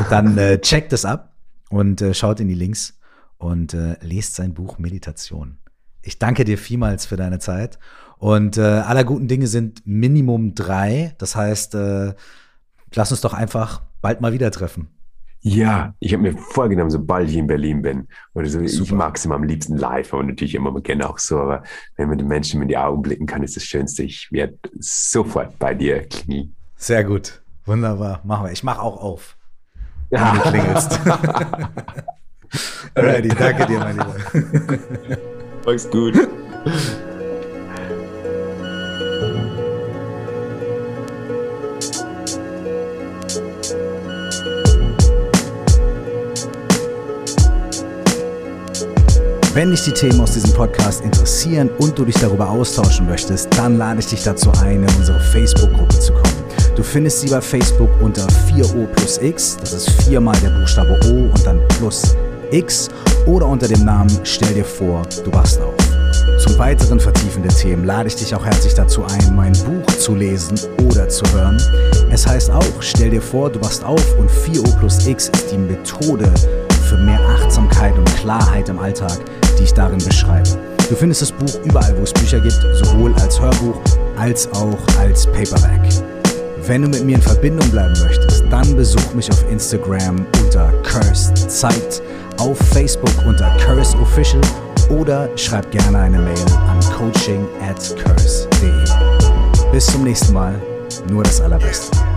dann 0.09 0.37
äh, 0.37 0.59
checkt 0.59 0.93
es 0.93 1.05
ab 1.05 1.33
und 1.69 2.01
äh, 2.01 2.13
schaut 2.13 2.39
in 2.39 2.47
die 2.47 2.55
Links 2.55 2.99
und 3.37 3.73
äh, 3.73 3.95
lest 4.01 4.35
sein 4.35 4.53
Buch 4.53 4.79
Meditation. 4.79 5.57
Ich 6.01 6.19
danke 6.19 6.45
dir 6.45 6.57
vielmals 6.57 7.05
für 7.05 7.17
deine 7.17 7.39
Zeit 7.39 7.79
und 8.17 8.57
äh, 8.57 8.61
aller 8.61 9.03
guten 9.03 9.27
Dinge 9.27 9.47
sind 9.47 9.85
Minimum 9.85 10.55
drei. 10.55 11.15
Das 11.17 11.35
heißt, 11.35 11.75
äh, 11.75 12.13
lass 12.93 13.11
uns 13.11 13.21
doch 13.21 13.33
einfach 13.33 13.81
bald 14.01 14.21
mal 14.21 14.33
wieder 14.33 14.51
treffen. 14.51 14.89
Ja, 15.41 15.93
ich 15.99 16.11
habe 16.11 16.23
mir 16.23 16.37
vorgenommen, 16.37 16.89
sobald 16.89 17.29
ich 17.29 17.37
in 17.37 17.47
Berlin 17.47 17.81
bin, 17.81 18.07
oder 18.33 18.47
so, 18.49 18.59
ich 18.59 18.91
mag 18.91 19.15
es 19.15 19.23
immer 19.23 19.35
am 19.35 19.43
liebsten 19.43 19.77
live, 19.77 20.13
aber 20.13 20.23
natürlich 20.23 20.53
immer 20.53 20.77
gerne 20.81 21.09
auch 21.09 21.17
so, 21.17 21.39
aber 21.39 21.63
wenn 21.95 22.09
man 22.09 22.17
den 22.17 22.27
Menschen 22.27 22.61
in 22.61 22.67
die 22.67 22.77
Augen 22.77 23.01
blicken 23.01 23.25
kann, 23.25 23.41
ist 23.41 23.55
das 23.55 23.63
Schönste. 23.63 24.03
Ich 24.03 24.29
werde 24.33 24.59
sofort 24.79 25.57
bei 25.57 25.73
dir 25.73 26.01
klingeln. 26.01 26.55
Sehr 26.75 27.05
gut. 27.05 27.41
Wunderbar, 27.69 28.19
machen 28.23 28.45
wir. 28.45 28.51
Ich 28.51 28.63
mache 28.63 28.81
auch 28.81 28.99
auf. 28.99 29.37
Ja. 30.09 30.33
Wenn 30.33 30.41
du 30.41 30.49
klingelst. 30.49 30.99
Alrighty, 32.95 33.27
danke 33.27 33.67
dir, 33.67 33.77
mein 33.77 33.95
Lieber. 33.95 34.15
Mach's 35.67 35.87
gut. 35.87 36.15
Wenn 49.53 49.69
dich 49.69 49.83
die 49.83 49.91
Themen 49.91 50.21
aus 50.21 50.31
diesem 50.31 50.53
Podcast 50.53 51.01
interessieren 51.01 51.69
und 51.77 51.99
du 51.99 52.05
dich 52.05 52.15
darüber 52.15 52.49
austauschen 52.49 53.05
möchtest, 53.05 53.55
dann 53.55 53.77
lade 53.77 53.99
ich 53.99 54.07
dich 54.07 54.23
dazu 54.23 54.51
ein, 54.63 54.81
in 54.81 54.95
unsere 54.95 55.19
Facebook-Gruppe 55.19 55.99
zu 55.99 56.13
kommen. 56.13 56.28
Du 56.79 56.83
findest 56.83 57.19
sie 57.19 57.29
bei 57.29 57.41
Facebook 57.41 57.89
unter 58.01 58.25
4O 58.47 58.85
plus 58.85 59.17
X, 59.21 59.57
das 59.59 59.73
ist 59.73 59.89
viermal 60.03 60.37
der 60.41 60.51
Buchstabe 60.51 60.97
O 61.07 61.29
und 61.29 61.45
dann 61.45 61.59
plus 61.77 62.15
X 62.51 62.87
oder 63.25 63.47
unter 63.47 63.67
dem 63.67 63.83
Namen 63.83 64.09
Stell 64.23 64.53
dir 64.53 64.63
vor, 64.63 65.01
du 65.25 65.33
wachst 65.33 65.59
auf. 65.59 65.73
Zum 66.41 66.57
weiteren 66.57 66.97
vertiefende 66.97 67.49
Themen 67.49 67.83
lade 67.83 68.07
ich 68.07 68.15
dich 68.15 68.33
auch 68.33 68.45
herzlich 68.45 68.75
dazu 68.75 69.03
ein, 69.03 69.35
mein 69.35 69.51
Buch 69.51 69.85
zu 69.97 70.15
lesen 70.15 70.57
oder 70.85 71.09
zu 71.09 71.25
hören. 71.33 71.61
Es 72.11 72.25
heißt 72.25 72.49
auch, 72.49 72.63
stell 72.79 73.09
dir 73.09 73.21
vor, 73.21 73.49
du 73.49 73.59
wachst 73.59 73.83
auf 73.83 74.17
und 74.17 74.31
4O 74.31 74.73
plus 74.79 75.05
X 75.05 75.27
ist 75.33 75.51
die 75.51 75.57
Methode 75.57 76.31
für 76.87 76.97
mehr 76.97 77.19
Achtsamkeit 77.19 77.97
und 77.97 78.05
Klarheit 78.15 78.69
im 78.69 78.79
Alltag, 78.79 79.19
die 79.59 79.63
ich 79.63 79.73
darin 79.73 79.99
beschreibe. 79.99 80.47
Du 80.89 80.95
findest 80.95 81.23
das 81.23 81.33
Buch 81.33 81.59
überall, 81.65 81.93
wo 81.97 82.03
es 82.03 82.13
Bücher 82.13 82.39
gibt, 82.39 82.61
sowohl 82.81 83.13
als 83.15 83.37
Hörbuch 83.37 83.75
als 84.17 84.49
auch 84.53 84.79
als 84.97 85.25
Paperback. 85.25 85.81
Wenn 86.65 86.83
du 86.83 86.87
mit 86.89 87.03
mir 87.03 87.15
in 87.15 87.21
Verbindung 87.21 87.69
bleiben 87.71 87.93
möchtest, 88.03 88.43
dann 88.49 88.75
besuch 88.75 89.13
mich 89.13 89.29
auf 89.31 89.49
Instagram 89.49 90.25
unter 90.43 90.71
Cursed 90.83 91.49
Zeit, 91.49 92.01
auf 92.37 92.57
Facebook 92.57 93.11
unter 93.25 93.49
Curse 93.57 93.97
Official 93.97 94.41
oder 94.89 95.29
schreib 95.35 95.69
gerne 95.71 95.99
eine 95.99 96.19
Mail 96.19 96.45
an 96.67 96.79
coaching 96.97 97.45
at 97.67 97.95
curse.de. 98.03 99.71
Bis 99.71 99.85
zum 99.87 100.03
nächsten 100.03 100.33
Mal, 100.33 100.55
nur 101.09 101.23
das 101.23 101.41
Allerbeste. 101.41 102.08